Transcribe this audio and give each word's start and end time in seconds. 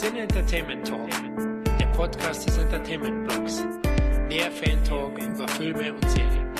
Sin 0.00 0.16
Entertainment 0.16 0.86
Talk, 0.86 1.10
der 1.80 1.86
Podcast 1.86 2.46
des 2.46 2.56
Entertainment 2.56 3.26
Blogs. 3.26 3.64
Mehr 4.28 4.48
Fan 4.52 4.84
Talk 4.84 5.18
über 5.18 5.48
Filme 5.48 5.92
und 5.92 6.08
Serien. 6.08 6.54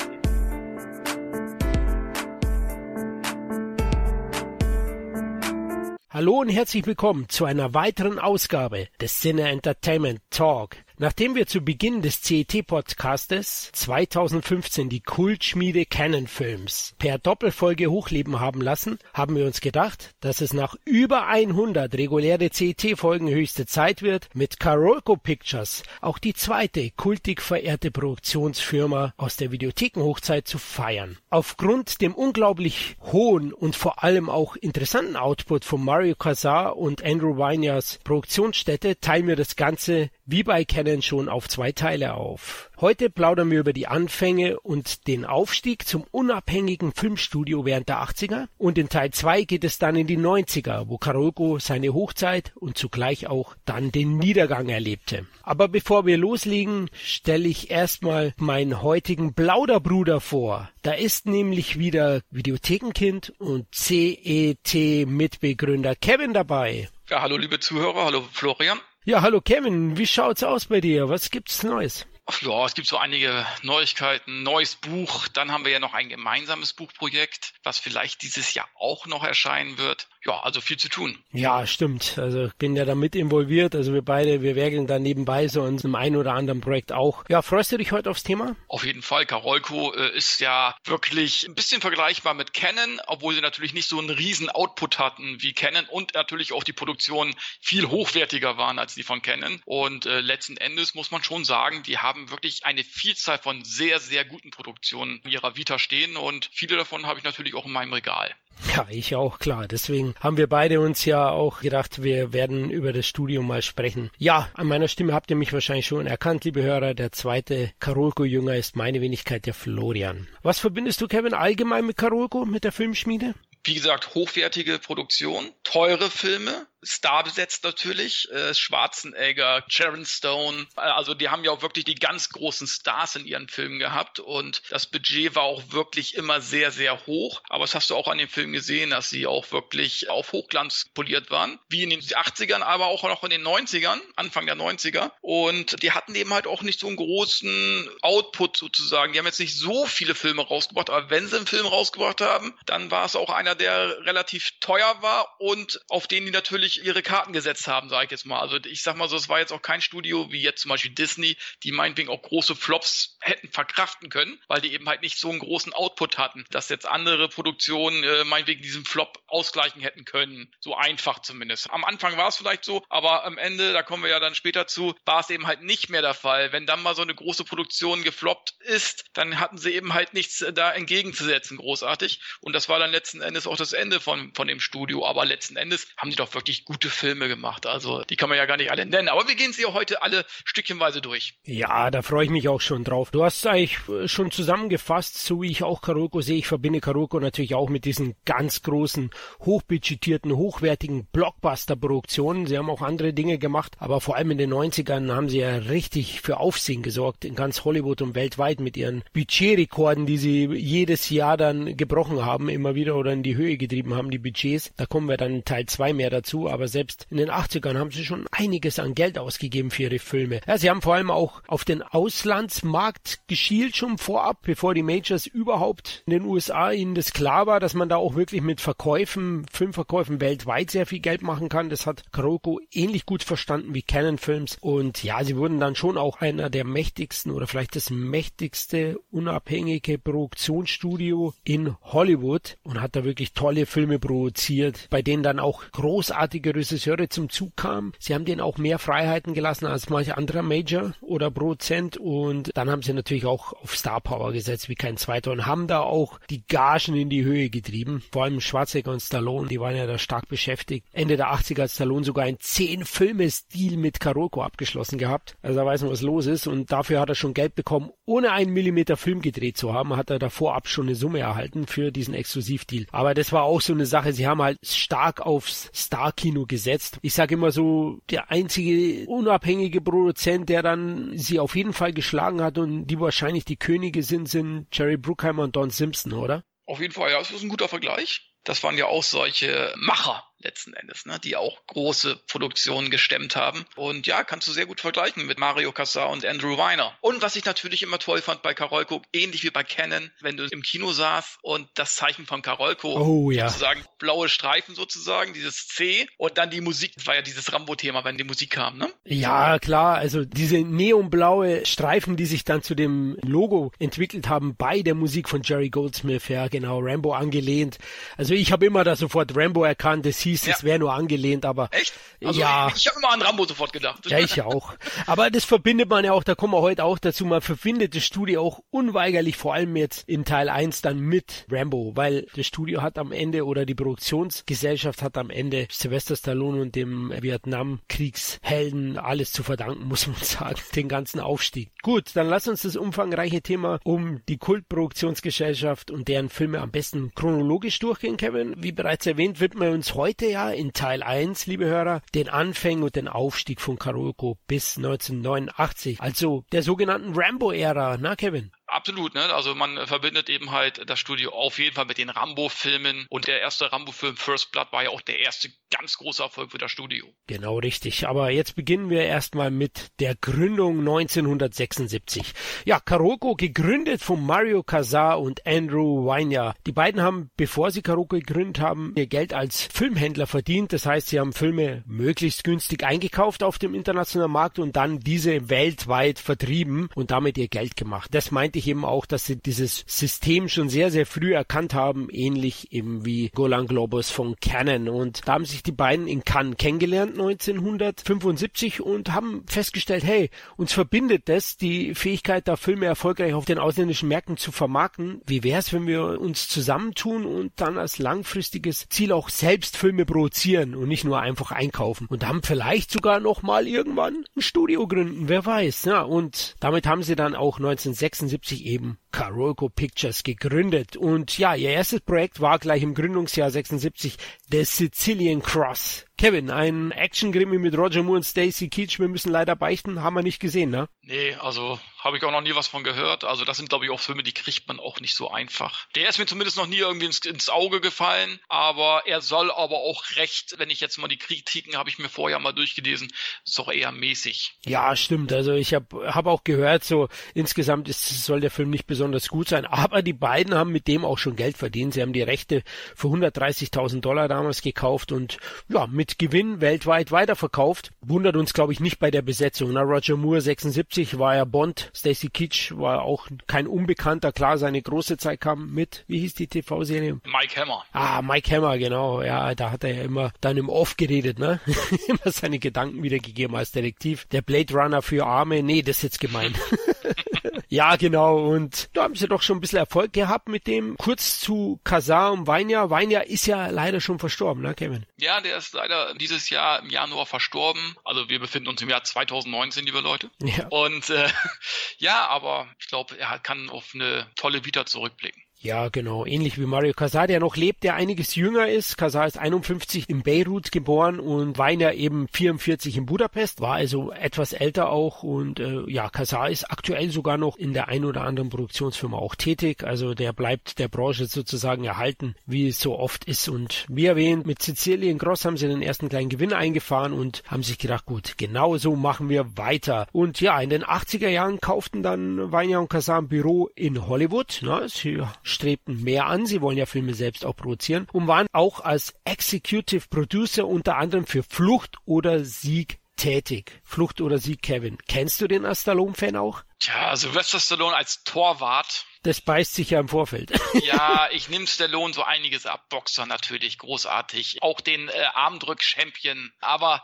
Hallo 6.10 6.40
und 6.40 6.48
herzlich 6.48 6.84
willkommen 6.84 7.28
zu 7.28 7.44
einer 7.44 7.74
weiteren 7.74 8.18
Ausgabe 8.18 8.88
des 9.00 9.20
Cine 9.20 9.48
Entertainment 9.48 10.20
Talk. 10.30 10.74
Nachdem 11.00 11.36
wir 11.36 11.46
zu 11.46 11.60
Beginn 11.60 12.02
des 12.02 12.22
CET-Podcastes 12.22 13.70
2015 13.72 14.88
die 14.88 14.98
Kultschmiede 14.98 15.86
Canon 15.86 16.26
Films 16.26 16.96
per 16.98 17.18
Doppelfolge 17.18 17.86
hochleben 17.86 18.40
haben 18.40 18.60
lassen, 18.60 18.98
haben 19.14 19.36
wir 19.36 19.46
uns 19.46 19.60
gedacht, 19.60 20.16
dass 20.18 20.40
es 20.40 20.52
nach 20.52 20.74
über 20.84 21.28
100 21.28 21.94
reguläre 21.94 22.50
CET-Folgen 22.50 23.30
höchste 23.30 23.64
Zeit 23.66 24.02
wird, 24.02 24.28
mit 24.34 24.58
Carolco 24.58 25.16
Pictures 25.16 25.84
auch 26.00 26.18
die 26.18 26.34
zweite 26.34 26.90
kultig 26.90 27.42
verehrte 27.42 27.92
Produktionsfirma 27.92 29.14
aus 29.16 29.36
der 29.36 29.52
Videothekenhochzeit 29.52 30.48
zu 30.48 30.58
feiern. 30.58 31.16
Aufgrund 31.30 32.00
dem 32.00 32.12
unglaublich 32.12 32.96
hohen 33.12 33.52
und 33.52 33.76
vor 33.76 34.02
allem 34.02 34.28
auch 34.28 34.56
interessanten 34.56 35.14
Output 35.14 35.64
von 35.64 35.84
Mario 35.84 36.16
Casar 36.16 36.76
und 36.76 37.04
Andrew 37.04 37.36
Wynias 37.36 38.00
Produktionsstätte 38.02 38.98
teilen 38.98 39.28
wir 39.28 39.36
das 39.36 39.54
Ganze 39.54 40.10
wie 40.30 40.42
bei 40.42 40.66
Canon 40.66 41.00
schon 41.00 41.30
auf 41.30 41.48
zwei 41.48 41.72
Teile 41.72 42.12
auf. 42.14 42.70
Heute 42.78 43.08
plaudern 43.08 43.50
wir 43.50 43.60
über 43.60 43.72
die 43.72 43.86
Anfänge 43.86 44.60
und 44.60 45.06
den 45.06 45.24
Aufstieg 45.24 45.88
zum 45.88 46.04
unabhängigen 46.10 46.92
Filmstudio 46.92 47.64
während 47.64 47.88
der 47.88 48.02
80er 48.02 48.48
und 48.58 48.76
in 48.76 48.90
Teil 48.90 49.10
2 49.10 49.44
geht 49.44 49.64
es 49.64 49.78
dann 49.78 49.96
in 49.96 50.06
die 50.06 50.18
90er, 50.18 50.88
wo 50.88 50.98
Karolko 50.98 51.58
seine 51.58 51.94
Hochzeit 51.94 52.52
und 52.56 52.76
zugleich 52.76 53.26
auch 53.26 53.56
dann 53.64 53.90
den 53.90 54.18
Niedergang 54.18 54.68
erlebte. 54.68 55.26
Aber 55.42 55.66
bevor 55.66 56.04
wir 56.04 56.18
loslegen, 56.18 56.90
stelle 56.92 57.48
ich 57.48 57.70
erstmal 57.70 58.34
meinen 58.36 58.82
heutigen 58.82 59.32
Plauderbruder 59.32 60.20
vor. 60.20 60.68
Da 60.82 60.92
ist 60.92 61.24
nämlich 61.24 61.78
wieder 61.78 62.20
Videothekenkind 62.30 63.32
und 63.38 63.74
CET-Mitbegründer 63.74 65.96
Kevin 65.96 66.34
dabei. 66.34 66.90
Ja, 67.08 67.22
hallo 67.22 67.38
liebe 67.38 67.58
Zuhörer, 67.58 68.04
hallo 68.04 68.22
Florian. 68.30 68.78
Ja, 69.08 69.22
hallo 69.22 69.40
Kevin, 69.40 69.96
wie 69.96 70.06
schaut's 70.06 70.42
aus 70.42 70.66
bei 70.66 70.82
dir? 70.82 71.08
Was 71.08 71.30
gibt's 71.30 71.62
Neues? 71.62 72.06
Ja, 72.42 72.66
es 72.66 72.74
gibt 72.74 72.86
so 72.88 72.98
einige 72.98 73.46
Neuigkeiten, 73.62 74.42
neues 74.42 74.76
Buch, 74.76 75.28
dann 75.28 75.50
haben 75.50 75.64
wir 75.64 75.72
ja 75.72 75.78
noch 75.78 75.94
ein 75.94 76.10
gemeinsames 76.10 76.74
Buchprojekt, 76.74 77.54
was 77.62 77.78
vielleicht 77.78 78.20
dieses 78.20 78.52
Jahr 78.52 78.68
auch 78.74 79.06
noch 79.06 79.24
erscheinen 79.24 79.78
wird 79.78 80.10
ja, 80.24 80.40
also 80.40 80.60
viel 80.60 80.76
zu 80.76 80.88
tun. 80.88 81.18
Ja, 81.32 81.66
stimmt. 81.66 82.18
Also 82.18 82.46
ich 82.46 82.54
bin 82.54 82.76
ja 82.76 82.84
da 82.84 82.94
mit 82.94 83.14
involviert. 83.14 83.74
Also 83.74 83.94
wir 83.94 84.02
beide, 84.02 84.42
wir 84.42 84.56
werkeln 84.56 84.86
da 84.86 84.98
nebenbei 84.98 85.48
so 85.48 85.64
in 85.64 85.78
einem 85.78 85.94
einen 85.94 86.16
oder 86.16 86.34
anderen 86.34 86.60
Projekt 86.60 86.92
auch. 86.92 87.24
Ja, 87.28 87.42
freust 87.42 87.72
du 87.72 87.78
dich 87.78 87.92
heute 87.92 88.10
aufs 88.10 88.24
Thema? 88.24 88.56
Auf 88.66 88.84
jeden 88.84 89.02
Fall. 89.02 89.26
Karolko 89.26 89.94
äh, 89.94 90.16
ist 90.16 90.40
ja 90.40 90.74
wirklich 90.84 91.46
ein 91.46 91.54
bisschen 91.54 91.80
vergleichbar 91.80 92.34
mit 92.34 92.52
Canon, 92.52 93.00
obwohl 93.06 93.34
sie 93.34 93.40
natürlich 93.40 93.74
nicht 93.74 93.88
so 93.88 93.98
einen 93.98 94.10
riesen 94.10 94.50
Output 94.50 94.98
hatten 94.98 95.40
wie 95.40 95.52
Canon 95.52 95.86
und 95.86 96.14
natürlich 96.14 96.52
auch 96.52 96.64
die 96.64 96.72
Produktionen 96.72 97.34
viel 97.60 97.88
hochwertiger 97.88 98.56
waren 98.56 98.78
als 98.78 98.94
die 98.94 99.02
von 99.02 99.22
Canon. 99.22 99.60
Und 99.64 100.06
äh, 100.06 100.20
letzten 100.20 100.56
Endes 100.56 100.94
muss 100.94 101.10
man 101.10 101.22
schon 101.22 101.44
sagen, 101.44 101.82
die 101.84 101.98
haben 101.98 102.30
wirklich 102.30 102.64
eine 102.64 102.82
Vielzahl 102.82 103.38
von 103.38 103.64
sehr, 103.64 104.00
sehr 104.00 104.24
guten 104.24 104.50
Produktionen 104.50 105.20
in 105.24 105.30
ihrer 105.30 105.56
Vita 105.56 105.78
stehen 105.78 106.16
und 106.16 106.50
viele 106.52 106.76
davon 106.76 107.06
habe 107.06 107.18
ich 107.18 107.24
natürlich 107.24 107.54
auch 107.54 107.66
in 107.66 107.72
meinem 107.72 107.92
Regal. 107.92 108.34
Ja, 108.74 108.86
ich 108.90 109.14
auch, 109.14 109.38
klar. 109.38 109.68
Deswegen 109.68 110.07
haben 110.20 110.36
wir 110.36 110.48
beide 110.48 110.80
uns 110.80 111.04
ja 111.04 111.30
auch 111.30 111.60
gedacht, 111.60 112.02
wir 112.02 112.32
werden 112.32 112.70
über 112.70 112.92
das 112.92 113.06
Studium 113.06 113.46
mal 113.46 113.62
sprechen. 113.62 114.10
Ja, 114.18 114.48
an 114.54 114.66
meiner 114.66 114.88
Stimme 114.88 115.14
habt 115.14 115.30
ihr 115.30 115.36
mich 115.36 115.52
wahrscheinlich 115.52 115.86
schon 115.86 116.06
erkannt, 116.06 116.44
liebe 116.44 116.62
Hörer. 116.62 116.94
Der 116.94 117.12
zweite 117.12 117.72
Karolko-Jünger 117.80 118.56
ist 118.56 118.76
meine 118.76 119.00
Wenigkeit, 119.00 119.46
der 119.46 119.54
Florian. 119.54 120.28
Was 120.42 120.58
verbindest 120.58 121.00
du, 121.00 121.08
Kevin, 121.08 121.34
allgemein 121.34 121.86
mit 121.86 121.96
Karolko, 121.96 122.44
mit 122.44 122.64
der 122.64 122.72
Filmschmiede? 122.72 123.34
Wie 123.64 123.74
gesagt, 123.74 124.14
hochwertige 124.14 124.78
Produktion, 124.78 125.50
teure 125.62 126.10
Filme, 126.10 126.66
Star 126.84 127.24
besetzt 127.24 127.64
natürlich, 127.64 128.30
äh, 128.30 128.54
Schwarzenegger, 128.54 129.64
Sharon 129.68 130.06
Stone, 130.06 130.66
äh, 130.76 130.80
also 130.80 131.14
die 131.14 131.28
haben 131.28 131.44
ja 131.44 131.50
auch 131.50 131.62
wirklich 131.62 131.84
die 131.84 131.94
ganz 131.94 132.30
großen 132.30 132.66
Stars 132.66 133.16
in 133.16 133.26
ihren 133.26 133.48
Filmen 133.48 133.78
gehabt 133.78 134.20
und 134.20 134.62
das 134.70 134.86
Budget 134.86 135.34
war 135.34 135.42
auch 135.42 135.62
wirklich 135.70 136.14
immer 136.14 136.40
sehr, 136.40 136.70
sehr 136.70 137.06
hoch, 137.06 137.42
aber 137.48 137.64
das 137.64 137.74
hast 137.74 137.90
du 137.90 137.96
auch 137.96 138.08
an 138.08 138.18
den 138.18 138.28
Filmen 138.28 138.52
gesehen, 138.52 138.90
dass 138.90 139.10
sie 139.10 139.26
auch 139.26 139.50
wirklich 139.50 140.08
auf 140.08 140.32
Hochglanz 140.32 140.86
poliert 140.94 141.30
waren, 141.30 141.58
wie 141.68 141.82
in 141.82 141.90
den 141.90 142.00
80ern, 142.00 142.62
aber 142.62 142.86
auch 142.86 143.02
noch 143.02 143.24
in 143.24 143.30
den 143.30 143.46
90ern, 143.46 144.00
Anfang 144.16 144.46
der 144.46 144.56
90er 144.56 145.10
und 145.20 145.82
die 145.82 145.92
hatten 145.92 146.14
eben 146.14 146.32
halt 146.32 146.46
auch 146.46 146.62
nicht 146.62 146.80
so 146.80 146.86
einen 146.86 146.96
großen 146.96 147.88
Output 148.02 148.56
sozusagen, 148.56 149.12
die 149.12 149.18
haben 149.18 149.26
jetzt 149.26 149.40
nicht 149.40 149.56
so 149.56 149.86
viele 149.86 150.14
Filme 150.14 150.42
rausgebracht, 150.42 150.90
aber 150.90 151.10
wenn 151.10 151.26
sie 151.26 151.36
einen 151.36 151.46
Film 151.46 151.66
rausgebracht 151.66 152.20
haben, 152.20 152.56
dann 152.66 152.90
war 152.90 153.04
es 153.04 153.16
auch 153.16 153.30
einer, 153.30 153.54
der 153.54 154.04
relativ 154.04 154.52
teuer 154.60 154.96
war 155.00 155.40
und 155.40 155.80
auf 155.88 156.06
den 156.06 156.26
die 156.26 156.30
natürlich 156.30 156.67
natürlich 156.68 156.86
ihre 156.86 157.02
Karten 157.02 157.32
gesetzt 157.32 157.66
haben, 157.66 157.88
sage 157.88 158.06
ich 158.06 158.10
jetzt 158.10 158.26
mal. 158.26 158.40
Also 158.40 158.58
ich 158.66 158.82
sag 158.82 158.96
mal 158.96 159.08
so, 159.08 159.16
es 159.16 159.28
war 159.28 159.38
jetzt 159.38 159.52
auch 159.52 159.62
kein 159.62 159.80
Studio 159.80 160.30
wie 160.30 160.42
jetzt 160.42 160.62
zum 160.62 160.68
Beispiel 160.68 160.90
Disney, 160.90 161.36
die 161.62 161.72
meinetwegen 161.72 162.10
auch 162.10 162.20
große 162.20 162.54
Flops 162.54 163.16
hätten 163.20 163.48
verkraften 163.48 164.10
können, 164.10 164.38
weil 164.48 164.60
die 164.60 164.72
eben 164.72 164.88
halt 164.88 165.02
nicht 165.02 165.18
so 165.18 165.30
einen 165.30 165.38
großen 165.38 165.72
Output 165.72 166.18
hatten, 166.18 166.44
dass 166.50 166.68
jetzt 166.68 166.86
andere 166.86 167.28
Produktionen 167.28 168.04
äh, 168.04 168.24
meinetwegen 168.24 168.62
diesen 168.62 168.84
Flop 168.84 169.18
ausgleichen 169.26 169.80
hätten 169.80 170.04
können. 170.04 170.52
So 170.60 170.74
einfach 170.76 171.20
zumindest. 171.20 171.70
Am 171.70 171.84
Anfang 171.84 172.16
war 172.16 172.28
es 172.28 172.36
vielleicht 172.36 172.64
so, 172.64 172.84
aber 172.88 173.24
am 173.24 173.38
Ende, 173.38 173.72
da 173.72 173.82
kommen 173.82 174.02
wir 174.02 174.10
ja 174.10 174.20
dann 174.20 174.34
später 174.34 174.66
zu, 174.66 174.94
war 175.04 175.20
es 175.20 175.30
eben 175.30 175.46
halt 175.46 175.62
nicht 175.62 175.88
mehr 175.88 176.02
der 176.02 176.14
Fall. 176.14 176.52
Wenn 176.52 176.66
dann 176.66 176.82
mal 176.82 176.94
so 176.94 177.02
eine 177.02 177.14
große 177.14 177.44
Produktion 177.44 178.02
gefloppt 178.02 178.54
ist, 178.60 179.06
dann 179.14 179.40
hatten 179.40 179.58
sie 179.58 179.72
eben 179.72 179.94
halt 179.94 180.12
nichts 180.14 180.42
äh, 180.42 180.52
da 180.52 180.72
entgegenzusetzen, 180.72 181.56
großartig. 181.56 182.20
Und 182.40 182.52
das 182.52 182.68
war 182.68 182.78
dann 182.78 182.90
letzten 182.90 183.22
Endes 183.22 183.46
auch 183.46 183.56
das 183.56 183.72
Ende 183.72 184.00
von, 184.00 184.34
von 184.34 184.48
dem 184.48 184.60
Studio. 184.60 185.06
Aber 185.06 185.24
letzten 185.24 185.56
Endes 185.56 185.88
haben 185.96 186.10
die 186.10 186.16
doch 186.16 186.34
wirklich 186.34 186.57
wirklich 186.58 186.64
gute 186.64 186.88
Filme 186.88 187.28
gemacht. 187.28 187.66
Also 187.66 188.02
die 188.02 188.16
kann 188.16 188.28
man 188.28 188.38
ja 188.38 188.46
gar 188.46 188.56
nicht 188.56 188.70
alle 188.70 188.86
nennen. 188.86 189.08
Aber 189.08 189.26
wir 189.26 189.34
gehen 189.34 189.52
sie 189.52 189.66
heute 189.66 190.02
alle 190.02 190.24
stückchenweise 190.44 191.00
durch. 191.00 191.34
Ja, 191.44 191.90
da 191.90 192.02
freue 192.02 192.24
ich 192.24 192.30
mich 192.30 192.48
auch 192.48 192.60
schon 192.60 192.84
drauf. 192.84 193.10
Du 193.10 193.24
hast 193.24 193.46
eigentlich 193.46 193.78
äh, 193.88 194.08
schon 194.08 194.30
zusammengefasst, 194.30 195.18
so 195.18 195.42
wie 195.42 195.50
ich 195.50 195.62
auch 195.62 195.82
Karoko 195.82 196.20
sehe. 196.20 196.38
Ich 196.38 196.46
verbinde 196.46 196.80
Karoko 196.80 197.20
natürlich 197.20 197.54
auch 197.54 197.68
mit 197.68 197.84
diesen 197.84 198.14
ganz 198.24 198.62
großen, 198.62 199.10
hochbudgetierten, 199.40 200.36
hochwertigen 200.36 201.06
Blockbuster-Produktionen. 201.12 202.46
Sie 202.46 202.58
haben 202.58 202.70
auch 202.70 202.82
andere 202.82 203.12
Dinge 203.12 203.38
gemacht, 203.38 203.76
aber 203.78 204.00
vor 204.00 204.16
allem 204.16 204.30
in 204.32 204.38
den 204.38 204.52
90ern 204.52 205.12
haben 205.14 205.28
sie 205.28 205.40
ja 205.40 205.56
richtig 205.56 206.20
für 206.20 206.38
Aufsehen 206.38 206.82
gesorgt 206.82 207.24
in 207.24 207.34
ganz 207.34 207.64
Hollywood 207.64 208.02
und 208.02 208.14
weltweit 208.14 208.60
mit 208.60 208.76
ihren 208.76 209.02
Budgetrekorden, 209.12 210.06
die 210.06 210.18
sie 210.18 210.46
jedes 210.46 211.10
Jahr 211.10 211.36
dann 211.36 211.76
gebrochen 211.76 212.24
haben, 212.24 212.48
immer 212.48 212.74
wieder 212.74 212.96
oder 212.96 213.12
in 213.12 213.22
die 213.22 213.36
Höhe 213.36 213.56
getrieben 213.56 213.94
haben, 213.94 214.10
die 214.10 214.18
Budgets. 214.18 214.72
Da 214.76 214.86
kommen 214.86 215.08
wir 215.08 215.16
dann 215.16 215.44
Teil 215.44 215.66
2 215.66 215.92
mehr 215.92 216.10
dazu 216.10 216.47
aber 216.50 216.68
selbst 216.68 217.06
in 217.10 217.16
den 217.16 217.30
80ern 217.30 217.78
haben 217.78 217.90
sie 217.90 218.04
schon 218.04 218.26
einiges 218.30 218.78
an 218.78 218.94
Geld 218.94 219.18
ausgegeben 219.18 219.70
für 219.70 219.84
ihre 219.84 219.98
Filme. 219.98 220.40
Ja, 220.46 220.58
sie 220.58 220.70
haben 220.70 220.82
vor 220.82 220.94
allem 220.94 221.10
auch 221.10 221.42
auf 221.46 221.64
den 221.64 221.82
Auslandsmarkt 221.82 223.20
geschielt 223.28 223.76
schon 223.76 223.98
vorab, 223.98 224.42
bevor 224.42 224.74
die 224.74 224.82
Majors 224.82 225.26
überhaupt 225.26 226.02
in 226.06 226.12
den 226.12 226.24
USA 226.24 226.70
ihnen 226.72 226.94
das 226.94 227.12
klar 227.12 227.46
war, 227.46 227.60
dass 227.60 227.74
man 227.74 227.88
da 227.88 227.96
auch 227.96 228.14
wirklich 228.14 228.42
mit 228.42 228.60
Verkäufen, 228.60 229.46
Filmverkäufen 229.52 230.20
weltweit 230.20 230.70
sehr 230.70 230.86
viel 230.86 231.00
Geld 231.00 231.22
machen 231.22 231.48
kann. 231.48 231.70
Das 231.70 231.86
hat 231.86 232.12
Karoko 232.12 232.60
ähnlich 232.72 233.06
gut 233.06 233.22
verstanden 233.22 233.74
wie 233.74 233.82
Canon 233.82 234.18
Films 234.18 234.56
und 234.60 235.02
ja, 235.02 235.22
sie 235.24 235.36
wurden 235.36 235.60
dann 235.60 235.74
schon 235.74 235.98
auch 235.98 236.20
einer 236.20 236.50
der 236.50 236.64
mächtigsten 236.64 237.32
oder 237.32 237.46
vielleicht 237.46 237.76
das 237.76 237.90
mächtigste 237.90 238.98
unabhängige 239.10 239.98
Produktionsstudio 239.98 241.34
in 241.44 241.76
Hollywood 241.82 242.58
und 242.62 242.80
hat 242.80 242.96
da 242.96 243.04
wirklich 243.04 243.32
tolle 243.32 243.66
Filme 243.66 243.98
produziert, 243.98 244.88
bei 244.90 245.02
denen 245.02 245.22
dann 245.22 245.38
auch 245.38 245.62
großartige 245.72 246.37
großartige 246.38 246.54
Regisseure 246.54 247.08
zum 247.08 247.28
Zug 247.28 247.56
kamen. 247.56 247.92
Sie 247.98 248.14
haben 248.14 248.24
denen 248.24 248.40
auch 248.40 248.58
mehr 248.58 248.78
Freiheiten 248.78 249.34
gelassen 249.34 249.66
als 249.66 249.90
manche 249.90 250.16
anderer 250.16 250.42
Major 250.42 250.92
oder 251.00 251.30
Produzent 251.30 251.96
und 251.96 252.50
dann 252.54 252.70
haben 252.70 252.82
sie 252.82 252.92
natürlich 252.92 253.26
auch 253.26 253.52
auf 253.52 253.76
Star 253.76 254.00
Power 254.00 254.32
gesetzt 254.32 254.68
wie 254.68 254.74
kein 254.74 254.96
zweiter 254.96 255.32
und 255.32 255.46
haben 255.46 255.66
da 255.66 255.80
auch 255.80 256.18
die 256.30 256.46
Gagen 256.46 256.94
in 256.94 257.10
die 257.10 257.24
Höhe 257.24 257.50
getrieben. 257.50 258.02
Vor 258.12 258.24
allem 258.24 258.40
Schwarzenegger 258.40 258.92
und 258.92 259.00
Stallone, 259.00 259.48
die 259.48 259.60
waren 259.60 259.76
ja 259.76 259.86
da 259.86 259.98
stark 259.98 260.28
beschäftigt. 260.28 260.86
Ende 260.92 261.16
der 261.16 261.32
80er 261.32 261.62
hat 261.62 261.70
Stallone 261.70 262.04
sogar 262.04 262.24
ein 262.24 262.36
10-Filme-Stil 262.36 263.76
mit 263.76 264.00
Karolko 264.00 264.42
abgeschlossen 264.42 264.98
gehabt. 264.98 265.36
Also 265.42 265.58
da 265.58 265.66
weiß 265.66 265.82
man, 265.82 265.90
was 265.90 266.02
los 266.02 266.26
ist 266.26 266.46
und 266.46 266.70
dafür 266.70 267.00
hat 267.00 267.08
er 267.08 267.14
schon 267.14 267.34
Geld 267.34 267.54
bekommen, 267.54 267.90
ohne 268.04 268.32
einen 268.32 268.52
Millimeter 268.52 268.96
Film 268.96 269.20
gedreht 269.20 269.56
zu 269.56 269.72
haben, 269.72 269.96
hat 269.96 270.10
er 270.10 270.18
davor 270.18 270.54
ab 270.54 270.68
schon 270.68 270.86
eine 270.86 270.94
Summe 270.94 271.20
erhalten 271.20 271.66
für 271.66 271.90
diesen 271.90 272.14
Exklusivdeal. 272.14 272.86
Aber 272.92 273.14
das 273.14 273.32
war 273.32 273.42
auch 273.42 273.60
so 273.60 273.72
eine 273.72 273.86
Sache, 273.86 274.12
sie 274.12 274.26
haben 274.26 274.42
halt 274.42 274.58
stark 274.62 275.20
aufs 275.20 275.70
Star-Kino 275.74 276.27
Kino 276.28 276.44
gesetzt. 276.44 276.98
Ich 277.00 277.14
sage 277.14 277.34
immer 277.34 277.50
so, 277.52 278.00
der 278.10 278.30
einzige 278.30 279.06
unabhängige 279.08 279.80
Produzent, 279.80 280.50
der 280.50 280.62
dann 280.62 281.16
sie 281.16 281.40
auf 281.40 281.56
jeden 281.56 281.72
Fall 281.72 281.94
geschlagen 281.94 282.42
hat 282.42 282.58
und 282.58 282.86
die 282.86 283.00
wahrscheinlich 283.00 283.46
die 283.46 283.56
Könige 283.56 284.02
sind, 284.02 284.28
sind 284.28 284.66
Jerry 284.72 284.98
Bruckheimer 284.98 285.44
und 285.44 285.56
Don 285.56 285.70
Simpson, 285.70 286.12
oder? 286.12 286.44
Auf 286.66 286.80
jeden 286.80 286.92
Fall, 286.92 287.10
ja, 287.12 287.18
das 287.18 287.30
ist 287.30 287.42
ein 287.42 287.48
guter 287.48 287.68
Vergleich. 287.68 288.34
Das 288.44 288.62
waren 288.62 288.76
ja 288.76 288.86
auch 288.86 289.02
solche 289.02 289.72
Macher, 289.76 290.22
letzten 290.40 290.74
Endes, 290.74 291.06
ne? 291.06 291.18
die 291.22 291.36
auch 291.36 291.66
große 291.66 292.20
Produktionen 292.28 292.90
gestemmt 292.90 293.36
haben. 293.36 293.64
Und 293.76 294.06
ja, 294.06 294.24
kannst 294.24 294.46
du 294.46 294.52
sehr 294.52 294.66
gut 294.66 294.80
vergleichen 294.80 295.26
mit 295.26 295.38
Mario 295.38 295.72
Casar 295.72 296.10
und 296.10 296.24
Andrew 296.24 296.56
Weiner. 296.56 296.96
Und 297.00 297.22
was 297.22 297.36
ich 297.36 297.44
natürlich 297.44 297.82
immer 297.82 297.98
toll 297.98 298.22
fand 298.22 298.42
bei 298.42 298.54
Karolko, 298.54 299.02
ähnlich 299.12 299.42
wie 299.44 299.50
bei 299.50 299.64
Canon, 299.64 300.10
wenn 300.20 300.36
du 300.36 300.44
im 300.44 300.62
Kino 300.62 300.92
saßt 300.92 301.38
und 301.42 301.68
das 301.74 301.96
Zeichen 301.96 302.26
von 302.26 302.42
Karolko, 302.42 303.00
oh, 303.00 303.30
ja. 303.30 303.48
sozusagen 303.48 303.84
blaue 303.98 304.28
Streifen 304.28 304.74
sozusagen, 304.74 305.32
dieses 305.34 305.66
C 305.68 306.06
und 306.16 306.38
dann 306.38 306.50
die 306.50 306.60
Musik, 306.60 306.94
das 306.94 307.06
war 307.06 307.16
ja 307.16 307.22
dieses 307.22 307.52
Rambo-Thema, 307.52 308.04
wenn 308.04 308.16
die 308.16 308.24
Musik 308.24 308.50
kam, 308.50 308.78
ne? 308.78 308.88
Ja, 309.04 309.58
klar, 309.58 309.96
also 309.96 310.24
diese 310.24 310.58
neonblaue 310.58 311.66
Streifen, 311.66 312.16
die 312.16 312.26
sich 312.26 312.44
dann 312.44 312.62
zu 312.62 312.74
dem 312.74 313.16
Logo 313.22 313.72
entwickelt 313.78 314.28
haben 314.28 314.54
bei 314.56 314.82
der 314.82 314.94
Musik 314.94 315.28
von 315.28 315.42
Jerry 315.42 315.70
Goldsmith, 315.70 316.28
ja 316.28 316.48
genau, 316.48 316.80
Rambo 316.80 317.12
angelehnt. 317.12 317.78
Also 318.16 318.34
ich 318.34 318.52
habe 318.52 318.66
immer 318.66 318.84
da 318.84 318.94
sofort 318.94 319.36
Rambo 319.36 319.64
erkannt, 319.64 320.06
es 320.06 320.27
hieß, 320.28 320.46
ja. 320.46 320.54
es 320.54 320.64
wäre 320.64 320.78
nur 320.78 320.92
angelehnt, 320.92 321.44
aber 321.44 321.68
Echt? 321.72 321.92
Also 322.24 322.40
ja. 322.40 322.68
Ich, 322.68 322.82
ich 322.82 322.88
habe 322.88 322.98
immer 322.98 323.12
an 323.12 323.22
Rambo 323.22 323.44
sofort 323.44 323.72
gedacht. 323.72 324.10
Ja, 324.10 324.18
ich 324.18 324.42
auch. 324.42 324.74
Aber 325.06 325.30
das 325.30 325.44
verbindet 325.44 325.88
man 325.88 326.04
ja 326.04 326.12
auch, 326.12 326.24
da 326.24 326.34
kommen 326.34 326.52
wir 326.52 326.60
heute 326.60 326.84
auch 326.84 326.98
dazu, 326.98 327.24
man 327.26 327.40
verbindet 327.40 327.94
das 327.94 328.04
Studio 328.04 328.42
auch 328.42 328.60
unweigerlich, 328.70 329.36
vor 329.36 329.54
allem 329.54 329.76
jetzt 329.76 330.08
in 330.08 330.24
Teil 330.24 330.48
1 330.48 330.82
dann 330.82 330.98
mit 330.98 331.46
Rambo, 331.50 331.92
weil 331.94 332.26
das 332.34 332.46
Studio 332.46 332.82
hat 332.82 332.98
am 332.98 333.12
Ende 333.12 333.44
oder 333.44 333.64
die 333.66 333.74
Produktionsgesellschaft 333.74 335.02
hat 335.02 335.16
am 335.16 335.30
Ende 335.30 335.68
Sylvester 335.70 336.16
Stallone 336.16 336.62
und 336.62 336.74
dem 336.74 337.12
Vietnamkriegshelden 337.16 338.98
alles 338.98 339.32
zu 339.32 339.42
verdanken, 339.42 339.84
muss 339.88 340.06
man 340.06 340.16
sagen, 340.16 340.60
den 340.74 340.88
ganzen 340.88 341.20
Aufstieg. 341.20 341.70
Gut, 341.82 342.10
dann 342.14 342.28
lass 342.28 342.48
uns 342.48 342.62
das 342.62 342.76
umfangreiche 342.76 343.42
Thema 343.42 343.80
um 343.84 344.20
die 344.28 344.38
Kultproduktionsgesellschaft 344.38 345.90
und 345.90 346.08
deren 346.08 346.28
Filme 346.28 346.60
am 346.60 346.70
besten 346.70 347.12
chronologisch 347.14 347.78
durchgehen, 347.78 348.16
Kevin. 348.16 348.54
Wie 348.58 348.72
bereits 348.72 349.06
erwähnt, 349.06 349.40
widmen 349.40 349.68
wir 349.68 349.74
uns 349.74 349.94
heute 349.94 350.17
ja 350.26 350.50
in 350.50 350.72
Teil 350.72 351.02
1, 351.02 351.46
liebe 351.46 351.66
Hörer, 351.66 352.02
den 352.14 352.28
Anfängen 352.28 352.82
und 352.82 352.96
den 352.96 353.08
Aufstieg 353.08 353.60
von 353.60 353.78
Karolko 353.78 354.38
bis 354.46 354.76
1989, 354.76 356.00
also 356.00 356.44
der 356.52 356.62
sogenannten 356.62 357.12
Rambo-Ära, 357.14 357.96
na 357.98 358.16
Kevin? 358.16 358.50
Absolut, 358.68 359.14
ne? 359.14 359.32
Also 359.34 359.54
man 359.54 359.86
verbindet 359.86 360.28
eben 360.28 360.50
halt 360.52 360.88
das 360.88 361.00
Studio 361.00 361.32
auf 361.32 361.58
jeden 361.58 361.74
Fall 361.74 361.86
mit 361.86 361.96
den 361.96 362.10
Rambo-Filmen 362.10 363.06
und 363.08 363.26
der 363.26 363.40
erste 363.40 363.72
Rambo-Film 363.72 364.16
First 364.16 364.52
Blood 364.52 364.68
war 364.72 364.84
ja 364.84 364.90
auch 364.90 365.00
der 365.00 365.20
erste 365.20 365.48
ganz 365.70 365.96
große 365.96 366.22
Erfolg 366.22 366.50
für 366.52 366.58
das 366.58 366.70
Studio. 366.70 367.06
Genau 367.26 367.58
richtig. 367.58 368.06
Aber 368.06 368.30
jetzt 368.30 368.56
beginnen 368.56 368.90
wir 368.90 369.04
erstmal 369.04 369.50
mit 369.50 369.88
der 370.00 370.14
Gründung 370.16 370.80
1976. 370.80 372.34
Ja, 372.66 372.78
Karoko 372.78 373.34
gegründet 373.36 374.02
von 374.02 374.24
Mario 374.24 374.62
Casar 374.62 375.20
und 375.20 375.46
Andrew 375.46 376.06
Weiner. 376.06 376.54
Die 376.66 376.72
beiden 376.72 377.00
haben, 377.00 377.30
bevor 377.36 377.70
sie 377.70 377.82
Karoko 377.82 378.16
gegründet 378.16 378.60
haben, 378.60 378.92
ihr 378.96 379.06
Geld 379.06 379.32
als 379.32 379.62
Filmhändler 379.72 380.26
verdient. 380.26 380.74
Das 380.74 380.84
heißt, 380.84 381.08
sie 381.08 381.20
haben 381.20 381.32
Filme 381.32 381.82
möglichst 381.86 382.44
günstig 382.44 382.84
eingekauft 382.84 383.42
auf 383.42 383.58
dem 383.58 383.74
internationalen 383.74 384.32
Markt 384.32 384.58
und 384.58 384.76
dann 384.76 385.00
diese 385.00 385.48
weltweit 385.48 386.18
vertrieben 386.18 386.90
und 386.94 387.10
damit 387.10 387.38
ihr 387.38 387.48
Geld 387.48 387.76
gemacht. 387.76 388.12
Das 388.12 388.30
meinte 388.30 388.57
ich 388.58 388.68
eben 388.68 388.84
auch, 388.84 389.06
dass 389.06 389.26
sie 389.26 389.36
dieses 389.36 389.84
System 389.86 390.48
schon 390.48 390.68
sehr, 390.68 390.90
sehr 390.90 391.06
früh 391.06 391.34
erkannt 391.34 391.74
haben, 391.74 392.08
ähnlich 392.10 392.72
eben 392.72 393.04
wie 393.04 393.30
Golan 393.34 393.66
Globus 393.66 394.10
von 394.10 394.36
Canon. 394.40 394.88
Und 394.88 395.26
da 395.26 395.34
haben 395.34 395.44
sich 395.44 395.62
die 395.62 395.72
beiden 395.72 396.06
in 396.06 396.24
Cannes 396.24 396.56
kennengelernt 396.56 397.12
1975 397.12 398.80
und 398.80 399.12
haben 399.12 399.44
festgestellt, 399.46 400.04
hey, 400.04 400.30
uns 400.56 400.72
verbindet 400.72 401.28
das, 401.28 401.56
die 401.56 401.94
Fähigkeit, 401.94 402.48
da 402.48 402.56
Filme 402.56 402.86
erfolgreich 402.86 403.34
auf 403.34 403.44
den 403.44 403.58
ausländischen 403.58 404.08
Märkten 404.08 404.36
zu 404.36 404.52
vermarkten. 404.52 405.20
Wie 405.26 405.42
wäre 405.42 405.60
es, 405.60 405.72
wenn 405.72 405.86
wir 405.86 406.20
uns 406.20 406.48
zusammentun 406.48 407.24
und 407.24 407.52
dann 407.56 407.78
als 407.78 407.98
langfristiges 407.98 408.88
Ziel 408.88 409.12
auch 409.12 409.28
selbst 409.28 409.76
Filme 409.76 410.04
produzieren 410.04 410.74
und 410.74 410.88
nicht 410.88 411.04
nur 411.04 411.20
einfach 411.20 411.52
einkaufen 411.52 412.06
und 412.08 412.26
haben 412.26 412.42
vielleicht 412.42 412.90
sogar 412.90 413.20
noch 413.20 413.42
mal 413.42 413.66
irgendwann 413.66 414.24
ein 414.36 414.42
Studio 414.42 414.86
gründen, 414.86 415.28
wer 415.28 415.44
weiß. 415.44 415.84
Ja, 415.84 416.02
und 416.02 416.56
damit 416.60 416.86
haben 416.86 417.02
sie 417.02 417.16
dann 417.16 417.34
auch 417.34 417.58
1976 417.58 418.47
1970 418.48 418.66
eben 418.66 418.98
Karolko 419.10 419.68
Pictures 419.68 420.22
gegründet. 420.22 420.96
Und 420.96 421.38
ja, 421.38 421.54
ihr 421.54 421.70
erstes 421.70 422.00
Projekt 422.00 422.40
war 422.40 422.58
gleich 422.58 422.82
im 422.82 422.94
Gründungsjahr 422.94 423.50
76 423.50 424.16
The 424.50 424.64
Sicilian 424.64 425.42
Cross. 425.42 426.04
Kevin, 426.18 426.50
ein 426.50 426.90
Action-Krimi 426.90 427.58
mit 427.58 427.78
Roger 427.78 428.02
Moore 428.02 428.16
und 428.16 428.24
Stacy 428.24 428.68
Keach, 428.68 428.98
wir 428.98 429.06
müssen 429.06 429.30
leider 429.30 429.54
beichten, 429.54 430.02
haben 430.02 430.14
wir 430.14 430.24
nicht 430.24 430.40
gesehen, 430.40 430.68
ne? 430.68 430.88
Nee, 431.02 431.34
also 431.34 431.78
habe 432.00 432.16
ich 432.16 432.24
auch 432.24 432.32
noch 432.32 432.40
nie 432.40 432.56
was 432.56 432.66
von 432.66 432.82
gehört. 432.82 433.22
Also 433.22 433.44
das 433.44 433.56
sind, 433.56 433.68
glaube 433.68 433.84
ich, 433.84 433.92
auch 433.92 434.00
Filme, 434.00 434.24
die 434.24 434.32
kriegt 434.32 434.66
man 434.66 434.80
auch 434.80 434.98
nicht 434.98 435.14
so 435.14 435.30
einfach. 435.30 435.86
Der 435.94 436.08
ist 436.08 436.18
mir 436.18 436.26
zumindest 436.26 436.56
noch 436.56 436.66
nie 436.66 436.78
irgendwie 436.78 437.06
ins, 437.06 437.20
ins 437.20 437.48
Auge 437.48 437.80
gefallen, 437.80 438.40
aber 438.48 439.04
er 439.06 439.20
soll 439.20 439.52
aber 439.52 439.76
auch 439.76 440.04
recht, 440.16 440.56
wenn 440.58 440.70
ich 440.70 440.80
jetzt 440.80 440.98
mal 440.98 441.06
die 441.06 441.18
Kritiken 441.18 441.76
habe 441.76 441.88
ich 441.88 442.00
mir 442.00 442.08
vorher 442.08 442.40
mal 442.40 442.52
durchgelesen, 442.52 443.12
ist 443.44 443.56
doch 443.56 443.70
eher 443.70 443.92
mäßig. 443.92 444.56
Ja, 444.66 444.96
stimmt. 444.96 445.32
Also 445.32 445.52
ich 445.52 445.72
habe 445.72 446.12
hab 446.12 446.26
auch 446.26 446.42
gehört, 446.42 446.82
so 446.82 447.08
insgesamt 447.34 447.88
ist, 447.88 448.24
soll 448.24 448.40
der 448.40 448.50
Film 448.50 448.70
nicht 448.70 448.88
besonders 448.88 448.97
gut 449.28 449.48
sein, 449.48 449.66
aber 449.66 450.02
die 450.02 450.12
beiden 450.12 450.54
haben 450.54 450.72
mit 450.72 450.88
dem 450.88 451.04
auch 451.04 451.18
schon 451.18 451.36
Geld 451.36 451.56
verdient. 451.56 451.94
Sie 451.94 452.02
haben 452.02 452.12
die 452.12 452.22
Rechte 452.22 452.62
für 452.94 453.08
130.000 453.08 454.00
Dollar 454.00 454.26
damals 454.26 454.62
gekauft 454.62 455.12
und 455.12 455.38
ja, 455.68 455.86
mit 455.86 456.08
mit 456.08 456.18
Gewinn 456.18 456.62
weltweit 456.62 457.12
weiterverkauft. 457.12 457.90
Wundert 458.00 458.34
uns, 458.34 458.54
glaube 458.54 458.72
ich, 458.72 458.80
nicht 458.80 458.98
bei 458.98 459.10
der 459.10 459.20
Besetzung. 459.20 459.72
Na, 459.72 459.82
Roger 459.82 460.16
Moore 460.16 460.40
76 460.40 461.18
war 461.18 461.36
ja 461.36 461.44
Bond, 461.44 461.90
Stacy 461.94 462.30
Keach 462.30 462.72
war 462.78 463.02
auch 463.02 463.26
kein 463.46 463.66
Unbekannter. 463.66 464.32
Klar, 464.32 464.56
seine 464.56 464.80
große 464.80 465.18
Zeit 465.18 465.42
kam 465.42 465.74
mit, 465.74 466.04
wie 466.06 466.20
hieß 466.20 466.32
die 466.32 466.46
TV-Serie? 466.46 467.20
Mike 467.24 467.60
Hammer. 467.60 467.84
Ah, 467.92 468.22
Mike 468.22 468.56
Hammer, 468.56 468.78
genau. 468.78 469.20
Ja, 469.20 469.54
da 469.54 469.70
hat 469.70 469.84
er 469.84 469.94
ja 469.94 470.02
immer 470.02 470.32
dann 470.40 470.56
im 470.56 470.70
Off 470.70 470.96
geredet, 470.96 471.38
ne? 471.38 471.60
immer 472.08 472.32
seine 472.32 472.58
Gedanken 472.58 473.02
wiedergegeben 473.02 473.54
als 473.54 473.72
Detektiv. 473.72 474.26
Der 474.32 474.40
Blade 474.40 474.72
Runner 474.72 475.02
für 475.02 475.26
Arme, 475.26 475.62
nee, 475.62 475.82
das 475.82 475.98
ist 475.98 476.02
jetzt 476.04 476.20
gemein. 476.20 476.54
Ja, 477.68 477.96
genau. 477.96 478.48
Und 478.48 478.88
da 478.94 479.02
haben 479.02 479.14
sie 479.14 479.28
doch 479.28 479.42
schon 479.42 479.58
ein 479.58 479.60
bisschen 479.60 479.78
Erfolg 479.78 480.12
gehabt 480.12 480.48
mit 480.48 480.66
dem. 480.66 480.96
Kurz 480.96 481.38
zu 481.38 481.80
Kazar 481.84 482.32
und 482.32 482.46
Weinja. 482.46 482.90
Weinja 482.90 483.20
ist 483.20 483.46
ja 483.46 483.68
leider 483.68 484.00
schon 484.00 484.18
verstorben, 484.18 484.62
ne, 484.62 484.74
Kevin? 484.74 485.04
Ja, 485.18 485.40
der 485.40 485.58
ist 485.58 485.74
leider 485.74 486.14
dieses 486.14 486.48
Jahr 486.50 486.80
im 486.80 486.88
Januar 486.88 487.26
verstorben. 487.26 487.96
Also 488.04 488.28
wir 488.28 488.38
befinden 488.38 488.68
uns 488.68 488.80
im 488.80 488.88
Jahr 488.88 489.04
2019, 489.04 489.84
liebe 489.84 490.00
Leute. 490.00 490.30
Ja. 490.42 490.66
Und 490.68 491.10
äh, 491.10 491.28
ja, 491.98 492.26
aber 492.28 492.68
ich 492.78 492.88
glaube, 492.88 493.18
er 493.18 493.38
kann 493.38 493.68
auf 493.68 493.90
eine 493.94 494.26
tolle 494.36 494.64
Vita 494.64 494.86
zurückblicken. 494.86 495.42
Ja, 495.60 495.88
genau. 495.88 496.24
Ähnlich 496.24 496.56
wie 496.56 496.66
Mario 496.66 496.92
Casar, 496.92 497.26
der 497.26 497.40
noch 497.40 497.56
lebt, 497.56 497.82
der 497.82 497.96
einiges 497.96 498.36
jünger 498.36 498.68
ist. 498.68 498.96
Casar 498.96 499.26
ist 499.26 499.38
51 499.38 500.08
in 500.08 500.22
Beirut 500.22 500.70
geboren 500.70 501.18
und 501.18 501.58
Weiner 501.58 501.94
eben 501.94 502.28
44 502.28 502.96
in 502.96 503.06
Budapest, 503.06 503.60
war 503.60 503.74
also 503.74 504.12
etwas 504.12 504.52
älter 504.52 504.90
auch. 504.90 505.24
Und 505.24 505.58
äh, 505.58 505.80
ja, 505.88 506.10
Casar 506.10 506.48
ist 506.48 506.70
aktuell 506.70 507.10
sogar 507.10 507.38
noch 507.38 507.56
in 507.56 507.72
der 507.72 507.88
ein 507.88 508.04
oder 508.04 508.22
anderen 508.22 508.50
Produktionsfirma 508.50 509.16
auch 509.16 509.34
tätig. 509.34 509.82
Also 509.82 510.14
der 510.14 510.32
bleibt 510.32 510.78
der 510.78 510.86
Branche 510.86 511.26
sozusagen 511.26 511.82
erhalten, 511.82 512.36
wie 512.46 512.68
es 512.68 512.78
so 512.78 512.96
oft 512.96 513.24
ist. 513.24 513.48
Und 513.48 513.84
wie 513.88 514.06
erwähnt, 514.06 514.46
mit 514.46 514.62
Sizilien 514.62 515.18
Gross 515.18 515.44
haben 515.44 515.56
sie 515.56 515.66
den 515.66 515.82
ersten 515.82 516.08
kleinen 516.08 516.28
Gewinn 516.28 516.52
eingefahren 516.52 517.12
und 517.12 517.42
haben 517.48 517.64
sich 517.64 517.78
gedacht, 517.78 518.06
gut, 518.06 518.38
genau 518.38 518.76
so 518.76 518.94
machen 518.94 519.28
wir 519.28 519.58
weiter. 519.58 520.06
Und 520.12 520.40
ja, 520.40 520.60
in 520.60 520.70
den 520.70 520.84
80er 520.84 521.28
Jahren 521.28 521.60
kauften 521.60 522.04
dann 522.04 522.52
Weiner 522.52 522.78
und 522.78 522.90
Casar 522.90 523.18
ein 523.18 523.26
Büro 523.26 523.70
in 523.74 524.06
Hollywood. 524.06 524.60
Na, 524.62 524.86
sie 524.86 525.20
strebten 525.48 526.02
mehr 526.02 526.26
an, 526.26 526.46
sie 526.46 526.60
wollen 526.60 526.78
ja 526.78 526.86
Filme 526.86 527.14
selbst 527.14 527.44
auch 527.44 527.56
produzieren 527.56 528.06
und 528.12 528.26
waren 528.26 528.46
auch 528.52 528.80
als 528.80 529.14
Executive 529.24 530.06
Producer 530.08 530.66
unter 530.66 530.96
anderem 530.96 531.26
für 531.26 531.42
Flucht 531.42 531.96
oder 532.04 532.44
Sieg 532.44 532.98
tätig. 533.18 533.80
Flucht 533.84 534.20
oder 534.20 534.38
Sieg, 534.38 534.62
Kevin. 534.62 534.96
Kennst 535.08 535.40
du 535.40 535.48
den 535.48 535.66
Stallone-Fan 535.74 536.36
auch? 536.36 536.62
Tja, 536.78 537.16
Sylvester 537.16 537.60
Stallone 537.60 537.96
als 537.96 538.22
Torwart. 538.22 539.04
Das 539.24 539.40
beißt 539.40 539.74
sich 539.74 539.90
ja 539.90 540.00
im 540.00 540.08
Vorfeld. 540.08 540.52
ja, 540.84 541.28
ich 541.32 541.48
nehme 541.48 541.66
Stallone 541.66 542.14
so 542.14 542.22
einiges 542.22 542.66
ab. 542.66 542.88
Boxer 542.88 543.26
natürlich, 543.26 543.78
großartig. 543.78 544.62
Auch 544.62 544.80
den 544.80 545.08
äh, 545.08 545.24
Armdrück-Champion. 545.34 546.52
Aber 546.60 547.02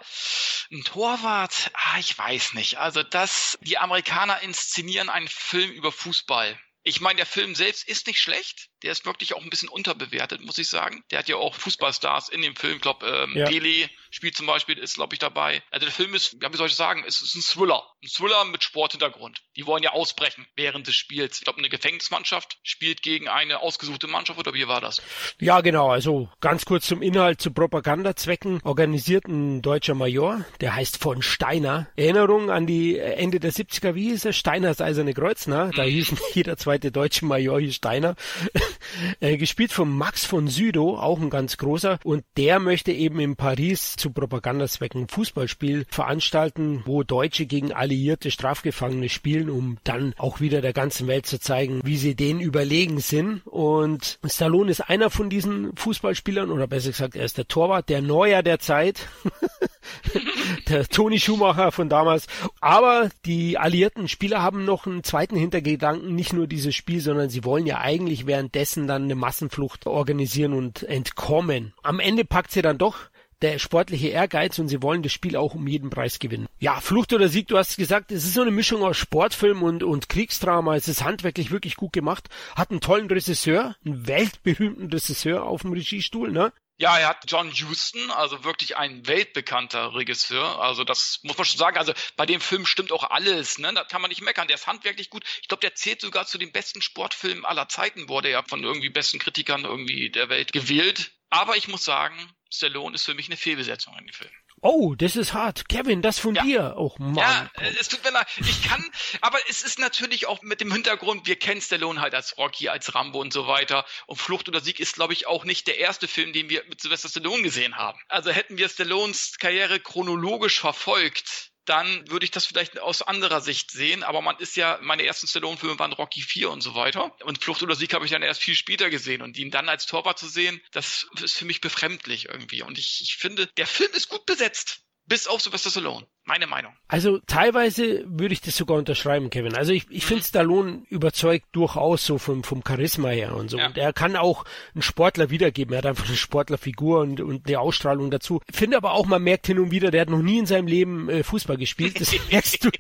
ein 0.70 0.84
Torwart, 0.84 1.72
ah, 1.74 1.98
ich 1.98 2.16
weiß 2.16 2.54
nicht. 2.54 2.78
Also 2.78 3.02
das, 3.02 3.58
die 3.62 3.78
Amerikaner 3.78 4.40
inszenieren 4.42 5.10
einen 5.10 5.28
Film 5.28 5.72
über 5.72 5.90
Fußball. 5.90 6.58
Ich 6.86 7.00
meine, 7.00 7.16
der 7.16 7.26
Film 7.26 7.54
selbst 7.54 7.88
ist 7.88 8.06
nicht 8.06 8.20
schlecht. 8.20 8.68
Der 8.82 8.92
ist 8.92 9.06
wirklich 9.06 9.34
auch 9.34 9.42
ein 9.42 9.48
bisschen 9.48 9.70
unterbewertet, 9.70 10.42
muss 10.42 10.58
ich 10.58 10.68
sagen. 10.68 11.02
Der 11.10 11.18
hat 11.18 11.28
ja 11.28 11.36
auch 11.36 11.54
Fußballstars 11.54 12.28
in 12.28 12.42
dem 12.42 12.54
Film. 12.54 12.76
Ich 12.76 12.82
glaube, 12.82 13.06
ähm, 13.06 13.36
ja. 13.36 13.46
Pele 13.46 13.88
spielt 14.10 14.36
zum 14.36 14.46
Beispiel, 14.46 14.78
ist 14.78 14.94
glaube 14.94 15.14
ich 15.14 15.18
dabei. 15.18 15.62
Also 15.70 15.86
der 15.86 15.92
Film 15.94 16.14
ist, 16.14 16.36
ja, 16.40 16.52
wie 16.52 16.56
soll 16.56 16.68
ich 16.68 16.74
sagen, 16.74 17.02
es 17.06 17.22
ist 17.22 17.34
ein 17.34 17.40
Thriller. 17.40 17.82
Ein 18.02 18.08
Thriller 18.08 18.44
mit 18.44 18.62
Sporthintergrund. 18.62 19.42
Die 19.56 19.66
wollen 19.66 19.82
ja 19.82 19.92
ausbrechen 19.92 20.46
während 20.56 20.86
des 20.86 20.94
Spiels. 20.94 21.38
Ich 21.38 21.44
glaube, 21.44 21.58
eine 21.58 21.70
Gefängnismannschaft 21.70 22.58
spielt 22.62 23.02
gegen 23.02 23.28
eine 23.28 23.60
ausgesuchte 23.60 24.06
Mannschaft 24.06 24.38
oder 24.38 24.52
wie 24.52 24.68
war 24.68 24.82
das? 24.82 25.00
Ja, 25.40 25.62
genau. 25.62 25.90
Also 25.90 26.28
ganz 26.40 26.66
kurz 26.66 26.86
zum 26.86 27.00
Inhalt, 27.00 27.40
zu 27.40 27.50
Propagandazwecken 27.50 28.60
organisiert 28.62 29.26
ein 29.26 29.62
deutscher 29.62 29.94
Major, 29.94 30.44
der 30.60 30.76
heißt 30.76 30.98
von 30.98 31.22
Steiner. 31.22 31.88
Erinnerung 31.96 32.50
an 32.50 32.66
die 32.66 32.98
Ende 32.98 33.40
der 33.40 33.52
70er, 33.52 33.94
wie 33.94 34.10
hieß 34.10 34.26
er? 34.26 34.32
Steiners 34.32 34.80
Eiserne 34.80 35.14
Kreuz, 35.14 35.46
ne? 35.46 35.70
Da 35.74 35.84
mhm. 35.84 35.88
hieß 35.88 36.14
jeder 36.34 36.56
zweite 36.74 36.90
deutsche 36.90 37.24
Major 37.24 37.60
hier 37.60 37.72
Steiner. 37.72 38.16
äh, 39.20 39.36
gespielt 39.36 39.72
von 39.72 39.88
Max 39.88 40.24
von 40.24 40.48
Südow, 40.48 40.98
auch 40.98 41.20
ein 41.20 41.30
ganz 41.30 41.56
großer. 41.56 42.00
Und 42.02 42.24
der 42.36 42.58
möchte 42.58 42.90
eben 42.90 43.20
in 43.20 43.36
Paris 43.36 43.94
zu 43.96 44.10
Propagandazwecken 44.10 45.02
ein 45.02 45.08
Fußballspiel 45.08 45.86
veranstalten, 45.88 46.82
wo 46.84 47.04
Deutsche 47.04 47.46
gegen 47.46 47.72
alliierte 47.72 48.32
Strafgefangene 48.32 49.08
spielen, 49.08 49.50
um 49.50 49.78
dann 49.84 50.14
auch 50.16 50.40
wieder 50.40 50.60
der 50.60 50.72
ganzen 50.72 51.06
Welt 51.06 51.26
zu 51.26 51.38
zeigen, 51.38 51.80
wie 51.84 51.96
sie 51.96 52.16
denen 52.16 52.40
überlegen 52.40 52.98
sind. 52.98 53.42
Und 53.46 54.18
Stallone 54.24 54.70
ist 54.70 54.80
einer 54.80 55.10
von 55.10 55.30
diesen 55.30 55.76
Fußballspielern, 55.76 56.50
oder 56.50 56.66
besser 56.66 56.90
gesagt, 56.90 57.14
er 57.14 57.24
ist 57.24 57.38
der 57.38 57.46
Torwart, 57.46 57.88
der 57.88 58.02
Neuer 58.02 58.42
der 58.42 58.58
Zeit. 58.58 59.06
der 60.68 60.86
Toni 60.86 61.20
Schumacher 61.20 61.72
von 61.72 61.88
damals. 61.88 62.26
Aber 62.60 63.10
die 63.24 63.58
alliierten 63.58 64.08
Spieler 64.08 64.42
haben 64.42 64.64
noch 64.64 64.86
einen 64.86 65.04
zweiten 65.04 65.36
Hintergedanken, 65.36 66.14
nicht 66.14 66.32
nur 66.32 66.46
dieses 66.64 66.74
Spiel, 66.74 67.00
sondern 67.00 67.28
sie 67.28 67.44
wollen 67.44 67.66
ja 67.66 67.78
eigentlich 67.78 68.26
währenddessen 68.26 68.86
dann 68.86 69.04
eine 69.04 69.14
Massenflucht 69.14 69.86
organisieren 69.86 70.54
und 70.54 70.82
entkommen. 70.82 71.74
Am 71.82 72.00
Ende 72.00 72.24
packt 72.24 72.52
sie 72.52 72.62
dann 72.62 72.78
doch 72.78 73.10
der 73.42 73.58
sportliche 73.58 74.08
Ehrgeiz 74.08 74.58
und 74.58 74.68
sie 74.68 74.80
wollen 74.82 75.02
das 75.02 75.12
Spiel 75.12 75.36
auch 75.36 75.54
um 75.54 75.66
jeden 75.66 75.90
Preis 75.90 76.18
gewinnen. 76.18 76.46
Ja, 76.60 76.80
Flucht 76.80 77.12
oder 77.12 77.28
Sieg, 77.28 77.48
du 77.48 77.58
hast 77.58 77.76
gesagt, 77.76 78.10
es 78.10 78.24
ist 78.24 78.32
so 78.32 78.40
eine 78.40 78.50
Mischung 78.50 78.82
aus 78.82 78.96
Sportfilm 78.96 79.62
und, 79.62 79.82
und 79.82 80.08
Kriegsdrama. 80.08 80.76
Es 80.76 80.88
ist 80.88 81.04
handwerklich 81.04 81.50
wirklich 81.50 81.76
gut 81.76 81.92
gemacht. 81.92 82.28
Hat 82.56 82.70
einen 82.70 82.80
tollen 82.80 83.08
Regisseur, 83.08 83.76
einen 83.84 84.06
weltberühmten 84.06 84.90
Regisseur 84.90 85.44
auf 85.44 85.60
dem 85.62 85.72
Regiestuhl, 85.72 86.32
ne? 86.32 86.52
Ja, 86.76 86.98
er 86.98 87.08
hat 87.08 87.24
John 87.28 87.52
Huston, 87.52 88.10
also 88.10 88.42
wirklich 88.42 88.76
ein 88.76 89.06
weltbekannter 89.06 89.94
Regisseur. 89.94 90.60
Also 90.60 90.82
das 90.82 91.20
muss 91.22 91.36
man 91.36 91.44
schon 91.44 91.58
sagen. 91.58 91.78
Also 91.78 91.92
bei 92.16 92.26
dem 92.26 92.40
Film 92.40 92.66
stimmt 92.66 92.90
auch 92.90 93.10
alles. 93.10 93.58
Ne? 93.58 93.72
Da 93.74 93.84
kann 93.84 94.02
man 94.02 94.08
nicht 94.08 94.22
meckern. 94.22 94.48
Der 94.48 94.56
ist 94.56 94.66
handwerklich 94.66 95.08
gut. 95.08 95.24
Ich 95.40 95.48
glaube, 95.48 95.60
der 95.60 95.76
zählt 95.76 96.00
sogar 96.00 96.26
zu 96.26 96.36
den 96.36 96.50
besten 96.50 96.82
Sportfilmen 96.82 97.44
aller 97.44 97.68
Zeiten. 97.68 98.08
Wurde 98.08 98.30
ja 98.30 98.42
von 98.42 98.64
irgendwie 98.64 98.88
besten 98.88 99.20
Kritikern 99.20 99.64
irgendwie 99.64 100.10
der 100.10 100.28
Welt 100.28 100.52
gewählt. 100.52 101.12
Aber 101.30 101.56
ich 101.56 101.68
muss 101.68 101.84
sagen, 101.84 102.16
Stallone 102.52 102.96
ist 102.96 103.04
für 103.04 103.14
mich 103.14 103.26
eine 103.26 103.36
Fehlbesetzung 103.36 103.96
in 103.98 104.06
dem 104.06 104.12
Film. 104.12 104.32
Oh, 104.66 104.94
das 104.94 105.14
ist 105.14 105.34
hart. 105.34 105.68
Kevin, 105.68 106.00
das 106.00 106.18
von 106.18 106.34
ja. 106.34 106.42
dir. 106.42 106.74
Oh 106.78 106.94
Mann. 106.96 107.16
Ja, 107.16 107.50
es 107.78 107.88
tut 107.88 108.02
mir 108.02 108.12
leid. 108.12 108.26
Ich 108.38 108.62
kann, 108.62 108.82
aber 109.20 109.38
es 109.50 109.60
ist 109.60 109.78
natürlich 109.78 110.26
auch 110.26 110.40
mit 110.40 110.62
dem 110.62 110.72
Hintergrund, 110.72 111.26
wir 111.26 111.36
kennen 111.36 111.60
Stallone 111.60 112.00
halt 112.00 112.14
als 112.14 112.38
Rocky, 112.38 112.70
als 112.70 112.94
Rambo 112.94 113.20
und 113.20 113.30
so 113.30 113.46
weiter. 113.46 113.84
Und 114.06 114.16
Flucht 114.16 114.48
oder 114.48 114.62
Sieg 114.62 114.80
ist, 114.80 114.94
glaube 114.94 115.12
ich, 115.12 115.26
auch 115.26 115.44
nicht 115.44 115.66
der 115.66 115.76
erste 115.76 116.08
Film, 116.08 116.32
den 116.32 116.48
wir 116.48 116.64
mit 116.66 116.80
Sylvester 116.80 117.10
Stallone 117.10 117.42
gesehen 117.42 117.76
haben. 117.76 118.00
Also 118.08 118.30
hätten 118.30 118.56
wir 118.56 118.70
Stallones 118.70 119.36
Karriere 119.38 119.80
chronologisch 119.80 120.60
verfolgt, 120.60 121.52
dann 121.64 122.08
würde 122.10 122.24
ich 122.24 122.30
das 122.30 122.46
vielleicht 122.46 122.78
aus 122.78 123.02
anderer 123.02 123.40
Sicht 123.40 123.70
sehen. 123.70 124.02
Aber 124.02 124.20
man 124.20 124.38
ist 124.38 124.56
ja, 124.56 124.78
meine 124.82 125.04
ersten 125.04 125.26
Stallone-Filme 125.26 125.78
waren 125.78 125.92
Rocky 125.92 126.22
4 126.22 126.50
und 126.50 126.60
so 126.60 126.74
weiter. 126.74 127.14
Und 127.24 127.42
Flucht 127.42 127.62
oder 127.62 127.74
Sieg 127.74 127.94
habe 127.94 128.04
ich 128.04 128.10
dann 128.10 128.22
erst 128.22 128.42
viel 128.42 128.54
später 128.54 128.90
gesehen. 128.90 129.22
Und 129.22 129.36
ihn 129.38 129.50
dann 129.50 129.68
als 129.68 129.86
Torwart 129.86 130.18
zu 130.18 130.28
sehen, 130.28 130.60
das 130.72 131.06
ist 131.22 131.36
für 131.36 131.44
mich 131.44 131.60
befremdlich 131.60 132.28
irgendwie. 132.28 132.62
Und 132.62 132.78
ich, 132.78 133.00
ich 133.02 133.16
finde, 133.16 133.46
der 133.46 133.66
Film 133.66 133.92
ist 133.92 134.08
gut 134.08 134.26
besetzt. 134.26 134.80
Bis 135.06 135.26
auf 135.26 135.42
Sylvester 135.42 135.70
Stallone. 135.70 136.06
Meine 136.26 136.46
Meinung. 136.46 136.72
Also 136.88 137.18
teilweise 137.26 138.02
würde 138.06 138.32
ich 138.32 138.40
das 138.40 138.56
sogar 138.56 138.78
unterschreiben, 138.78 139.28
Kevin. 139.28 139.54
Also 139.54 139.72
ich, 139.72 139.86
ich 139.90 140.04
mhm. 140.04 140.08
finde 140.08 140.24
Stallone 140.24 140.82
überzeugt 140.88 141.44
durchaus 141.52 142.06
so 142.06 142.16
vom, 142.16 142.42
vom 142.44 142.62
Charisma 142.66 143.08
her 143.08 143.34
und 143.34 143.50
so. 143.50 143.58
Ja. 143.58 143.66
Und 143.66 143.76
er 143.76 143.92
kann 143.92 144.16
auch 144.16 144.46
einen 144.74 144.80
Sportler 144.80 145.28
wiedergeben. 145.28 145.74
Er 145.74 145.78
hat 145.78 145.86
einfach 145.86 146.06
eine 146.06 146.16
Sportlerfigur 146.16 147.00
und, 147.00 147.20
und 147.20 147.46
eine 147.46 147.60
Ausstrahlung 147.60 148.10
dazu. 148.10 148.40
Finde 148.50 148.78
aber 148.78 148.92
auch, 148.92 149.04
man 149.04 149.22
merkt 149.22 149.46
hin 149.46 149.58
und 149.58 149.70
wieder, 149.70 149.90
der 149.90 150.00
hat 150.00 150.08
noch 150.08 150.22
nie 150.22 150.38
in 150.38 150.46
seinem 150.46 150.66
Leben 150.66 151.10
äh, 151.10 151.22
Fußball 151.24 151.58
gespielt. 151.58 152.00
Das 152.00 152.14
merkst 152.30 152.64
du, 152.64 152.70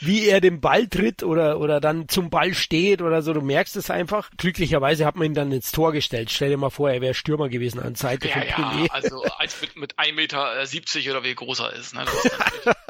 wie 0.00 0.28
er 0.28 0.42
den 0.42 0.60
Ball 0.60 0.86
tritt 0.86 1.22
oder, 1.22 1.58
oder 1.58 1.80
dann 1.80 2.06
zum 2.08 2.28
Ball 2.28 2.52
steht 2.52 3.00
oder 3.00 3.22
so. 3.22 3.32
Du 3.32 3.40
merkst 3.40 3.76
es 3.76 3.88
einfach. 3.88 4.30
Glücklicherweise 4.36 5.06
hat 5.06 5.16
man 5.16 5.26
ihn 5.26 5.34
dann 5.34 5.52
ins 5.52 5.72
Tor 5.72 5.92
gestellt. 5.92 6.30
Stell 6.30 6.50
dir 6.50 6.58
mal 6.58 6.68
vor, 6.68 6.90
er 6.90 7.00
wäre 7.00 7.14
Stürmer 7.14 7.48
gewesen 7.48 7.80
an 7.80 7.94
Seite 7.94 8.28
ja, 8.28 8.34
von 8.34 8.42
Pelé. 8.42 8.84
Ja, 8.84 8.92
also 8.92 9.22
als 9.38 9.58
mit, 9.62 9.76
mit 9.76 9.98
1,70 9.98 10.12
Meter 10.12 11.10
oder 11.12 11.24
wie 11.24 11.34
groß 11.34 11.60
er 11.60 11.72
ist. 11.72 11.94
Ne? 11.94 12.04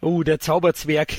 oh, 0.00 0.22
der 0.24 0.40
Zauberzwerg. 0.40 1.14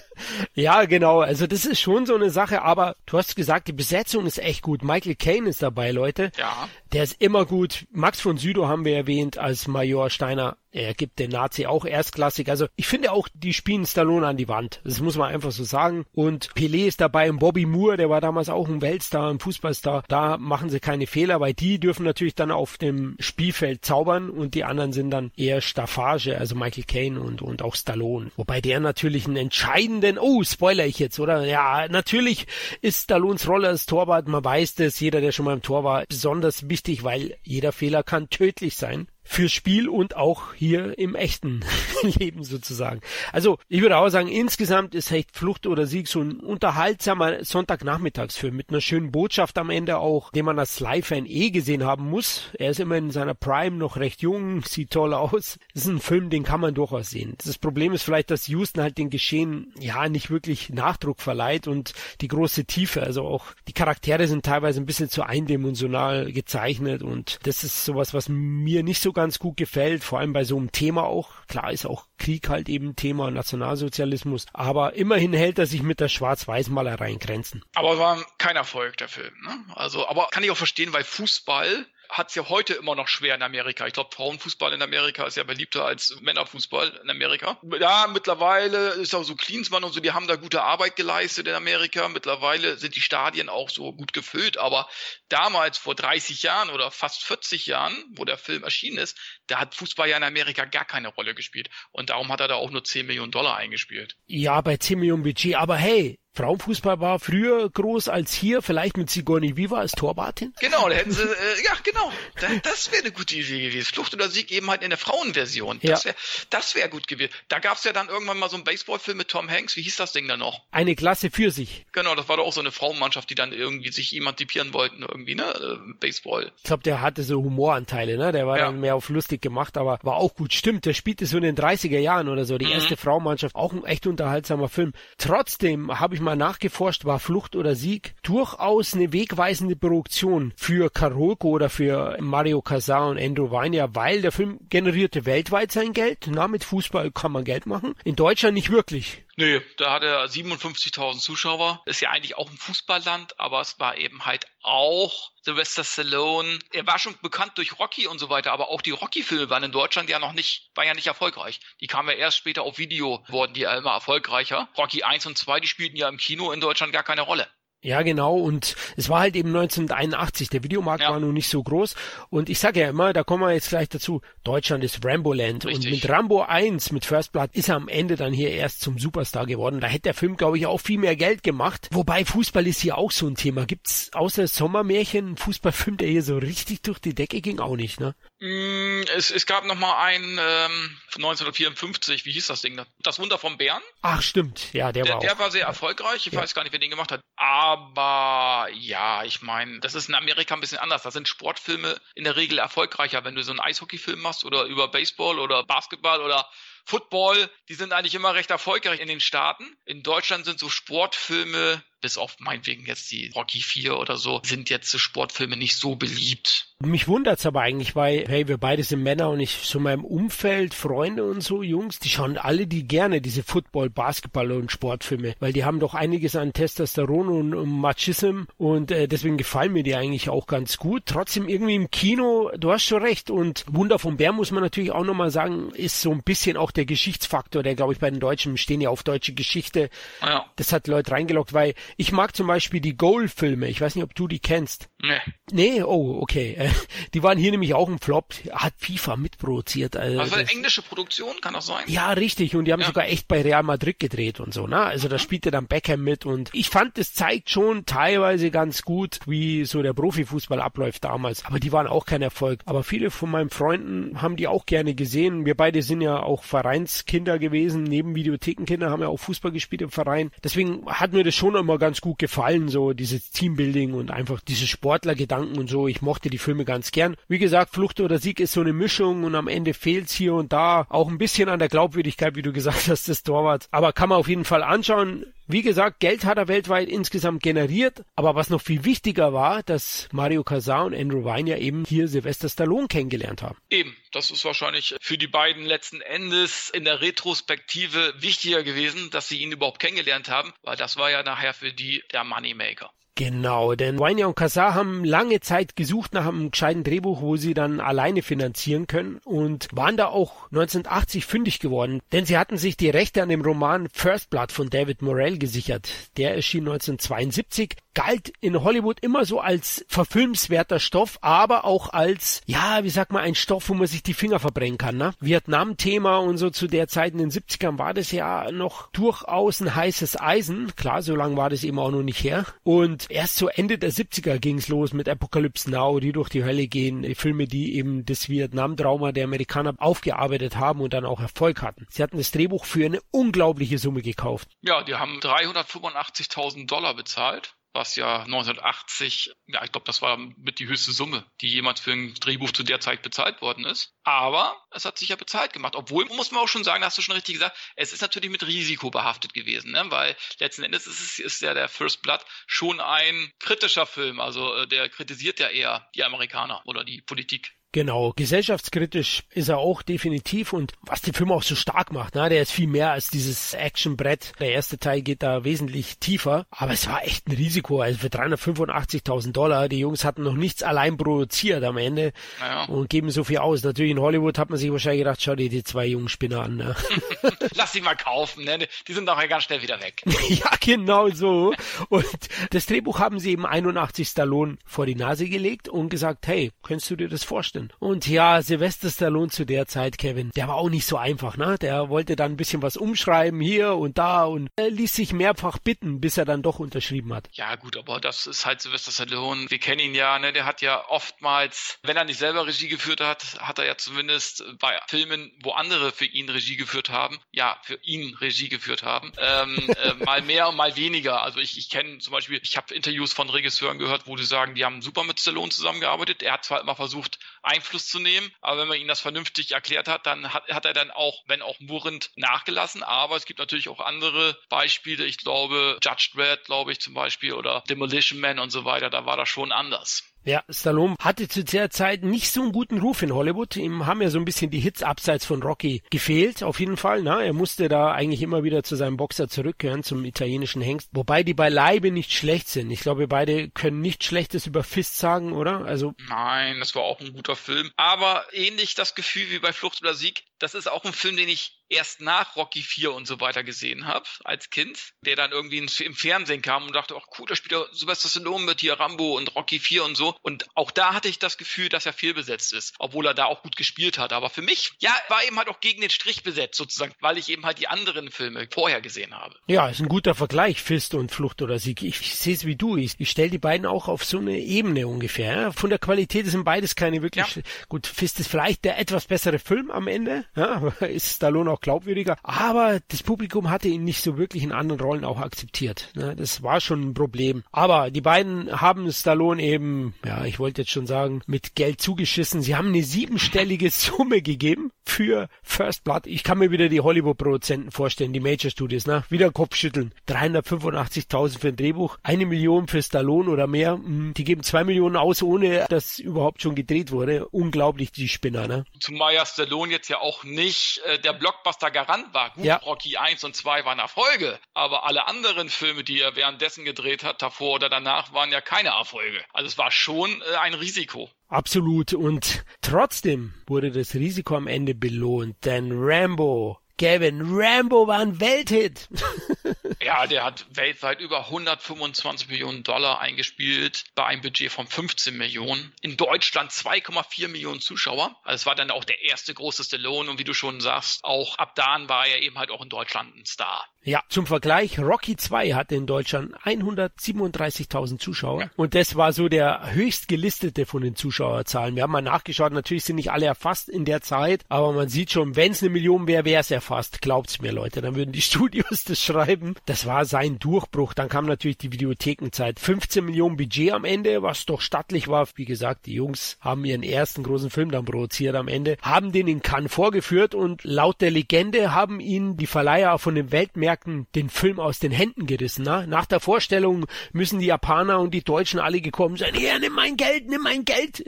ja, 0.54 0.84
genau. 0.84 1.20
Also 1.20 1.46
das 1.46 1.64
ist 1.64 1.80
schon 1.80 2.06
so 2.06 2.14
eine 2.14 2.30
Sache, 2.30 2.62
aber 2.62 2.96
du 3.06 3.18
hast 3.18 3.36
gesagt, 3.36 3.68
die 3.68 3.72
Besetzung 3.72 4.26
ist 4.26 4.38
echt 4.38 4.62
gut. 4.62 4.82
Michael 4.82 5.16
Caine 5.16 5.48
ist 5.48 5.62
dabei, 5.62 5.90
Leute. 5.90 6.30
Ja. 6.38 6.68
Der 6.92 7.04
ist 7.04 7.20
immer 7.20 7.46
gut. 7.46 7.86
Max 7.90 8.20
von 8.20 8.36
Südow 8.36 8.66
haben 8.66 8.84
wir 8.84 8.96
erwähnt 8.96 9.38
als 9.38 9.66
Major 9.66 10.10
Steiner. 10.10 10.56
Er 10.72 10.94
gibt 10.94 11.18
den 11.18 11.30
Nazi 11.30 11.66
auch 11.66 11.84
erstklassig. 11.84 12.48
Also 12.48 12.66
ich 12.76 12.86
finde 12.86 13.12
auch, 13.12 13.28
die 13.34 13.52
spielen 13.52 13.84
Stallone 13.84 14.26
an 14.26 14.38
die 14.38 14.48
Wand. 14.48 14.80
Das 14.84 15.00
muss 15.00 15.18
man 15.18 15.30
einfach 15.30 15.52
so 15.52 15.64
sagen. 15.64 16.06
Und 16.12 16.50
Pelé 16.54 16.86
ist 16.86 17.00
dabei 17.00 17.30
und 17.30 17.38
Bobby 17.38 17.66
Moore, 17.66 17.98
der 17.98 18.08
war 18.08 18.22
damals 18.22 18.48
auch 18.48 18.68
ein 18.68 18.80
Weltstar, 18.80 19.30
ein 19.30 19.38
Fußballstar. 19.38 20.04
Da 20.08 20.38
machen 20.38 20.70
sie 20.70 20.80
keine 20.80 21.06
Fehler, 21.06 21.40
weil 21.40 21.52
die 21.52 21.78
dürfen 21.78 22.04
natürlich 22.04 22.34
dann 22.34 22.50
auf 22.50 22.78
dem 22.78 23.16
Spielfeld 23.20 23.84
zaubern 23.84 24.30
und 24.30 24.54
die 24.54 24.64
anderen 24.64 24.92
sind 24.94 25.10
dann 25.10 25.30
eher 25.36 25.60
Staffage, 25.60 26.38
also 26.38 26.54
Michael 26.54 26.84
Caine 26.84 27.20
und, 27.20 27.42
und 27.42 27.60
auch 27.60 27.71
Stallone. 27.76 28.30
Wobei 28.36 28.60
der 28.60 28.80
natürlich 28.80 29.26
einen 29.26 29.36
entscheidenden, 29.36 30.18
oh, 30.18 30.42
spoiler 30.44 30.86
ich 30.86 30.98
jetzt, 30.98 31.18
oder? 31.18 31.44
Ja, 31.44 31.86
natürlich 31.88 32.46
ist 32.80 33.04
Stallones 33.04 33.48
Rolle 33.48 33.68
als 33.68 33.86
Torwart, 33.86 34.28
man 34.28 34.44
weiß 34.44 34.74
das, 34.76 35.00
jeder, 35.00 35.20
der 35.20 35.32
schon 35.32 35.44
mal 35.44 35.54
im 35.54 35.62
Tor 35.62 35.84
war, 35.84 36.04
besonders 36.08 36.68
wichtig, 36.68 37.04
weil 37.04 37.36
jeder 37.42 37.72
Fehler 37.72 38.02
kann 38.02 38.30
tödlich 38.30 38.76
sein 38.76 39.08
fürs 39.32 39.52
Spiel 39.52 39.88
und 39.88 40.14
auch 40.16 40.52
hier 40.54 40.98
im 40.98 41.14
echten 41.14 41.64
Leben 42.02 42.44
sozusagen. 42.44 43.00
Also 43.32 43.58
ich 43.68 43.80
würde 43.80 43.96
auch 43.96 44.08
sagen, 44.10 44.28
insgesamt 44.28 44.94
ist 44.94 45.10
echt 45.10 45.34
Flucht 45.34 45.66
oder 45.66 45.86
Sieg 45.86 46.06
so 46.06 46.20
ein 46.20 46.38
unterhaltsamer 46.40 47.42
Sonntagnachmittagsfilm 47.42 48.54
mit 48.54 48.68
einer 48.68 48.82
schönen 48.82 49.10
Botschaft 49.10 49.56
am 49.56 49.70
Ende 49.70 49.98
auch, 49.98 50.30
den 50.32 50.44
man 50.44 50.58
als 50.58 50.80
Live-Fan 50.80 51.24
eh 51.26 51.50
gesehen 51.50 51.84
haben 51.84 52.10
muss. 52.10 52.50
Er 52.58 52.70
ist 52.70 52.80
immer 52.80 52.96
in 52.96 53.10
seiner 53.10 53.34
Prime 53.34 53.76
noch 53.76 53.96
recht 53.96 54.20
jung, 54.20 54.62
sieht 54.66 54.90
toll 54.90 55.14
aus. 55.14 55.58
Das 55.72 55.84
ist 55.84 55.88
ein 55.88 56.00
Film, 56.00 56.28
den 56.28 56.42
kann 56.42 56.60
man 56.60 56.74
durchaus 56.74 57.10
sehen. 57.10 57.34
Das 57.42 57.56
Problem 57.56 57.92
ist 57.92 58.02
vielleicht, 58.02 58.30
dass 58.30 58.48
Houston 58.48 58.82
halt 58.82 58.98
den 58.98 59.08
Geschehen 59.08 59.72
ja 59.80 60.08
nicht 60.10 60.30
wirklich 60.30 60.68
Nachdruck 60.70 61.20
verleiht 61.20 61.66
und 61.66 61.94
die 62.20 62.28
große 62.28 62.66
Tiefe. 62.66 63.02
Also 63.02 63.22
auch 63.22 63.46
die 63.66 63.72
Charaktere 63.72 64.26
sind 64.28 64.44
teilweise 64.44 64.80
ein 64.80 64.86
bisschen 64.86 65.08
zu 65.08 65.22
eindimensional 65.22 66.32
gezeichnet 66.32 67.02
und 67.02 67.38
das 67.44 67.64
ist 67.64 67.86
sowas, 67.86 68.12
was 68.12 68.28
mir 68.28 68.82
nicht 68.82 69.00
so 69.00 69.12
ganz 69.12 69.21
gut 69.38 69.56
gefällt, 69.56 70.04
vor 70.04 70.18
allem 70.18 70.32
bei 70.32 70.44
so 70.44 70.56
einem 70.56 70.72
Thema 70.72 71.04
auch. 71.04 71.30
Klar 71.48 71.72
ist 71.72 71.86
auch 71.86 72.06
Krieg 72.18 72.48
halt 72.48 72.68
eben 72.68 72.96
Thema 72.96 73.30
Nationalsozialismus, 73.30 74.46
aber 74.52 74.94
immerhin 74.94 75.32
hält 75.32 75.58
er 75.58 75.66
sich 75.66 75.82
mit 75.82 76.00
der 76.00 76.08
Schwarz-Weiß-Malerei 76.08 77.10
in 77.10 77.18
Grenzen. 77.18 77.64
Aber 77.74 77.98
war 77.98 78.24
kein 78.38 78.56
Erfolg, 78.56 78.96
der 78.98 79.08
Film. 79.08 79.34
Ne? 79.44 79.64
Also, 79.74 80.06
aber 80.08 80.28
kann 80.30 80.44
ich 80.44 80.50
auch 80.50 80.56
verstehen, 80.56 80.92
weil 80.92 81.04
Fußball 81.04 81.86
hat 82.12 82.28
es 82.28 82.34
ja 82.34 82.48
heute 82.48 82.74
immer 82.74 82.94
noch 82.94 83.08
schwer 83.08 83.34
in 83.34 83.42
Amerika. 83.42 83.86
Ich 83.86 83.94
glaube, 83.94 84.14
Frauenfußball 84.14 84.72
in 84.74 84.82
Amerika 84.82 85.24
ist 85.26 85.36
ja 85.38 85.44
beliebter 85.44 85.86
als 85.86 86.20
Männerfußball 86.20 87.00
in 87.02 87.10
Amerika. 87.10 87.58
Ja, 87.80 88.06
mittlerweile 88.06 88.90
ist 88.90 89.14
auch 89.14 89.22
so 89.22 89.34
Klinsmann 89.34 89.82
und 89.82 89.92
so, 89.92 90.00
die 90.00 90.12
haben 90.12 90.26
da 90.26 90.36
gute 90.36 90.62
Arbeit 90.62 90.96
geleistet 90.96 91.48
in 91.48 91.54
Amerika. 91.54 92.08
Mittlerweile 92.08 92.76
sind 92.76 92.96
die 92.96 93.00
Stadien 93.00 93.48
auch 93.48 93.70
so 93.70 93.92
gut 93.94 94.12
gefüllt. 94.12 94.58
Aber 94.58 94.88
damals, 95.28 95.78
vor 95.78 95.94
30 95.94 96.42
Jahren 96.42 96.68
oder 96.68 96.90
fast 96.90 97.24
40 97.24 97.66
Jahren, 97.66 97.94
wo 98.10 98.26
der 98.26 98.36
Film 98.36 98.62
erschienen 98.62 98.98
ist, 98.98 99.18
da 99.46 99.58
hat 99.58 99.74
Fußball 99.74 100.08
ja 100.08 100.18
in 100.18 100.22
Amerika 100.22 100.66
gar 100.66 100.84
keine 100.84 101.08
Rolle 101.08 101.34
gespielt. 101.34 101.70
Und 101.92 102.10
darum 102.10 102.28
hat 102.28 102.40
er 102.40 102.48
da 102.48 102.54
auch 102.56 102.70
nur 102.70 102.84
10 102.84 103.06
Millionen 103.06 103.32
Dollar 103.32 103.56
eingespielt. 103.56 104.16
Ja, 104.26 104.60
bei 104.60 104.76
10 104.76 104.98
Millionen 104.98 105.22
Budget. 105.22 105.54
Aber 105.54 105.76
hey, 105.76 106.18
Frauenfußball 106.34 106.98
war 106.98 107.18
früher 107.18 107.68
groß 107.68 108.08
als 108.08 108.32
hier, 108.32 108.62
vielleicht 108.62 108.96
mit 108.96 109.10
Sigourney 109.10 109.56
Viva 109.58 109.78
als 109.78 109.92
Torwartin? 109.92 110.54
Genau, 110.60 110.88
da 110.88 110.94
hätten 110.94 111.12
sie, 111.12 111.22
äh, 111.22 111.64
ja, 111.64 111.72
genau. 111.84 112.10
Da, 112.40 112.48
das 112.62 112.90
wäre 112.90 113.02
eine 113.02 113.12
gute 113.12 113.36
Idee 113.36 113.68
gewesen. 113.68 113.92
Flucht 113.92 114.14
oder 114.14 114.30
Sieg 114.30 114.50
eben 114.50 114.70
halt 114.70 114.82
in 114.82 114.88
der 114.88 114.98
Frauenversion. 114.98 115.78
Ja. 115.82 115.90
Das 115.90 116.06
wäre 116.06 116.16
das 116.48 116.74
wär 116.74 116.88
gut 116.88 117.06
gewesen. 117.06 117.30
Da 117.48 117.58
gab 117.58 117.76
es 117.76 117.84
ja 117.84 117.92
dann 117.92 118.08
irgendwann 118.08 118.38
mal 118.38 118.48
so 118.48 118.56
einen 118.56 118.64
Baseballfilm 118.64 119.18
mit 119.18 119.28
Tom 119.28 119.50
Hanks. 119.50 119.76
Wie 119.76 119.82
hieß 119.82 119.96
das 119.96 120.12
Ding 120.12 120.26
dann 120.26 120.38
noch? 120.38 120.62
Eine 120.70 120.96
Klasse 120.96 121.30
für 121.30 121.50
sich. 121.50 121.84
Genau, 121.92 122.14
das 122.14 122.30
war 122.30 122.38
doch 122.38 122.46
auch 122.46 122.52
so 122.54 122.60
eine 122.60 122.72
Frauenmannschaft, 122.72 123.28
die 123.28 123.34
dann 123.34 123.52
irgendwie 123.52 123.92
sich 123.92 124.16
emanzipieren 124.16 124.72
wollten, 124.72 125.02
irgendwie, 125.02 125.34
ne? 125.34 125.44
Äh, 125.44 125.92
Baseball. 126.00 126.50
Ich 126.56 126.62
glaube, 126.62 126.82
der 126.82 127.02
hatte 127.02 127.24
so 127.24 127.42
Humoranteile, 127.42 128.16
ne? 128.16 128.32
Der 128.32 128.46
war 128.46 128.56
ja. 128.56 128.66
dann 128.66 128.80
mehr 128.80 128.96
auf 128.96 129.10
lustig 129.10 129.42
gemacht, 129.42 129.76
aber 129.76 129.98
war 130.02 130.16
auch 130.16 130.34
gut. 130.34 130.54
Stimmt, 130.54 130.86
der 130.86 130.94
spielte 130.94 131.26
so 131.26 131.36
in 131.36 131.42
den 131.42 131.56
30er 131.56 131.98
Jahren 131.98 132.30
oder 132.30 132.46
so. 132.46 132.56
Die 132.56 132.64
mhm. 132.64 132.72
erste 132.72 132.96
Frauenmannschaft, 132.96 133.54
auch 133.54 133.74
ein 133.74 133.84
echt 133.84 134.06
unterhaltsamer 134.06 134.70
Film. 134.70 134.94
Trotzdem 135.18 136.00
habe 136.00 136.14
ich 136.14 136.21
mal 136.22 136.36
nachgeforscht, 136.36 137.04
war 137.04 137.18
Flucht 137.18 137.56
oder 137.56 137.74
Sieg 137.74 138.14
durchaus 138.22 138.94
eine 138.94 139.12
wegweisende 139.12 139.76
Produktion 139.76 140.52
für 140.56 140.90
Karolko 140.90 141.48
oder 141.48 141.68
für 141.68 142.16
Mario 142.20 142.62
Casar 142.62 143.08
und 143.08 143.18
Andrew 143.18 143.50
Weiner, 143.50 143.94
weil 143.94 144.22
der 144.22 144.32
Film 144.32 144.58
generierte 144.70 145.26
weltweit 145.26 145.72
sein 145.72 145.92
Geld. 145.92 146.28
Na, 146.30 146.48
mit 146.48 146.64
Fußball 146.64 147.10
kann 147.10 147.32
man 147.32 147.44
Geld 147.44 147.66
machen. 147.66 147.94
In 148.04 148.16
Deutschland 148.16 148.54
nicht 148.54 148.70
wirklich. 148.70 149.24
Nö, 149.36 149.60
da 149.78 149.92
hat 149.92 150.02
er 150.02 150.26
57.000 150.26 151.18
Zuschauer. 151.18 151.82
Ist 151.86 152.00
ja 152.00 152.10
eigentlich 152.10 152.36
auch 152.36 152.50
ein 152.50 152.58
Fußballland, 152.58 153.40
aber 153.40 153.62
es 153.62 153.78
war 153.78 153.96
eben 153.96 154.26
halt 154.26 154.46
auch 154.62 155.30
Sylvester 155.40 155.84
Stallone. 155.84 156.58
Er 156.70 156.86
war 156.86 156.98
schon 156.98 157.16
bekannt 157.22 157.56
durch 157.56 157.78
Rocky 157.78 158.06
und 158.06 158.18
so 158.18 158.28
weiter, 158.28 158.52
aber 158.52 158.68
auch 158.68 158.82
die 158.82 158.90
Rocky-Filme 158.90 159.48
waren 159.48 159.62
in 159.62 159.72
Deutschland 159.72 160.10
ja 160.10 160.18
noch 160.18 160.34
nicht, 160.34 160.70
waren 160.74 160.86
ja 160.86 160.94
nicht 160.94 161.06
erfolgreich. 161.06 161.60
Die 161.80 161.86
kamen 161.86 162.10
ja 162.10 162.14
erst 162.14 162.36
später 162.36 162.62
auf 162.62 162.76
Video, 162.76 163.24
wurden 163.28 163.54
die 163.54 163.62
ja 163.62 163.74
immer 163.74 163.92
erfolgreicher. 163.92 164.68
Rocky 164.76 165.02
1 165.02 165.24
und 165.24 165.38
2, 165.38 165.60
die 165.60 165.68
spielten 165.68 165.96
ja 165.96 166.08
im 166.08 166.18
Kino 166.18 166.52
in 166.52 166.60
Deutschland 166.60 166.92
gar 166.92 167.02
keine 167.02 167.22
Rolle. 167.22 167.48
Ja, 167.84 168.02
genau. 168.02 168.36
Und 168.36 168.76
es 168.96 169.08
war 169.08 169.20
halt 169.20 169.34
eben 169.34 169.48
1981. 169.48 170.50
Der 170.50 170.62
Videomarkt 170.62 171.02
ja. 171.02 171.10
war 171.10 171.18
nun 171.18 171.34
nicht 171.34 171.48
so 171.48 171.62
groß. 171.62 171.96
Und 172.30 172.48
ich 172.48 172.60
sage 172.60 172.80
ja 172.80 172.88
immer, 172.88 173.12
da 173.12 173.24
kommen 173.24 173.42
wir 173.42 173.52
jetzt 173.52 173.70
gleich 173.70 173.88
dazu, 173.88 174.22
Deutschland 174.44 174.84
ist 174.84 175.04
Rambo-Land. 175.04 175.66
Und 175.66 175.84
mit 175.84 176.08
Rambo 176.08 176.42
1, 176.42 176.92
mit 176.92 177.04
First 177.04 177.32
Blood, 177.32 177.50
ist 177.54 177.68
er 177.68 177.74
am 177.74 177.88
Ende 177.88 178.14
dann 178.14 178.32
hier 178.32 178.50
erst 178.50 178.82
zum 178.82 178.98
Superstar 178.98 179.46
geworden. 179.46 179.80
Da 179.80 179.88
hätte 179.88 180.02
der 180.02 180.14
Film, 180.14 180.36
glaube 180.36 180.58
ich, 180.58 180.66
auch 180.66 180.80
viel 180.80 180.98
mehr 180.98 181.16
Geld 181.16 181.42
gemacht. 181.42 181.88
Wobei 181.90 182.24
Fußball 182.24 182.66
ist 182.68 182.80
hier 182.80 182.96
auch 182.98 183.10
so 183.10 183.26
ein 183.26 183.34
Thema. 183.34 183.66
Gibt's 183.66 184.10
außer 184.12 184.46
Sommermärchen 184.46 185.26
einen 185.26 185.36
Fußballfilm, 185.36 185.96
der 185.96 186.08
hier 186.08 186.22
so 186.22 186.38
richtig 186.38 186.82
durch 186.82 187.00
die 187.00 187.16
Decke 187.16 187.40
ging? 187.40 187.58
Auch 187.58 187.74
nicht, 187.74 187.98
ne? 187.98 188.14
Mm, 188.38 189.02
es, 189.16 189.32
es 189.32 189.46
gab 189.46 189.64
noch 189.66 189.74
mal 189.74 189.96
einen 190.04 190.38
ähm, 190.38 190.96
1954, 191.16 192.24
wie 192.26 192.32
hieß 192.32 192.46
das 192.46 192.62
Ding? 192.62 192.80
Das 193.02 193.18
Wunder 193.18 193.38
vom 193.38 193.56
Bären? 193.56 193.82
Ach, 194.02 194.22
stimmt. 194.22 194.72
Ja, 194.72 194.92
der, 194.92 195.02
der 195.02 195.12
war 195.12 195.18
auch. 195.18 195.22
Der 195.22 195.38
war 195.38 195.50
sehr 195.50 195.66
erfolgreich. 195.66 196.26
Ich 196.26 196.32
ja. 196.32 196.40
weiß 196.40 196.54
gar 196.54 196.62
nicht, 196.62 196.72
wer 196.72 196.78
den 196.78 196.90
gemacht 196.90 197.10
hat. 197.10 197.20
Aber 197.44 198.68
ja, 198.72 199.24
ich 199.24 199.42
meine, 199.42 199.80
das 199.80 199.96
ist 199.96 200.08
in 200.08 200.14
Amerika 200.14 200.54
ein 200.54 200.60
bisschen 200.60 200.78
anders. 200.78 201.02
Da 201.02 201.10
sind 201.10 201.26
Sportfilme 201.26 202.00
in 202.14 202.22
der 202.22 202.36
Regel 202.36 202.58
erfolgreicher, 202.58 203.24
wenn 203.24 203.34
du 203.34 203.42
so 203.42 203.50
einen 203.50 203.58
Eishockeyfilm 203.58 204.20
machst 204.20 204.44
oder 204.44 204.66
über 204.66 204.86
Baseball 204.86 205.40
oder 205.40 205.64
Basketball 205.64 206.20
oder 206.20 206.48
Football, 206.84 207.50
die 207.68 207.74
sind 207.74 207.92
eigentlich 207.92 208.14
immer 208.14 208.34
recht 208.34 208.52
erfolgreich 208.52 209.00
in 209.00 209.08
den 209.08 209.18
Staaten. 209.18 209.76
In 209.84 210.04
Deutschland 210.04 210.44
sind 210.44 210.60
so 210.60 210.68
Sportfilme 210.68 211.82
bis 212.02 212.18
auf 212.18 212.36
meinetwegen 212.40 212.84
jetzt 212.86 213.10
die 213.10 213.30
Rocky 213.34 213.60
4 213.60 213.98
oder 213.98 214.16
so, 214.16 214.40
sind 214.44 214.68
jetzt 214.68 214.98
Sportfilme 214.98 215.56
nicht 215.56 215.76
so 215.76 215.94
beliebt. 215.94 216.66
Mich 216.84 217.06
wundert's 217.06 217.46
aber 217.46 217.60
eigentlich, 217.60 217.94
weil, 217.94 218.24
hey, 218.26 218.48
wir 218.48 218.58
beide 218.58 218.82
sind 218.82 219.02
Männer 219.02 219.30
und 219.30 219.38
ich 219.38 219.52
so 219.52 219.78
meinem 219.78 220.04
Umfeld, 220.04 220.74
Freunde 220.74 221.24
und 221.24 221.40
so, 221.40 221.62
Jungs, 221.62 222.00
die 222.00 222.08
schauen 222.08 222.36
alle 222.36 222.66
die 222.66 222.88
gerne 222.88 223.20
diese 223.20 223.44
Football, 223.44 223.88
Basketball 223.88 224.50
und 224.50 224.72
Sportfilme, 224.72 225.34
weil 225.38 225.52
die 225.52 225.64
haben 225.64 225.78
doch 225.78 225.94
einiges 225.94 226.34
an 226.34 226.52
Testosteron 226.52 227.28
und, 227.28 227.54
und 227.54 227.70
Machism 227.70 228.42
und 228.56 228.90
äh, 228.90 229.06
deswegen 229.06 229.36
gefallen 229.36 229.72
mir 229.72 229.84
die 229.84 229.94
eigentlich 229.94 230.28
auch 230.28 230.48
ganz 230.48 230.76
gut. 230.76 231.04
Trotzdem 231.06 231.48
irgendwie 231.48 231.76
im 231.76 231.90
Kino, 231.90 232.50
du 232.56 232.72
hast 232.72 232.84
schon 232.84 233.02
recht 233.02 233.30
und 233.30 233.64
Wunder 233.68 234.00
vom 234.00 234.16
Bär 234.16 234.32
muss 234.32 234.50
man 234.50 234.64
natürlich 234.64 234.90
auch 234.90 235.04
nochmal 235.04 235.30
sagen, 235.30 235.70
ist 235.74 236.00
so 236.00 236.10
ein 236.10 236.24
bisschen 236.24 236.56
auch 236.56 236.72
der 236.72 236.84
Geschichtsfaktor, 236.84 237.62
der 237.62 237.76
glaube 237.76 237.92
ich 237.92 238.00
bei 238.00 238.10
den 238.10 238.20
Deutschen 238.20 238.56
stehen 238.56 238.80
ja 238.80 238.90
auf 238.90 239.04
deutsche 239.04 239.34
Geschichte. 239.34 239.88
Ja. 240.20 240.46
Das 240.56 240.72
hat 240.72 240.88
Leute 240.88 241.12
reingelockt, 241.12 241.52
weil 241.52 241.74
ich 241.96 242.12
mag 242.12 242.34
zum 242.34 242.46
Beispiel 242.46 242.80
die 242.80 242.96
Goal-Filme. 242.96 243.68
Ich 243.68 243.80
weiß 243.80 243.94
nicht, 243.94 244.04
ob 244.04 244.14
du 244.14 244.28
die 244.28 244.38
kennst. 244.38 244.88
Nee. 245.02 245.20
Nee, 245.50 245.82
oh, 245.82 246.20
okay. 246.20 246.70
Die 247.14 247.22
waren 247.22 247.36
hier 247.36 247.50
nämlich 247.50 247.74
auch 247.74 247.88
ein 247.88 247.98
Flop. 247.98 248.32
Hat 248.52 248.74
FIFA 248.78 249.16
mitproduziert. 249.16 249.96
Also, 249.96 250.20
also 250.20 250.34
eine 250.36 250.48
englische 250.48 250.82
Produktion, 250.82 251.40
kann 251.40 251.54
das 251.54 251.66
sein? 251.66 251.84
Ja, 251.88 252.12
richtig. 252.12 252.56
Und 252.56 252.66
die 252.66 252.72
haben 252.72 252.80
ja. 252.80 252.86
sogar 252.86 253.06
echt 253.06 253.28
bei 253.28 253.42
Real 253.42 253.62
Madrid 253.62 253.98
gedreht 253.98 254.40
und 254.40 254.54
so, 254.54 254.66
ne? 254.66 254.80
Also 254.80 255.08
da 255.08 255.18
spielte 255.18 255.50
dann 255.50 255.66
Beckham 255.66 256.02
mit 256.02 256.24
und 256.24 256.50
ich 256.52 256.70
fand, 256.70 256.96
das 256.98 257.12
zeigt 257.12 257.50
schon 257.50 257.84
teilweise 257.84 258.50
ganz 258.50 258.82
gut, 258.82 259.18
wie 259.26 259.64
so 259.64 259.82
der 259.82 259.92
Profifußball 259.92 260.60
abläuft 260.60 261.04
damals. 261.04 261.44
Aber 261.44 261.58
die 261.58 261.72
waren 261.72 261.86
auch 261.86 262.06
kein 262.06 262.22
Erfolg. 262.22 262.60
Aber 262.64 262.84
viele 262.84 263.10
von 263.10 263.30
meinen 263.30 263.50
Freunden 263.50 264.22
haben 264.22 264.36
die 264.36 264.46
auch 264.46 264.66
gerne 264.66 264.94
gesehen. 264.94 265.44
Wir 265.44 265.56
beide 265.56 265.82
sind 265.82 266.00
ja 266.00 266.22
auch 266.22 266.44
Vereinskinder 266.44 267.38
gewesen. 267.38 267.82
Neben 267.82 268.14
Videothekenkinder 268.14 268.90
haben 268.90 269.02
ja 269.02 269.08
auch 269.08 269.18
Fußball 269.18 269.52
gespielt 269.52 269.82
im 269.82 269.90
Verein. 269.90 270.30
Deswegen 270.44 270.86
hat 270.86 271.12
mir 271.12 271.24
das 271.24 271.34
schon 271.34 271.56
immer 271.56 271.78
ganz 271.82 272.00
gut 272.00 272.20
gefallen, 272.20 272.68
so 272.68 272.92
dieses 272.92 273.32
Teambuilding 273.32 273.92
und 273.94 274.12
einfach 274.12 274.40
diese 274.40 274.68
Sportlergedanken 274.68 275.58
und 275.58 275.68
so. 275.68 275.88
Ich 275.88 276.00
mochte 276.00 276.30
die 276.30 276.38
Filme 276.38 276.64
ganz 276.64 276.92
gern. 276.92 277.16
Wie 277.26 277.40
gesagt, 277.40 277.74
Flucht 277.74 277.98
oder 277.98 278.20
Sieg 278.20 278.38
ist 278.38 278.52
so 278.52 278.60
eine 278.60 278.72
Mischung 278.72 279.24
und 279.24 279.34
am 279.34 279.48
Ende 279.48 279.74
fehlt's 279.74 280.12
hier 280.12 280.34
und 280.34 280.52
da 280.52 280.86
auch 280.90 281.08
ein 281.08 281.18
bisschen 281.18 281.48
an 281.48 281.58
der 281.58 281.66
Glaubwürdigkeit, 281.66 282.36
wie 282.36 282.42
du 282.42 282.52
gesagt 282.52 282.86
hast, 282.86 283.08
des 283.08 283.24
Torwarts. 283.24 283.66
Aber 283.72 283.92
kann 283.92 284.10
man 284.10 284.18
auf 284.18 284.28
jeden 284.28 284.44
Fall 284.44 284.62
anschauen. 284.62 285.26
Wie 285.52 285.60
gesagt, 285.60 286.00
Geld 286.00 286.24
hat 286.24 286.38
er 286.38 286.48
weltweit 286.48 286.88
insgesamt 286.88 287.42
generiert, 287.42 288.04
aber 288.16 288.34
was 288.34 288.48
noch 288.48 288.62
viel 288.62 288.86
wichtiger 288.86 289.34
war, 289.34 289.62
dass 289.62 290.08
Mario 290.10 290.44
Casar 290.44 290.86
und 290.86 290.94
Andrew 290.94 291.26
Vine 291.26 291.50
ja 291.50 291.58
eben 291.58 291.84
hier 291.84 292.08
Sylvester 292.08 292.48
Stallone 292.48 292.88
kennengelernt 292.88 293.42
haben. 293.42 293.58
Eben, 293.68 293.94
das 294.12 294.30
ist 294.30 294.46
wahrscheinlich 294.46 294.94
für 295.02 295.18
die 295.18 295.26
beiden 295.26 295.66
letzten 295.66 296.00
Endes 296.00 296.70
in 296.70 296.84
der 296.84 297.02
Retrospektive 297.02 298.14
wichtiger 298.16 298.62
gewesen, 298.62 299.10
dass 299.10 299.28
sie 299.28 299.42
ihn 299.42 299.52
überhaupt 299.52 299.78
kennengelernt 299.78 300.30
haben, 300.30 300.54
weil 300.62 300.76
das 300.76 300.96
war 300.96 301.10
ja 301.10 301.22
nachher 301.22 301.52
für 301.52 301.74
die 301.74 302.02
der 302.14 302.24
Moneymaker. 302.24 302.90
Genau, 303.14 303.74
denn 303.74 303.98
Weinja 303.98 304.26
und 304.26 304.36
Kassar 304.36 304.74
haben 304.74 305.04
lange 305.04 305.40
Zeit 305.40 305.76
gesucht 305.76 306.14
nach 306.14 306.26
einem 306.26 306.50
gescheiten 306.50 306.82
Drehbuch, 306.82 307.20
wo 307.20 307.36
sie 307.36 307.52
dann 307.52 307.78
alleine 307.78 308.22
finanzieren 308.22 308.86
können 308.86 309.20
und 309.24 309.68
waren 309.72 309.98
da 309.98 310.06
auch 310.06 310.46
1980 310.46 311.26
fündig 311.26 311.58
geworden, 311.58 312.00
denn 312.12 312.24
sie 312.24 312.38
hatten 312.38 312.56
sich 312.56 312.78
die 312.78 312.88
Rechte 312.88 313.22
an 313.22 313.28
dem 313.28 313.42
Roman 313.42 313.88
First 313.92 314.30
Blood 314.30 314.50
von 314.50 314.70
David 314.70 315.02
Morell 315.02 315.36
gesichert. 315.36 315.90
Der 316.16 316.34
erschien 316.34 316.62
1972 316.62 317.76
galt 317.94 318.32
in 318.40 318.62
Hollywood 318.62 319.00
immer 319.00 319.24
so 319.24 319.40
als 319.40 319.84
verfilmswerter 319.88 320.80
Stoff, 320.80 321.18
aber 321.20 321.64
auch 321.64 321.92
als, 321.92 322.40
ja, 322.46 322.82
wie 322.82 322.90
sagt 322.90 323.12
man, 323.12 323.22
ein 323.22 323.34
Stoff, 323.34 323.68
wo 323.68 323.74
man 323.74 323.86
sich 323.86 324.02
die 324.02 324.14
Finger 324.14 324.38
verbrennen 324.38 324.78
kann. 324.78 324.96
Ne? 324.96 325.14
Vietnam-Thema 325.20 326.18
und 326.18 326.38
so 326.38 326.50
zu 326.50 326.66
der 326.66 326.88
Zeit 326.88 327.12
in 327.12 327.18
den 327.18 327.30
70ern 327.30 327.78
war 327.78 327.94
das 327.94 328.12
ja 328.12 328.50
noch 328.50 328.90
durchaus 328.92 329.60
ein 329.60 329.74
heißes 329.74 330.20
Eisen. 330.20 330.74
Klar, 330.76 331.02
so 331.02 331.14
lange 331.14 331.36
war 331.36 331.50
das 331.50 331.64
eben 331.64 331.78
auch 331.78 331.90
noch 331.90 332.02
nicht 332.02 332.22
her. 332.24 332.46
Und 332.62 333.01
erst 333.10 333.36
so 333.36 333.48
Ende 333.48 333.78
der 333.78 333.92
70er 333.92 334.38
ging's 334.38 334.68
los 334.68 334.92
mit 334.92 335.08
Apocalypse 335.08 335.70
Now, 335.70 336.00
die 336.00 336.12
durch 336.12 336.28
die 336.28 336.44
Hölle 336.44 336.66
gehen, 336.66 337.14
Filme, 337.14 337.46
die 337.46 337.76
eben 337.76 338.04
das 338.04 338.28
Vietnam-Trauma 338.28 339.12
der 339.12 339.24
Amerikaner 339.24 339.74
aufgearbeitet 339.78 340.56
haben 340.56 340.80
und 340.80 340.92
dann 340.92 341.04
auch 341.04 341.20
Erfolg 341.20 341.62
hatten. 341.62 341.86
Sie 341.90 342.02
hatten 342.02 342.18
das 342.18 342.30
Drehbuch 342.30 342.64
für 342.64 342.84
eine 342.84 343.00
unglaubliche 343.10 343.78
Summe 343.78 344.02
gekauft. 344.02 344.48
Ja, 344.62 344.82
die 344.82 344.94
haben 344.94 345.18
385.000 345.20 346.66
Dollar 346.66 346.94
bezahlt 346.94 347.54
was 347.72 347.96
ja 347.96 348.22
1980, 348.22 349.32
ja, 349.46 349.64
ich 349.64 349.72
glaube, 349.72 349.86
das 349.86 350.02
war 350.02 350.16
mit 350.16 350.58
die 350.58 350.66
höchste 350.66 350.92
Summe, 350.92 351.26
die 351.40 351.48
jemals 351.48 351.80
für 351.80 351.92
ein 351.92 352.14
Drehbuch 352.14 352.52
zu 352.52 352.62
der 352.62 352.80
Zeit 352.80 353.02
bezahlt 353.02 353.40
worden 353.40 353.64
ist. 353.64 353.94
Aber 354.04 354.56
es 354.70 354.84
hat 354.84 354.98
sich 354.98 355.08
ja 355.08 355.16
bezahlt 355.16 355.52
gemacht. 355.52 355.76
Obwohl, 355.76 356.04
muss 356.06 356.30
man 356.30 356.42
auch 356.42 356.48
schon 356.48 356.64
sagen, 356.64 356.84
hast 356.84 356.98
du 356.98 357.02
schon 357.02 357.14
richtig 357.14 357.34
gesagt, 357.34 357.56
es 357.76 357.92
ist 357.92 358.02
natürlich 358.02 358.30
mit 358.30 358.46
Risiko 358.46 358.90
behaftet 358.90 359.32
gewesen, 359.34 359.72
ne? 359.72 359.84
weil 359.88 360.16
letzten 360.38 360.64
Endes 360.64 360.86
ist, 360.86 361.00
es, 361.00 361.18
ist 361.18 361.42
ja 361.42 361.54
der 361.54 361.68
First 361.68 362.02
Blood 362.02 362.24
schon 362.46 362.80
ein 362.80 363.32
kritischer 363.38 363.86
Film. 363.86 364.20
Also 364.20 364.54
äh, 364.54 364.68
der 364.68 364.88
kritisiert 364.88 365.40
ja 365.40 365.48
eher 365.48 365.88
die 365.94 366.04
Amerikaner 366.04 366.62
oder 366.66 366.84
die 366.84 367.02
Politik. 367.02 367.52
Genau, 367.72 368.12
gesellschaftskritisch 368.14 369.22
ist 369.30 369.48
er 369.48 369.56
auch 369.56 369.80
definitiv 369.80 370.52
und 370.52 370.74
was 370.82 371.00
den 371.00 371.14
Film 371.14 371.32
auch 371.32 371.42
so 371.42 371.54
stark 371.54 371.90
macht, 371.90 372.14
ne, 372.14 372.28
der 372.28 372.42
ist 372.42 372.52
viel 372.52 372.66
mehr 372.66 372.92
als 372.92 373.08
dieses 373.08 373.54
Actionbrett. 373.54 374.32
Der 374.40 374.52
erste 374.52 374.78
Teil 374.78 375.00
geht 375.00 375.22
da 375.22 375.44
wesentlich 375.44 375.96
tiefer, 375.98 376.44
aber 376.50 376.72
es 376.72 376.86
war 376.86 377.02
echt 377.02 377.28
ein 377.28 377.32
Risiko. 377.32 377.80
Also 377.80 377.98
für 377.98 378.08
385.000 378.08 379.32
Dollar, 379.32 379.70
die 379.70 379.78
Jungs 379.78 380.04
hatten 380.04 380.22
noch 380.22 380.34
nichts 380.34 380.62
allein 380.62 380.98
produziert 380.98 381.64
am 381.64 381.78
Ende 381.78 382.12
ja. 382.40 382.64
und 382.64 382.90
geben 382.90 383.10
so 383.10 383.24
viel 383.24 383.38
aus. 383.38 383.62
Natürlich 383.62 383.92
in 383.92 384.00
Hollywood 384.00 384.36
hat 384.36 384.50
man 384.50 384.58
sich 384.58 384.70
wahrscheinlich 384.70 385.00
gedacht, 385.00 385.22
schau 385.22 385.34
dir 385.34 385.48
die 385.48 385.64
zwei 385.64 385.86
jungen 385.86 386.10
Spinner 386.10 386.42
an. 386.42 386.56
Ne? 386.56 386.76
Lass 387.54 387.72
sie 387.72 387.80
mal 387.80 387.96
kaufen, 387.96 388.44
ne? 388.44 388.68
die 388.86 388.92
sind 388.92 389.04
nachher 389.04 389.28
ganz 389.28 389.44
schnell 389.44 389.62
wieder 389.62 389.80
weg. 389.80 390.02
ja, 390.28 390.50
genau 390.60 391.08
so. 391.08 391.54
Und 391.88 392.04
das 392.50 392.66
Drehbuch 392.66 392.98
haben 392.98 393.18
sie 393.18 393.30
eben 393.30 393.46
81 393.46 394.08
Stallone 394.08 394.58
vor 394.66 394.84
die 394.84 394.94
Nase 394.94 395.26
gelegt 395.26 395.70
und 395.70 395.88
gesagt, 395.88 396.26
hey, 396.26 396.52
könntest 396.62 396.90
du 396.90 396.96
dir 396.96 397.08
das 397.08 397.24
vorstellen? 397.24 397.61
Wahnsinn. 397.62 397.72
Und 397.78 398.06
ja, 398.06 398.42
Sylvester 398.42 398.90
Stallone 398.90 399.30
zu 399.30 399.44
der 399.44 399.66
Zeit, 399.66 399.98
Kevin, 399.98 400.30
der 400.34 400.48
war 400.48 400.56
auch 400.56 400.70
nicht 400.70 400.86
so 400.86 400.96
einfach, 400.96 401.36
ne? 401.36 401.56
Der 401.60 401.88
wollte 401.88 402.16
dann 402.16 402.32
ein 402.32 402.36
bisschen 402.36 402.62
was 402.62 402.76
umschreiben 402.76 403.40
hier 403.40 403.74
und 403.74 403.98
da 403.98 404.24
und 404.24 404.48
er 404.56 404.70
ließ 404.70 404.94
sich 404.94 405.12
mehrfach 405.12 405.58
bitten, 405.58 406.00
bis 406.00 406.16
er 406.16 406.24
dann 406.24 406.42
doch 406.42 406.58
unterschrieben 406.58 407.14
hat. 407.14 407.28
Ja, 407.32 407.54
gut, 407.56 407.76
aber 407.76 408.00
das 408.00 408.26
ist 408.26 408.46
halt 408.46 408.60
Sylvester 408.60 408.92
Stallone. 408.92 409.50
Wir 409.50 409.58
kennen 409.58 409.80
ihn 409.80 409.94
ja, 409.94 410.18
ne? 410.18 410.32
Der 410.32 410.44
hat 410.44 410.62
ja 410.62 410.84
oftmals, 410.88 411.78
wenn 411.82 411.96
er 411.96 412.04
nicht 412.04 412.18
selber 412.18 412.46
Regie 412.46 412.68
geführt 412.68 413.00
hat, 413.00 413.38
hat 413.40 413.58
er 413.58 413.66
ja 413.66 413.76
zumindest 413.76 414.44
bei 414.58 414.78
Filmen, 414.88 415.32
wo 415.42 415.52
andere 415.52 415.92
für 415.92 416.06
ihn 416.06 416.28
Regie 416.28 416.56
geführt 416.56 416.90
haben, 416.90 417.18
ja, 417.32 417.58
für 417.62 417.78
ihn 417.82 418.14
Regie 418.16 418.48
geführt 418.48 418.82
haben, 418.82 419.12
ähm, 419.18 419.56
äh, 419.82 420.04
mal 420.04 420.22
mehr 420.22 420.48
und 420.48 420.56
mal 420.56 420.76
weniger. 420.76 421.22
Also 421.22 421.38
ich, 421.38 421.58
ich 421.58 421.68
kenne 421.70 421.98
zum 421.98 422.12
Beispiel, 422.12 422.40
ich 422.42 422.56
habe 422.56 422.74
Interviews 422.74 423.12
von 423.12 423.28
Regisseuren 423.28 423.78
gehört, 423.78 424.06
wo 424.06 424.16
die 424.16 424.24
sagen, 424.24 424.54
die 424.54 424.64
haben 424.64 424.82
super 424.82 425.04
mit 425.04 425.20
Stallone 425.20 425.50
zusammengearbeitet. 425.50 426.22
Er 426.22 426.32
hat 426.32 426.44
zwar 426.44 426.60
immer 426.60 426.74
versucht, 426.74 427.18
Einfluss 427.52 427.86
zu 427.86 427.98
nehmen. 427.98 428.32
Aber 428.40 428.60
wenn 428.60 428.68
man 428.68 428.78
ihm 428.78 428.88
das 428.88 429.00
vernünftig 429.00 429.52
erklärt 429.52 429.88
hat, 429.88 430.06
dann 430.06 430.32
hat, 430.32 430.48
hat 430.48 430.64
er 430.64 430.72
dann 430.72 430.90
auch, 430.90 431.22
wenn 431.26 431.42
auch 431.42 431.60
murrend, 431.60 432.10
nachgelassen. 432.16 432.82
Aber 432.82 433.16
es 433.16 433.26
gibt 433.26 433.38
natürlich 433.38 433.68
auch 433.68 433.80
andere 433.80 434.38
Beispiele. 434.48 435.04
Ich 435.04 435.18
glaube, 435.18 435.78
Judge 435.82 436.10
Dredd, 436.14 436.44
glaube 436.44 436.72
ich 436.72 436.80
zum 436.80 436.94
Beispiel, 436.94 437.34
oder 437.34 437.62
Demolition 437.68 438.20
Man 438.20 438.38
und 438.38 438.50
so 438.50 438.64
weiter, 438.64 438.90
da 438.90 439.06
war 439.06 439.16
das 439.16 439.28
schon 439.28 439.52
anders. 439.52 440.11
Ja, 440.24 440.44
Stallone 440.48 440.94
hatte 441.00 441.28
zu 441.28 441.42
der 441.42 441.70
Zeit 441.70 442.04
nicht 442.04 442.30
so 442.30 442.42
einen 442.42 442.52
guten 442.52 442.78
Ruf 442.78 443.02
in 443.02 443.12
Hollywood. 443.12 443.56
Ihm 443.56 443.86
haben 443.86 444.02
ja 444.02 444.08
so 444.08 444.18
ein 444.18 444.24
bisschen 444.24 444.50
die 444.50 444.60
Hits 444.60 444.82
abseits 444.82 445.26
von 445.26 445.42
Rocky 445.42 445.82
gefehlt, 445.90 446.42
auf 446.44 446.60
jeden 446.60 446.76
Fall. 446.76 447.02
Na, 447.02 447.20
er 447.22 447.32
musste 447.32 447.68
da 447.68 447.90
eigentlich 447.90 448.22
immer 448.22 448.44
wieder 448.44 448.62
zu 448.62 448.76
seinem 448.76 448.96
Boxer 448.96 449.28
zurückkehren, 449.28 449.82
zum 449.82 450.04
italienischen 450.04 450.62
Hengst. 450.62 450.90
Wobei 450.92 451.24
die 451.24 451.34
beileibe 451.34 451.90
nicht 451.90 452.12
schlecht 452.12 452.48
sind. 452.48 452.70
Ich 452.70 452.80
glaube, 452.80 453.08
beide 453.08 453.50
können 453.50 453.80
nichts 453.80 454.06
Schlechtes 454.06 454.46
über 454.46 454.62
Fist 454.62 454.96
sagen, 454.98 455.32
oder? 455.32 455.64
Also. 455.64 455.94
Nein, 456.08 456.60
das 456.60 456.74
war 456.74 456.82
auch 456.82 457.00
ein 457.00 457.12
guter 457.12 457.34
Film. 457.34 457.72
Aber 457.76 458.24
ähnlich 458.32 458.74
das 458.74 458.94
Gefühl 458.94 459.28
wie 459.30 459.40
bei 459.40 459.52
Flucht 459.52 459.82
oder 459.82 459.94
Sieg. 459.94 460.24
Das 460.38 460.54
ist 460.54 460.70
auch 460.70 460.84
ein 460.84 460.92
Film, 460.92 461.16
den 461.16 461.28
ich 461.28 461.61
erst 461.72 462.00
nach 462.00 462.36
Rocky 462.36 462.62
4 462.62 462.92
und 462.92 463.06
so 463.06 463.20
weiter 463.20 463.42
gesehen 463.42 463.86
habe, 463.86 464.06
als 464.24 464.50
Kind, 464.50 464.92
der 465.00 465.16
dann 465.16 465.32
irgendwie 465.32 465.58
im 465.58 465.94
Fernsehen 465.94 466.42
kam 466.42 466.66
und 466.66 466.74
dachte, 466.74 466.94
ach 466.96 467.06
cool, 467.18 467.26
da 467.26 467.34
spielt 467.34 467.52
er 467.52 467.66
Sylvester 467.72 468.08
Stallone 468.08 468.44
mit 468.44 468.60
hier 468.60 468.78
Rambo 468.78 469.16
und 469.16 469.34
Rocky 469.34 469.58
4 469.58 469.84
und 469.84 469.96
so. 469.96 470.14
Und 470.22 470.46
auch 470.54 470.70
da 470.70 470.94
hatte 470.94 471.08
ich 471.08 471.18
das 471.18 471.38
Gefühl, 471.38 471.68
dass 471.68 471.86
er 471.86 471.92
fehlbesetzt 471.92 472.52
ist, 472.52 472.74
obwohl 472.78 473.06
er 473.06 473.14
da 473.14 473.24
auch 473.24 473.42
gut 473.42 473.56
gespielt 473.56 473.98
hat. 473.98 474.12
Aber 474.12 474.30
für 474.30 474.42
mich, 474.42 474.72
ja, 474.80 474.94
war 475.08 475.24
eben 475.24 475.38
halt 475.38 475.48
auch 475.48 475.60
gegen 475.60 475.80
den 475.80 475.90
Strich 475.90 476.22
besetzt 476.22 476.56
sozusagen, 476.56 476.94
weil 477.00 477.18
ich 477.18 477.28
eben 477.28 477.44
halt 477.44 477.58
die 477.58 477.68
anderen 477.68 478.10
Filme 478.10 478.48
vorher 478.52 478.80
gesehen 478.80 479.14
habe. 479.14 479.34
Ja, 479.46 479.68
ist 479.68 479.80
ein 479.80 479.88
guter 479.88 480.14
Vergleich, 480.14 480.62
Fist 480.62 480.94
und 480.94 481.10
Flucht 481.10 481.42
oder 481.42 481.58
Sieg. 481.58 481.82
Ich, 481.82 482.00
ich 482.00 482.14
sehe 482.16 482.34
es 482.34 482.44
wie 482.44 482.56
du. 482.56 482.76
Ich, 482.76 482.94
ich 482.98 483.10
stelle 483.10 483.30
die 483.30 483.38
beiden 483.38 483.66
auch 483.66 483.88
auf 483.88 484.04
so 484.04 484.18
eine 484.18 484.38
Ebene 484.38 484.86
ungefähr. 484.86 485.36
Ja? 485.36 485.52
Von 485.52 485.70
der 485.70 485.78
Qualität 485.78 486.26
sind 486.26 486.44
beides 486.44 486.74
keine 486.74 487.02
wirklich, 487.02 487.36
ja. 487.36 487.42
gut, 487.68 487.86
Fist 487.86 488.20
ist 488.20 488.28
vielleicht 488.28 488.64
der 488.64 488.78
etwas 488.78 489.06
bessere 489.06 489.38
Film 489.38 489.70
am 489.70 489.88
Ende, 489.88 490.24
ja, 490.36 490.68
ist 490.80 491.16
Stallone 491.16 491.50
auch 491.50 491.61
glaubwürdiger, 491.62 492.16
aber 492.22 492.80
das 492.88 493.02
Publikum 493.02 493.50
hatte 493.50 493.68
ihn 493.68 493.84
nicht 493.84 494.02
so 494.02 494.18
wirklich 494.18 494.42
in 494.42 494.52
anderen 494.52 494.80
Rollen 494.80 495.04
auch 495.04 495.18
akzeptiert. 495.18 495.90
Ne? 495.94 496.14
Das 496.16 496.42
war 496.42 496.60
schon 496.60 496.90
ein 496.90 496.94
Problem. 496.94 497.42
Aber 497.50 497.90
die 497.90 498.00
beiden 498.00 498.60
haben 498.60 498.90
Stallone 498.92 499.42
eben, 499.42 499.94
ja, 500.04 500.24
ich 500.24 500.38
wollte 500.38 500.62
jetzt 500.62 500.70
schon 500.70 500.86
sagen, 500.86 501.22
mit 501.26 501.54
Geld 501.54 501.80
zugeschissen. 501.80 502.42
Sie 502.42 502.56
haben 502.56 502.68
eine 502.68 502.82
siebenstellige 502.82 503.70
Summe 503.70 504.22
gegeben 504.22 504.72
für 504.84 505.28
First 505.42 505.84
Blood. 505.84 506.06
Ich 506.06 506.24
kann 506.24 506.38
mir 506.38 506.50
wieder 506.50 506.68
die 506.68 506.80
Hollywood-Produzenten 506.80 507.70
vorstellen, 507.70 508.12
die 508.12 508.20
Major 508.20 508.50
Studios, 508.50 508.86
ne? 508.86 509.04
Wieder 509.08 509.30
Kopfschütteln. 509.30 509.94
385.000 510.08 511.38
für 511.38 511.48
ein 511.48 511.56
Drehbuch, 511.56 511.98
eine 512.02 512.26
Million 512.26 512.66
für 512.68 512.82
Stallone 512.82 513.30
oder 513.30 513.46
mehr. 513.46 513.74
Hm, 513.74 514.12
die 514.16 514.24
geben 514.24 514.42
zwei 514.42 514.64
Millionen 514.64 514.96
aus, 514.96 515.22
ohne 515.22 515.66
dass 515.68 515.98
überhaupt 515.98 516.42
schon 516.42 516.54
gedreht 516.54 516.90
wurde. 516.90 517.28
Unglaublich, 517.28 517.92
die 517.92 518.08
Spinner, 518.08 518.48
ne? 518.48 518.64
Zumal 518.80 519.14
ja 519.14 519.24
Stallone 519.24 519.72
jetzt 519.72 519.88
ja 519.88 520.00
auch 520.00 520.24
nicht 520.24 520.82
äh, 520.86 520.98
der 520.98 521.12
Blockbuster-Garant 521.42 522.14
war. 522.14 522.30
Gut, 522.30 522.44
ja. 522.44 522.56
Rocky 522.56 522.96
1 522.96 523.24
und 523.24 523.36
2 523.36 523.64
waren 523.64 523.78
Erfolge, 523.78 524.38
aber 524.54 524.84
alle 524.84 525.08
anderen 525.08 525.48
Filme, 525.48 525.84
die 525.84 526.00
er 526.00 526.16
währenddessen 526.16 526.64
gedreht 526.64 527.04
hat, 527.04 527.22
davor 527.22 527.54
oder 527.54 527.68
danach, 527.68 528.12
waren 528.12 528.30
ja 528.30 528.40
keine 528.40 528.70
Erfolge. 528.70 529.20
Also 529.32 529.48
es 529.48 529.58
war 529.58 529.70
schon 529.70 530.10
äh, 530.10 530.36
ein 530.36 530.54
Risiko. 530.54 531.10
Absolut. 531.28 531.94
Und 531.94 532.44
trotzdem 532.60 533.34
wurde 533.46 533.70
das 533.70 533.94
Risiko 533.94 534.36
am 534.36 534.46
Ende 534.46 534.74
belohnt, 534.74 535.44
denn 535.44 535.70
Rambo 535.72 536.58
Kevin, 536.78 537.22
Rambo 537.22 537.86
war 537.86 538.00
ein 538.00 538.18
Welthit. 538.20 538.88
ja, 539.80 540.06
der 540.06 540.24
hat 540.24 540.46
weltweit 540.50 541.00
über 541.00 541.26
125 541.26 542.28
Millionen 542.28 542.62
Dollar 542.62 543.00
eingespielt 543.00 543.84
bei 543.94 544.04
einem 544.04 544.22
Budget 544.22 544.50
von 544.50 544.66
15 544.66 545.16
Millionen. 545.16 545.72
In 545.80 545.96
Deutschland 545.96 546.50
2,4 546.50 547.28
Millionen 547.28 547.60
Zuschauer. 547.60 548.16
Also 548.24 548.42
es 548.42 548.46
war 548.46 548.54
dann 548.54 548.70
auch 548.70 548.84
der 548.84 549.02
erste 549.02 549.34
große 549.34 549.64
Stallone 549.64 550.10
und 550.10 550.18
wie 550.18 550.24
du 550.24 550.34
schon 550.34 550.60
sagst, 550.60 551.04
auch 551.04 551.38
ab 551.38 551.54
dann 551.54 551.88
war 551.88 552.06
er 552.06 552.22
eben 552.22 552.38
halt 552.38 552.50
auch 552.50 552.62
in 552.62 552.68
Deutschland 552.68 553.16
ein 553.16 553.26
Star. 553.26 553.66
Ja, 553.84 554.00
zum 554.08 554.26
Vergleich, 554.26 554.78
Rocky 554.78 555.16
2 555.16 555.54
hatte 555.54 555.74
in 555.74 555.86
Deutschland 555.86 556.36
137.000 556.44 557.98
Zuschauer 557.98 558.42
ja. 558.42 558.50
und 558.54 558.76
das 558.76 558.94
war 558.94 559.12
so 559.12 559.28
der 559.28 559.74
höchst 559.74 560.06
gelistete 560.06 560.66
von 560.66 560.82
den 560.82 560.94
Zuschauerzahlen. 560.94 561.74
Wir 561.74 561.82
haben 561.82 561.90
mal 561.90 562.00
nachgeschaut, 562.00 562.52
natürlich 562.52 562.84
sind 562.84 562.94
nicht 562.94 563.10
alle 563.10 563.26
erfasst 563.26 563.68
in 563.68 563.84
der 563.84 564.00
Zeit, 564.00 564.44
aber 564.48 564.70
man 564.72 564.88
sieht 564.88 565.10
schon, 565.10 565.34
wenn 565.34 565.50
es 565.50 565.62
eine 565.62 565.70
Million 565.70 566.06
wäre, 566.06 566.24
wäre 566.24 566.42
es 566.42 566.52
erfasst. 566.52 567.02
Glaubt's 567.02 567.40
mir, 567.40 567.50
Leute, 567.50 567.80
dann 567.80 567.96
würden 567.96 568.12
die 568.12 568.22
Studios 568.22 568.84
das 568.84 569.02
schreiben. 569.02 569.56
Das 569.66 569.84
war 569.84 570.04
sein 570.04 570.38
Durchbruch. 570.38 570.94
Dann 570.94 571.08
kam 571.08 571.26
natürlich 571.26 571.58
die 571.58 571.72
Videothekenzeit. 571.72 572.60
15 572.60 573.04
Millionen 573.04 573.36
Budget 573.36 573.72
am 573.72 573.84
Ende, 573.84 574.22
was 574.22 574.46
doch 574.46 574.60
stattlich 574.60 575.08
war. 575.08 575.26
Wie 575.34 575.44
gesagt, 575.44 575.86
die 575.86 575.94
Jungs 575.94 576.38
haben 576.40 576.64
ihren 576.64 576.84
ersten 576.84 577.24
großen 577.24 577.50
Film 577.50 577.72
dann 577.72 577.84
produziert 577.84 578.36
am 578.36 578.46
Ende, 578.46 578.76
haben 578.80 579.10
den 579.10 579.26
in 579.26 579.42
Cannes 579.42 579.72
vorgeführt 579.72 580.36
und 580.36 580.62
laut 580.62 581.00
der 581.00 581.10
Legende 581.10 581.74
haben 581.74 581.98
ihn 581.98 582.36
die 582.36 582.46
Verleiher 582.46 582.98
von 583.00 583.16
den 583.16 583.32
Weltmärkten 583.32 583.71
Märkten 583.72 584.06
den 584.14 584.28
Film 584.28 584.60
aus 584.60 584.80
den 584.80 584.92
Händen 584.92 585.26
gerissen. 585.26 585.62
Na? 585.64 585.86
Nach 585.86 586.04
der 586.04 586.20
Vorstellung 586.20 586.84
müssen 587.12 587.38
die 587.38 587.46
Japaner 587.46 588.00
und 588.00 588.12
die 588.12 588.22
Deutschen 588.22 588.60
alle 588.60 588.82
gekommen 588.82 589.16
sein. 589.16 589.34
Ja, 589.38 589.58
nimm 589.58 589.72
mein 589.72 589.96
Geld, 589.96 590.28
nimm 590.28 590.42
mein 590.42 590.66
Geld. 590.66 591.02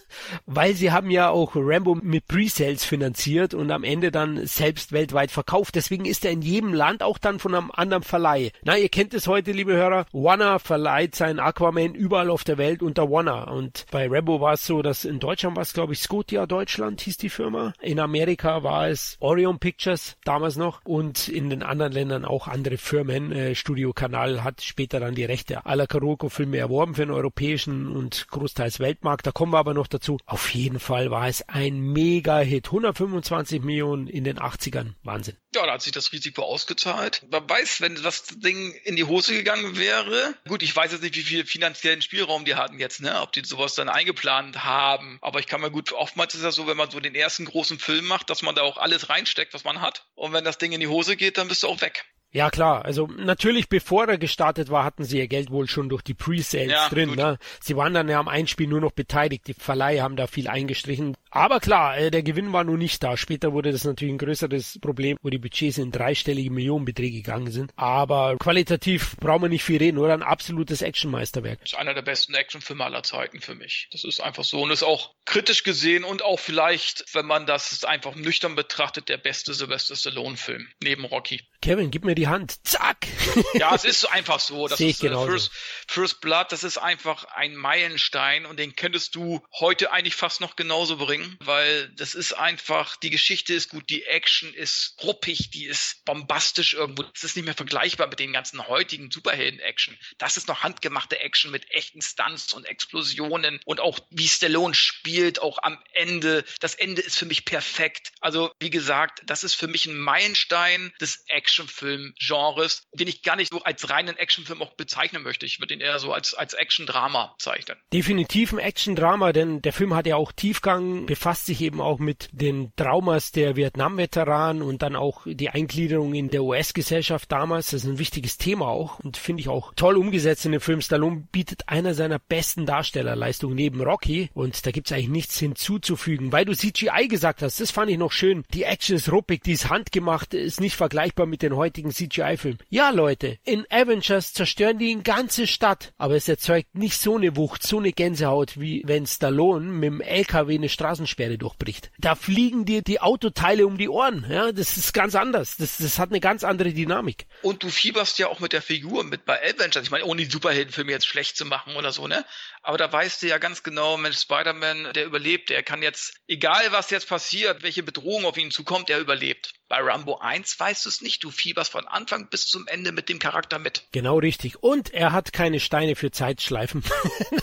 Weil 0.46 0.74
sie 0.74 0.90
haben 0.90 1.10
ja 1.10 1.30
auch 1.30 1.52
Rambo 1.54 1.94
mit 1.94 2.26
Pre-Sales 2.26 2.84
finanziert 2.84 3.54
und 3.54 3.70
am 3.70 3.84
Ende 3.84 4.10
dann 4.10 4.44
selbst 4.46 4.90
weltweit 4.90 5.30
verkauft. 5.30 5.76
Deswegen 5.76 6.06
ist 6.06 6.24
er 6.24 6.32
in 6.32 6.42
jedem 6.42 6.74
Land 6.74 7.04
auch 7.04 7.18
dann 7.18 7.38
von 7.38 7.54
einem 7.54 7.70
anderen 7.70 8.02
Verleih. 8.02 8.50
Na, 8.64 8.76
ihr 8.76 8.88
kennt 8.88 9.14
es 9.14 9.28
heute, 9.28 9.52
liebe 9.52 9.74
Hörer. 9.74 10.06
Warner 10.12 10.58
verleiht 10.58 11.14
seinen 11.14 11.38
Aquaman 11.38 11.94
überall 11.94 12.30
auf 12.30 12.42
der 12.42 12.58
Welt 12.58 12.82
unter 12.82 13.08
Warner. 13.08 13.52
Und 13.52 13.86
bei 13.92 14.08
Rambo 14.10 14.40
war 14.40 14.54
es 14.54 14.66
so, 14.66 14.82
dass 14.82 15.04
in 15.04 15.20
Deutschland 15.20 15.54
war 15.54 15.62
es, 15.62 15.72
glaube 15.72 15.92
ich, 15.92 16.00
Scotia 16.00 16.46
Deutschland 16.46 17.00
hieß 17.00 17.18
die 17.18 17.30
Firma. 17.30 17.74
In 17.80 18.00
Amerika 18.00 18.64
war 18.64 18.88
es 18.88 19.16
Orion 19.20 19.60
Pictures 19.60 20.16
damals 20.24 20.56
noch 20.56 20.80
und 20.84 21.28
in 21.28 21.48
den 21.48 21.62
anderen 21.62 21.92
Ländern 21.92 22.07
dann 22.08 22.24
auch 22.24 22.48
andere 22.48 22.78
Firmen. 22.78 23.32
Äh, 23.32 23.54
Studio 23.54 23.92
Kanal 23.92 24.44
hat 24.44 24.62
später 24.62 25.00
dann 25.00 25.14
die 25.14 25.24
Rechte 25.24 25.66
aller 25.66 25.86
Karoko-Filme 25.86 26.58
erworben 26.58 26.94
für 26.94 27.02
den 27.02 27.10
europäischen 27.10 27.88
und 27.88 28.28
großteils 28.28 28.80
Weltmarkt. 28.80 29.26
Da 29.26 29.32
kommen 29.32 29.52
wir 29.52 29.58
aber 29.58 29.74
noch 29.74 29.86
dazu. 29.86 30.18
Auf 30.26 30.54
jeden 30.54 30.80
Fall 30.80 31.10
war 31.10 31.28
es 31.28 31.48
ein 31.48 31.78
Mega-Hit. 31.80 32.66
125 32.66 33.62
Millionen 33.62 34.06
in 34.06 34.24
den 34.24 34.38
80ern. 34.38 34.94
Wahnsinn. 35.02 35.36
Ja, 35.54 35.64
da 35.64 35.72
hat 35.72 35.82
sich 35.82 35.92
das 35.92 36.12
Risiko 36.12 36.42
ausgezahlt. 36.42 37.24
Man 37.30 37.48
weiß, 37.48 37.80
wenn 37.80 37.94
das 38.02 38.24
Ding 38.26 38.74
in 38.84 38.96
die 38.96 39.04
Hose 39.04 39.32
gegangen 39.32 39.78
wäre, 39.78 40.34
gut, 40.46 40.62
ich 40.62 40.76
weiß 40.76 40.92
jetzt 40.92 41.02
nicht, 41.02 41.16
wie 41.16 41.22
viel 41.22 41.46
finanziellen 41.46 42.02
Spielraum 42.02 42.44
die 42.44 42.54
hatten 42.54 42.78
jetzt, 42.78 43.00
ne, 43.00 43.22
ob 43.22 43.32
die 43.32 43.42
sowas 43.44 43.74
dann 43.74 43.88
eingeplant 43.88 44.64
haben. 44.64 45.18
Aber 45.22 45.40
ich 45.40 45.46
kann 45.46 45.62
mir 45.62 45.70
gut, 45.70 45.92
oftmals 45.92 46.34
ist 46.34 46.44
das 46.44 46.54
so, 46.54 46.66
wenn 46.66 46.76
man 46.76 46.90
so 46.90 47.00
den 47.00 47.14
ersten 47.14 47.46
großen 47.46 47.78
Film 47.78 48.06
macht, 48.06 48.28
dass 48.28 48.42
man 48.42 48.54
da 48.54 48.62
auch 48.62 48.76
alles 48.76 49.08
reinsteckt, 49.08 49.54
was 49.54 49.64
man 49.64 49.80
hat. 49.80 50.06
Und 50.14 50.34
wenn 50.34 50.44
das 50.44 50.58
Ding 50.58 50.72
in 50.72 50.80
die 50.80 50.86
Hose 50.86 51.16
geht, 51.16 51.38
dann 51.38 51.48
bist 51.48 51.62
du 51.62 51.68
auch 51.68 51.80
weg. 51.80 51.97
Ja 52.30 52.50
klar, 52.50 52.84
also 52.84 53.06
natürlich 53.06 53.70
bevor 53.70 54.06
er 54.06 54.18
gestartet 54.18 54.68
war, 54.70 54.84
hatten 54.84 55.04
sie 55.04 55.18
ihr 55.18 55.28
Geld 55.28 55.50
wohl 55.50 55.66
schon 55.66 55.88
durch 55.88 56.02
die 56.02 56.12
Pre-Sales 56.14 56.70
ja, 56.70 56.88
drin. 56.90 57.14
Ne? 57.14 57.38
Sie 57.60 57.74
waren 57.74 57.94
dann 57.94 58.08
ja 58.08 58.20
am 58.20 58.28
Einspiel 58.28 58.66
nur 58.66 58.82
noch 58.82 58.92
beteiligt, 58.92 59.46
die 59.46 59.54
Verleihe 59.54 60.02
haben 60.02 60.16
da 60.16 60.26
viel 60.26 60.46
eingestrichen. 60.46 61.16
Aber 61.30 61.60
klar, 61.60 61.96
äh, 61.96 62.10
der 62.10 62.22
Gewinn 62.22 62.52
war 62.52 62.64
nun 62.64 62.78
nicht 62.78 63.02
da. 63.02 63.16
Später 63.16 63.52
wurde 63.52 63.72
das 63.72 63.84
natürlich 63.84 64.14
ein 64.14 64.18
größeres 64.18 64.78
Problem, 64.80 65.16
wo 65.22 65.30
die 65.30 65.38
Budgets 65.38 65.78
in 65.78 65.90
dreistellige 65.90 66.50
Millionenbeträge 66.50 67.16
gegangen 67.18 67.50
sind. 67.50 67.72
Aber 67.76 68.36
qualitativ 68.38 69.16
brauchen 69.16 69.42
wir 69.42 69.48
nicht 69.48 69.64
viel 69.64 69.78
reden, 69.78 69.98
oder? 69.98 70.14
Ein 70.14 70.22
absolutes 70.22 70.82
Actionmeisterwerk. 70.82 71.60
Das 71.60 71.72
ist 71.72 71.78
einer 71.78 71.94
der 71.94 72.02
besten 72.02 72.34
Actionfilme 72.34 72.84
aller 72.84 73.02
Zeiten 73.02 73.40
für 73.40 73.54
mich. 73.54 73.88
Das 73.90 74.04
ist 74.04 74.20
einfach 74.20 74.44
so 74.44 74.62
und 74.62 74.70
ist 74.70 74.82
auch 74.82 75.14
kritisch 75.24 75.62
gesehen 75.62 76.04
und 76.04 76.22
auch 76.22 76.38
vielleicht, 76.38 77.04
wenn 77.14 77.26
man 77.26 77.46
das 77.46 77.84
einfach 77.84 78.14
nüchtern 78.14 78.54
betrachtet, 78.54 79.08
der 79.08 79.18
beste 79.18 79.54
Sylvester 79.54 79.96
Stallone-Film 79.96 80.68
neben 80.82 81.04
Rocky. 81.04 81.40
Kevin, 81.60 81.90
gib 81.90 82.04
mir 82.04 82.14
die 82.18 82.28
Hand. 82.28 82.66
Zack! 82.66 83.06
Ja, 83.54 83.74
es 83.74 83.84
ist 83.84 84.04
einfach 84.06 84.40
so. 84.40 84.68
Das 84.68 84.80
ist 84.80 85.02
äh, 85.02 85.08
First, 85.08 85.50
First 85.86 86.20
Blood, 86.20 86.50
das 86.50 86.64
ist 86.64 86.78
einfach 86.78 87.24
ein 87.24 87.54
Meilenstein 87.54 88.46
und 88.46 88.58
den 88.58 88.74
könntest 88.74 89.14
du 89.14 89.44
heute 89.58 89.92
eigentlich 89.92 90.16
fast 90.16 90.40
noch 90.40 90.56
genauso 90.56 90.96
bringen, 90.96 91.36
weil 91.40 91.88
das 91.90 92.14
ist 92.14 92.32
einfach, 92.32 92.96
die 92.96 93.10
Geschichte 93.10 93.54
ist 93.54 93.70
gut, 93.70 93.88
die 93.88 94.04
Action 94.04 94.52
ist 94.52 94.96
ruppig, 95.02 95.50
die 95.50 95.66
ist 95.66 96.04
bombastisch 96.04 96.74
irgendwo. 96.74 97.04
Das 97.04 97.22
ist 97.22 97.36
nicht 97.36 97.44
mehr 97.44 97.54
vergleichbar 97.54 98.08
mit 98.08 98.18
den 98.18 98.32
ganzen 98.32 98.66
heutigen 98.66 99.10
Superhelden-Action. 99.10 99.96
Das 100.18 100.36
ist 100.36 100.48
noch 100.48 100.62
handgemachte 100.62 101.20
Action 101.20 101.50
mit 101.50 101.70
echten 101.70 102.02
Stunts 102.02 102.52
und 102.52 102.64
Explosionen 102.66 103.60
und 103.64 103.80
auch 103.80 103.98
wie 104.10 104.28
Stallone 104.28 104.74
spielt, 104.74 105.40
auch 105.40 105.58
am 105.62 105.78
Ende. 105.92 106.44
Das 106.60 106.74
Ende 106.74 107.02
ist 107.02 107.18
für 107.18 107.26
mich 107.26 107.44
perfekt. 107.44 108.12
Also, 108.20 108.50
wie 108.58 108.70
gesagt, 108.70 109.22
das 109.26 109.44
ist 109.44 109.54
für 109.54 109.68
mich 109.68 109.86
ein 109.86 109.98
Meilenstein 109.98 110.92
des 111.00 111.24
Action 111.28 111.68
Actionfilm-Genres, 112.08 112.86
den 112.92 113.08
ich 113.08 113.22
gar 113.22 113.36
nicht 113.36 113.52
so 113.52 113.62
als 113.62 113.88
reinen 113.90 114.16
Actionfilm 114.16 114.62
auch 114.62 114.74
bezeichnen 114.74 115.22
möchte. 115.22 115.46
Ich 115.46 115.60
würde 115.60 115.74
ihn 115.74 115.80
eher 115.80 115.98
so 115.98 116.12
als, 116.12 116.34
als 116.34 116.54
Action-Drama 116.54 117.34
zeichnen. 117.38 117.76
Definitiv 117.92 118.52
ein 118.52 118.58
Action-Drama, 118.58 119.32
denn 119.32 119.62
der 119.62 119.72
Film 119.72 119.94
hat 119.94 120.06
ja 120.06 120.16
auch 120.16 120.32
Tiefgang, 120.32 121.06
befasst 121.06 121.46
sich 121.46 121.60
eben 121.60 121.80
auch 121.80 121.98
mit 121.98 122.28
den 122.32 122.72
Traumas 122.76 123.32
der 123.32 123.56
Vietnam-Veteranen 123.56 124.62
und 124.62 124.82
dann 124.82 124.96
auch 124.96 125.22
die 125.26 125.50
Eingliederung 125.50 126.14
in 126.14 126.30
der 126.30 126.42
US-Gesellschaft 126.42 127.30
damals. 127.30 127.70
Das 127.70 127.84
ist 127.84 127.88
ein 127.88 127.98
wichtiges 127.98 128.38
Thema 128.38 128.68
auch 128.68 129.00
und 129.00 129.16
finde 129.16 129.40
ich 129.40 129.48
auch 129.48 129.72
toll 129.74 129.96
umgesetzt 129.96 130.46
in 130.46 130.52
dem 130.52 130.60
Film. 130.60 130.80
Stallone 130.80 131.26
bietet 131.32 131.68
einer 131.68 131.94
seiner 131.94 132.18
besten 132.18 132.66
Darstellerleistungen 132.66 133.56
neben 133.56 133.80
Rocky 133.80 134.30
und 134.34 134.66
da 134.66 134.70
gibt's 134.70 134.92
eigentlich 134.92 135.08
nichts 135.08 135.38
hinzuzufügen. 135.38 136.32
Weil 136.32 136.44
du 136.44 136.54
CGI 136.54 137.08
gesagt 137.08 137.42
hast, 137.42 137.60
das 137.60 137.70
fand 137.70 137.90
ich 137.90 137.98
noch 137.98 138.12
schön. 138.12 138.44
Die 138.52 138.64
Action 138.64 138.96
ist 138.96 139.10
ruppig, 139.12 139.42
die 139.42 139.52
ist 139.52 139.68
handgemacht, 139.68 140.34
ist 140.34 140.60
nicht 140.60 140.76
vergleichbar 140.76 141.26
mit 141.26 141.42
den 141.42 141.56
heutigen 141.56 141.90
CGI-Filmen. 141.98 142.58
Ja, 142.68 142.90
Leute, 142.90 143.38
in 143.44 143.66
Avengers 143.70 144.32
zerstören 144.32 144.78
die 144.78 144.92
eine 144.92 145.02
ganze 145.02 145.46
Stadt, 145.46 145.92
aber 145.98 146.14
es 146.14 146.28
erzeugt 146.28 146.74
nicht 146.74 146.98
so 146.98 147.16
eine 147.16 147.36
Wucht, 147.36 147.62
so 147.62 147.78
eine 147.78 147.92
Gänsehaut, 147.92 148.60
wie 148.60 148.82
wenn 148.86 149.06
Stallone 149.06 149.66
mit 149.66 149.84
dem 149.84 150.00
LKW 150.00 150.54
eine 150.54 150.68
Straßensperre 150.68 151.38
durchbricht. 151.38 151.90
Da 151.98 152.14
fliegen 152.14 152.64
dir 152.64 152.82
die 152.82 153.00
Autoteile 153.00 153.66
um 153.66 153.78
die 153.78 153.88
Ohren. 153.88 154.26
Ja, 154.30 154.52
das 154.52 154.76
ist 154.76 154.94
ganz 154.94 155.14
anders. 155.14 155.56
Das, 155.56 155.78
das 155.78 155.98
hat 155.98 156.10
eine 156.10 156.20
ganz 156.20 156.44
andere 156.44 156.72
Dynamik. 156.72 157.26
Und 157.42 157.62
du 157.62 157.68
fieberst 157.68 158.18
ja 158.18 158.28
auch 158.28 158.40
mit 158.40 158.52
der 158.52 158.62
Figur 158.62 159.02
mit 159.04 159.24
bei 159.24 159.40
Avengers. 159.42 159.82
Ich 159.82 159.90
meine, 159.90 160.04
ohne 160.04 160.22
die 160.22 160.30
Superheldenfilme 160.30 160.92
jetzt 160.92 161.06
schlecht 161.06 161.36
zu 161.36 161.44
machen 161.44 161.74
oder 161.76 161.92
so, 161.92 162.06
ne? 162.06 162.24
Aber 162.62 162.78
da 162.78 162.92
weißt 162.92 163.22
du 163.22 163.26
ja 163.26 163.38
ganz 163.38 163.62
genau, 163.62 163.96
Mensch, 163.96 164.18
Spider-Man, 164.18 164.92
der 164.92 165.06
überlebt, 165.06 165.50
der 165.50 165.62
kann 165.62 165.82
jetzt, 165.82 166.14
egal 166.28 166.70
was 166.70 166.90
jetzt 166.90 167.08
passiert, 167.08 167.62
welche 167.62 167.82
Bedrohung 167.82 168.24
auf 168.24 168.36
ihn 168.36 168.50
zukommt, 168.50 168.88
der 168.88 169.00
überlebt. 169.00 169.54
Bei 169.68 169.80
Rambo 169.80 170.16
1 170.16 170.58
weißt 170.58 170.86
du 170.86 170.88
es 170.88 171.02
nicht. 171.02 171.22
Du 171.22 171.30
fieberst 171.30 171.70
von 171.70 171.86
Anfang 171.86 172.28
bis 172.28 172.46
zum 172.46 172.66
Ende 172.66 172.90
mit 172.90 173.10
dem 173.10 173.18
Charakter 173.18 173.58
mit. 173.58 173.86
Genau 173.92 174.18
richtig. 174.18 174.62
Und 174.62 174.94
er 174.94 175.12
hat 175.12 175.34
keine 175.34 175.60
Steine 175.60 175.94
für 175.94 176.10
Zeitschleifen. 176.10 176.82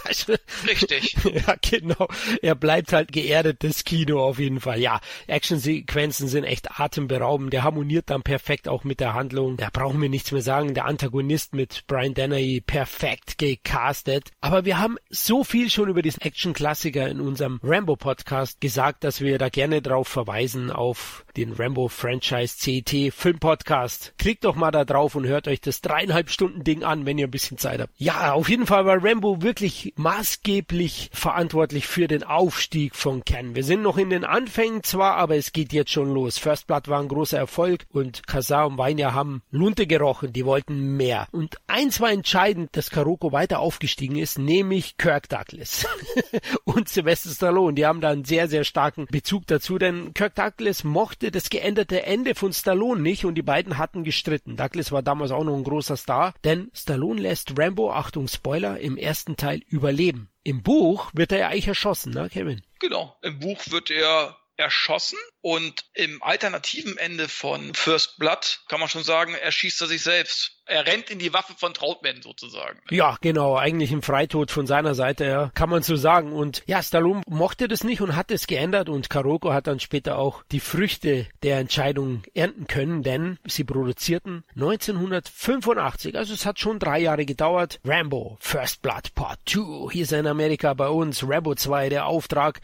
richtig. 0.67 1.15
ja, 1.23 1.55
genau. 1.61 2.07
Er 2.41 2.55
bleibt 2.55 2.93
halt 2.93 3.11
geerdet, 3.11 3.63
das 3.63 3.83
Kino 3.83 4.23
auf 4.23 4.39
jeden 4.39 4.59
Fall. 4.59 4.79
Ja, 4.79 5.01
Actionsequenzen 5.27 6.27
sind 6.27 6.45
echt 6.45 6.79
atemberaubend. 6.79 7.53
Der 7.53 7.63
harmoniert 7.63 8.09
dann 8.09 8.23
perfekt 8.23 8.67
auch 8.67 8.83
mit 8.83 8.99
der 8.99 9.13
Handlung. 9.13 9.57
Da 9.57 9.69
brauchen 9.71 10.01
wir 10.01 10.09
nichts 10.09 10.31
mehr 10.31 10.41
sagen. 10.41 10.73
Der 10.73 10.85
Antagonist 10.85 11.53
mit 11.53 11.83
Brian 11.85 12.15
Dennehy 12.15 12.59
perfekt 12.61 13.37
gecastet. 13.37 14.31
Aber 14.41 14.65
wir 14.65 14.79
haben 14.79 14.97
so 15.09 15.43
viel 15.43 15.69
schon 15.69 15.89
über 15.89 16.01
diesen 16.01 16.21
Action-Klassiker 16.21 17.07
in 17.07 17.21
unserem 17.21 17.59
Rambo-Podcast 17.61 18.61
gesagt, 18.61 19.03
dass 19.03 19.21
wir 19.21 19.37
da 19.37 19.49
gerne 19.49 19.83
drauf 19.83 20.07
verweisen 20.07 20.71
auf 20.71 21.24
den 21.37 21.53
Rambo-Franchise 21.53 22.55
CT 22.57 23.13
Film-Podcast. 23.13 24.13
Klickt 24.17 24.45
doch 24.45 24.55
mal 24.55 24.71
da 24.71 24.85
drauf 24.85 25.15
und 25.15 25.27
hört 25.27 25.47
euch 25.47 25.61
das 25.61 25.81
dreieinhalb 25.81 26.29
Stunden 26.29 26.63
Ding 26.63 26.83
an, 26.83 27.05
wenn 27.05 27.17
ihr 27.17 27.27
ein 27.27 27.31
bisschen 27.31 27.57
Zeit 27.57 27.81
habt. 27.81 27.93
Ja, 27.97 28.33
auf 28.33 28.49
jeden 28.49 28.65
Fall 28.65 28.85
war 28.85 29.03
Rambo 29.03 29.41
wirklich 29.41 29.93
maßgeblich 29.97 31.09
verantwortlich 31.13 31.87
für 31.87 32.07
den 32.07 32.23
Aufstieg 32.23 32.95
von 32.95 33.23
Ken. 33.25 33.55
Wir 33.55 33.63
sind 33.63 33.81
noch 33.81 33.97
in 33.97 34.09
den 34.09 34.23
Anfängen 34.23 34.83
zwar, 34.83 35.15
aber 35.15 35.35
es 35.35 35.51
geht 35.51 35.73
jetzt 35.73 35.91
schon 35.91 36.13
los. 36.13 36.37
First 36.37 36.67
Blood 36.67 36.87
war 36.87 37.01
ein 37.01 37.07
großer 37.07 37.37
Erfolg 37.37 37.85
und 37.89 38.25
Kazar 38.27 38.67
und 38.67 38.77
Weiner 38.77 39.13
haben 39.13 39.41
Lunte 39.51 39.87
gerochen, 39.87 40.33
die 40.33 40.45
wollten 40.45 40.97
mehr. 40.97 41.27
Und 41.31 41.57
eins 41.67 41.99
war 42.01 42.11
entscheidend, 42.11 42.75
dass 42.75 42.89
Karoko 42.89 43.31
weiter 43.31 43.59
aufgestiegen 43.59 44.15
ist, 44.15 44.39
nämlich 44.39 44.97
Kirk 44.97 45.29
Douglas 45.29 45.85
und 46.63 46.89
Sylvester 46.89 47.29
Stallone. 47.29 47.75
Die 47.75 47.85
haben 47.85 48.01
da 48.01 48.09
einen 48.09 48.25
sehr, 48.25 48.47
sehr 48.47 48.63
starken 48.63 49.05
Bezug 49.09 49.47
dazu, 49.47 49.77
denn 49.77 50.13
Kirk 50.13 50.35
Douglas 50.35 50.83
mochte 50.83 51.24
das 51.31 51.49
geänderte 51.49 52.03
Ende 52.03 52.35
von 52.35 52.53
Stallone 52.53 53.01
nicht 53.01 53.25
und 53.25 53.35
die 53.35 53.41
beiden 53.41 53.77
hatten 53.77 54.03
gestritten. 54.03 54.57
Douglas 54.57 54.91
war 54.91 55.01
damals 55.01 55.31
auch 55.31 55.43
noch 55.43 55.55
ein 55.55 55.63
großer 55.63 55.97
Star, 55.97 56.33
denn 56.43 56.71
Stallone 56.73 57.21
lässt 57.21 57.57
Rambo, 57.57 57.91
Achtung 57.91 58.27
Spoiler, 58.27 58.79
im 58.79 58.97
ersten 58.97 59.37
Teil 59.37 59.61
überleben. 59.67 60.29
Im 60.43 60.61
Buch 60.63 61.11
wird 61.13 61.31
er 61.31 61.39
ja 61.39 61.47
eigentlich 61.49 61.67
erschossen, 61.67 62.13
ne, 62.13 62.29
Kevin? 62.29 62.61
Genau. 62.79 63.17
Im 63.21 63.39
Buch 63.39 63.59
wird 63.69 63.89
er 63.89 64.37
erschossen 64.57 65.17
und 65.41 65.85
im 65.93 66.21
alternativen 66.23 66.97
Ende 66.97 67.27
von 67.27 67.73
First 67.73 68.17
Blood 68.17 68.61
kann 68.67 68.79
man 68.79 68.89
schon 68.89 69.03
sagen, 69.03 69.33
erschießt 69.33 69.81
er 69.81 69.87
sich 69.87 70.01
selbst 70.01 70.54
er 70.67 70.87
rennt 70.87 71.09
in 71.09 71.19
die 71.19 71.33
Waffe 71.33 71.53
von 71.57 71.73
Trautmann 71.73 72.21
sozusagen. 72.21 72.79
Ja, 72.89 73.17
genau, 73.21 73.55
eigentlich 73.55 73.91
im 73.91 74.01
Freitod 74.01 74.51
von 74.51 74.65
seiner 74.65 74.95
Seite, 74.95 75.25
ja, 75.25 75.51
kann 75.53 75.69
man 75.69 75.83
so 75.83 75.95
sagen. 75.95 76.31
Und 76.33 76.63
ja, 76.65 76.81
Stallone 76.81 77.21
mochte 77.27 77.67
das 77.67 77.83
nicht 77.83 78.01
und 78.01 78.15
hat 78.15 78.31
es 78.31 78.47
geändert 78.47 78.89
und 78.89 79.09
Karoko 79.09 79.53
hat 79.53 79.67
dann 79.67 79.79
später 79.79 80.17
auch 80.17 80.43
die 80.51 80.59
Früchte 80.59 81.27
der 81.43 81.59
Entscheidung 81.59 82.23
ernten 82.33 82.67
können, 82.67 83.03
denn 83.03 83.37
sie 83.45 83.63
produzierten 83.63 84.43
1985, 84.55 86.17
also 86.17 86.33
es 86.33 86.45
hat 86.45 86.59
schon 86.59 86.79
drei 86.79 86.99
Jahre 86.99 87.25
gedauert, 87.25 87.79
Rambo, 87.83 88.37
First 88.39 88.81
Blood 88.81 89.13
Part 89.13 89.39
2, 89.47 89.91
hier 89.91 90.03
ist 90.03 90.13
in 90.13 90.27
Amerika 90.27 90.73
bei 90.73 90.87
uns, 90.87 91.23
Rambo 91.27 91.55
2, 91.55 91.89
der 91.89 92.07
Auftrag. 92.07 92.61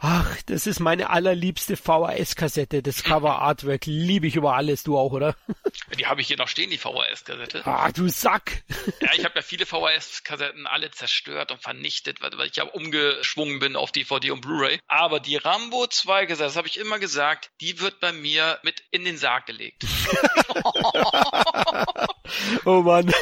Ach, 0.00 0.36
das 0.46 0.66
ist 0.66 0.80
meine 0.80 1.10
allerliebste 1.10 1.76
VHS-Kassette, 1.76 2.82
das 2.82 3.02
Cover-Artwork 3.04 3.86
liebe 3.86 4.26
ich 4.26 4.36
über 4.36 4.54
alles, 4.54 4.82
du 4.82 4.96
auch, 4.96 5.12
oder? 5.12 5.36
Die 5.98 6.06
habe 6.06 6.20
ich 6.20 6.28
hier 6.28 6.38
noch 6.38 6.48
stehen, 6.48 6.70
die 6.70 6.78
VHS-Kassette. 6.78 7.41
VHS-Kassette. 7.42 7.66
Ah, 7.66 7.92
du 7.92 8.08
Sack! 8.08 8.62
ja, 9.00 9.10
ich 9.14 9.24
habe 9.24 9.34
ja 9.36 9.42
viele 9.42 9.66
VHS-Kassetten 9.66 10.66
alle 10.66 10.90
zerstört 10.90 11.50
und 11.50 11.62
vernichtet, 11.62 12.20
weil, 12.20 12.30
weil 12.36 12.48
ich 12.48 12.56
ja 12.56 12.64
umgeschwungen 12.64 13.58
bin 13.58 13.76
auf 13.76 13.92
DVD 13.92 14.30
und 14.30 14.40
Blu-ray. 14.40 14.80
Aber 14.88 15.20
die 15.20 15.36
Rambo 15.36 15.86
2 15.86 16.26
Kassette, 16.26 16.44
das 16.44 16.56
habe 16.56 16.68
ich 16.68 16.78
immer 16.78 16.98
gesagt, 16.98 17.50
die 17.60 17.80
wird 17.80 18.00
bei 18.00 18.12
mir 18.12 18.58
mit 18.62 18.82
in 18.90 19.04
den 19.04 19.18
Sarg 19.18 19.46
gelegt. 19.46 19.84
oh 22.64 22.82
Mann. 22.82 23.12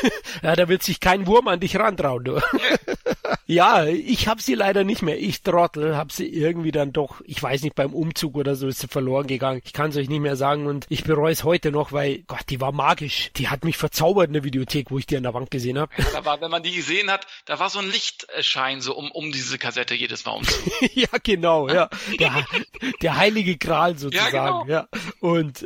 Ja, 0.43 0.57
da 0.57 0.69
wird 0.69 0.83
sich 0.83 1.01
kein 1.01 1.27
Wurm 1.27 1.49
an 1.49 1.61
dich 1.61 1.77
rantrauen, 1.77 2.25
du. 2.25 2.41
ja, 3.47 3.85
ich 3.87 4.29
habe 4.29 4.43
sie 4.43 4.55
leider 4.55 4.85
nicht 4.85 5.03
mehr. 5.03 5.19
Ich 5.19 5.43
Trottel 5.43 5.97
habe 5.97 6.13
sie 6.13 6.27
irgendwie 6.27 6.73
dann 6.73 6.93
doch, 6.93 7.21
ich 7.25 7.43
weiß 7.43 7.63
nicht, 7.63 7.75
beim 7.75 7.95
Umzug 7.95 8.37
oder 8.37 8.55
so 8.55 8.69
ist 8.69 8.81
sie 8.81 8.89
verloren 8.89 9.27
gegangen. 9.27 9.61
Ich 9.65 9.73
kann 9.73 9.91
es 9.91 9.97
euch 9.97 10.09
nicht 10.09 10.21
mehr 10.21 10.37
sagen 10.37 10.67
und 10.67 10.87
ich 10.89 11.05
bereue 11.05 11.33
es 11.33 11.45
heute 11.45 11.71
noch, 11.71 11.93
weil 11.93 12.23
Gott, 12.27 12.45
die 12.49 12.61
war 12.61 12.73
magisch. 12.73 13.31
Die 13.37 13.49
hat 13.49 13.65
mich 13.65 13.77
verzaubert 13.77 14.29
in 14.29 14.35
der 14.35 14.45
Videothek, 14.45 14.91
wo 14.91 14.99
ich 14.99 15.07
die 15.07 15.17
an 15.17 15.23
der 15.23 15.35
Wand 15.35 15.51
gesehen 15.51 15.79
habe. 15.79 15.93
Ja, 15.97 16.05
da 16.13 16.25
war, 16.25 16.41
wenn 16.41 16.51
man 16.51 16.63
die 16.63 16.73
gesehen 16.73 17.11
hat, 17.11 17.27
da 17.45 17.59
war 17.59 17.71
so 17.71 17.79
ein 17.79 17.91
Lichtschein 17.91 18.81
so 18.81 18.97
um, 18.97 19.11
um 19.11 19.33
diese 19.33 19.59
Kassette 19.59 19.95
jedes 19.95 20.25
Mal 20.25 20.33
um. 20.33 20.43
ja, 20.95 21.09
genau, 21.23 21.69
ja. 21.69 21.89
Der, 22.19 22.47
der 23.03 23.17
heilige 23.17 23.57
Gral 23.57 23.99
sozusagen. 23.99 24.35
Ja, 24.35 24.63
genau. 24.63 24.67
ja. 24.67 24.89
Und 25.21 25.65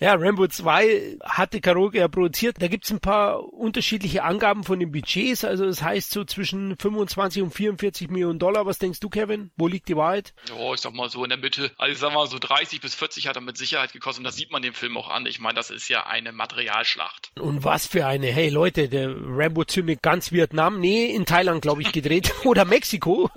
ja, 0.00 0.14
Rambo 0.14 0.46
2 0.46 1.18
hatte 1.22 1.60
Karaoke 1.60 1.98
ja 1.98 2.08
produziert. 2.08 2.60
Da 2.62 2.68
gibt's 2.68 2.92
ein 2.92 3.00
paar 3.00 3.52
unterschiedliche 3.52 4.22
Angaben 4.22 4.62
von 4.62 4.78
den 4.78 4.92
Budgets. 4.92 5.44
Also 5.44 5.66
das 5.66 5.82
heißt 5.82 6.12
so 6.12 6.22
zwischen 6.22 6.76
25 6.78 7.42
und 7.42 7.50
44 7.52 8.08
Millionen 8.08 8.38
Dollar. 8.38 8.66
Was 8.66 8.78
denkst 8.78 9.00
du, 9.00 9.08
Kevin? 9.08 9.50
Wo 9.56 9.66
liegt 9.66 9.88
die 9.88 9.96
Wahrheit? 9.96 10.32
Ja, 10.48 10.72
ich 10.72 10.80
sag 10.80 10.94
mal 10.94 11.10
so 11.10 11.24
in 11.24 11.30
der 11.30 11.40
Mitte. 11.40 11.72
Also 11.76 11.92
ich 11.92 11.98
sag 11.98 12.14
mal 12.14 12.28
so 12.28 12.38
30 12.38 12.80
bis 12.80 12.94
40 12.94 13.26
hat 13.26 13.34
er 13.34 13.42
mit 13.42 13.58
Sicherheit 13.58 13.92
gekostet. 13.92 14.20
Und 14.20 14.26
das 14.26 14.36
sieht 14.36 14.52
man 14.52 14.62
dem 14.62 14.74
Film 14.74 14.96
auch 14.96 15.10
an. 15.10 15.26
Ich 15.26 15.40
meine, 15.40 15.54
das 15.54 15.70
ist 15.70 15.88
ja 15.88 16.06
eine 16.06 16.30
Materialschlacht. 16.30 17.32
Und 17.34 17.64
was 17.64 17.88
für 17.88 18.06
eine, 18.06 18.28
hey 18.28 18.48
Leute, 18.48 18.88
der 18.88 19.12
Rambo 19.12 19.64
zündet 19.64 20.00
ganz 20.00 20.30
Vietnam, 20.30 20.78
nee, 20.78 21.06
in 21.06 21.26
Thailand, 21.26 21.62
glaube 21.62 21.82
ich, 21.82 21.90
gedreht. 21.90 22.32
Oder 22.44 22.64
Mexiko, 22.64 23.28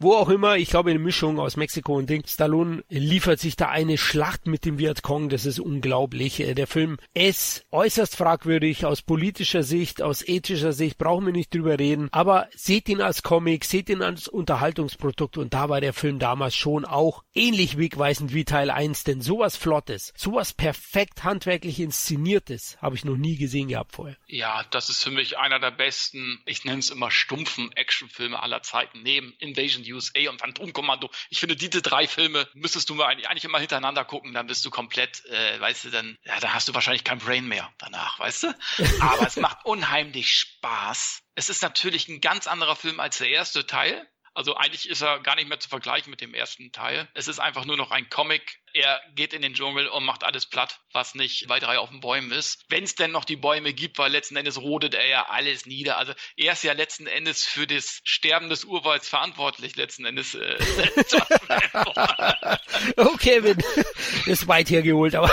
wo 0.00 0.14
auch 0.14 0.28
immer. 0.28 0.56
Ich 0.56 0.70
glaube, 0.70 0.90
eine 0.90 0.98
Mischung 0.98 1.38
aus 1.38 1.56
Mexiko 1.56 1.98
und 1.98 2.10
Ding. 2.10 2.24
Stallone 2.26 2.82
liefert 2.88 3.38
sich 3.38 3.54
da 3.54 3.68
eine 3.68 3.96
Schlacht 3.96 4.48
mit 4.48 4.64
dem 4.64 4.78
Vietcong. 4.78 5.28
Das 5.28 5.46
ist 5.46 5.60
unglaublich. 5.60 6.40
Äh, 6.40 6.54
der 6.54 6.66
Film 6.66 6.96
ist 7.14 7.64
äußerst 7.70 8.16
fragwürdig 8.16 8.71
aus 8.84 9.02
politischer 9.02 9.62
Sicht, 9.62 10.02
aus 10.02 10.26
ethischer 10.26 10.72
Sicht, 10.72 10.98
brauchen 10.98 11.26
wir 11.26 11.32
nicht 11.32 11.54
drüber 11.54 11.78
reden. 11.78 12.08
Aber 12.12 12.48
seht 12.54 12.88
ihn 12.88 13.00
als 13.00 13.22
Comic, 13.22 13.64
seht 13.64 13.88
ihn 13.88 14.02
als 14.02 14.28
Unterhaltungsprodukt 14.28 15.36
und 15.36 15.54
da 15.54 15.68
war 15.68 15.80
der 15.80 15.92
Film 15.92 16.18
damals 16.18 16.56
schon 16.56 16.84
auch 16.84 17.22
ähnlich 17.34 17.78
wegweisend 17.78 18.34
wie 18.34 18.44
Teil 18.44 18.70
1, 18.70 19.04
denn 19.04 19.20
sowas 19.20 19.56
Flottes, 19.56 20.12
sowas 20.16 20.52
perfekt 20.52 21.24
handwerklich 21.24 21.80
inszeniertes 21.80 22.76
habe 22.80 22.96
ich 22.96 23.04
noch 23.04 23.16
nie 23.16 23.36
gesehen 23.36 23.68
gehabt 23.68 23.92
vorher. 23.92 24.16
Ja, 24.26 24.64
das 24.70 24.88
ist 24.88 25.02
für 25.02 25.10
mich 25.10 25.38
einer 25.38 25.60
der 25.60 25.70
besten, 25.70 26.40
ich 26.46 26.64
nenne 26.64 26.80
es 26.80 26.90
immer 26.90 27.10
stumpfen 27.10 27.70
Actionfilme 27.72 28.42
aller 28.42 28.62
Zeiten, 28.62 29.02
neben 29.02 29.32
Invasion 29.38 29.84
USA 29.92 30.30
und 30.30 30.40
Phantomkommando. 30.40 31.10
Ich 31.30 31.40
finde, 31.40 31.56
diese 31.56 31.82
drei 31.82 32.06
Filme 32.06 32.48
müsstest 32.54 32.90
du 32.90 33.02
eigentlich, 33.02 33.28
eigentlich 33.28 33.44
immer 33.44 33.58
hintereinander 33.58 34.04
gucken, 34.04 34.32
dann 34.32 34.46
bist 34.46 34.64
du 34.64 34.70
komplett, 34.70 35.24
äh, 35.26 35.60
weißt 35.60 35.84
du, 35.84 35.90
dann, 35.90 36.18
ja, 36.24 36.38
dann 36.40 36.54
hast 36.54 36.68
du 36.68 36.74
wahrscheinlich 36.74 37.04
kein 37.04 37.18
Brain 37.18 37.46
mehr 37.46 37.70
danach, 37.78 38.18
weißt 38.18 38.44
du? 38.44 38.54
Aber 39.00 39.26
es 39.26 39.36
macht 39.36 39.64
unheimlich 39.64 40.30
Spaß. 40.30 41.22
Es 41.34 41.48
ist 41.48 41.62
natürlich 41.62 42.08
ein 42.08 42.20
ganz 42.20 42.46
anderer 42.46 42.76
Film 42.76 43.00
als 43.00 43.18
der 43.18 43.28
erste 43.28 43.66
Teil. 43.66 44.08
Also 44.34 44.56
eigentlich 44.56 44.88
ist 44.88 45.02
er 45.02 45.20
gar 45.20 45.36
nicht 45.36 45.48
mehr 45.48 45.60
zu 45.60 45.68
vergleichen 45.68 46.10
mit 46.10 46.20
dem 46.20 46.32
ersten 46.32 46.72
Teil. 46.72 47.08
Es 47.14 47.28
ist 47.28 47.38
einfach 47.38 47.64
nur 47.64 47.76
noch 47.76 47.90
ein 47.90 48.08
Comic 48.08 48.61
er 48.74 49.00
geht 49.14 49.32
in 49.32 49.42
den 49.42 49.54
Dschungel 49.54 49.88
und 49.88 50.04
macht 50.04 50.22
alles 50.22 50.46
platt, 50.46 50.80
was 50.92 51.14
nicht 51.14 51.46
bei 51.48 51.58
drei 51.58 51.78
auf 51.78 51.90
den 51.90 52.00
Bäumen 52.00 52.30
ist. 52.30 52.64
Wenn 52.68 52.84
es 52.84 52.94
denn 52.94 53.10
noch 53.10 53.24
die 53.24 53.36
Bäume 53.36 53.72
gibt, 53.72 53.98
weil 53.98 54.12
letzten 54.12 54.36
Endes 54.36 54.60
rodet 54.60 54.94
er 54.94 55.06
ja 55.06 55.26
alles 55.28 55.66
nieder. 55.66 55.98
Also 55.98 56.12
er 56.36 56.52
ist 56.52 56.62
ja 56.62 56.72
letzten 56.72 57.06
Endes 57.06 57.44
für 57.44 57.66
das 57.66 58.00
Sterben 58.04 58.48
des 58.48 58.64
Urwalds 58.64 59.08
verantwortlich, 59.08 59.76
letzten 59.76 60.04
Endes. 60.04 60.34
Äh, 60.34 60.58
okay, 62.96 63.32
Kevin, 63.32 63.58
ist 64.26 64.46
weit 64.46 64.70
hergeholt, 64.70 65.14
aber. 65.14 65.30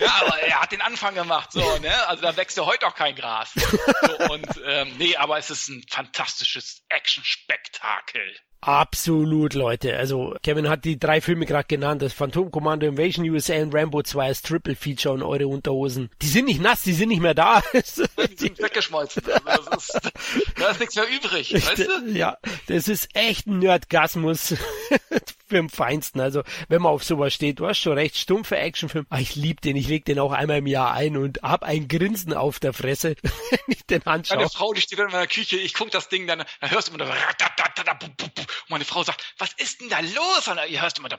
ja, 0.00 0.14
aber 0.20 0.38
er 0.40 0.62
hat 0.62 0.72
den 0.72 0.80
Anfang 0.80 1.14
gemacht, 1.14 1.52
so, 1.52 1.78
ne? 1.78 2.08
Also 2.08 2.22
da 2.22 2.36
wächst 2.36 2.56
ja 2.56 2.64
heute 2.64 2.86
auch 2.86 2.94
kein 2.94 3.14
Gras. 3.14 3.52
So, 3.54 4.32
und 4.32 4.48
ähm, 4.66 4.96
nee, 4.96 5.16
aber 5.16 5.38
es 5.38 5.50
ist 5.50 5.68
ein 5.68 5.84
fantastisches 5.90 6.84
Action-Spektakel. 6.88 8.36
Absolut, 8.66 9.52
Leute. 9.52 9.94
Also 9.94 10.34
Kevin 10.42 10.70
hat 10.70 10.86
die 10.86 10.98
drei 10.98 11.20
Filme 11.20 11.44
gerade 11.44 11.66
genannt, 11.68 12.00
das 12.00 12.14
Phantom 12.14 12.50
Commando 12.50 12.86
Invasion 12.86 13.28
USA 13.28 13.56
und 13.56 13.74
Rambo 13.74 14.02
2 14.02 14.24
als 14.24 14.40
Triple 14.40 14.74
Feature 14.74 15.14
und 15.14 15.22
eure 15.22 15.48
Unterhosen. 15.48 16.08
Die 16.22 16.26
sind 16.26 16.46
nicht 16.46 16.62
nass, 16.62 16.82
die 16.82 16.94
sind 16.94 17.10
nicht 17.10 17.20
mehr 17.20 17.34
da. 17.34 17.62
die 17.74 18.36
sind 18.36 18.58
weggeschmolzen. 18.58 19.22
Also 19.44 19.70
das 19.70 19.90
ist, 19.90 20.12
da 20.58 20.70
ist 20.70 20.80
nichts 20.80 20.96
mehr 20.96 21.04
übrig, 21.14 21.52
weißt 21.54 21.78
du? 21.78 22.10
Ja, 22.12 22.38
das 22.66 22.88
ist 22.88 23.14
echt 23.14 23.46
ein 23.46 23.58
Nerdgasmus 23.58 24.54
für 25.46 25.56
den 25.56 25.68
Feinsten. 25.68 26.20
Also 26.20 26.42
wenn 26.68 26.82
man 26.82 26.92
auf 26.92 27.04
sowas 27.04 27.32
steht, 27.34 27.60
du 27.60 27.66
hast 27.66 27.78
schon 27.78 27.94
recht, 27.94 28.16
stumpfe 28.16 28.56
Actionfilm. 28.56 29.06
Ah, 29.10 29.18
ich 29.18 29.36
lieb 29.36 29.60
den, 29.60 29.76
ich 29.76 29.88
leg 29.88 30.04
den 30.04 30.18
auch 30.18 30.32
einmal 30.32 30.58
im 30.58 30.66
Jahr 30.66 30.92
ein 30.92 31.16
und 31.16 31.42
hab 31.42 31.62
ein 31.62 31.88
Grinsen 31.88 32.32
auf 32.32 32.60
der 32.60 32.72
Fresse, 32.72 33.16
wenn 33.22 33.58
ich 33.68 33.84
den 33.86 34.06
anschaue. 34.06 34.38
Meine 34.38 34.50
Frau, 34.50 34.72
die 34.72 34.80
steht 34.80 34.98
in 34.98 35.06
meiner 35.06 35.26
Küche, 35.26 35.56
ich 35.56 35.74
guck 35.74 35.90
das 35.90 36.08
Ding, 36.08 36.26
dann, 36.26 36.44
dann 36.60 36.70
hörst 36.70 36.88
du 36.88 36.94
immer 36.94 37.04
da, 37.04 37.14
und 38.04 38.70
meine 38.70 38.84
Frau 38.84 39.02
sagt, 39.02 39.34
was 39.38 39.52
ist 39.54 39.80
denn 39.80 39.88
da 39.88 40.00
los? 40.00 40.48
Und 40.48 40.58
ihr 40.68 40.82
hörst 40.82 40.98
immer 40.98 41.08
da. 41.08 41.18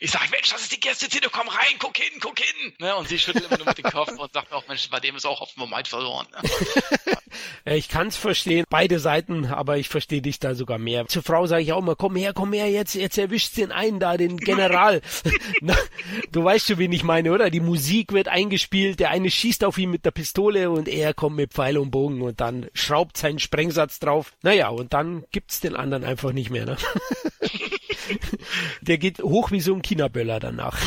Ich 0.00 0.10
sage, 0.10 0.28
Mensch, 0.30 0.50
das 0.50 0.62
ist 0.62 0.72
die 0.72 0.80
Gästezine, 0.80 1.28
komm 1.30 1.48
rein, 1.48 1.76
guck 1.78 1.96
hin, 1.96 2.20
guck 2.20 2.38
hin. 2.38 2.74
Ne? 2.78 2.94
Und 2.96 3.08
sie 3.08 3.18
schüttelt 3.18 3.46
immer 3.46 3.56
nur 3.56 3.66
mit 3.66 3.78
dem 3.78 3.84
Kopf 3.84 4.12
und 4.12 4.32
sagt 4.32 4.52
auch, 4.52 4.66
Mensch, 4.68 4.88
bei 4.90 5.00
dem 5.00 5.16
ist 5.16 5.24
auch 5.24 5.40
auf 5.40 5.52
dem 5.54 5.60
Moment 5.60 5.88
verloren. 5.88 6.26
Ne? 7.64 7.76
ich 7.76 7.88
kann 7.88 8.06
es 8.06 8.16
verstehen, 8.16 8.64
beide 8.68 9.00
Seiten, 9.00 9.46
aber 9.46 9.76
ich 9.76 9.88
verstehe 9.88 10.22
dich 10.22 10.38
da 10.38 10.54
sogar 10.54 10.78
mehr. 10.78 11.06
Zur 11.08 11.22
Frau 11.22 11.46
sage 11.46 11.62
ich 11.62 11.72
auch 11.72 11.78
immer, 11.78 11.96
komm 11.96 12.14
her, 12.14 12.32
komm 12.34 12.52
her, 12.52 12.70
jetzt, 12.70 12.94
jetzt 12.94 13.18
erwischt 13.18 13.56
den 13.56 13.72
einen 13.72 14.00
da, 14.00 14.16
den 14.16 14.36
General. 14.36 15.00
Na, 15.60 15.76
du 16.32 16.44
weißt 16.44 16.66
schon, 16.66 16.78
wen 16.78 16.92
ich 16.92 17.04
meine, 17.04 17.32
oder? 17.32 17.50
Die 17.50 17.60
Musik 17.60 18.12
wird 18.12 18.28
eingespielt, 18.28 19.00
der 19.00 19.10
eine 19.10 19.30
schießt 19.30 19.64
auf 19.64 19.78
ihn 19.78 19.90
mit 19.90 20.04
der 20.04 20.10
Pistole 20.10 20.70
und 20.70 20.88
er 20.88 21.14
kommt 21.14 21.36
mit 21.36 21.52
Pfeil 21.52 21.78
und 21.78 21.90
Bogen 21.90 22.22
und 22.22 22.40
dann 22.40 22.66
schraubt 22.74 23.16
seinen 23.16 23.38
Sprengsatz 23.38 23.98
drauf. 23.98 24.32
Naja, 24.42 24.68
und 24.68 24.92
dann 24.92 25.24
gibt's 25.32 25.60
den 25.60 25.76
anderen 25.76 26.04
einfach 26.04 26.32
nicht 26.32 26.50
mehr. 26.50 26.66
Ne? 26.66 26.76
Der 28.80 28.98
geht 28.98 29.22
hoch 29.22 29.50
wie 29.50 29.60
so 29.60 29.74
ein 29.74 29.82
Kinaböller 29.82 30.40
danach. 30.40 30.78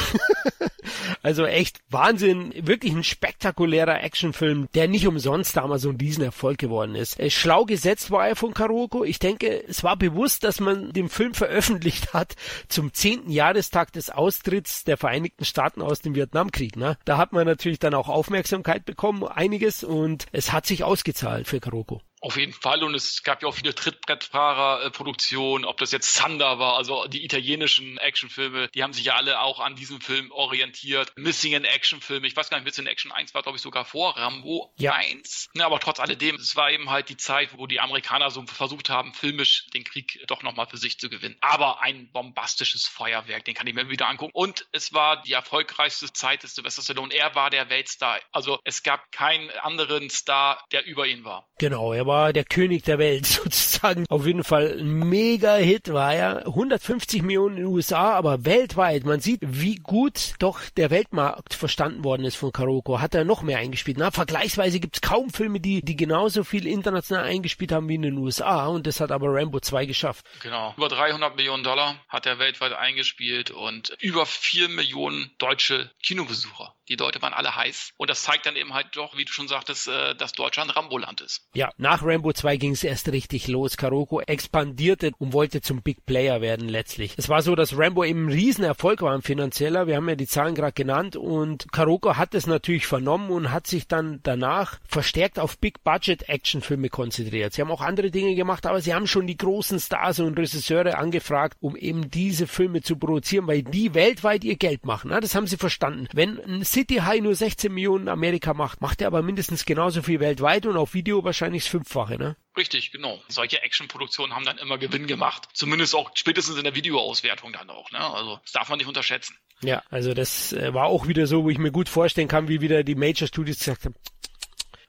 Also 1.22 1.46
echt 1.46 1.80
Wahnsinn, 1.90 2.54
wirklich 2.58 2.94
ein 2.94 3.04
spektakulärer 3.04 4.02
Actionfilm, 4.04 4.68
der 4.74 4.88
nicht 4.88 5.08
umsonst 5.08 5.58
damals 5.58 5.82
so 5.82 5.90
ein 5.90 5.98
Riesenerfolg 5.98 6.58
geworden 6.58 6.96
ist. 6.96 7.20
Äh, 7.20 7.30
schlau 7.30 7.66
gesetzt 7.66 8.12
war 8.12 8.28
er 8.28 8.36
von 8.36 8.54
Karoko. 8.54 9.04
Ich 9.04 9.20
denke, 9.20 9.64
es 9.68 9.84
war 9.84 9.98
bewusst, 9.98 10.44
dass 10.44 10.60
man 10.60 10.94
den 10.94 11.10
Film 11.10 11.34
veröffentlicht 11.34 12.14
hat 12.14 12.36
zum 12.68 12.94
zehnten 12.94 13.32
Jahrestag 13.32 13.92
des 13.94 14.10
Austritts 14.10 14.84
der 14.84 14.98
Vereinigten 14.98 15.46
Staaten 15.46 15.82
aus 15.82 16.00
dem 16.00 16.16
Vietnamkrieg. 16.16 16.76
Ne? 16.76 16.98
Da 17.06 17.18
hat 17.18 17.34
man 17.34 17.46
natürlich 17.46 17.80
dann 17.80 17.94
auch 17.94 18.08
Aufmerksamkeit 18.08 18.86
bekommen, 18.86 19.24
einiges, 19.24 19.84
und 19.84 20.26
es 20.32 20.52
hat 20.52 20.66
sich 20.66 20.84
ausgezahlt 20.84 21.48
für 21.48 21.60
Karoko. 21.60 22.02
Auf 22.20 22.38
jeden 22.38 22.54
Fall 22.54 22.84
und 22.84 22.96
es 22.96 23.24
gab 23.24 23.42
ja 23.44 23.48
auch 23.48 23.56
viele 23.56 23.76
Trittbrettfahrer-Produktionen, 23.76 25.66
ob 25.66 25.78
das 25.78 25.92
jetzt 25.92 26.20
Thunder 26.20 26.58
war, 26.58 26.76
also 26.76 27.06
die 27.08 27.24
italienischen 27.24 27.98
Actionfilme, 27.98 28.70
die 28.70 28.84
haben 28.84 28.94
sich 28.94 29.06
ja 29.06 29.16
alle 29.16 29.42
auch 29.42 29.60
an 29.60 29.76
diesem 29.76 30.02
Film 30.02 30.32
orientiert. 30.32 31.12
Missing 31.16 31.54
in 31.54 31.64
Action-Filme, 31.64 32.26
ich 32.26 32.36
weiß 32.36 32.50
gar 32.50 32.58
nicht, 32.58 32.66
Missing 32.66 32.86
in 32.86 32.92
Action 32.92 33.12
1 33.12 33.34
war 33.34 33.44
glaube 33.44 33.58
ich 33.58 33.62
sogar 33.62 33.86
vor 33.86 34.18
Rambo 34.18 34.74
ja. 34.78 34.94
1. 34.94 35.50
Ne, 35.54 35.66
aber 35.66 35.80
trotz 35.80 36.00
alledem, 36.00 36.36
es 36.36 36.56
war 36.56 36.72
eben 36.72 36.90
halt 36.90 37.10
die 37.10 37.18
Zeit, 37.18 37.56
wo 37.58 37.68
die 37.68 37.80
Amerikaner 37.80 38.32
so 38.32 38.44
versucht 38.48 38.90
haben, 38.90 39.14
filmisch 39.14 39.68
den 39.74 39.84
Krieg 39.84 40.24
doch 40.28 40.42
nochmal 40.42 40.68
für 40.68 40.78
sich 40.78 41.00
zu 41.00 41.10
gewinnen. 41.10 41.38
Aber 41.42 41.82
ein 41.82 42.12
bombastisches 42.12 42.88
Feuerwerk, 42.88 43.46
den 43.46 43.54
kann 43.54 43.68
ich 43.68 43.76
mir 43.76 43.90
wieder 43.90 44.08
angucken. 44.08 44.32
Und 44.34 44.68
es 44.72 44.94
war 44.94 45.22
die 45.22 45.34
erfolgreichste 45.34 46.12
Zeit 46.12 46.44
des 46.44 46.56
Sylvester 46.56 46.82
Stallone. 46.82 47.14
Er 47.14 47.36
war 47.36 47.50
der 47.50 47.70
Weltstar. 47.70 48.20
Also 48.32 48.60
es 48.64 48.82
gab 48.82 49.12
keinen 49.12 49.50
anderen 49.52 50.10
Star, 50.10 50.66
der 50.72 50.86
über 50.86 51.06
ihn 51.06 51.24
war. 51.24 51.48
Genau, 51.60 51.94
er 51.94 52.07
war 52.08 52.34
der 52.34 52.46
König 52.46 52.84
der 52.84 52.98
Welt 52.98 53.26
sozusagen. 53.26 54.06
Auf 54.10 54.26
jeden 54.26 54.44
Fall 54.44 54.78
ein 54.80 55.08
Mega-Hit 55.10 55.94
war 55.94 56.14
er. 56.14 56.48
150 56.48 57.22
Millionen 57.22 57.58
in 57.58 57.64
den 57.64 57.74
USA, 57.74 58.14
aber 58.14 58.46
weltweit. 58.46 59.06
Man 59.06 59.20
sieht, 59.20 59.42
wie 59.44 59.76
gut 59.76 60.34
doch 60.40 60.60
der 60.76 60.90
Weltmarkt 60.90 61.54
verstanden 61.54 62.04
worden 62.04 62.26
ist 62.26 62.36
von 62.36 62.52
Karoko. 62.52 63.00
Hat 63.00 63.14
er 63.14 63.26
noch 63.26 63.42
mehr 63.42 63.60
eingespielt. 63.60 63.98
Na, 64.00 64.12
vergleichsweise 64.12 64.80
gibt 64.80 64.98
es 64.98 65.02
kaum 65.02 65.30
Filme, 65.30 65.60
die, 65.60 65.82
die 65.82 65.96
genauso 65.96 66.44
viel 66.44 66.66
international 66.66 67.26
eingespielt 67.26 67.72
haben 67.72 67.90
wie 67.90 67.96
in 67.96 68.02
den 68.02 68.18
USA. 68.18 68.68
Und 68.68 68.88
das 68.88 69.00
hat 69.00 69.12
aber 69.12 69.28
Rambo 69.34 69.60
2 69.60 69.86
geschafft. 69.86 70.26
Genau. 70.42 70.74
Über 70.78 70.88
300 70.88 71.36
Millionen 71.36 71.64
Dollar 71.64 71.96
hat 72.08 72.26
er 72.26 72.40
weltweit 72.40 72.74
eingespielt 72.74 73.52
und 73.52 73.96
über 74.00 74.26
4 74.26 74.70
Millionen 74.70 75.32
deutsche 75.38 75.92
Kinobesucher. 76.04 76.74
Die 76.90 76.96
Leute 76.96 77.22
waren 77.22 77.34
alle 77.34 77.56
heiß. 77.56 77.94
Und 77.98 78.10
das 78.10 78.24
zeigt 78.24 78.46
dann 78.46 78.56
eben 78.56 78.74
halt 78.74 78.96
doch, 78.96 79.18
wie 79.18 79.26
du 79.26 79.32
schon 79.32 79.48
sagtest, 79.48 79.88
äh, 79.88 80.16
dass 80.16 80.32
Deutschland 80.32 80.76
Rambo-Land 80.76 81.22
ist. 81.22 81.48
Ja, 81.54 81.70
nach 81.78 81.97
Rambo 82.04 82.34
2 82.34 82.58
ging 82.58 82.72
es 82.72 82.84
erst 82.84 83.12
richtig 83.12 83.48
los. 83.48 83.78
Karoko 83.78 84.22
expandierte 84.22 85.12
und 85.18 85.34
wollte 85.34 85.62
zum 85.62 85.82
Big 85.82 86.06
Player 86.06 86.42
werden 86.42 86.70
letztlich. 86.70 87.14
Es 87.18 87.30
war 87.30 87.42
so, 87.42 87.56
dass 87.56 87.78
Rambo 87.78 88.04
eben 88.04 88.28
ein 88.28 88.32
Riesenerfolg 88.32 89.02
war, 89.02 89.14
ein 89.14 89.22
finanzieller. 89.22 89.88
Wir 89.88 89.96
haben 89.96 90.10
ja 90.10 90.16
die 90.16 90.28
Zahlen 90.28 90.56
gerade 90.56 90.74
genannt 90.74 91.16
und 91.16 91.72
Karoko 91.72 92.16
hat 92.16 92.34
es 92.36 92.48
natürlich 92.48 92.88
vernommen 92.88 93.30
und 93.30 93.52
hat 93.52 93.68
sich 93.68 93.88
dann 93.88 94.20
danach 94.24 94.80
verstärkt 94.88 95.40
auf 95.40 95.58
Big 95.58 95.84
Budget 95.84 96.28
Actionfilme 96.30 96.90
konzentriert. 96.90 97.54
Sie 97.54 97.62
haben 97.62 97.72
auch 97.72 97.82
andere 97.82 98.12
Dinge 98.12 98.36
gemacht, 98.36 98.66
aber 98.66 98.82
sie 98.82 98.94
haben 98.94 99.08
schon 99.08 99.28
die 99.28 99.38
großen 99.38 99.80
Stars 99.80 100.20
und 100.20 100.38
Regisseure 100.38 100.98
angefragt, 100.98 101.58
um 101.62 101.76
eben 101.76 102.10
diese 102.10 102.48
Filme 102.48 102.82
zu 102.82 102.98
produzieren, 102.98 103.48
weil 103.48 103.64
die 103.64 103.94
weltweit 103.94 104.44
ihr 104.44 104.56
Geld 104.56 104.86
machen. 104.86 105.10
Das 105.10 105.36
haben 105.36 105.48
sie 105.48 105.58
verstanden. 105.58 106.08
Wenn 106.14 106.40
ein 106.40 106.66
City 106.66 106.96
High 106.96 107.22
nur 107.22 107.36
16 107.36 107.74
Millionen 107.74 108.06
in 108.06 108.10
Amerika 108.10 108.54
macht, 108.54 108.82
macht 108.82 109.02
er 109.02 109.08
aber 109.08 109.22
mindestens 109.22 109.66
genauso 109.66 110.02
viel 110.02 110.20
weltweit 110.20 110.66
und 110.66 110.78
auf 110.78 110.94
Video 110.94 111.24
wahrscheinlich 111.24 111.64
das 111.64 111.72
Fünffache, 111.88 112.18
ne? 112.18 112.36
Richtig, 112.58 112.92
genau. 112.92 113.22
Solche 113.30 113.62
Actionproduktionen 113.62 114.36
haben 114.36 114.46
dann 114.46 114.58
immer 114.58 114.78
Gewinn 114.78 115.08
gemacht. 115.08 115.48
Zumindest 115.54 115.96
auch 115.96 116.12
spätestens 116.16 116.58
in 116.58 116.64
der 116.64 116.76
Videoauswertung 116.76 117.54
dann 117.54 117.70
auch, 117.70 117.90
ne? 117.92 118.00
Also, 118.00 118.40
das 118.44 118.52
darf 118.52 118.70
man 118.70 118.78
nicht 118.78 118.88
unterschätzen. 118.88 119.38
Ja, 119.62 119.82
also 119.90 120.14
das 120.14 120.54
äh, 120.54 120.74
war 120.74 120.88
auch 120.88 121.08
wieder 121.08 121.26
so, 121.26 121.44
wo 121.44 121.50
ich 121.50 121.58
mir 121.58 121.72
gut 121.72 121.90
vorstellen 121.90 122.28
kann, 122.28 122.48
wie 122.48 122.62
wieder 122.62 122.84
die 122.84 122.96
Major 122.96 123.28
Studios 123.28 123.60
gesagt 123.60 123.86
haben, 123.86 123.96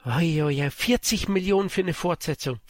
oh 0.05 0.21
ja, 0.21 0.51
ja, 0.51 0.71
40 0.71 1.29
Millionen 1.29 1.71
für 1.71 1.83
eine 1.83 1.95
Fortsetzung. 1.95 2.61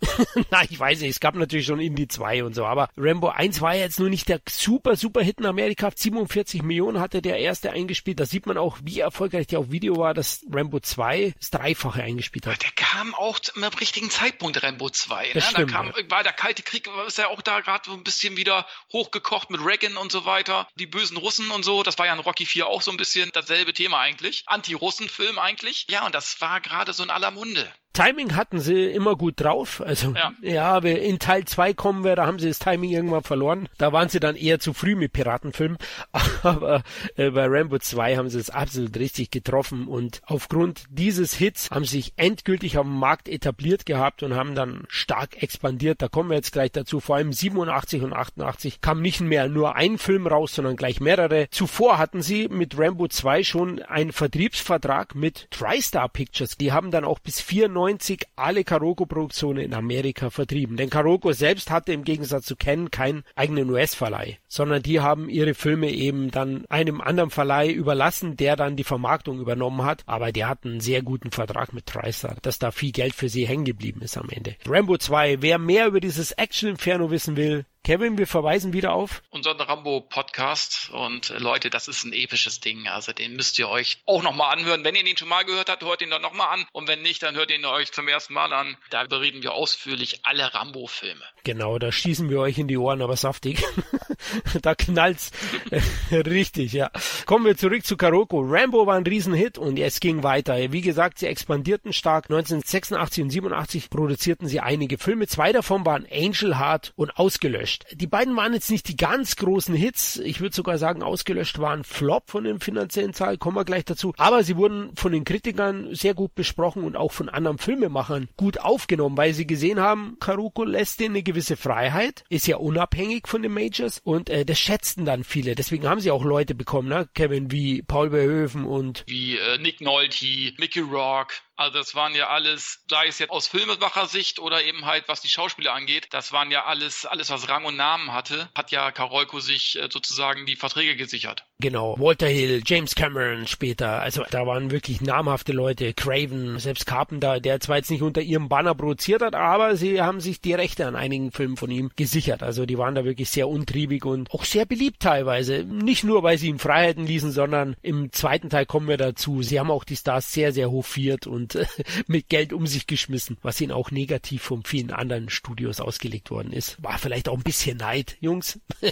Na, 0.50 0.62
ich 0.62 0.78
weiß 0.78 1.00
nicht, 1.00 1.10
es 1.10 1.20
gab 1.20 1.34
natürlich 1.34 1.66
schon 1.66 1.80
Indie 1.80 2.08
2 2.08 2.44
und 2.44 2.54
so, 2.54 2.64
aber 2.64 2.88
Rambo 2.96 3.28
1 3.28 3.60
war 3.60 3.74
jetzt 3.74 3.98
nur 3.98 4.08
nicht 4.08 4.28
der 4.28 4.40
super, 4.48 4.96
super 4.96 5.22
Hit 5.22 5.38
in 5.40 5.46
Amerika. 5.46 5.90
47 5.94 6.62
Millionen 6.62 7.00
hatte 7.00 7.20
der 7.22 7.38
erste 7.38 7.72
eingespielt. 7.72 8.20
Da 8.20 8.26
sieht 8.26 8.46
man 8.46 8.58
auch, 8.58 8.78
wie 8.82 9.00
erfolgreich 9.00 9.46
der 9.48 9.58
auf 9.58 9.70
Video 9.70 9.96
war, 9.96 10.14
dass 10.14 10.44
Rambo 10.50 10.80
2 10.80 11.34
das 11.38 11.50
Dreifache 11.50 12.02
eingespielt 12.02 12.46
hat. 12.46 12.62
Der 12.62 12.70
kam 12.72 13.14
auch 13.14 13.40
im 13.54 13.64
richtigen 13.64 14.10
Zeitpunkt, 14.10 14.62
Rambo 14.62 14.88
2. 14.90 15.28
Ne? 15.28 15.30
Das 15.34 15.50
stimmt, 15.50 15.70
da 15.70 15.76
kam, 15.76 15.86
ja. 15.88 16.10
war 16.10 16.22
der 16.22 16.32
Kalte 16.32 16.62
Krieg, 16.62 16.88
ist 17.06 17.18
ja 17.18 17.28
auch 17.28 17.42
da 17.42 17.60
gerade 17.60 17.82
so 17.86 17.92
ein 17.92 18.04
bisschen 18.04 18.36
wieder 18.36 18.66
hochgekocht 18.92 19.50
mit 19.50 19.64
Reagan 19.64 19.96
und 19.96 20.12
so 20.12 20.24
weiter. 20.24 20.68
Die 20.76 20.86
bösen 20.86 21.16
Russen 21.16 21.50
und 21.50 21.64
so. 21.64 21.82
Das 21.82 21.98
war 21.98 22.06
ja 22.06 22.14
in 22.14 22.20
Rocky 22.20 22.46
4 22.46 22.66
auch 22.66 22.82
so 22.82 22.90
ein 22.90 22.96
bisschen 22.96 23.30
dasselbe 23.32 23.72
Thema 23.72 24.00
eigentlich. 24.00 24.44
Anti-Russen-Film 24.46 25.38
eigentlich. 25.38 25.86
Ja, 25.90 26.06
und 26.06 26.14
das 26.14 26.40
war 26.40 26.60
gerade 26.60 26.92
so 26.92 27.02
in 27.02 27.10
aller 27.10 27.30
Munde. 27.30 27.70
Timing 27.98 28.36
hatten 28.36 28.60
sie 28.60 28.84
immer 28.84 29.16
gut 29.16 29.40
drauf. 29.40 29.82
Also 29.84 30.14
ja, 30.14 30.32
ja 30.40 30.78
in 30.78 31.18
Teil 31.18 31.46
2 31.46 31.74
kommen 31.74 32.04
wir, 32.04 32.14
da 32.14 32.26
haben 32.26 32.38
sie 32.38 32.46
das 32.46 32.60
Timing 32.60 32.90
irgendwann 32.90 33.24
verloren. 33.24 33.68
Da 33.76 33.92
waren 33.92 34.08
sie 34.08 34.20
dann 34.20 34.36
eher 34.36 34.60
zu 34.60 34.72
früh 34.72 34.94
mit 34.94 35.12
Piratenfilmen. 35.12 35.78
Aber 36.44 36.84
äh, 37.16 37.30
bei 37.30 37.46
Rambo 37.48 37.80
2 37.80 38.16
haben 38.16 38.30
sie 38.30 38.38
es 38.38 38.50
absolut 38.50 38.96
richtig 38.96 39.32
getroffen 39.32 39.88
und 39.88 40.20
aufgrund 40.26 40.84
dieses 40.90 41.34
Hits 41.34 41.72
haben 41.72 41.84
sie 41.84 41.96
sich 41.96 42.12
endgültig 42.16 42.78
auf 42.78 42.84
dem 42.86 42.96
Markt 42.96 43.28
etabliert 43.28 43.84
gehabt 43.84 44.22
und 44.22 44.36
haben 44.36 44.54
dann 44.54 44.84
stark 44.86 45.42
expandiert. 45.42 46.00
Da 46.00 46.06
kommen 46.06 46.30
wir 46.30 46.36
jetzt 46.36 46.52
gleich 46.52 46.70
dazu. 46.70 47.00
Vor 47.00 47.16
allem 47.16 47.32
87 47.32 48.02
und 48.02 48.12
88 48.12 48.80
kam 48.80 49.02
nicht 49.02 49.22
mehr 49.22 49.48
nur 49.48 49.74
ein 49.74 49.98
Film 49.98 50.28
raus, 50.28 50.54
sondern 50.54 50.76
gleich 50.76 51.00
mehrere. 51.00 51.48
Zuvor 51.50 51.98
hatten 51.98 52.22
sie 52.22 52.46
mit 52.46 52.78
Rambo 52.78 53.08
2 53.08 53.42
schon 53.42 53.82
einen 53.82 54.12
Vertriebsvertrag 54.12 55.16
mit 55.16 55.50
TriStar 55.50 56.08
Pictures. 56.08 56.56
Die 56.56 56.70
haben 56.70 56.92
dann 56.92 57.04
auch 57.04 57.18
bis 57.18 57.40
94 57.40 57.87
1990 57.88 58.28
alle 58.36 58.64
Karoko-Produktionen 58.64 59.64
in 59.64 59.74
Amerika 59.74 60.30
vertrieben. 60.30 60.76
Denn 60.76 60.90
Karoko 60.90 61.32
selbst 61.32 61.70
hatte 61.70 61.92
im 61.92 62.04
Gegensatz 62.04 62.44
zu 62.44 62.56
Ken 62.56 62.90
keinen 62.90 63.24
eigenen 63.34 63.70
US-Verleih, 63.70 64.38
sondern 64.46 64.82
die 64.82 65.00
haben 65.00 65.28
ihre 65.28 65.54
Filme 65.54 65.90
eben 65.90 66.30
dann 66.30 66.66
einem 66.68 67.00
anderen 67.00 67.30
Verleih 67.30 67.70
überlassen, 67.70 68.36
der 68.36 68.56
dann 68.56 68.76
die 68.76 68.84
Vermarktung 68.84 69.40
übernommen 69.40 69.84
hat. 69.84 70.02
Aber 70.06 70.32
die 70.32 70.44
hatten 70.44 70.68
einen 70.68 70.80
sehr 70.80 71.02
guten 71.02 71.30
Vertrag 71.30 71.72
mit 71.72 71.86
TriStar, 71.86 72.36
dass 72.42 72.58
da 72.58 72.70
viel 72.70 72.92
Geld 72.92 73.14
für 73.14 73.28
sie 73.28 73.46
hängen 73.46 73.64
geblieben 73.64 74.02
ist 74.02 74.18
am 74.18 74.28
Ende. 74.30 74.56
Rambo 74.66 74.98
2, 74.98 75.42
wer 75.42 75.58
mehr 75.58 75.86
über 75.86 76.00
dieses 76.00 76.32
Action-Inferno 76.32 77.10
wissen 77.10 77.36
will, 77.36 77.64
Kevin, 77.84 78.18
wir 78.18 78.26
verweisen 78.26 78.72
wieder 78.72 78.92
auf 78.92 79.22
unseren 79.30 79.60
Rambo-Podcast. 79.60 80.90
Und 80.90 81.30
äh, 81.30 81.38
Leute, 81.38 81.70
das 81.70 81.88
ist 81.88 82.04
ein 82.04 82.12
episches 82.12 82.60
Ding. 82.60 82.86
Also 82.88 83.12
den 83.12 83.34
müsst 83.34 83.58
ihr 83.58 83.68
euch 83.68 84.02
auch 84.04 84.22
nochmal 84.22 84.52
anhören. 84.52 84.84
Wenn 84.84 84.94
ihr 84.94 85.04
den 85.04 85.16
schon 85.16 85.28
mal 85.28 85.44
gehört 85.44 85.70
habt, 85.70 85.82
hört 85.82 86.02
ihn 86.02 86.10
dann 86.10 86.20
nochmal 86.22 86.48
an. 86.52 86.66
Und 86.72 86.86
wenn 86.88 87.02
nicht, 87.02 87.22
dann 87.22 87.34
hört 87.36 87.50
ihn 87.50 87.64
euch 87.64 87.92
zum 87.92 88.08
ersten 88.08 88.34
Mal 88.34 88.52
an. 88.52 88.76
Da 88.90 89.04
bereden 89.04 89.42
wir 89.42 89.54
ausführlich 89.54 90.20
alle 90.24 90.52
Rambo-Filme. 90.52 91.24
Genau, 91.44 91.78
da 91.78 91.90
schießen 91.90 92.28
wir 92.28 92.40
euch 92.40 92.58
in 92.58 92.68
die 92.68 92.76
Ohren, 92.76 93.02
aber 93.02 93.16
saftig. 93.16 93.64
da 94.62 94.74
knallt's 94.74 95.30
richtig, 96.10 96.72
ja. 96.72 96.90
Kommen 97.26 97.46
wir 97.46 97.56
zurück 97.56 97.84
zu 97.84 97.96
Karoko. 97.96 98.40
Rambo 98.40 98.86
war 98.86 98.96
ein 98.96 99.06
Riesenhit 99.06 99.58
und 99.58 99.78
es 99.78 100.00
ging 100.00 100.22
weiter. 100.22 100.56
Wie 100.72 100.80
gesagt, 100.80 101.18
sie 101.18 101.26
expandierten 101.26 101.92
stark. 101.92 102.26
1986 102.26 103.24
und 103.24 103.30
87 103.30 103.90
produzierten 103.90 104.48
sie 104.48 104.60
einige 104.60 104.98
Filme. 104.98 105.26
Zwei 105.26 105.52
davon 105.52 105.86
waren 105.86 106.06
Angel 106.12 106.58
Heart 106.58 106.92
und 106.96 107.16
Ausgelöscht. 107.16 107.86
Die 107.94 108.06
beiden 108.06 108.36
waren 108.36 108.54
jetzt 108.54 108.70
nicht 108.70 108.88
die 108.88 108.96
ganz 108.96 109.36
großen 109.36 109.74
Hits. 109.74 110.16
Ich 110.18 110.40
würde 110.40 110.54
sogar 110.54 110.78
sagen, 110.78 111.02
Ausgelöscht 111.02 111.58
waren 111.58 111.84
Flop 111.84 112.30
von 112.30 112.44
den 112.44 112.60
finanziellen 112.60 113.14
Zahlen. 113.14 113.38
Kommen 113.38 113.56
wir 113.56 113.64
gleich 113.64 113.84
dazu. 113.84 114.12
Aber 114.16 114.42
sie 114.42 114.56
wurden 114.56 114.90
von 114.96 115.12
den 115.12 115.24
Kritikern 115.24 115.94
sehr 115.94 116.14
gut 116.14 116.34
besprochen 116.34 116.82
und 116.82 116.96
auch 116.96 117.12
von 117.12 117.28
anderen 117.28 117.58
Filmemachern 117.58 118.28
gut 118.36 118.60
aufgenommen, 118.60 119.16
weil 119.16 119.32
sie 119.34 119.46
gesehen 119.46 119.80
haben, 119.80 120.16
Karoko 120.20 120.64
lässt 120.64 121.00
denen 121.00 121.14
gewisse 121.28 121.56
Freiheit, 121.58 122.24
ist 122.30 122.46
ja 122.46 122.56
unabhängig 122.56 123.28
von 123.28 123.42
den 123.42 123.52
Majors 123.52 124.00
und 124.02 124.30
äh, 124.30 124.46
das 124.46 124.58
schätzten 124.58 125.04
dann 125.04 125.24
viele. 125.24 125.54
Deswegen 125.54 125.86
haben 125.86 126.00
sie 126.00 126.10
auch 126.10 126.24
Leute 126.24 126.54
bekommen, 126.54 126.88
ne? 126.88 127.06
Kevin 127.14 127.50
wie 127.52 127.82
Paul 127.82 128.10
Verhoeven 128.10 128.64
und 128.64 129.04
wie 129.06 129.36
äh, 129.36 129.58
Nick 129.58 129.82
Nolte, 129.82 130.54
Mickey 130.58 130.80
Rourke, 130.80 131.34
also 131.58 131.76
das 131.76 131.96
waren 131.96 132.14
ja 132.14 132.28
alles, 132.28 132.84
sei 132.88 133.08
es 133.08 133.18
jetzt 133.18 133.30
aus 133.30 133.48
Filmemacher-Sicht 133.48 134.38
oder 134.38 134.62
eben 134.62 134.86
halt, 134.86 135.08
was 135.08 135.20
die 135.20 135.28
Schauspieler 135.28 135.74
angeht, 135.74 136.06
das 136.10 136.32
waren 136.32 136.52
ja 136.52 136.66
alles, 136.66 137.04
alles 137.04 137.30
was 137.30 137.48
Rang 137.48 137.64
und 137.64 137.76
Namen 137.76 138.12
hatte, 138.12 138.48
hat 138.54 138.70
ja 138.70 138.92
Karolko 138.92 139.40
sich 139.40 139.76
äh, 139.76 139.88
sozusagen 139.90 140.46
die 140.46 140.54
Verträge 140.54 140.94
gesichert. 140.94 141.44
Genau, 141.58 141.98
Walter 141.98 142.28
Hill, 142.28 142.62
James 142.64 142.94
Cameron 142.94 143.48
später, 143.48 144.00
also 144.00 144.24
da 144.30 144.46
waren 144.46 144.70
wirklich 144.70 145.00
namhafte 145.00 145.52
Leute, 145.52 145.94
Craven, 145.94 146.60
selbst 146.60 146.86
Carpenter, 146.86 147.40
der 147.40 147.58
zwar 147.58 147.78
jetzt 147.78 147.90
nicht 147.90 148.02
unter 148.02 148.20
ihrem 148.20 148.48
Banner 148.48 148.76
produziert 148.76 149.22
hat, 149.22 149.34
aber 149.34 149.74
sie 149.74 150.00
haben 150.00 150.20
sich 150.20 150.40
die 150.40 150.54
Rechte 150.54 150.86
an 150.86 150.94
einigen 150.94 151.32
Filmen 151.32 151.56
von 151.56 151.72
ihm 151.72 151.90
gesichert. 151.96 152.44
Also 152.44 152.66
die 152.66 152.78
waren 152.78 152.94
da 152.94 153.04
wirklich 153.04 153.30
sehr 153.30 153.48
untriebig 153.48 154.04
und 154.04 154.30
auch 154.30 154.44
sehr 154.44 154.64
beliebt 154.64 155.00
teilweise. 155.00 155.64
Nicht 155.64 156.04
nur, 156.04 156.22
weil 156.22 156.38
sie 156.38 156.48
ihm 156.48 156.60
Freiheiten 156.60 157.04
ließen, 157.04 157.32
sondern 157.32 157.74
im 157.82 158.12
zweiten 158.12 158.48
Teil 158.48 158.64
kommen 158.64 158.86
wir 158.86 158.96
dazu. 158.96 159.42
Sie 159.42 159.58
haben 159.58 159.72
auch 159.72 159.82
die 159.82 159.96
Stars 159.96 160.32
sehr, 160.32 160.52
sehr 160.52 160.70
hofiert 160.70 161.26
und 161.26 161.47
und 161.48 161.66
mit 162.06 162.28
Geld 162.28 162.52
um 162.52 162.66
sich 162.66 162.86
geschmissen, 162.86 163.38
was 163.42 163.60
ihnen 163.60 163.72
auch 163.72 163.90
negativ 163.90 164.42
von 164.42 164.64
vielen 164.64 164.90
anderen 164.90 165.30
Studios 165.30 165.80
ausgelegt 165.80 166.30
worden 166.30 166.52
ist. 166.52 166.82
War 166.82 166.98
vielleicht 166.98 167.28
auch 167.28 167.36
ein 167.36 167.42
bisschen 167.42 167.78
Neid, 167.78 168.16
Jungs. 168.20 168.60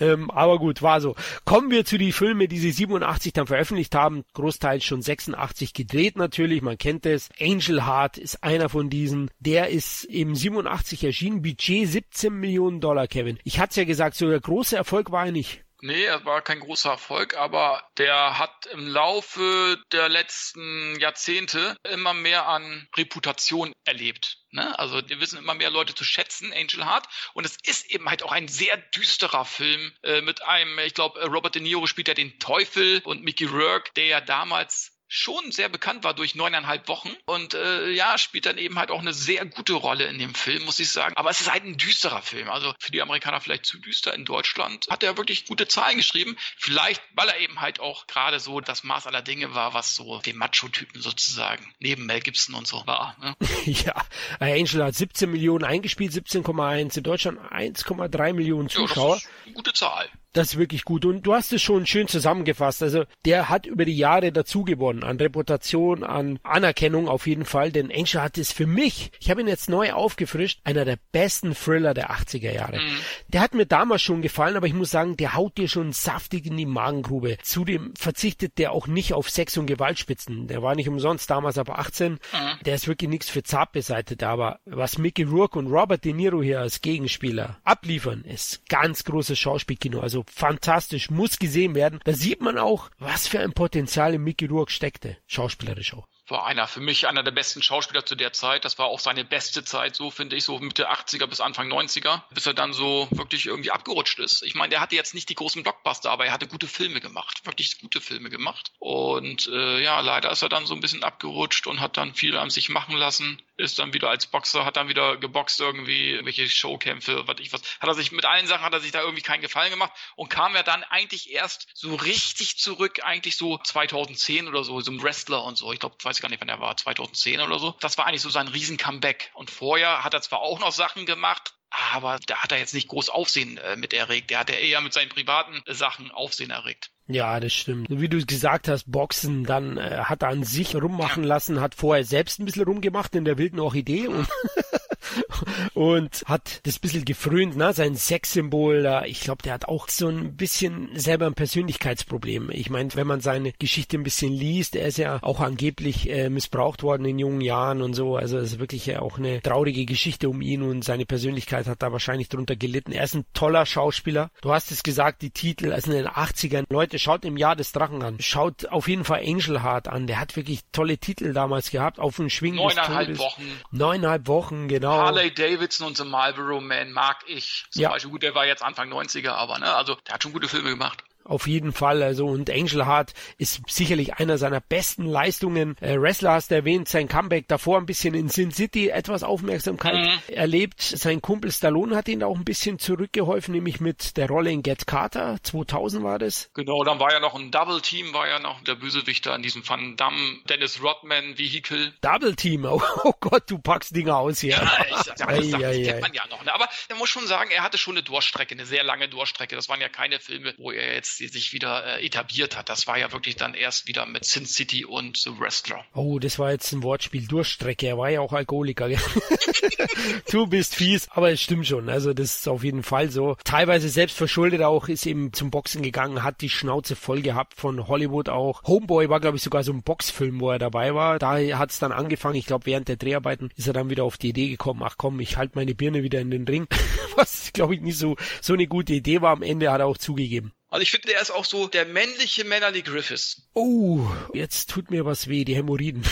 ähm, 0.00 0.30
aber 0.30 0.58
gut, 0.58 0.82
war 0.82 1.00
so. 1.00 1.14
Kommen 1.44 1.70
wir 1.70 1.84
zu 1.84 1.98
die 1.98 2.12
Filme, 2.12 2.48
die 2.48 2.58
sie 2.58 2.72
87 2.72 3.32
dann 3.32 3.46
veröffentlicht 3.46 3.94
haben. 3.94 4.24
Großteils 4.34 4.84
schon 4.84 5.02
86 5.02 5.72
gedreht 5.72 6.16
natürlich, 6.16 6.62
man 6.62 6.78
kennt 6.78 7.06
es. 7.06 7.28
Angel 7.40 7.86
Heart 7.86 8.18
ist 8.18 8.42
einer 8.42 8.68
von 8.68 8.90
diesen. 8.90 9.30
Der 9.40 9.68
ist 9.68 10.04
im 10.04 10.34
87 10.34 11.04
erschienen. 11.04 11.42
Budget 11.42 11.88
17 11.88 12.32
Millionen 12.32 12.80
Dollar, 12.80 13.06
Kevin. 13.06 13.38
Ich 13.44 13.58
hatte 13.58 13.80
ja 13.80 13.86
gesagt, 13.86 14.16
so 14.16 14.28
der 14.28 14.40
große 14.40 14.76
Erfolg 14.76 15.10
war 15.10 15.26
er 15.26 15.32
nicht. 15.32 15.63
Nee, 15.86 16.04
er 16.04 16.24
war 16.24 16.40
kein 16.40 16.60
großer 16.60 16.92
Erfolg, 16.92 17.36
aber 17.36 17.86
der 17.98 18.38
hat 18.38 18.64
im 18.72 18.88
Laufe 18.88 19.78
der 19.92 20.08
letzten 20.08 20.98
Jahrzehnte 20.98 21.76
immer 21.82 22.14
mehr 22.14 22.48
an 22.48 22.88
Reputation 22.96 23.70
erlebt. 23.84 24.38
Ne? 24.50 24.78
Also 24.78 25.06
wir 25.06 25.20
wissen 25.20 25.36
immer 25.36 25.52
mehr 25.52 25.68
Leute 25.68 25.94
zu 25.94 26.02
schätzen, 26.02 26.54
Angel 26.54 26.86
Heart. 26.86 27.06
Und 27.34 27.44
es 27.44 27.58
ist 27.64 27.90
eben 27.90 28.08
halt 28.08 28.22
auch 28.22 28.32
ein 28.32 28.48
sehr 28.48 28.78
düsterer 28.78 29.44
Film 29.44 29.92
äh, 30.02 30.22
mit 30.22 30.42
einem, 30.42 30.78
ich 30.78 30.94
glaube, 30.94 31.22
Robert 31.26 31.54
De 31.54 31.60
Niro 31.60 31.86
spielt 31.86 32.08
ja 32.08 32.14
den 32.14 32.38
Teufel 32.38 33.02
und 33.04 33.22
Mickey 33.22 33.44
Rourke, 33.44 33.92
der 33.94 34.06
ja 34.06 34.20
damals 34.22 34.93
schon 35.14 35.52
sehr 35.52 35.68
bekannt 35.68 36.02
war 36.02 36.12
durch 36.12 36.34
neuneinhalb 36.34 36.88
Wochen 36.88 37.10
und 37.24 37.54
äh, 37.54 37.90
ja, 37.90 38.18
spielt 38.18 38.46
dann 38.46 38.58
eben 38.58 38.76
halt 38.80 38.90
auch 38.90 38.98
eine 38.98 39.12
sehr 39.12 39.46
gute 39.46 39.74
Rolle 39.74 40.06
in 40.06 40.18
dem 40.18 40.34
Film, 40.34 40.64
muss 40.64 40.80
ich 40.80 40.90
sagen. 40.90 41.16
Aber 41.16 41.30
es 41.30 41.40
ist 41.40 41.52
halt 41.52 41.62
ein 41.62 41.76
düsterer 41.76 42.20
Film. 42.20 42.50
Also 42.50 42.74
für 42.80 42.90
die 42.90 43.00
Amerikaner 43.00 43.40
vielleicht 43.40 43.64
zu 43.64 43.78
düster. 43.78 44.12
In 44.12 44.24
Deutschland 44.24 44.88
hat 44.90 45.04
er 45.04 45.16
wirklich 45.16 45.46
gute 45.46 45.68
Zahlen 45.68 45.98
geschrieben. 45.98 46.36
Vielleicht, 46.56 47.00
weil 47.14 47.28
er 47.28 47.38
eben 47.38 47.60
halt 47.60 47.78
auch 47.78 48.08
gerade 48.08 48.40
so 48.40 48.60
das 48.60 48.82
Maß 48.82 49.06
aller 49.06 49.22
Dinge 49.22 49.54
war, 49.54 49.72
was 49.72 49.94
so 49.94 50.18
den 50.18 50.36
Macho-Typen 50.36 51.00
sozusagen 51.00 51.72
neben 51.78 52.06
Mel 52.06 52.20
Gibson 52.20 52.56
und 52.56 52.66
so 52.66 52.84
war. 52.84 53.16
Ne? 53.20 53.36
ja, 53.66 53.94
Angel 54.40 54.82
hat 54.82 54.96
17 54.96 55.30
Millionen 55.30 55.64
eingespielt, 55.64 56.12
17,1 56.12 56.96
in 56.96 57.02
Deutschland 57.04 57.38
1,3 57.38 58.32
Millionen 58.32 58.68
Zuschauer. 58.68 59.20
Ja, 59.44 59.52
gute 59.52 59.72
Zahl. 59.72 60.10
Das 60.34 60.48
ist 60.48 60.58
wirklich 60.58 60.84
gut. 60.84 61.04
Und 61.04 61.22
du 61.22 61.32
hast 61.32 61.52
es 61.52 61.62
schon 61.62 61.86
schön 61.86 62.08
zusammengefasst. 62.08 62.82
Also 62.82 63.04
der 63.24 63.48
hat 63.48 63.66
über 63.66 63.84
die 63.84 63.96
Jahre 63.96 64.32
dazu 64.32 64.64
gewonnen 64.64 65.04
an 65.04 65.16
Reputation, 65.16 66.02
an 66.02 66.40
Anerkennung 66.42 67.08
auf 67.08 67.28
jeden 67.28 67.44
Fall. 67.44 67.70
Denn 67.70 67.92
Angel 67.92 68.20
hat 68.20 68.36
es 68.36 68.50
für 68.50 68.66
mich, 68.66 69.12
ich 69.20 69.30
habe 69.30 69.40
ihn 69.40 69.46
jetzt 69.46 69.68
neu 69.68 69.92
aufgefrischt, 69.92 70.60
einer 70.64 70.84
der 70.84 70.98
besten 71.12 71.54
Thriller 71.54 71.94
der 71.94 72.10
80er 72.10 72.50
Jahre. 72.52 72.80
Mhm. 72.80 72.96
Der 73.28 73.42
hat 73.42 73.54
mir 73.54 73.64
damals 73.64 74.02
schon 74.02 74.22
gefallen, 74.22 74.56
aber 74.56 74.66
ich 74.66 74.74
muss 74.74 74.90
sagen, 74.90 75.16
der 75.16 75.34
haut 75.34 75.56
dir 75.56 75.68
schon 75.68 75.92
saftig 75.92 76.46
in 76.46 76.56
die 76.56 76.66
Magengrube. 76.66 77.38
Zudem 77.42 77.94
verzichtet 77.96 78.58
der 78.58 78.72
auch 78.72 78.88
nicht 78.88 79.12
auf 79.12 79.30
Sex 79.30 79.56
und 79.56 79.66
Gewaltspitzen. 79.66 80.48
Der 80.48 80.62
war 80.62 80.74
nicht 80.74 80.88
umsonst 80.88 81.30
damals 81.30 81.58
aber 81.58 81.78
18. 81.78 82.14
Mhm. 82.14 82.18
Der 82.64 82.74
ist 82.74 82.88
wirklich 82.88 83.08
nichts 83.08 83.30
für 83.30 83.44
Zartbeseitete. 83.44 84.26
Aber 84.26 84.58
was 84.64 84.98
Mickey 84.98 85.22
Rourke 85.22 85.60
und 85.60 85.68
Robert 85.68 86.04
De 86.04 86.12
Niro 86.12 86.42
hier 86.42 86.58
als 86.58 86.80
Gegenspieler 86.80 87.58
abliefern, 87.62 88.24
ist 88.24 88.68
ganz 88.68 89.04
großes 89.04 89.38
Schauspielkino. 89.38 90.00
Also 90.00 90.23
fantastisch, 90.32 91.10
muss 91.10 91.38
gesehen 91.38 91.74
werden. 91.74 92.00
Da 92.04 92.12
sieht 92.12 92.40
man 92.40 92.58
auch, 92.58 92.90
was 92.98 93.28
für 93.28 93.40
ein 93.40 93.52
Potenzial 93.52 94.14
in 94.14 94.22
Mickey 94.22 94.46
Rourke 94.46 94.72
steckte, 94.72 95.16
schauspielerisch 95.26 95.94
auch 95.94 96.06
war 96.28 96.46
einer 96.46 96.66
für 96.66 96.80
mich 96.80 97.06
einer 97.06 97.22
der 97.22 97.32
besten 97.32 97.62
Schauspieler 97.62 98.06
zu 98.06 98.14
der 98.14 98.32
Zeit. 98.32 98.64
Das 98.64 98.78
war 98.78 98.86
auch 98.86 99.00
seine 99.00 99.24
beste 99.24 99.64
Zeit, 99.64 99.94
so 99.94 100.10
finde 100.10 100.36
ich, 100.36 100.44
so 100.44 100.58
Mitte 100.58 100.90
80er 100.90 101.26
bis 101.26 101.40
Anfang 101.40 101.70
90er, 101.70 102.22
bis 102.32 102.46
er 102.46 102.54
dann 102.54 102.72
so 102.72 103.08
wirklich 103.10 103.46
irgendwie 103.46 103.70
abgerutscht 103.70 104.18
ist. 104.18 104.42
Ich 104.42 104.54
meine, 104.54 104.70
der 104.70 104.80
hatte 104.80 104.96
jetzt 104.96 105.14
nicht 105.14 105.28
die 105.28 105.34
großen 105.34 105.62
Blockbuster, 105.62 106.10
aber 106.10 106.26
er 106.26 106.32
hatte 106.32 106.46
gute 106.46 106.66
Filme 106.66 107.00
gemacht, 107.00 107.44
wirklich 107.44 107.80
gute 107.80 108.00
Filme 108.00 108.30
gemacht. 108.30 108.72
Und 108.78 109.48
äh, 109.48 109.82
ja, 109.82 110.00
leider 110.00 110.30
ist 110.30 110.42
er 110.42 110.48
dann 110.48 110.66
so 110.66 110.74
ein 110.74 110.80
bisschen 110.80 111.02
abgerutscht 111.02 111.66
und 111.66 111.80
hat 111.80 111.96
dann 111.96 112.14
viel 112.14 112.36
an 112.36 112.50
sich 112.50 112.70
machen 112.70 112.96
lassen. 112.96 113.42
Ist 113.56 113.78
dann 113.78 113.92
wieder 113.92 114.10
als 114.10 114.26
Boxer, 114.26 114.64
hat 114.64 114.76
dann 114.76 114.88
wieder 114.88 115.16
geboxt 115.16 115.60
irgendwie, 115.60 116.20
welche 116.24 116.48
Showkämpfe, 116.48 117.28
was 117.28 117.36
ich 117.38 117.52
was. 117.52 117.62
Hat 117.78 117.88
er 117.88 117.94
sich 117.94 118.10
mit 118.10 118.24
allen 118.24 118.46
Sachen, 118.46 118.64
hat 118.64 118.72
er 118.72 118.80
sich 118.80 118.90
da 118.90 119.00
irgendwie 119.00 119.22
keinen 119.22 119.42
Gefallen 119.42 119.70
gemacht 119.70 119.92
und 120.16 120.28
kam 120.28 120.54
ja 120.56 120.64
dann 120.64 120.82
eigentlich 120.82 121.30
erst 121.30 121.68
so 121.74 121.94
richtig 121.94 122.58
zurück, 122.58 123.04
eigentlich 123.04 123.36
so 123.36 123.58
2010 123.58 124.48
oder 124.48 124.64
so, 124.64 124.80
so 124.80 124.90
ein 124.90 125.02
Wrestler 125.02 125.44
und 125.44 125.56
so. 125.56 125.72
Ich 125.72 125.78
glaube, 125.78 125.96
weiß 126.02 126.20
gar 126.20 126.28
nicht, 126.28 126.40
wann 126.40 126.48
er 126.48 126.60
war, 126.60 126.76
2010 126.76 127.40
oder 127.40 127.58
so. 127.60 127.76
Das 127.80 127.96
war 127.96 128.06
eigentlich 128.06 128.22
so 128.22 128.30
sein 128.30 128.48
Riesen-Comeback. 128.48 129.30
Und 129.34 129.50
vorher 129.50 130.02
hat 130.02 130.14
er 130.14 130.22
zwar 130.22 130.40
auch 130.40 130.58
noch 130.58 130.72
Sachen 130.72 131.06
gemacht, 131.06 131.54
aber 131.92 132.18
da 132.26 132.36
hat 132.36 132.52
er 132.52 132.58
jetzt 132.58 132.74
nicht 132.74 132.88
groß 132.88 133.08
Aufsehen 133.08 133.58
äh, 133.58 133.76
mit 133.76 133.92
erregt. 133.92 134.30
Der 134.30 134.40
hat 134.40 134.50
ja 134.50 134.56
eher 134.56 134.80
mit 134.80 134.92
seinen 134.92 135.08
privaten 135.08 135.62
äh, 135.66 135.74
Sachen 135.74 136.10
Aufsehen 136.10 136.50
erregt. 136.50 136.90
Ja, 137.06 137.38
das 137.38 137.52
stimmt. 137.52 137.88
Wie 137.90 138.08
du 138.08 138.24
gesagt 138.24 138.68
hast, 138.68 138.90
Boxen, 138.90 139.44
dann 139.44 139.76
äh, 139.76 140.04
hat 140.04 140.22
er 140.22 140.28
an 140.28 140.44
sich 140.44 140.74
rummachen 140.74 141.22
lassen, 141.22 141.60
hat 141.60 141.74
vorher 141.74 142.04
selbst 142.04 142.38
ein 142.38 142.46
bisschen 142.46 142.64
rumgemacht 142.64 143.14
in 143.14 143.24
der 143.24 143.36
wilden 143.36 143.60
Orchidee 143.60 144.06
und 144.06 144.26
und 145.74 146.24
hat 146.26 146.60
das 146.64 146.78
bisschen 146.78 147.04
gefrönt, 147.04 147.56
ne? 147.56 147.72
Sein 147.72 147.96
Sexsymbol 147.96 148.82
da. 148.82 149.04
Ich 149.04 149.20
glaube, 149.20 149.42
der 149.42 149.54
hat 149.54 149.66
auch 149.68 149.88
so 149.88 150.08
ein 150.08 150.36
bisschen 150.36 150.90
selber 150.94 151.26
ein 151.26 151.34
Persönlichkeitsproblem. 151.34 152.50
Ich 152.52 152.70
meine, 152.70 152.94
wenn 152.94 153.06
man 153.06 153.20
seine 153.20 153.52
Geschichte 153.52 153.96
ein 153.96 154.02
bisschen 154.02 154.32
liest, 154.32 154.76
er 154.76 154.86
ist 154.86 154.98
ja 154.98 155.18
auch 155.22 155.40
angeblich 155.40 156.10
äh, 156.10 156.28
missbraucht 156.28 156.82
worden 156.82 157.04
in 157.06 157.18
jungen 157.18 157.40
Jahren 157.40 157.82
und 157.82 157.94
so. 157.94 158.16
Also 158.16 158.38
es 158.38 158.52
ist 158.52 158.58
wirklich 158.58 158.86
ja 158.86 159.00
auch 159.00 159.18
eine 159.18 159.40
traurige 159.42 159.84
Geschichte 159.84 160.28
um 160.28 160.40
ihn 160.40 160.62
und 160.62 160.84
seine 160.84 161.06
Persönlichkeit 161.06 161.66
hat 161.66 161.82
da 161.82 161.92
wahrscheinlich 161.92 162.28
drunter 162.28 162.56
gelitten. 162.56 162.92
Er 162.92 163.04
ist 163.04 163.14
ein 163.14 163.24
toller 163.34 163.66
Schauspieler. 163.66 164.30
Du 164.42 164.52
hast 164.52 164.70
es 164.70 164.82
gesagt, 164.82 165.22
die 165.22 165.30
Titel, 165.30 165.72
also 165.72 165.90
in 165.90 165.98
den 165.98 166.08
80ern. 166.08 166.64
Leute, 166.70 166.98
schaut 166.98 167.24
im 167.24 167.36
Jahr 167.36 167.56
des 167.56 167.72
Drachen 167.72 168.02
an. 168.02 168.16
Schaut 168.20 168.66
auf 168.66 168.88
jeden 168.88 169.04
Fall 169.04 169.22
Angel 169.24 169.62
Heart 169.62 169.88
an. 169.88 170.06
Der 170.06 170.20
hat 170.20 170.36
wirklich 170.36 170.60
tolle 170.72 170.98
Titel 170.98 171.32
damals 171.32 171.70
gehabt. 171.70 171.98
Auf 171.98 172.16
dem 172.16 172.30
Schwingen 172.30 172.56
Neuneinhalb 172.56 173.18
Wochen. 173.18 173.42
Neuneinhalb 173.70 174.26
Wochen, 174.26 174.68
genau. 174.68 174.93
Harley 174.96 175.32
Davidson 175.32 175.86
und 175.86 175.96
The 175.96 176.04
Marlboro 176.04 176.60
Man 176.60 176.92
mag 176.92 177.18
ich. 177.26 177.66
Zum 177.70 177.82
ja. 177.82 177.90
Beispiel, 177.90 178.10
gut, 178.10 178.22
der 178.22 178.34
war 178.34 178.46
jetzt 178.46 178.62
Anfang 178.62 178.92
90er, 178.92 179.30
aber 179.30 179.58
ne, 179.58 179.74
also 179.74 179.96
der 180.06 180.14
hat 180.14 180.22
schon 180.22 180.32
gute 180.32 180.48
Filme 180.48 180.70
gemacht. 180.70 181.04
Auf 181.24 181.46
jeden 181.46 181.72
Fall. 181.72 182.02
Also 182.02 182.26
und 182.26 182.50
Angel 182.50 182.86
Heart 182.86 183.12
ist 183.38 183.62
sicherlich 183.68 184.14
einer 184.14 184.38
seiner 184.38 184.60
besten 184.60 185.06
Leistungen. 185.06 185.76
Äh, 185.80 186.00
Wrestler 186.00 186.32
hast 186.32 186.50
du 186.50 186.56
erwähnt, 186.56 186.88
sein 186.88 187.08
Comeback 187.08 187.48
davor 187.48 187.78
ein 187.78 187.86
bisschen 187.86 188.14
in 188.14 188.28
Sin 188.28 188.50
City 188.50 188.88
etwas 188.88 189.22
Aufmerksamkeit 189.22 189.94
mhm. 189.94 190.34
erlebt. 190.34 190.80
Sein 190.82 191.22
Kumpel 191.22 191.50
Stallone 191.50 191.96
hat 191.96 192.08
ihn 192.08 192.22
auch 192.22 192.36
ein 192.36 192.44
bisschen 192.44 192.78
zurückgeholfen, 192.78 193.54
nämlich 193.54 193.80
mit 193.80 194.16
der 194.16 194.28
Rolle 194.28 194.50
in 194.50 194.62
Get 194.62 194.86
Carter. 194.86 195.38
2000 195.42 196.04
war 196.04 196.18
das. 196.18 196.50
Genau, 196.54 196.84
dann 196.84 196.98
war 196.98 197.12
ja 197.12 197.20
noch 197.20 197.34
ein 197.34 197.50
Double 197.50 197.80
Team, 197.80 198.12
war 198.12 198.28
ja 198.28 198.38
noch 198.38 198.62
der 198.64 198.74
Bösewichter 198.74 199.34
in 199.34 199.42
diesem 199.42 199.66
Van 199.68 199.96
Damme 199.96 200.38
Dennis 200.48 200.82
Rodman 200.82 201.38
Vehicle. 201.38 201.92
Double 202.00 202.36
Team, 202.36 202.64
oh, 202.64 202.82
oh 203.04 203.12
Gott, 203.20 203.50
du 203.50 203.58
packst 203.58 203.94
Dinge 203.96 204.14
aus 204.16 204.40
hier. 204.40 204.50
Ja, 204.50 204.84
ich, 204.84 204.90
das, 204.90 205.04
das, 205.04 205.16
das, 205.16 205.50
das 205.50 205.60
kennt 205.60 206.00
man 206.00 206.12
ja 206.12 206.26
noch. 206.28 206.44
Ne? 206.44 206.54
Aber 206.54 206.68
man 206.88 206.98
muss 206.98 207.08
schon 207.08 207.26
sagen, 207.26 207.50
er 207.50 207.62
hatte 207.62 207.78
schon 207.78 207.94
eine 207.94 208.02
Durchstrecke, 208.02 208.54
eine 208.54 208.66
sehr 208.66 208.84
lange 208.84 209.08
Durchstrecke. 209.08 209.56
Das 209.56 209.68
waren 209.68 209.80
ja 209.80 209.88
keine 209.88 210.20
Filme, 210.20 210.54
wo 210.58 210.70
er 210.70 210.94
jetzt 210.94 211.13
sich 211.18 211.52
wieder 211.52 211.98
äh, 211.98 212.06
etabliert 212.06 212.56
hat. 212.56 212.68
Das 212.68 212.86
war 212.86 212.98
ja 212.98 213.12
wirklich 213.12 213.36
dann 213.36 213.54
erst 213.54 213.86
wieder 213.88 214.06
mit 214.06 214.24
Sin 214.24 214.46
City 214.46 214.84
und 214.84 215.16
The 215.16 215.30
Wrestler. 215.38 215.84
Oh, 215.94 216.18
das 216.18 216.38
war 216.38 216.52
jetzt 216.52 216.72
ein 216.72 216.82
Wortspiel. 216.82 217.26
Durchstrecke. 217.26 217.86
Er 217.86 217.98
war 217.98 218.10
ja 218.10 218.20
auch 218.20 218.32
Alkoholiker. 218.32 218.88
du 220.30 220.46
bist 220.46 220.74
fies, 220.74 221.08
aber 221.10 221.30
es 221.30 221.40
stimmt 221.40 221.66
schon. 221.66 221.88
Also 221.88 222.12
das 222.12 222.36
ist 222.36 222.48
auf 222.48 222.64
jeden 222.64 222.82
Fall 222.82 223.10
so. 223.10 223.36
Teilweise 223.44 223.88
selbst 223.88 224.16
verschuldet 224.16 224.62
auch, 224.62 224.88
ist 224.88 225.06
eben 225.06 225.32
zum 225.32 225.50
Boxen 225.50 225.82
gegangen, 225.82 226.22
hat 226.22 226.40
die 226.40 226.50
Schnauze 226.50 226.96
voll 226.96 227.22
gehabt 227.22 227.54
von 227.54 227.88
Hollywood 227.88 228.28
auch. 228.28 228.62
Homeboy 228.64 229.08
war, 229.08 229.20
glaube 229.20 229.36
ich, 229.36 229.42
sogar 229.42 229.62
so 229.62 229.72
ein 229.72 229.82
Boxfilm, 229.82 230.40
wo 230.40 230.50
er 230.50 230.58
dabei 230.58 230.94
war. 230.94 231.18
Da 231.18 231.36
hat 231.58 231.70
es 231.70 231.78
dann 231.78 231.92
angefangen. 231.92 232.36
Ich 232.36 232.46
glaube, 232.46 232.66
während 232.66 232.88
der 232.88 232.96
Dreharbeiten 232.96 233.50
ist 233.56 233.66
er 233.66 233.72
dann 233.72 233.90
wieder 233.90 234.04
auf 234.04 234.18
die 234.18 234.30
Idee 234.30 234.48
gekommen, 234.48 234.82
ach 234.84 234.96
komm, 234.96 235.20
ich 235.20 235.36
halte 235.36 235.56
meine 235.56 235.74
Birne 235.74 236.02
wieder 236.02 236.20
in 236.20 236.30
den 236.30 236.46
Ring. 236.46 236.66
Was, 237.16 237.52
glaube 237.52 237.74
ich, 237.74 237.80
nicht 237.80 237.98
so, 237.98 238.16
so 238.40 238.54
eine 238.54 238.66
gute 238.66 238.94
Idee 238.94 239.20
war. 239.20 239.32
Am 239.32 239.42
Ende 239.42 239.70
hat 239.70 239.80
er 239.80 239.86
auch 239.86 239.98
zugegeben. 239.98 240.52
Also 240.74 240.82
ich 240.82 240.90
finde, 240.90 241.14
er 241.14 241.22
ist 241.22 241.30
auch 241.30 241.44
so 241.44 241.68
der 241.68 241.86
männliche 241.86 242.42
Melanie 242.42 242.82
Griffiths. 242.82 243.42
Oh, 243.52 244.00
jetzt 244.32 244.68
tut 244.68 244.90
mir 244.90 245.04
was 245.04 245.28
weh, 245.28 245.44
die 245.44 245.54
Hämorrhoiden. 245.54 246.02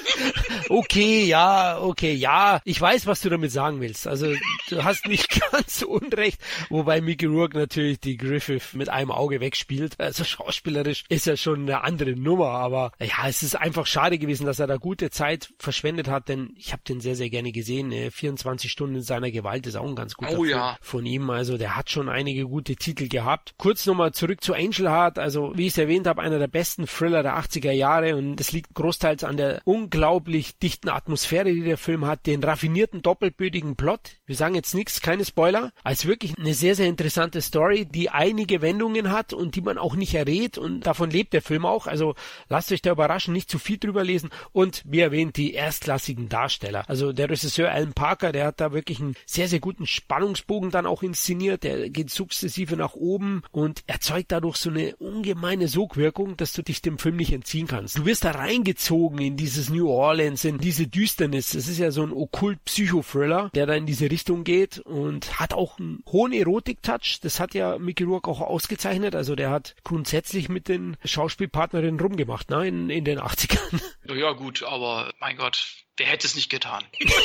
okay, 0.70 1.24
ja, 1.24 1.78
okay, 1.78 2.14
ja. 2.14 2.62
Ich 2.64 2.80
weiß, 2.80 3.06
was 3.06 3.20
du 3.20 3.28
damit 3.28 3.52
sagen 3.52 3.82
willst. 3.82 4.06
Also 4.06 4.32
du 4.70 4.82
hast 4.82 5.06
nicht 5.06 5.28
ganz 5.52 5.82
unrecht, 5.82 6.40
wobei 6.70 7.02
Mickey 7.02 7.26
Rourke 7.26 7.58
natürlich 7.58 8.00
die 8.00 8.16
Griffith 8.16 8.72
mit 8.72 8.88
einem 8.88 9.10
Auge 9.10 9.40
wegspielt. 9.40 10.00
Also 10.00 10.24
schauspielerisch 10.24 11.04
ist 11.10 11.26
er 11.26 11.36
schon 11.36 11.62
eine 11.62 11.84
andere 11.84 12.12
Nummer, 12.12 12.52
aber 12.52 12.92
ja, 13.00 13.28
es 13.28 13.42
ist 13.42 13.56
einfach 13.56 13.86
schade 13.86 14.18
gewesen, 14.18 14.46
dass 14.46 14.58
er 14.58 14.66
da 14.66 14.76
gute 14.76 15.10
Zeit 15.10 15.52
verschwendet 15.58 16.08
hat, 16.08 16.30
denn 16.30 16.54
ich 16.56 16.72
habe 16.72 16.82
den 16.88 17.02
sehr, 17.02 17.14
sehr 17.14 17.28
gerne 17.28 17.52
gesehen. 17.52 17.92
24 18.10 18.72
Stunden 18.72 18.96
in 18.96 19.02
seiner 19.02 19.30
Gewalt 19.30 19.66
ist 19.66 19.76
auch 19.76 19.86
ein 19.86 19.96
ganz 19.96 20.14
guter 20.14 20.38
oh, 20.38 20.44
Film 20.44 20.50
ja. 20.50 20.78
von 20.80 21.04
ihm. 21.04 21.28
Also 21.28 21.58
der 21.58 21.76
hat 21.76 21.90
schon 21.90 22.08
einige 22.08 22.46
gute 22.46 22.74
Titel 22.74 23.08
gehabt. 23.08 23.52
Kurz 23.58 23.84
nochmal 23.84 23.97
zurück 24.12 24.42
zu 24.42 24.54
Angel. 24.54 24.86
Also 24.86 25.52
wie 25.54 25.66
ich 25.66 25.72
es 25.72 25.78
erwähnt 25.78 26.06
habe, 26.06 26.22
einer 26.22 26.38
der 26.38 26.46
besten 26.46 26.86
Thriller 26.86 27.22
der 27.22 27.36
80er 27.36 27.72
Jahre 27.72 28.16
und 28.16 28.36
das 28.36 28.52
liegt 28.52 28.74
großteils 28.74 29.24
an 29.24 29.36
der 29.36 29.60
unglaublich 29.64 30.58
dichten 30.58 30.88
Atmosphäre, 30.88 31.52
die 31.52 31.62
der 31.62 31.78
Film 31.78 32.06
hat, 32.06 32.26
den 32.26 32.42
raffinierten 32.42 33.02
doppelbödigen 33.02 33.76
Plot. 33.76 34.18
Wir 34.26 34.36
sagen 34.36 34.54
jetzt 34.54 34.74
nichts, 34.74 35.00
keine 35.00 35.24
Spoiler. 35.24 35.72
Als 35.84 36.06
wirklich 36.06 36.38
eine 36.38 36.54
sehr, 36.54 36.74
sehr 36.74 36.86
interessante 36.86 37.40
Story, 37.40 37.86
die 37.86 38.10
einige 38.10 38.62
Wendungen 38.62 39.10
hat 39.10 39.32
und 39.32 39.56
die 39.56 39.60
man 39.60 39.78
auch 39.78 39.94
nicht 39.94 40.14
errät 40.14 40.58
und 40.58 40.86
davon 40.86 41.10
lebt 41.10 41.32
der 41.32 41.42
Film 41.42 41.66
auch. 41.66 41.86
Also 41.86 42.14
lasst 42.48 42.72
euch 42.72 42.82
da 42.82 42.92
überraschen, 42.92 43.32
nicht 43.32 43.50
zu 43.50 43.58
viel 43.58 43.78
drüber 43.78 44.04
lesen 44.04 44.30
und 44.52 44.82
wie 44.86 45.00
erwähnt, 45.00 45.36
die 45.36 45.54
erstklassigen 45.54 46.28
Darsteller. 46.28 46.84
Also 46.88 47.12
der 47.12 47.30
Regisseur 47.30 47.70
Alan 47.70 47.92
Parker, 47.92 48.32
der 48.32 48.46
hat 48.46 48.60
da 48.60 48.72
wirklich 48.72 49.00
einen 49.00 49.16
sehr, 49.26 49.48
sehr 49.48 49.60
guten 49.60 49.86
Spannungsbogen 49.86 50.70
dann 50.70 50.86
auch 50.86 51.02
inszeniert. 51.02 51.64
Der 51.64 51.90
geht 51.90 52.10
sukzessive 52.10 52.76
nach 52.76 52.94
oben 52.94 53.42
und 53.50 53.82
erzeugt 53.88 54.30
dadurch 54.30 54.56
so 54.56 54.70
eine 54.70 54.94
ungemeine 54.96 55.66
Sogwirkung, 55.66 56.36
dass 56.36 56.52
du 56.52 56.62
dich 56.62 56.82
dem 56.82 56.98
Film 56.98 57.16
nicht 57.16 57.32
entziehen 57.32 57.66
kannst. 57.66 57.98
Du 57.98 58.04
wirst 58.04 58.24
da 58.24 58.32
reingezogen 58.32 59.18
in 59.18 59.36
dieses 59.36 59.70
New 59.70 59.88
Orleans, 59.88 60.44
in 60.44 60.58
diese 60.58 60.86
Düsternis. 60.86 61.54
Es 61.54 61.68
ist 61.68 61.78
ja 61.78 61.90
so 61.90 62.02
ein 62.02 62.12
okkult-Psycho-Thriller, 62.12 63.50
der 63.54 63.66
da 63.66 63.74
in 63.74 63.86
diese 63.86 64.10
Richtung 64.10 64.44
geht 64.44 64.78
und 64.78 65.40
hat 65.40 65.54
auch 65.54 65.78
einen 65.78 66.02
hohen 66.06 66.32
Erotik-Touch. 66.32 67.20
Das 67.22 67.40
hat 67.40 67.54
ja 67.54 67.78
Mickey 67.78 68.04
Rourke 68.04 68.30
auch 68.30 68.40
ausgezeichnet. 68.40 69.14
Also 69.14 69.34
der 69.34 69.50
hat 69.50 69.74
grundsätzlich 69.84 70.48
mit 70.48 70.68
den 70.68 70.96
Schauspielpartnerinnen 71.04 71.98
rumgemacht, 71.98 72.50
ne, 72.50 72.68
in, 72.68 72.90
in 72.90 73.04
den 73.04 73.18
80ern. 73.18 73.80
Ja 74.14 74.32
gut, 74.32 74.62
aber 74.62 75.12
mein 75.20 75.36
Gott, 75.36 75.87
Wer 75.98 76.06
hätte 76.06 76.28
es 76.28 76.36
nicht 76.36 76.48
getan? 76.48 76.84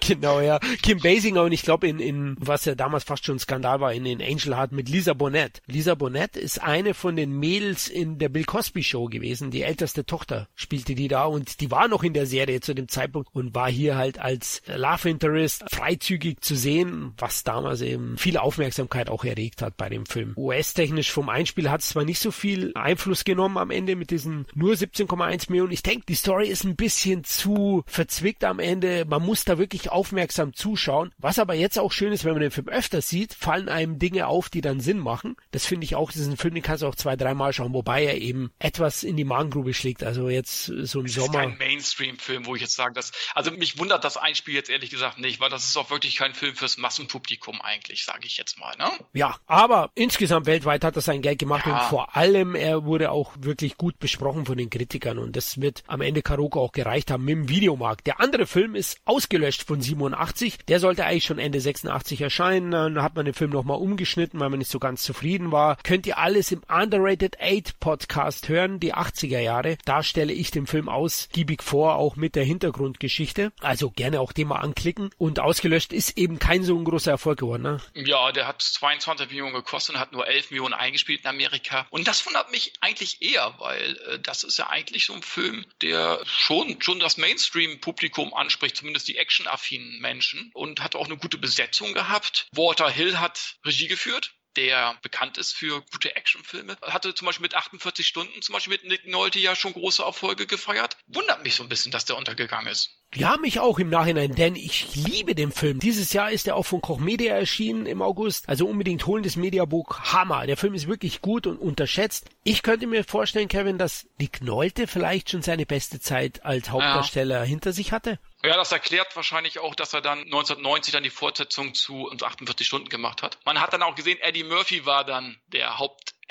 genau, 0.00 0.40
ja. 0.40 0.58
Kim 0.82 0.98
Basinger 0.98 1.44
und 1.44 1.52
ich 1.52 1.62
glaube 1.62 1.86
in, 1.86 2.00
in, 2.00 2.36
was 2.40 2.64
ja 2.64 2.74
damals 2.74 3.04
fast 3.04 3.24
schon 3.24 3.36
ein 3.36 3.38
Skandal 3.38 3.80
war, 3.80 3.92
in, 3.92 4.04
in 4.04 4.20
Angel 4.20 4.56
Heart 4.56 4.72
mit 4.72 4.88
Lisa 4.88 5.14
Bonet. 5.14 5.62
Lisa 5.66 5.94
Bonet 5.94 6.36
ist 6.36 6.60
eine 6.60 6.94
von 6.94 7.14
den 7.14 7.38
Mädels 7.38 7.88
in 7.88 8.18
der 8.18 8.28
Bill 8.28 8.44
Cosby 8.44 8.82
Show 8.82 9.06
gewesen. 9.06 9.52
Die 9.52 9.62
älteste 9.62 10.04
Tochter 10.04 10.48
spielte 10.56 10.96
die 10.96 11.06
da 11.06 11.24
und 11.24 11.60
die 11.60 11.70
war 11.70 11.86
noch 11.86 12.02
in 12.02 12.14
der 12.14 12.26
Serie 12.26 12.60
zu 12.60 12.74
dem 12.74 12.88
Zeitpunkt 12.88 13.28
und 13.32 13.54
war 13.54 13.70
hier 13.70 13.96
halt 13.96 14.18
als 14.18 14.60
Love 14.66 15.08
Interest 15.08 15.64
freizügig 15.70 16.40
zu 16.40 16.56
sehen, 16.56 17.14
was 17.16 17.44
damals 17.44 17.80
eben 17.80 18.18
viel 18.18 18.36
Aufmerksamkeit 18.36 19.08
auch 19.08 19.24
erregt 19.24 19.62
hat 19.62 19.76
bei 19.76 19.88
dem 19.88 20.04
Film. 20.04 20.34
US-technisch 20.36 21.12
vom 21.12 21.28
Einspiel 21.28 21.70
hat 21.70 21.82
es 21.82 21.90
zwar 21.90 22.04
nicht 22.04 22.18
so 22.18 22.32
viel 22.32 22.72
Einfluss 22.74 23.22
genommen 23.22 23.56
am 23.56 23.70
Ende 23.70 23.94
mit 23.94 24.10
diesen 24.10 24.46
nur 24.54 24.74
17,1 24.74 25.48
Millionen. 25.48 25.72
Ich 25.72 25.84
denke, 25.84 26.06
die 26.08 26.14
Story 26.14 26.48
ist 26.48 26.64
ein 26.64 26.71
ein 26.72 26.76
bisschen 26.76 27.24
zu 27.24 27.84
verzwickt 27.86 28.44
am 28.44 28.58
Ende. 28.58 29.04
Man 29.04 29.22
muss 29.22 29.44
da 29.44 29.58
wirklich 29.58 29.90
aufmerksam 29.90 30.54
zuschauen. 30.54 31.12
Was 31.18 31.38
aber 31.38 31.54
jetzt 31.54 31.78
auch 31.78 31.92
schön 31.92 32.12
ist, 32.12 32.24
wenn 32.24 32.32
man 32.32 32.40
den 32.40 32.50
Film 32.50 32.68
öfter 32.68 33.02
sieht, 33.02 33.34
fallen 33.34 33.68
einem 33.68 33.98
Dinge 33.98 34.26
auf, 34.26 34.48
die 34.48 34.62
dann 34.62 34.80
Sinn 34.80 34.98
machen. 34.98 35.36
Das 35.50 35.66
finde 35.66 35.84
ich 35.84 35.94
auch, 35.94 36.10
diesen 36.10 36.36
Film, 36.36 36.54
den 36.54 36.62
kannst 36.62 36.82
du 36.82 36.86
auch 36.86 36.94
zwei, 36.94 37.16
dreimal 37.16 37.52
schauen, 37.52 37.74
wobei 37.74 38.04
er 38.04 38.18
eben 38.18 38.50
etwas 38.58 39.02
in 39.02 39.16
die 39.16 39.24
Magengrube 39.24 39.74
schlägt. 39.74 40.02
Also 40.02 40.28
jetzt 40.28 40.64
so 40.66 41.00
im 41.00 41.08
Sommer. 41.08 41.32
Das 41.32 41.52
ist 41.52 41.58
kein 41.58 41.58
Mainstream-Film, 41.58 42.46
wo 42.46 42.54
ich 42.54 42.62
jetzt 42.62 42.74
sage, 42.74 42.94
dass, 42.94 43.12
also 43.34 43.50
mich 43.50 43.78
wundert 43.78 44.04
das 44.04 44.16
Einspiel 44.16 44.54
jetzt 44.54 44.70
ehrlich 44.70 44.90
gesagt 44.90 45.18
nicht, 45.18 45.40
weil 45.40 45.50
das 45.50 45.64
ist 45.64 45.76
auch 45.76 45.90
wirklich 45.90 46.16
kein 46.16 46.34
Film 46.34 46.56
fürs 46.56 46.78
Massenpublikum 46.78 47.60
eigentlich, 47.60 48.04
sage 48.04 48.26
ich 48.26 48.38
jetzt 48.38 48.58
mal, 48.58 48.74
ne? 48.76 48.90
Ja, 49.12 49.36
aber 49.46 49.90
insgesamt 49.94 50.46
weltweit 50.46 50.84
hat 50.84 50.96
er 50.96 51.02
sein 51.02 51.22
Geld 51.22 51.38
gemacht 51.38 51.66
ja. 51.66 51.74
und 51.74 51.88
vor 51.88 52.16
allem 52.16 52.54
er 52.54 52.84
wurde 52.84 53.10
auch 53.10 53.32
wirklich 53.38 53.76
gut 53.76 53.98
besprochen 53.98 54.46
von 54.46 54.56
den 54.56 54.70
Kritikern 54.70 55.18
und 55.18 55.36
das 55.36 55.60
wird 55.60 55.82
am 55.86 56.00
Ende 56.00 56.22
Karoko 56.22 56.61
auch 56.62 56.72
gereicht 56.72 57.10
haben 57.10 57.24
mit 57.24 57.32
dem 57.32 57.48
Videomarkt. 57.48 58.06
Der 58.06 58.20
andere 58.20 58.46
Film 58.46 58.74
ist 58.74 58.98
ausgelöscht 59.04 59.64
von 59.66 59.80
87. 59.80 60.58
Der 60.68 60.80
sollte 60.80 61.04
eigentlich 61.04 61.24
schon 61.24 61.38
Ende 61.38 61.60
86 61.60 62.20
erscheinen. 62.20 62.70
Dann 62.70 63.02
hat 63.02 63.16
man 63.16 63.24
den 63.24 63.34
Film 63.34 63.50
nochmal 63.50 63.78
umgeschnitten, 63.78 64.40
weil 64.40 64.50
man 64.50 64.58
nicht 64.58 64.70
so 64.70 64.78
ganz 64.78 65.02
zufrieden 65.02 65.52
war. 65.52 65.76
Könnt 65.82 66.06
ihr 66.06 66.18
alles 66.18 66.52
im 66.52 66.62
Underrated 66.68 67.38
8 67.40 67.80
Podcast 67.80 68.48
hören, 68.48 68.80
die 68.80 68.94
80er 68.94 69.40
Jahre. 69.40 69.76
Da 69.84 70.02
stelle 70.02 70.32
ich 70.32 70.50
den 70.50 70.66
Film 70.66 70.88
ausgiebig 70.88 71.62
vor, 71.62 71.96
auch 71.96 72.16
mit 72.16 72.36
der 72.36 72.44
Hintergrundgeschichte. 72.44 73.52
Also 73.60 73.90
gerne 73.90 74.20
auch 74.20 74.32
den 74.32 74.48
mal 74.48 74.60
anklicken. 74.60 75.10
Und 75.18 75.40
ausgelöscht 75.40 75.92
ist 75.92 76.16
eben 76.16 76.38
kein 76.38 76.62
so 76.62 76.76
ein 76.76 76.84
großer 76.84 77.10
Erfolg 77.10 77.40
geworden. 77.40 77.62
Ne? 77.62 77.80
Ja, 77.94 78.32
der 78.32 78.46
hat 78.46 78.62
22 78.62 79.28
Millionen 79.28 79.54
gekostet 79.54 79.96
und 79.96 80.00
hat 80.00 80.12
nur 80.12 80.26
11 80.26 80.50
Millionen 80.50 80.74
eingespielt 80.74 81.22
in 81.22 81.26
Amerika. 81.26 81.86
Und 81.90 82.06
das 82.08 82.24
wundert 82.26 82.50
mich 82.50 82.72
eigentlich 82.80 83.22
eher, 83.22 83.54
weil 83.58 83.98
äh, 84.08 84.18
das 84.20 84.44
ist 84.44 84.58
ja 84.58 84.68
eigentlich 84.68 85.06
so 85.06 85.14
ein 85.14 85.22
Film, 85.22 85.64
der 85.80 86.20
schon 86.24 86.51
schon, 86.52 86.82
schon 86.82 87.00
das 87.00 87.16
Mainstream-Publikum 87.16 88.34
anspricht, 88.34 88.76
zumindest 88.76 89.08
die 89.08 89.16
actionaffinen 89.16 90.00
Menschen 90.00 90.50
und 90.52 90.82
hat 90.82 90.94
auch 90.94 91.06
eine 91.06 91.16
gute 91.16 91.38
Besetzung 91.38 91.94
gehabt. 91.94 92.46
Walter 92.52 92.90
Hill 92.90 93.18
hat 93.18 93.56
Regie 93.64 93.88
geführt 93.88 94.34
der 94.56 94.98
bekannt 95.00 95.38
ist 95.38 95.54
für 95.54 95.80
gute 95.92 96.14
Actionfilme. 96.14 96.76
Hatte 96.82 97.14
zum 97.14 97.24
Beispiel 97.24 97.42
mit 97.42 97.54
48 97.54 98.06
Stunden, 98.06 98.42
zum 98.42 98.52
Beispiel 98.52 98.72
mit 98.72 98.84
Nick 98.84 99.06
Nolte 99.06 99.38
ja 99.38 99.56
schon 99.56 99.72
große 99.72 100.02
Erfolge 100.02 100.46
gefeiert. 100.46 100.98
Wundert 101.06 101.42
mich 101.42 101.54
so 101.54 101.62
ein 101.62 101.70
bisschen, 101.70 101.90
dass 101.90 102.04
der 102.04 102.18
untergegangen 102.18 102.70
ist. 102.70 103.01
Ja, 103.14 103.36
mich 103.36 103.60
auch 103.60 103.78
im 103.78 103.90
Nachhinein, 103.90 104.34
denn 104.34 104.56
ich 104.56 104.94
liebe 104.94 105.34
den 105.34 105.52
Film. 105.52 105.80
Dieses 105.80 106.14
Jahr 106.14 106.30
ist 106.30 106.46
er 106.46 106.56
auch 106.56 106.64
von 106.64 106.80
Koch 106.80 106.98
Media 106.98 107.34
erschienen 107.34 107.84
im 107.84 108.00
August. 108.00 108.48
Also 108.48 108.66
unbedingt 108.66 109.06
holen 109.06 109.22
das 109.22 109.36
Mediabook. 109.36 110.00
Hammer. 110.12 110.46
Der 110.46 110.56
Film 110.56 110.72
ist 110.72 110.88
wirklich 110.88 111.20
gut 111.20 111.46
und 111.46 111.58
unterschätzt. 111.58 112.30
Ich 112.42 112.62
könnte 112.62 112.86
mir 112.86 113.04
vorstellen, 113.04 113.48
Kevin, 113.48 113.76
dass 113.76 114.06
Nick 114.18 114.42
Nolte 114.42 114.86
vielleicht 114.86 115.30
schon 115.30 115.42
seine 115.42 115.66
beste 115.66 116.00
Zeit 116.00 116.44
als 116.44 116.70
Hauptdarsteller 116.70 117.40
ja. 117.40 117.42
hinter 117.42 117.72
sich 117.72 117.92
hatte. 117.92 118.18
Ja, 118.44 118.56
das 118.56 118.72
erklärt 118.72 119.14
wahrscheinlich 119.14 119.60
auch, 119.60 119.74
dass 119.74 119.92
er 119.92 120.00
dann 120.00 120.20
1990 120.20 120.92
dann 120.92 121.04
die 121.04 121.10
Fortsetzung 121.10 121.74
zu 121.74 122.10
48 122.10 122.66
Stunden 122.66 122.88
gemacht 122.88 123.22
hat. 123.22 123.38
Man 123.44 123.60
hat 123.60 123.72
dann 123.72 123.82
auch 123.82 123.94
gesehen, 123.94 124.18
Eddie 124.20 124.42
Murphy 124.42 124.86
war 124.86 125.04
dann 125.04 125.38
der 125.48 125.78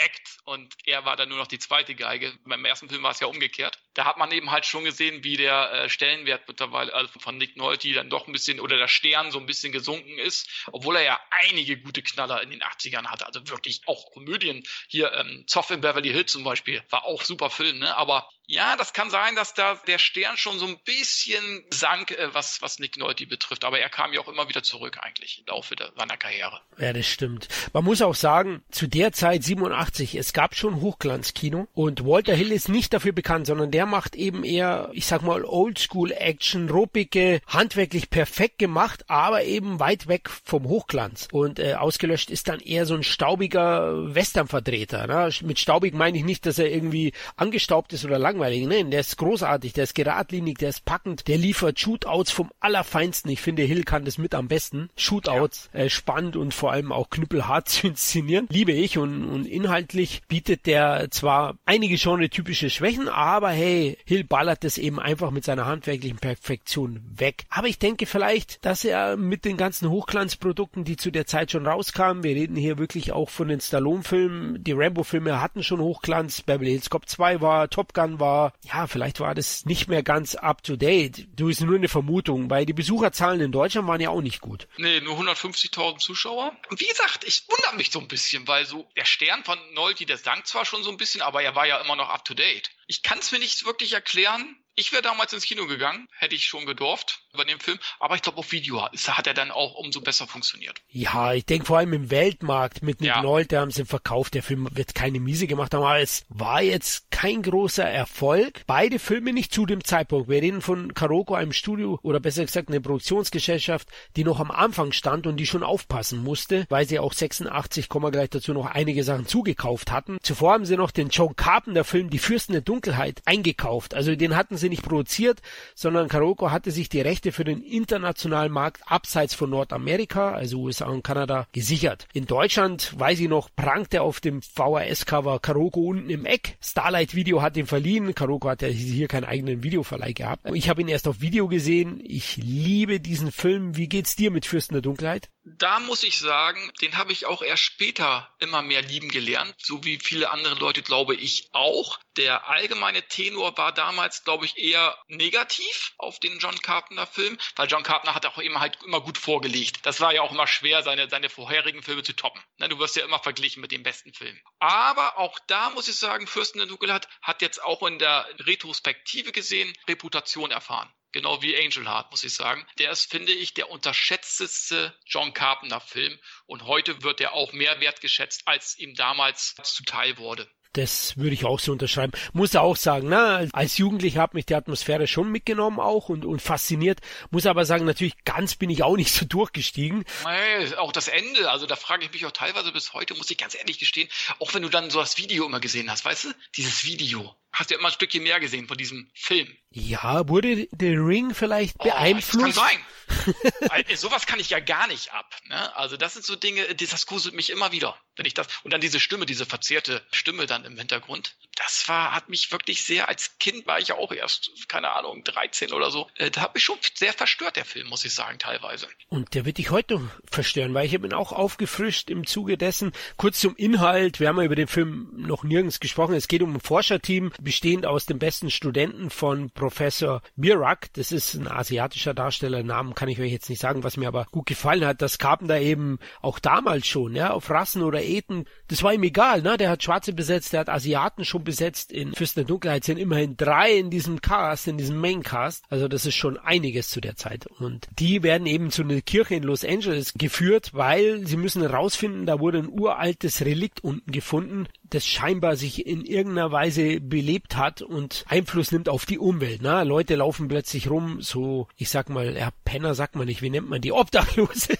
Hauptact 0.02 0.38
und 0.45 0.74
er 0.86 1.06
war 1.06 1.16
dann 1.16 1.30
nur 1.30 1.38
noch 1.38 1.47
die 1.47 1.60
zweite 1.60 1.95
Geige. 1.95 2.34
Beim 2.45 2.66
ersten 2.66 2.89
Film 2.89 3.04
war 3.04 3.12
es 3.12 3.20
ja 3.20 3.28
umgekehrt. 3.28 3.78
da 3.93 4.06
hat 4.06 4.18
man 4.18 4.32
eben 4.32 4.52
halt 4.52 4.66
schon 4.66 4.84
gesehen, 4.84 5.24
wie 5.24 5.38
der 5.38 5.72
äh, 5.72 5.89
Stellenwert 5.89 6.47
mittlerweile 6.47 6.93
also 6.93 7.20
von 7.20 7.38
Nick 7.38 7.58
Nolte 7.58 7.91
dann 7.93 8.10
doch 8.10 8.28
ein 8.28 8.34
bisschen 8.34 8.60
oder 8.60 8.78
der 8.78 8.88
Stern 8.88 9.32
so 9.32 9.39
ein 9.39 9.45
bisschen 9.45 9.72
gesunken 9.72 10.18
ist, 10.18 10.68
obwohl 10.72 10.95
er 10.95 11.04
ja 11.04 11.20
einige 11.49 11.78
gute 11.78 12.02
Knaller 12.02 12.41
in 12.41 12.49
den 12.49 12.62
80ern 12.62 13.08
hatte, 13.08 13.26
also 13.26 13.47
wirklich 13.49 13.82
auch 13.88 14.12
Komödien. 14.12 14.64
Hier 14.88 15.12
ähm, 15.14 15.43
Zoff 15.47 15.72
in 15.72 15.82
Beverly 15.82 16.10
Hills 16.10 16.32
zum 16.32 16.43
Beispiel 16.43 16.84
war 16.89 17.06
auch 17.06 17.24
super 17.24 17.49
Film, 17.49 17.80
ne? 17.80 17.95
Aber 17.97 18.30
ja, 18.52 18.76
das 18.76 18.91
kann 18.91 19.10
sein, 19.10 19.36
dass 19.36 19.54
da 19.54 19.80
der 19.88 19.97
Stern 19.97 20.36
schon 20.36 20.60
so 20.60 20.68
ein 20.68 20.78
bisschen 20.84 21.64
sank, 21.70 22.12
äh, 22.12 22.34
was, 22.34 22.62
was 22.62 22.80
Nick 22.80 22.97
Nolte 22.97 23.26
betrifft. 23.26 23.64
Aber 23.64 23.80
er 23.80 23.88
kam 23.88 24.12
ja 24.12 24.20
auch 24.20 24.28
immer 24.28 24.49
wieder 24.49 24.62
zurück 24.62 24.97
eigentlich 25.02 25.39
im 25.39 25.45
Laufe 25.45 25.74
seiner 25.97 26.18
Karriere. 26.18 26.60
Ja, 26.78 26.91
das 26.91 27.08
stimmt. 27.08 27.47
Man 27.72 27.86
muss 27.86 28.02
auch 28.02 28.14
sagen, 28.14 28.62
zu 28.70 28.88
der 28.88 29.14
Zeit 29.14 29.43
87, 29.43 30.16
es 30.16 30.34
gab 30.34 30.56
schon 30.56 30.82
Hochglanzkino 30.82 31.70
und 31.74 32.06
Walter 32.06 32.36
Hill 32.36 32.52
ist 32.52 32.68
nicht 32.68 32.91
dafür 32.91 33.14
bekannt, 33.14 33.47
sondern 33.47 33.72
der 33.72 33.86
macht 33.86 34.16
eben 34.16 34.43
eher, 34.43 34.89
ich 34.91 35.06
sag 35.06 35.22
mal, 35.22 35.45
Oldschool-Action, 35.45 36.70
ruppige, 36.70 37.39
handwerklich 37.47 38.10
perfekt 38.10 38.60
gemacht, 38.60 39.06
aber 39.08 39.45
eben 39.45 39.80
weit 39.80 40.10
weg 40.10 40.30
vom 40.30 40.66
Hochglanz. 40.66 41.30
Und 41.32 41.60
äh, 41.60 41.76
ausgelöscht 41.76 42.30
ist 42.30 42.49
dann 42.49 42.60
eher 42.60 42.86
so 42.86 42.95
ein 42.95 43.04
staubiger 43.04 44.14
Western-Vertreter. 44.14 45.08
Ne? 45.08 45.30
Mit 45.43 45.60
staubig 45.60 45.93
meine 45.93 46.18
ich 46.18 46.26
nicht, 46.26 46.45
dass 46.45 46.60
er 46.60 46.70
irgendwie 46.70 47.14
angestaubt 47.38 47.93
ist 47.93 48.04
oder 48.04 48.20
langweilig 48.20 48.41
langweilig. 48.42 48.68
Nein, 48.68 48.92
der 48.92 49.02
ist 49.02 49.18
großartig, 49.18 49.74
der 49.74 49.84
ist 49.84 49.96
geradlinig, 49.96 50.58
der 50.58 50.70
ist 50.70 50.86
packend, 50.86 51.28
der 51.28 51.38
liefert 51.38 51.80
Shootouts 51.80 52.32
vom 52.32 52.52
Allerfeinsten. 52.60 53.32
Ich 53.32 53.42
finde, 53.42 53.64
Hill 53.64 53.84
kann 53.84 54.06
das 54.06 54.18
mit 54.18 54.34
am 54.34 54.48
besten. 54.48 54.89
Shootouts, 54.96 55.70
ja. 55.74 55.82
äh, 55.82 55.89
spannend 55.89 56.36
und 56.36 56.54
vor 56.54 56.72
allem 56.72 56.92
auch 56.92 57.10
knüppelhart 57.10 57.70
zu 57.70 57.88
inszenieren. 57.88 58.48
Liebe 58.50 58.72
ich 58.72 58.98
und, 58.98 59.26
und 59.26 59.46
inhaltlich 59.46 60.22
bietet 60.28 60.66
der 60.66 61.10
zwar 61.12 61.56
einige 61.66 61.96
genre-typische 61.96 62.70
Schwächen, 62.70 63.08
aber 63.08 63.52
hey, 63.52 63.98
Hill 64.06 64.24
ballert 64.24 64.64
das 64.64 64.78
eben 64.78 65.00
einfach 65.00 65.32
mit 65.32 65.46
seiner 65.46 65.66
handwerklichen 65.66 66.18
Perfektion 66.18 67.02
weg. 67.16 67.44
Aber 67.50 67.68
ich 67.68 67.80
denke 67.80 68.06
vielleicht, 68.06 68.64
dass 68.66 68.84
er 68.84 69.18
mit 69.18 69.46
den 69.46 69.58
ganzen 69.58 69.89
Hochglanzprodukten, 69.89 70.84
die 70.84 70.98
zu 70.98 71.12
der 71.12 71.26
Zeit 71.26 71.52
schon 71.52 71.68
rauskamen, 71.68 72.24
wir 72.24 72.36
reden 72.36 72.56
hier 72.56 72.78
wirklich 72.78 73.12
auch 73.12 73.30
von 73.30 73.48
den 73.48 73.62
Stallone-Filmen, 73.62 74.64
die 74.64 74.72
Rambo-Filme 74.74 75.42
hatten 75.42 75.64
schon 75.64 75.80
Hochglanz, 75.80 76.42
Beverly 76.42 76.72
Hills 76.72 76.89
Cop 76.89 77.08
2 77.08 77.42
war, 77.42 77.70
Top 77.70 77.94
Gun 77.94 78.20
war, 78.22 78.53
ja, 78.63 78.88
vielleicht 78.88 79.19
war 79.19 79.36
das 79.36 79.65
nicht 79.65 79.89
mehr 79.89 80.01
ganz 80.01 80.36
up 80.36 80.63
to 80.63 80.78
date. 80.78 81.28
Du 81.36 81.49
ist 81.49 81.59
nur 81.59 81.76
eine 81.76 81.89
Vermutung, 81.89 82.49
weil 82.49 82.65
die 82.65 82.72
Besucherzahlen 82.72 83.41
in 83.41 83.51
Deutschland 83.51 83.89
waren 83.89 83.99
ja 83.99 84.11
auch 84.11 84.22
nicht 84.22 84.39
gut. 84.39 84.69
Nee, 84.78 85.01
nur 85.01 85.19
150.000 85.19 85.97
Zuschauer. 85.97 86.55
Und 86.69 86.80
wie 86.80 86.88
gesagt, 86.88 87.26
ich 87.26 87.43
wundere 87.49 87.76
mich 87.76 87.91
so 87.91 87.99
ein 87.99 88.07
bisschen, 88.07 88.47
weil 88.47 88.65
so 88.65 88.88
der 88.95 89.03
Stern 89.03 89.43
von 89.43 89.59
Nolte, 89.74 90.05
der 90.05 90.17
sank 90.17 90.47
zwar 90.47 90.63
schon 90.63 90.84
so 90.84 90.89
ein 90.89 90.97
bisschen, 90.97 91.22
aber 91.22 91.43
er 91.43 91.55
war 91.55 91.67
ja 91.67 91.82
immer 91.82 91.97
noch 91.97 92.07
up 92.07 92.24
to 92.24 92.34
date. 92.34 92.72
Ich 92.88 93.03
kann 93.03 93.19
es 93.19 93.34
mir 93.34 93.39
nicht 93.39 93.65
wirklich 93.65 93.93
erklären, 93.93 94.55
ich 94.76 94.91
wäre 94.91 95.01
damals 95.01 95.34
ins 95.34 95.45
Kino 95.45 95.67
gegangen, 95.67 96.07
hätte 96.17 96.36
ich 96.36 96.45
schon 96.45 96.65
gedurft 96.65 97.22
über 97.34 97.45
den 97.45 97.59
Film, 97.59 97.78
aber 97.99 98.15
ich 98.15 98.22
glaube 98.22 98.38
auf 98.38 98.51
Video 98.51 98.82
hat 98.82 99.28
er 99.28 99.34
dann 99.34 99.51
auch 99.51 99.76
umso 99.76 100.01
besser 100.01 100.28
funktioniert. 100.28 100.82
Ja, 100.89 101.34
ich 101.34 101.45
denke 101.45 101.65
vor 101.65 101.78
allem 101.78 101.93
im 101.93 102.09
Weltmarkt 102.09 102.82
mit 102.82 103.01
Nick 103.01 103.09
ja. 103.09 103.22
Nolte 103.22 103.59
haben 103.59 103.72
sie 103.72 103.86
verkauft. 103.86 104.34
Der 104.34 104.43
Film 104.43 104.67
wird 104.72 104.95
keine 104.95 105.19
Miese 105.19 105.47
gemacht 105.47 105.74
haben, 105.74 105.84
aber 105.84 105.99
es 105.99 106.26
war 106.30 106.61
jetzt 106.61 107.11
kein 107.11 107.41
großer 107.41 107.86
Erfolg. 107.86 108.63
Beide 108.65 108.99
Filme 108.99 109.34
nicht 109.34 109.53
zu 109.53 109.65
dem 109.65 109.84
Zeitpunkt. 109.84 110.30
Wir 110.30 110.41
reden 110.41 110.61
von 110.61 110.93
Karoko, 110.93 111.36
einem 111.36 111.53
Studio 111.53 111.99
oder 112.01 112.19
besser 112.19 112.45
gesagt 112.45 112.69
eine 112.69 112.82
Produktionsgesellschaft, 112.82 113.89
die 114.15 114.24
noch 114.24 114.39
am 114.39 114.51
Anfang 114.51 114.91
stand 114.93 115.28
und 115.28 115.38
die 115.38 115.45
schon 115.45 115.63
aufpassen 115.63 116.24
musste, 116.24 116.65
weil 116.69 116.88
sie 116.88 116.99
auch 116.99 117.13
86, 117.13 117.89
gleich 117.89 118.30
dazu 118.30 118.53
noch 118.53 118.65
einige 118.65 119.03
Sachen 119.03 119.28
zugekauft 119.28 119.91
hatten. 119.91 120.17
Zuvor 120.22 120.53
haben 120.53 120.65
sie 120.65 120.78
noch 120.78 120.91
den 120.91 121.09
John 121.09 121.36
Carpenter 121.36 121.84
Film 121.84 122.09
Die 122.09 122.19
Fürsten 122.19 122.53
der 122.53 122.61
Dunkelheit 122.61 123.22
eingekauft. 123.26 123.93
Also 123.93 124.15
den 124.15 124.36
hatten 124.36 124.57
sie 124.62 124.70
nicht 124.70 124.84
produziert, 124.84 125.41
sondern 125.76 126.07
Karoko 126.07 126.51
hatte 126.51 126.72
sich 126.72 126.88
die 126.88 127.01
Rechte 127.01 127.32
für 127.32 127.43
den 127.43 127.62
internationalen 127.62 128.51
Markt 128.51 128.82
abseits 128.86 129.34
von 129.34 129.49
Nordamerika, 129.49 130.32
also 130.32 130.62
USA 130.62 130.86
und 130.86 131.03
Kanada, 131.03 131.47
gesichert. 131.51 132.07
In 132.14 132.26
Deutschland, 132.26 132.97
weiß 132.97 133.20
ich 133.20 133.28
noch, 133.28 133.49
prangte 133.55 134.01
auf 134.01 134.22
dem 134.22 134.41
VHS-Cover 134.41 135.39
Karoko 135.39 135.82
unten 135.82 136.09
im 136.09 136.26
Eck. 136.26 136.57
Starlight 136.62 137.16
Video 137.16 137.41
hat 137.41 137.57
ihn 137.57 137.68
verliehen. 137.68 138.16
Karoko 138.16 138.49
hat 138.49 138.62
ja 138.62 138.70
hier 138.70 139.07
keinen 139.07 139.26
eigenen 139.26 139.64
Videoverleih 139.64 140.14
gehabt. 140.14 140.49
Ich 140.53 140.70
habe 140.70 140.82
ihn 140.82 140.88
erst 140.88 141.07
auf 141.07 141.22
Video 141.22 141.47
gesehen. 141.47 142.01
Ich 142.03 142.38
liebe 142.38 142.99
diesen 142.99 143.32
Film. 143.32 143.76
Wie 143.76 143.89
geht's 143.89 144.16
dir 144.16 144.32
mit 144.32 144.45
Fürsten 144.45 144.76
der 144.76 144.82
Dunkelheit? 144.82 145.30
Da 145.43 145.80
muss 145.80 146.03
ich 146.03 146.20
sagen, 146.20 146.72
den 146.82 146.97
habe 146.97 147.12
ich 147.12 147.26
auch 147.26 147.41
erst 147.41 147.64
später 147.64 148.30
immer 148.39 148.62
mehr 148.62 148.84
lieben 148.84 149.09
gelernt, 149.09 149.55
so 149.57 149.84
wie 149.84 149.97
viele 149.97 150.30
andere 150.30 150.53
Leute 150.55 150.84
glaube 150.84 151.16
ich 151.16 151.49
auch. 151.51 151.99
Der 152.16 152.47
allgemeine 152.47 153.01
Tenor 153.01 153.57
war 153.57 153.74
damals, 153.74 154.24
glaube 154.24 154.45
ich, 154.45 154.51
eher 154.58 154.97
negativ 155.08 155.93
auf 155.97 156.20
den 156.20 156.39
John 156.39 156.60
Carpenter 156.62 157.08
Film, 157.08 157.38
weil 157.56 157.68
John 157.68 157.84
Carpenter 157.84 158.16
hat 158.16 158.26
auch 158.26 158.38
immer 158.38 158.60
halt 158.60 158.78
immer 158.84 159.02
gut 159.02 159.18
vorgelegt. 159.18 159.80
Das 159.84 159.99
war 159.99 160.14
ja 160.14 160.22
auch 160.22 160.32
immer 160.32 160.47
schwer, 160.47 160.84
seine, 160.84 161.10
seine 161.10 161.30
vorherigen 161.30 161.84
Filme 161.84 162.04
zu 162.04 162.14
toppen. 162.14 162.41
Na, 162.58 162.68
du 162.68 162.80
wirst 162.80 162.95
ja 162.95 163.06
immer 163.06 163.20
verglichen 163.20 163.62
mit 163.62 163.72
den 163.72 163.84
besten 163.84 164.14
Filmen. 164.14 164.41
Aber 164.60 165.18
auch 165.18 165.39
da 165.47 165.70
muss 165.72 165.88
ich 165.88 165.95
sagen, 165.95 166.28
Fürsten 166.28 166.60
der 166.60 166.68
Dunkelheit 166.68 167.08
hat 167.22 167.41
jetzt 167.41 167.64
auch 167.64 167.84
in 167.84 167.99
der 167.99 168.28
Retrospektive 168.39 169.32
gesehen 169.32 169.74
Reputation 169.88 170.52
erfahren. 170.52 170.91
Genau 171.14 171.41
wie 171.41 171.58
Angel 171.58 171.86
Heart, 171.86 172.10
muss 172.12 172.24
ich 172.24 172.34
sagen. 172.34 172.66
Der 172.78 172.91
ist, 172.91 173.12
finde 173.12 173.34
ich, 173.34 173.54
der 173.54 173.70
unterschätzteste 173.70 174.97
John 175.06 175.34
Carpenter-Film. 175.34 176.18
Und 176.45 176.64
heute 176.64 177.04
wird 177.04 177.20
er 177.20 177.34
auch 177.34 177.52
mehr 177.52 177.82
wertgeschätzt, 177.82 178.47
als 178.47 178.78
ihm 178.78 178.95
damals 178.95 179.56
zuteil 179.64 180.18
wurde. 180.18 180.49
Das 180.74 181.17
würde 181.17 181.34
ich 181.34 181.43
auch 181.43 181.59
so 181.59 181.74
unterschreiben. 181.74 182.13
Muss 182.32 182.55
auch 182.55 182.78
sagen, 182.78 183.09
ne, 183.09 183.49
als 183.51 183.78
Jugendlicher 183.78 184.22
hat 184.22 184.34
mich 184.34 184.45
die 184.45 184.55
Atmosphäre 184.55 185.05
schon 185.05 185.30
mitgenommen 185.30 185.80
auch 185.80 186.07
und, 186.07 186.24
und 186.26 186.41
fasziniert. 186.41 186.99
Muss 187.30 187.45
aber 187.45 187.65
sagen, 187.65 187.86
natürlich 187.86 188.24
ganz 188.24 188.55
bin 188.55 188.69
ich 188.69 188.84
auch 188.84 188.95
nicht 188.95 189.11
so 189.11 189.26
durchgestiegen. 189.26 190.05
Nee, 190.26 190.76
auch 190.76 190.93
das 190.93 191.09
Ende, 191.09 191.51
also 191.51 191.65
da 191.65 191.76
frage 191.76 192.05
ich 192.05 192.13
mich 192.13 192.26
auch 192.26 192.32
teilweise 192.32 192.72
bis 192.72 192.93
heute, 192.93 193.15
muss 193.15 193.30
ich 193.30 193.38
ganz 193.38 193.55
ehrlich 193.55 193.80
gestehen, 193.80 194.07
auch 194.39 194.53
wenn 194.53 194.61
du 194.61 194.69
dann 194.69 194.89
so 194.89 194.99
das 194.99 195.17
Video 195.17 195.45
immer 195.45 195.59
gesehen 195.59 195.91
hast, 195.91 196.05
weißt 196.05 196.26
du, 196.26 196.30
dieses 196.55 196.86
Video 196.86 197.36
hast 197.54 197.70
du 197.70 197.74
ja 197.74 197.80
immer 197.80 197.89
ein 197.89 197.93
Stückchen 197.93 198.24
mehr 198.24 198.39
gesehen 198.39 198.68
von 198.68 198.78
diesem 198.78 199.10
Film. 199.14 199.56
Ja, 199.74 200.28
wurde 200.28 200.68
der 200.72 200.97
Ring 200.97 201.34
vielleicht 201.34 201.78
oh, 201.80 201.84
beeinflusst? 201.84 202.58
Das 202.58 202.68
kann 202.68 202.70
sein. 202.70 203.86
Sowas 203.95 204.26
kann 204.26 204.39
ich 204.39 204.49
ja 204.49 204.60
gar 204.60 204.88
nicht 204.88 205.14
ab. 205.14 205.34
Ne? 205.47 205.76
Also 205.76 205.97
das 205.97 206.14
sind 206.14 206.26
so 206.26 206.36
Dinge, 206.36 206.64
das 206.76 207.06
gruselt 207.06 207.36
mich 207.36 207.49
immer 207.49 207.72
wieder, 207.72 207.97
wenn 208.16 208.26
ich 208.26 208.34
das 208.34 208.47
und 208.64 208.72
dann 208.72 208.82
diese 208.82 208.99
Stimme, 208.99 209.26
diese 209.26 209.45
verzerrte 209.45 210.02
Stimme 210.12 210.45
dann 210.45 210.66
im 210.66 210.78
Hintergrund. 210.78 211.36
Das 211.56 211.88
war, 211.88 212.14
hat 212.14 212.30
mich 212.30 212.52
wirklich 212.52 212.84
sehr. 212.84 213.08
Als 213.08 213.38
Kind 213.38 213.68
war 213.68 213.80
ich 213.80 213.89
ja 213.89 213.95
auch 213.95 214.12
erst, 214.12 214.52
keine 214.68 214.91
Ahnung, 214.91 215.24
13 215.24 215.74
oder 215.74 215.91
so. 215.91 216.10
Äh, 216.16 216.32
da 216.32 216.41
hat 216.41 216.54
mich 216.54 216.64
schon 216.64 216.78
sehr 216.95 217.14
verstört 217.14 217.56
der 217.56 217.66
Film, 217.66 217.88
muss 217.88 218.06
ich 218.06 218.14
sagen, 218.14 218.39
teilweise. 218.39 218.88
Und 219.10 219.36
der 219.36 219.45
wird 219.45 219.58
dich 219.58 219.70
heute 219.70 220.10
verstören, 220.30 220.74
weil 220.74 220.86
ich 220.86 220.93
habe 220.93 221.06
ihn 221.06 221.14
auch 221.14 221.32
aufgefrischt 221.32 222.10
im 222.10 222.26
Zuge 222.26 222.58
dessen. 222.58 222.93
Kurz 223.18 223.39
zum 223.39 223.56
Inhalt: 223.56 224.20
Wir 224.20 224.30
haben 224.30 224.38
ja 224.38 224.45
über 224.45 224.56
den 224.56 224.68
Film 224.68 225.10
noch 225.14 225.43
nirgends 225.43 225.80
gesprochen. 225.80 226.16
Es 226.16 226.28
geht 226.28 226.41
um 226.41 226.56
ein 226.56 226.62
Forscherteam 226.62 227.32
bestehend 227.42 227.86
aus 227.86 228.06
den 228.06 228.20
besten 228.20 228.50
Studenten 228.50 229.10
von 229.10 229.50
Professor 229.52 230.22
Mirak. 230.36 230.94
Das 230.94 231.12
ist 231.12 231.34
ein 231.34 231.48
asiatischer 231.48 232.14
Darsteller. 232.14 232.64
Namen 232.64 232.96
kann 232.96 233.10
ich 233.10 233.20
euch 233.20 233.32
jetzt 233.32 233.50
nicht 233.50 233.60
sagen, 233.60 233.84
was 233.84 233.98
mir 233.98 234.08
aber 234.08 234.26
gut 234.32 234.46
gefallen 234.46 234.86
hat. 234.86 235.02
Das 235.02 235.18
Carpenter 235.18 235.60
eben 235.60 236.00
auch 236.22 236.39
damals 236.39 236.88
schon, 236.88 237.16
ja, 237.16 237.32
auf 237.32 237.50
Rassen 237.50 237.84
oder 237.84 238.02
Eten. 238.02 238.46
Das 238.72 238.84
war 238.84 238.93
ihm 238.93 239.03
egal, 239.03 239.41
ne? 239.41 239.57
Der 239.57 239.69
hat 239.69 239.84
Schwarze 239.84 240.13
besetzt, 240.13 240.53
der 240.53 240.61
hat 240.61 240.69
Asiaten 240.69 241.26
schon 241.26 241.43
besetzt. 241.43 241.91
In 241.91 242.13
Fürsten 242.13 242.39
der 242.39 242.47
Dunkelheit 242.47 242.86
sind 242.86 242.99
immerhin 242.99 243.36
drei 243.36 243.74
in 243.74 243.89
diesem 243.89 244.22
Cast, 244.22 244.65
in 244.65 244.78
diesem 244.78 244.95
Maincast. 244.95 245.65
Also 245.69 245.89
das 245.89 246.05
ist 246.05 246.15
schon 246.15 246.38
einiges 246.38 246.89
zu 246.89 247.01
der 247.01 247.17
Zeit. 247.17 247.47
Und 247.47 247.89
die 247.99 248.24
werden 248.24 248.47
eben 248.47 248.72
zu 248.72 248.84
einer 248.84 249.01
Kirche 249.01 249.36
in 249.36 249.43
Los 249.43 249.65
Angeles 249.65 250.13
geführt, 250.13 250.69
weil 250.74 251.28
sie 251.28 251.36
müssen 251.36 251.61
herausfinden, 251.61 252.26
da 252.26 252.39
wurde 252.39 252.59
ein 252.59 252.69
uraltes 252.69 253.41
Relikt 253.41 253.84
unten 253.84 254.09
gefunden, 254.09 254.67
das 254.89 255.05
scheinbar 255.05 255.57
sich 255.57 255.86
in 255.86 256.05
irgendeiner 256.05 256.53
Weise 256.53 257.01
belebt 257.01 257.57
hat 257.57 257.82
und 257.82 258.24
Einfluss 258.30 258.72
nimmt 258.72 258.88
auf 258.88 259.05
die 259.05 259.19
Umwelt. 259.19 259.61
Ne? 259.61 259.84
Leute 259.84 260.15
laufen 260.15 260.47
plötzlich 260.47 260.89
rum, 260.89 261.22
so, 261.22 261.67
ich 261.76 261.89
sag 261.89 262.09
mal, 262.09 262.38
ja, 262.38 262.51
Penner 262.63 262.95
sagt 262.95 263.17
man 263.17 263.28
nicht, 263.28 263.41
wie 263.41 263.49
nennt 263.49 263.69
man 263.69 263.82
die? 263.82 263.91
Obdachlose. 263.91 264.78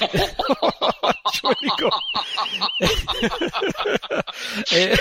Entschuldigung. 1.28 1.92
äh, 4.70 4.96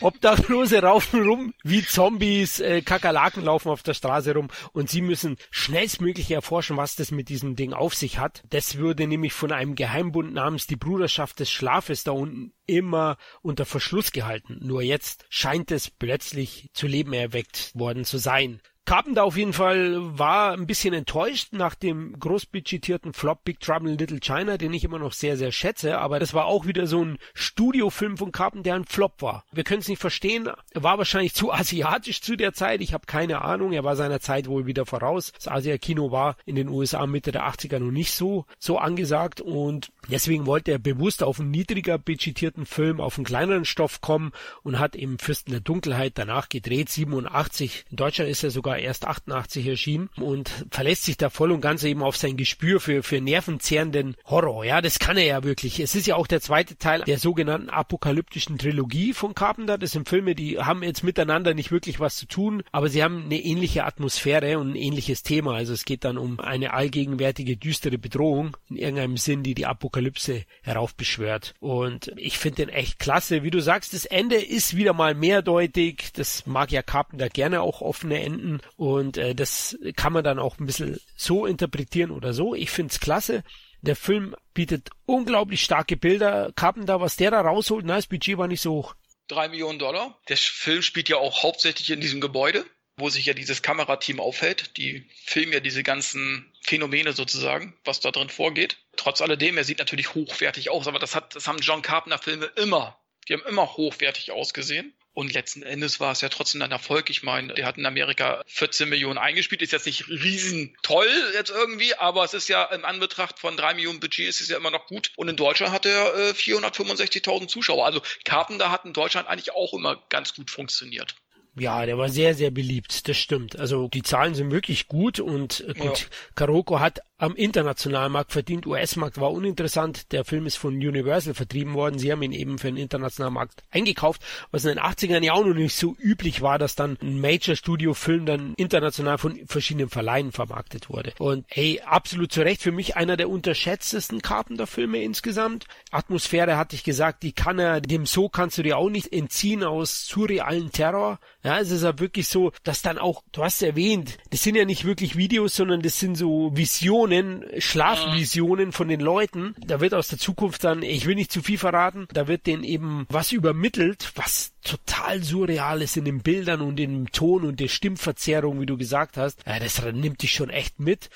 Obdachlose 0.00 0.80
laufen 0.80 1.26
rum 1.26 1.54
wie 1.62 1.84
Zombies, 1.84 2.60
äh, 2.60 2.82
Kakerlaken 2.82 3.44
laufen 3.44 3.68
auf 3.68 3.82
der 3.82 3.94
Straße 3.94 4.34
rum 4.34 4.48
und 4.72 4.90
sie 4.90 5.00
müssen 5.00 5.36
schnellstmöglich 5.50 6.30
erforschen, 6.30 6.76
was 6.76 6.96
das 6.96 7.10
mit 7.10 7.28
diesem 7.28 7.56
Ding 7.56 7.72
auf 7.72 7.94
sich 7.94 8.18
hat. 8.18 8.42
Das 8.50 8.76
würde 8.76 9.06
nämlich 9.06 9.32
von 9.32 9.52
einem 9.52 9.74
Geheimbund 9.74 10.34
namens 10.34 10.66
die 10.66 10.76
Bruderschaft 10.76 11.40
des 11.40 11.50
Schlafes 11.50 12.04
da 12.04 12.12
unten 12.12 12.52
immer 12.66 13.16
unter 13.42 13.66
Verschluss 13.66 14.12
gehalten. 14.12 14.58
Nur 14.62 14.82
jetzt 14.82 15.26
scheint 15.28 15.70
es 15.70 15.90
plötzlich 15.90 16.70
zu 16.72 16.86
Leben 16.86 17.12
erweckt 17.12 17.72
worden 17.74 18.04
zu 18.04 18.18
sein. 18.18 18.60
Carpenter 18.84 19.22
auf 19.22 19.36
jeden 19.36 19.52
Fall 19.52 20.18
war 20.18 20.52
ein 20.52 20.66
bisschen 20.66 20.92
enttäuscht 20.92 21.52
nach 21.52 21.76
dem 21.76 22.18
großbudgetierten 22.18 23.12
Flop 23.12 23.44
Big 23.44 23.60
Trouble 23.60 23.92
in 23.92 23.98
Little 23.98 24.18
China, 24.18 24.58
den 24.58 24.74
ich 24.74 24.82
immer 24.82 24.98
noch 24.98 25.12
sehr, 25.12 25.36
sehr 25.36 25.52
schätze. 25.52 25.98
Aber 25.98 26.18
das 26.18 26.34
war 26.34 26.46
auch 26.46 26.66
wieder 26.66 26.88
so 26.88 27.04
ein 27.04 27.18
Studiofilm 27.32 28.16
von 28.16 28.32
Carpenter, 28.32 28.64
der 28.64 28.74
ein 28.74 28.84
Flop 28.84 29.22
war. 29.22 29.44
Wir 29.52 29.62
können 29.62 29.80
es 29.80 29.88
nicht 29.88 30.00
verstehen. 30.00 30.50
Er 30.72 30.82
war 30.82 30.98
wahrscheinlich 30.98 31.32
zu 31.34 31.52
asiatisch 31.52 32.22
zu 32.22 32.36
der 32.36 32.54
Zeit. 32.54 32.80
Ich 32.80 32.92
habe 32.92 33.06
keine 33.06 33.42
Ahnung. 33.42 33.72
Er 33.72 33.84
war 33.84 33.94
seiner 33.94 34.20
Zeit 34.20 34.48
wohl 34.48 34.66
wieder 34.66 34.84
voraus. 34.84 35.32
Das 35.32 35.46
Asia-Kino 35.46 36.10
war 36.10 36.36
in 36.44 36.56
den 36.56 36.68
USA 36.68 37.06
Mitte 37.06 37.30
der 37.30 37.46
80er 37.46 37.78
noch 37.78 37.92
nicht 37.92 38.12
so, 38.12 38.46
so 38.58 38.78
angesagt. 38.78 39.40
Und 39.40 39.92
deswegen 40.08 40.46
wollte 40.46 40.72
er 40.72 40.78
bewusst 40.78 41.22
auf 41.22 41.40
einen 41.40 41.50
niedriger 41.50 41.98
budgetierten 41.98 42.66
Film, 42.66 43.00
auf 43.00 43.16
einen 43.16 43.24
kleineren 43.24 43.64
Stoff 43.64 44.00
kommen 44.00 44.32
und 44.62 44.78
hat 44.78 44.96
eben 44.96 45.18
Fürsten 45.18 45.52
der 45.52 45.60
Dunkelheit 45.60 46.12
danach 46.16 46.48
gedreht. 46.48 46.88
87. 46.88 47.84
In 47.90 47.96
Deutschland 47.96 48.30
ist 48.30 48.42
er 48.42 48.50
sogar 48.50 48.78
erst 48.78 49.06
88 49.06 49.66
erschienen 49.66 50.10
und 50.16 50.50
verlässt 50.70 51.04
sich 51.04 51.16
da 51.16 51.30
voll 51.30 51.52
und 51.52 51.60
ganz 51.60 51.84
eben 51.84 52.02
auf 52.02 52.16
sein 52.16 52.36
Gespür 52.36 52.80
für, 52.80 53.02
für 53.02 53.20
nervenzehrenden 53.20 54.16
Horror. 54.26 54.64
Ja, 54.64 54.80
das 54.80 54.98
kann 54.98 55.16
er 55.16 55.24
ja 55.24 55.44
wirklich. 55.44 55.80
Es 55.80 55.94
ist 55.94 56.06
ja 56.06 56.16
auch 56.16 56.26
der 56.26 56.40
zweite 56.40 56.76
Teil 56.76 57.02
der 57.02 57.18
sogenannten 57.18 57.70
apokalyptischen 57.70 58.58
Trilogie 58.58 59.12
von 59.12 59.34
Carpenter. 59.34 59.78
Das 59.78 59.92
sind 59.92 60.08
Filme, 60.08 60.34
die 60.34 60.58
haben 60.58 60.82
jetzt 60.82 61.02
miteinander 61.02 61.54
nicht 61.54 61.70
wirklich 61.70 62.00
was 62.00 62.16
zu 62.16 62.26
tun, 62.26 62.62
aber 62.72 62.88
sie 62.88 63.02
haben 63.02 63.24
eine 63.24 63.40
ähnliche 63.40 63.84
Atmosphäre 63.84 64.58
und 64.58 64.72
ein 64.72 64.76
ähnliches 64.76 65.22
Thema. 65.22 65.54
Also 65.54 65.72
es 65.72 65.84
geht 65.84 66.04
dann 66.04 66.18
um 66.18 66.40
eine 66.40 66.72
allgegenwärtige 66.72 67.56
düstere 67.56 67.98
Bedrohung 67.98 68.56
in 68.68 68.76
irgendeinem 68.76 69.16
Sinn, 69.16 69.42
die 69.42 69.54
die 69.54 69.66
Apokalypse 69.92 70.46
heraufbeschwört. 70.62 71.54
Und 71.60 72.12
ich 72.16 72.38
finde 72.38 72.64
den 72.64 72.68
echt 72.70 72.98
klasse. 72.98 73.42
Wie 73.42 73.50
du 73.50 73.60
sagst, 73.60 73.92
das 73.92 74.06
Ende 74.06 74.36
ist 74.36 74.74
wieder 74.74 74.94
mal 74.94 75.14
mehrdeutig. 75.14 76.12
Das 76.14 76.46
mag 76.46 76.72
ja 76.72 76.82
Carpenter 76.82 77.28
gerne 77.28 77.60
auch 77.60 77.82
offene 77.82 78.22
Enden. 78.22 78.60
Und 78.76 79.18
äh, 79.18 79.34
das 79.34 79.78
kann 79.94 80.14
man 80.14 80.24
dann 80.24 80.38
auch 80.38 80.58
ein 80.58 80.66
bisschen 80.66 80.98
so 81.14 81.44
interpretieren 81.44 82.10
oder 82.10 82.32
so. 82.32 82.54
Ich 82.54 82.70
find's 82.70 83.00
klasse. 83.00 83.44
Der 83.82 83.96
Film 83.96 84.34
bietet 84.54 84.88
unglaublich 85.04 85.62
starke 85.62 85.96
Bilder. 85.96 86.52
Carpenter, 86.56 87.00
was 87.00 87.16
der 87.16 87.30
da 87.30 87.42
rausholt, 87.42 87.84
na, 87.84 87.96
das 87.96 88.06
Budget 88.06 88.38
war 88.38 88.48
nicht 88.48 88.62
so 88.62 88.72
hoch. 88.72 88.94
Drei 89.28 89.48
Millionen 89.48 89.78
Dollar. 89.78 90.18
Der 90.28 90.36
Film 90.38 90.82
spielt 90.82 91.08
ja 91.08 91.18
auch 91.18 91.42
hauptsächlich 91.42 91.90
in 91.90 92.00
diesem 92.00 92.20
Gebäude, 92.20 92.64
wo 92.96 93.10
sich 93.10 93.26
ja 93.26 93.34
dieses 93.34 93.60
Kamerateam 93.60 94.20
aufhält. 94.20 94.76
Die 94.78 95.06
filmen 95.24 95.52
ja 95.52 95.60
diese 95.60 95.82
ganzen 95.82 96.50
Phänomene 96.62 97.12
sozusagen, 97.12 97.74
was 97.84 98.00
da 98.00 98.10
drin 98.10 98.28
vorgeht. 98.30 98.78
Trotz 98.96 99.20
alledem, 99.20 99.56
er 99.56 99.64
sieht 99.64 99.78
natürlich 99.78 100.14
hochwertig 100.14 100.70
aus, 100.70 100.86
aber 100.86 100.98
das 100.98 101.14
hat, 101.14 101.34
das 101.34 101.46
haben 101.48 101.58
John 101.58 101.82
Carpenter 101.82 102.18
Filme 102.18 102.46
immer. 102.56 102.98
Die 103.28 103.34
haben 103.34 103.44
immer 103.46 103.76
hochwertig 103.76 104.32
ausgesehen. 104.32 104.94
Und 105.14 105.34
letzten 105.34 105.62
Endes 105.62 106.00
war 106.00 106.12
es 106.12 106.22
ja 106.22 106.30
trotzdem 106.30 106.62
ein 106.62 106.70
Erfolg. 106.70 107.10
Ich 107.10 107.22
meine, 107.22 107.52
der 107.52 107.66
hat 107.66 107.76
in 107.76 107.84
Amerika 107.84 108.42
14 108.46 108.88
Millionen 108.88 109.18
eingespielt. 109.18 109.60
Ist 109.60 109.72
jetzt 109.72 109.84
nicht 109.84 110.08
riesen 110.08 110.74
toll 110.82 111.06
jetzt 111.34 111.50
irgendwie, 111.50 111.94
aber 111.94 112.24
es 112.24 112.32
ist 112.32 112.48
ja 112.48 112.64
im 112.64 112.86
Anbetracht 112.86 113.38
von 113.38 113.56
drei 113.56 113.74
Millionen 113.74 114.00
Budget 114.00 114.26
ist 114.26 114.40
es 114.40 114.48
ja 114.48 114.56
immer 114.56 114.70
noch 114.70 114.86
gut. 114.86 115.12
Und 115.16 115.28
in 115.28 115.36
Deutschland 115.36 115.72
hat 115.72 115.84
er 115.84 116.14
äh, 116.14 116.30
465.000 116.30 117.48
Zuschauer. 117.48 117.84
Also 117.84 118.00
Carpenter 118.24 118.70
hat 118.70 118.86
in 118.86 118.94
Deutschland 118.94 119.28
eigentlich 119.28 119.54
auch 119.54 119.74
immer 119.74 120.02
ganz 120.08 120.34
gut 120.34 120.50
funktioniert. 120.50 121.14
Ja, 121.54 121.84
der 121.84 121.98
war 121.98 122.08
sehr, 122.08 122.34
sehr 122.34 122.50
beliebt, 122.50 123.06
das 123.08 123.18
stimmt. 123.18 123.58
Also 123.58 123.88
die 123.88 124.02
Zahlen 124.02 124.34
sind 124.34 124.50
wirklich 124.50 124.88
gut 124.88 125.20
und 125.20 125.60
äh, 125.60 125.74
gut, 125.74 126.00
ja. 126.00 126.06
Karoko 126.34 126.80
hat 126.80 127.00
am 127.22 127.36
internationalen 127.36 128.10
Markt 128.10 128.32
verdient. 128.32 128.66
US-Markt 128.66 129.20
war 129.20 129.30
uninteressant. 129.30 130.10
Der 130.10 130.24
Film 130.24 130.44
ist 130.44 130.56
von 130.56 130.74
Universal 130.74 131.34
vertrieben 131.34 131.74
worden. 131.74 131.96
Sie 131.96 132.10
haben 132.10 132.20
ihn 132.22 132.32
eben 132.32 132.58
für 132.58 132.66
den 132.66 132.76
internationalen 132.76 133.34
Markt 133.34 133.62
eingekauft, 133.70 134.22
was 134.50 134.64
in 134.64 134.70
den 134.70 134.80
80ern 134.80 135.22
ja 135.22 135.34
auch 135.34 135.44
noch 135.44 135.54
nicht 135.54 135.76
so 135.76 135.94
üblich 136.00 136.42
war, 136.42 136.58
dass 136.58 136.74
dann 136.74 136.98
ein 137.00 137.20
Major-Studio-Film 137.20 138.26
dann 138.26 138.54
international 138.56 139.18
von 139.18 139.38
verschiedenen 139.46 139.88
Verleihen 139.88 140.32
vermarktet 140.32 140.88
wurde. 140.90 141.12
Und 141.18 141.44
hey, 141.48 141.80
absolut 141.86 142.32
zu 142.32 142.40
Recht 142.40 142.60
für 142.60 142.72
mich 142.72 142.96
einer 142.96 143.16
der 143.16 143.30
unterschätztesten 143.30 144.20
Carpenter-Filme 144.20 145.00
insgesamt. 145.00 145.66
Atmosphäre 145.92 146.56
hatte 146.56 146.74
ich 146.74 146.82
gesagt, 146.82 147.22
die 147.22 147.32
kann 147.32 147.60
er, 147.60 147.80
dem 147.80 148.04
so 148.04 148.28
kannst 148.28 148.58
du 148.58 148.64
dir 148.64 148.78
auch 148.78 148.90
nicht 148.90 149.12
entziehen 149.12 149.62
aus 149.62 150.08
surrealen 150.08 150.72
Terror. 150.72 151.20
Ja, 151.44 151.60
es 151.60 151.70
ist 151.70 151.84
ja 151.84 152.00
wirklich 152.00 152.26
so, 152.26 152.50
dass 152.64 152.82
dann 152.82 152.98
auch, 152.98 153.22
du 153.30 153.44
hast 153.44 153.62
erwähnt, 153.62 154.18
das 154.30 154.42
sind 154.42 154.56
ja 154.56 154.64
nicht 154.64 154.84
wirklich 154.84 155.14
Videos, 155.14 155.54
sondern 155.54 155.82
das 155.82 156.00
sind 156.00 156.16
so 156.16 156.50
Visionen 156.56 157.11
Visionen, 157.12 157.60
Schlafvisionen 157.60 158.72
von 158.72 158.88
den 158.88 159.00
Leuten. 159.00 159.54
Da 159.58 159.80
wird 159.80 159.92
aus 159.94 160.08
der 160.08 160.18
Zukunft 160.18 160.64
dann, 160.64 160.82
ich 160.82 161.06
will 161.06 161.14
nicht 161.14 161.30
zu 161.30 161.42
viel 161.42 161.58
verraten, 161.58 162.08
da 162.12 162.26
wird 162.26 162.46
denen 162.46 162.64
eben 162.64 163.06
was 163.08 163.32
übermittelt, 163.32 164.12
was 164.14 164.52
total 164.64 165.22
surreal 165.22 165.82
ist 165.82 165.96
in 165.96 166.04
den 166.04 166.22
Bildern 166.22 166.62
und 166.62 166.80
im 166.80 167.12
Ton 167.12 167.44
und 167.44 167.60
der 167.60 167.68
Stimmverzerrung, 167.68 168.60
wie 168.60 168.66
du 168.66 168.78
gesagt 168.78 169.16
hast. 169.16 169.40
Ja, 169.46 169.58
das 169.58 169.82
nimmt 169.82 170.22
dich 170.22 170.32
schon 170.32 170.50
echt 170.50 170.80
mit. 170.80 171.10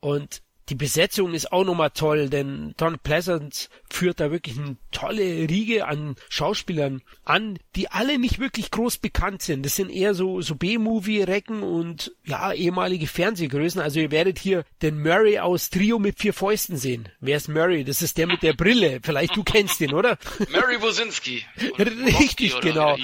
Und 0.00 0.42
die 0.70 0.74
Besetzung 0.74 1.34
ist 1.34 1.52
auch 1.52 1.64
nochmal 1.64 1.90
toll, 1.90 2.30
denn 2.30 2.74
Don 2.78 2.98
Pleasant 2.98 3.68
führt 3.90 4.20
da 4.20 4.30
wirklich 4.30 4.58
eine 4.58 4.76
tolle 4.92 5.22
Riege 5.22 5.86
an 5.86 6.16
Schauspielern 6.30 7.02
an, 7.24 7.58
die 7.76 7.90
alle 7.90 8.18
nicht 8.18 8.38
wirklich 8.38 8.70
groß 8.70 8.98
bekannt 8.98 9.42
sind. 9.42 9.64
Das 9.66 9.76
sind 9.76 9.90
eher 9.90 10.14
so, 10.14 10.40
so 10.40 10.54
B-Movie-Recken 10.54 11.62
und 11.62 12.12
ja, 12.24 12.52
ehemalige 12.52 13.06
Fernsehgrößen. 13.06 13.80
Also 13.80 14.00
ihr 14.00 14.10
werdet 14.10 14.38
hier 14.38 14.64
den 14.80 15.02
Murray 15.02 15.38
aus 15.38 15.68
Trio 15.68 15.98
mit 15.98 16.18
vier 16.18 16.32
Fäusten 16.32 16.78
sehen. 16.78 17.10
Wer 17.20 17.36
ist 17.36 17.48
Murray? 17.48 17.84
Das 17.84 18.00
ist 18.00 18.16
der 18.16 18.26
mit 18.26 18.42
der 18.42 18.54
Brille. 18.54 19.00
Vielleicht 19.02 19.36
du 19.36 19.44
kennst 19.44 19.80
ihn, 19.82 19.92
oder? 19.92 20.18
Murray 20.50 20.80
Wosinski. 20.80 21.44
Richtig, 21.78 22.58
genau. 22.60 22.96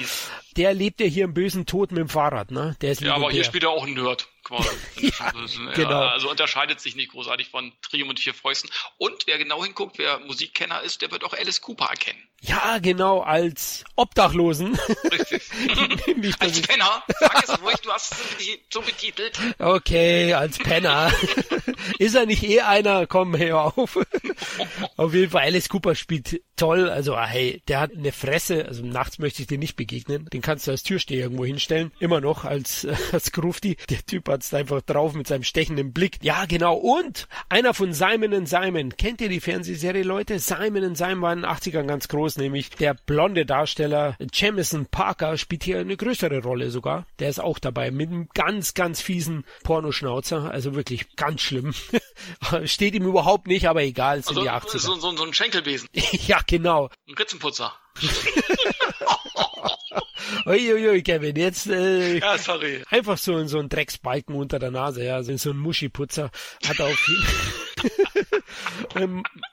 Der 0.57 0.73
lebt 0.73 0.99
ja 0.99 1.05
hier 1.05 1.25
im 1.25 1.33
bösen 1.33 1.65
Tod 1.65 1.91
mit 1.91 1.99
dem 1.99 2.09
Fahrrad, 2.09 2.51
ne? 2.51 2.75
Der 2.81 2.91
ist 2.91 3.01
ja, 3.01 3.15
aber 3.15 3.31
hier 3.31 3.43
spielt 3.43 3.63
er 3.63 3.69
auch 3.69 3.85
ein 3.85 3.93
Nerd 3.93 4.30
quasi. 4.59 5.63
ja, 5.65 5.71
genau. 5.73 6.01
also 6.01 6.29
unterscheidet 6.29 6.79
sich 6.79 6.95
nicht 6.95 7.11
großartig 7.11 7.49
von 7.49 7.71
Trio 7.81 8.05
mit 8.05 8.19
vier 8.19 8.33
Fäusten. 8.33 8.69
Und 8.97 9.27
wer 9.27 9.37
genau 9.37 9.63
hinguckt, 9.63 9.97
wer 9.97 10.19
Musikkenner 10.19 10.81
ist, 10.81 11.01
der 11.01 11.11
wird 11.11 11.23
auch 11.23 11.33
Alice 11.33 11.61
Cooper 11.61 11.85
erkennen. 11.85 12.27
Ja, 12.43 12.79
genau, 12.79 13.19
als 13.19 13.83
Obdachlosen. 13.95 14.75
Richtig. 15.11 15.43
nicht, 16.17 16.41
als 16.41 16.59
Penner. 16.61 17.03
Sag 17.19 17.43
es 17.43 17.61
ruhig, 17.61 17.75
du 17.83 17.91
hast 17.91 18.13
es 18.13 18.47
so 18.71 18.81
betitelt. 18.81 19.39
Okay, 19.59 20.33
als 20.33 20.57
Penner. 20.57 21.11
ist 21.99 22.15
er 22.15 22.25
nicht 22.25 22.41
eh 22.43 22.61
einer? 22.61 23.05
Komm, 23.05 23.37
hör 23.37 23.77
auf. 23.77 23.99
Auf 24.97 25.13
jeden 25.13 25.29
Fall, 25.31 25.43
Alice 25.43 25.69
Cooper 25.69 25.93
spielt 25.93 26.41
toll. 26.55 26.89
Also, 26.89 27.19
hey, 27.19 27.61
der 27.67 27.79
hat 27.79 27.91
eine 27.95 28.11
Fresse. 28.11 28.65
Also 28.65 28.83
nachts 28.83 29.19
möchte 29.19 29.41
ich 29.41 29.47
dir 29.47 29.57
nicht 29.57 29.75
begegnen. 29.75 30.25
Den 30.31 30.41
kannst 30.41 30.67
du 30.67 30.71
als 30.71 30.83
Türsteher 30.83 31.23
irgendwo 31.23 31.45
hinstellen. 31.45 31.91
Immer 31.99 32.21
noch 32.21 32.43
als, 32.43 32.87
als 33.11 33.31
Grufti. 33.31 33.77
Der 33.89 34.03
Typ 34.05 34.29
hat's 34.29 34.53
einfach 34.53 34.81
drauf 34.81 35.13
mit 35.13 35.27
seinem 35.27 35.43
stechenden 35.43 35.93
Blick. 35.93 36.17
Ja, 36.21 36.45
genau. 36.45 36.75
Und 36.75 37.27
einer 37.49 37.73
von 37.73 37.93
Simon 37.93 38.45
Simon. 38.47 38.95
Kennt 38.95 39.21
ihr 39.21 39.29
die 39.29 39.39
Fernsehserie, 39.39 40.03
Leute? 40.03 40.39
Simon 40.39 40.95
Simon 40.95 41.21
war 41.21 41.33
in 41.33 41.41
den 41.41 41.49
80ern 41.49 41.85
ganz 41.85 42.07
groß, 42.07 42.30
nämlich 42.37 42.69
der 42.69 42.93
blonde 42.93 43.45
Darsteller 43.45 44.15
Jamison 44.31 44.85
Parker 44.85 45.37
spielt 45.37 45.63
hier 45.63 45.79
eine 45.79 45.97
größere 45.97 46.41
Rolle 46.41 46.71
sogar. 46.71 47.05
Der 47.19 47.29
ist 47.29 47.39
auch 47.39 47.59
dabei 47.59 47.91
mit 47.91 48.09
einem 48.09 48.29
ganz, 48.33 48.73
ganz 48.73 49.01
fiesen 49.01 49.45
Pornoschnauzer. 49.63 50.51
Also 50.51 50.75
wirklich 50.75 51.15
ganz 51.15 51.41
schlimm. 51.41 51.73
Steht 52.65 52.95
ihm 52.95 53.05
überhaupt 53.05 53.47
nicht, 53.47 53.67
aber 53.67 53.83
egal, 53.83 54.19
es 54.19 54.25
sind 54.25 54.37
also, 54.37 54.49
die 54.49 54.77
80er. 54.77 54.79
So, 54.79 54.95
so, 54.95 55.15
so 55.15 55.25
ein 55.25 55.33
Schenkelbesen. 55.33 55.89
ja, 55.93 56.39
genau. 56.45 56.89
Ein 57.07 57.15
Ritzenputzer. 57.15 57.73
Uiuiui, 60.45 61.03
Kevin, 61.03 61.35
jetzt 61.35 61.67
äh, 61.67 62.19
ja, 62.19 62.37
sorry. 62.37 62.83
einfach 62.89 63.17
so, 63.17 63.45
so 63.47 63.59
ein 63.59 63.69
Drecksbalken 63.69 64.35
unter 64.35 64.59
der 64.59 64.71
Nase, 64.71 65.03
ja, 65.03 65.21
so 65.21 65.49
ein 65.49 65.57
Muschiputzer 65.57 66.31
hat 66.67 66.79
auf 66.79 67.07
ähm, 67.09 67.89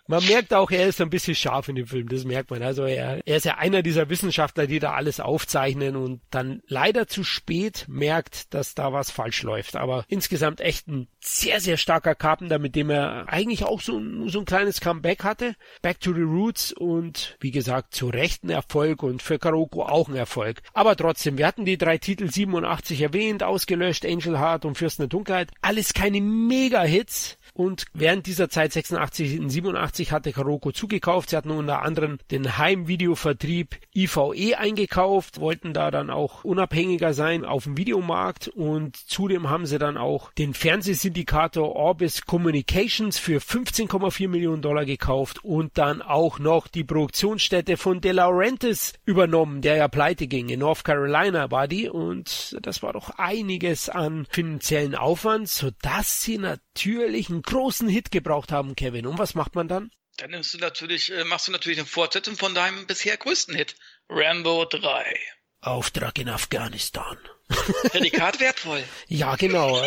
man 0.06 0.26
merkt 0.26 0.54
auch, 0.54 0.70
er 0.70 0.86
ist 0.86 1.00
ein 1.00 1.10
bisschen 1.10 1.34
scharf 1.34 1.68
in 1.68 1.76
dem 1.76 1.86
Film, 1.86 2.08
das 2.08 2.24
merkt 2.24 2.50
man. 2.50 2.62
Also 2.62 2.84
er, 2.84 3.20
er 3.26 3.36
ist 3.36 3.44
ja 3.44 3.56
einer 3.56 3.82
dieser 3.82 4.08
Wissenschaftler, 4.08 4.66
die 4.66 4.78
da 4.78 4.92
alles 4.92 5.20
aufzeichnen 5.20 5.96
und 5.96 6.20
dann 6.30 6.62
leider 6.66 7.06
zu 7.06 7.24
spät 7.24 7.86
merkt, 7.88 8.52
dass 8.54 8.74
da 8.74 8.92
was 8.92 9.10
falsch 9.10 9.42
läuft. 9.42 9.76
Aber 9.76 10.04
insgesamt 10.08 10.60
echt 10.60 10.88
ein 10.88 11.08
sehr, 11.20 11.60
sehr 11.60 11.76
starker 11.76 12.14
Carpenter, 12.14 12.58
mit 12.58 12.74
dem 12.74 12.90
er 12.90 13.28
eigentlich 13.28 13.64
auch 13.64 13.80
so, 13.80 14.00
so 14.26 14.40
ein 14.40 14.44
kleines 14.44 14.80
Comeback 14.80 15.24
hatte. 15.24 15.54
Back 15.82 16.00
to 16.00 16.12
the 16.12 16.22
Roots 16.22 16.72
und 16.72 17.36
wie 17.40 17.50
gesagt, 17.50 17.94
zu 17.94 18.08
Recht 18.08 18.44
ein 18.44 18.50
Erfolg 18.50 19.02
und 19.02 19.22
für 19.22 19.38
Karoko 19.38 19.82
auch 19.82 20.08
ein 20.08 20.16
Erfolg. 20.16 20.62
Aber 20.72 20.96
trotzdem, 20.96 21.38
wir 21.38 21.46
hatten 21.46 21.64
die 21.64 21.78
drei 21.78 21.98
Titel 21.98 22.30
87 22.30 23.00
erwähnt, 23.00 23.42
ausgelöscht, 23.42 24.06
Angel 24.06 24.38
Heart 24.38 24.64
und 24.64 24.76
Fürsten 24.76 25.02
der 25.02 25.08
Dunkelheit. 25.08 25.50
Alles 25.60 25.94
keine 25.94 26.20
Mega-Hits, 26.20 27.37
und 27.58 27.86
während 27.92 28.26
dieser 28.26 28.48
Zeit 28.48 28.72
86 28.72 29.40
und 29.40 29.50
87 29.50 30.12
hatte 30.12 30.30
Karoko 30.30 30.70
zugekauft. 30.70 31.30
Sie 31.30 31.36
hatten 31.36 31.50
unter 31.50 31.82
anderem 31.82 32.18
den 32.30 32.56
Heimvideovertrieb 32.56 33.76
IVE 33.96 34.56
eingekauft, 34.56 35.40
wollten 35.40 35.72
da 35.72 35.90
dann 35.90 36.08
auch 36.08 36.44
unabhängiger 36.44 37.14
sein 37.14 37.44
auf 37.44 37.64
dem 37.64 37.76
Videomarkt 37.76 38.46
und 38.46 38.96
zudem 38.96 39.50
haben 39.50 39.66
sie 39.66 39.78
dann 39.78 39.96
auch 39.96 40.32
den 40.34 40.54
Fernsehsyndikator 40.54 41.74
Orbis 41.74 42.26
Communications 42.26 43.18
für 43.18 43.40
15,4 43.40 44.28
Millionen 44.28 44.62
Dollar 44.62 44.84
gekauft 44.84 45.44
und 45.44 45.78
dann 45.78 46.00
auch 46.00 46.38
noch 46.38 46.68
die 46.68 46.84
Produktionsstätte 46.84 47.76
von 47.76 48.00
De 48.00 48.12
Laurentiis 48.12 48.92
übernommen, 49.04 49.62
der 49.62 49.74
ja 49.74 49.88
pleite 49.88 50.28
ging. 50.28 50.48
In 50.48 50.60
North 50.60 50.84
Carolina 50.84 51.50
war 51.50 51.66
die 51.66 51.88
und 51.88 52.56
das 52.62 52.84
war 52.84 52.92
doch 52.92 53.18
einiges 53.18 53.88
an 53.88 54.28
finanziellen 54.30 54.94
Aufwand, 54.94 55.48
sodass 55.48 56.22
sie 56.22 56.38
natürlich 56.38 57.30
einen 57.30 57.42
großen 57.48 57.88
Hit 57.88 58.10
gebraucht 58.10 58.52
haben, 58.52 58.76
Kevin. 58.76 59.06
Und 59.06 59.18
was 59.18 59.34
macht 59.34 59.54
man 59.54 59.68
dann? 59.68 59.90
Dann 60.18 60.30
nimmst 60.30 60.52
du 60.52 60.58
natürlich, 60.58 61.12
äh, 61.12 61.24
machst 61.24 61.48
du 61.48 61.52
natürlich 61.52 61.78
eine 61.78 61.86
Fortsetzung 61.86 62.36
von 62.36 62.54
deinem 62.54 62.86
bisher 62.86 63.16
größten 63.16 63.54
Hit, 63.54 63.76
Rambo 64.08 64.64
3. 64.64 65.16
Auftrag 65.60 66.18
in 66.18 66.28
Afghanistan. 66.28 67.16
Prädikat 67.90 68.40
wertvoll. 68.40 68.84
Ja, 69.06 69.36
genau. 69.36 69.80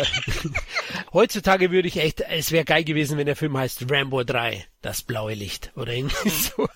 Heutzutage 1.12 1.70
würde 1.70 1.86
ich 1.86 1.98
echt, 1.98 2.20
es 2.20 2.50
wäre 2.50 2.64
geil 2.64 2.82
gewesen, 2.82 3.18
wenn 3.18 3.26
der 3.26 3.36
Film 3.36 3.56
heißt 3.56 3.84
Rambo 3.88 4.24
3, 4.24 4.66
das 4.80 5.02
blaue 5.02 5.34
Licht 5.34 5.70
oder 5.76 5.92
irgendwie 5.92 6.28
mhm. 6.28 6.52
so. 6.56 6.68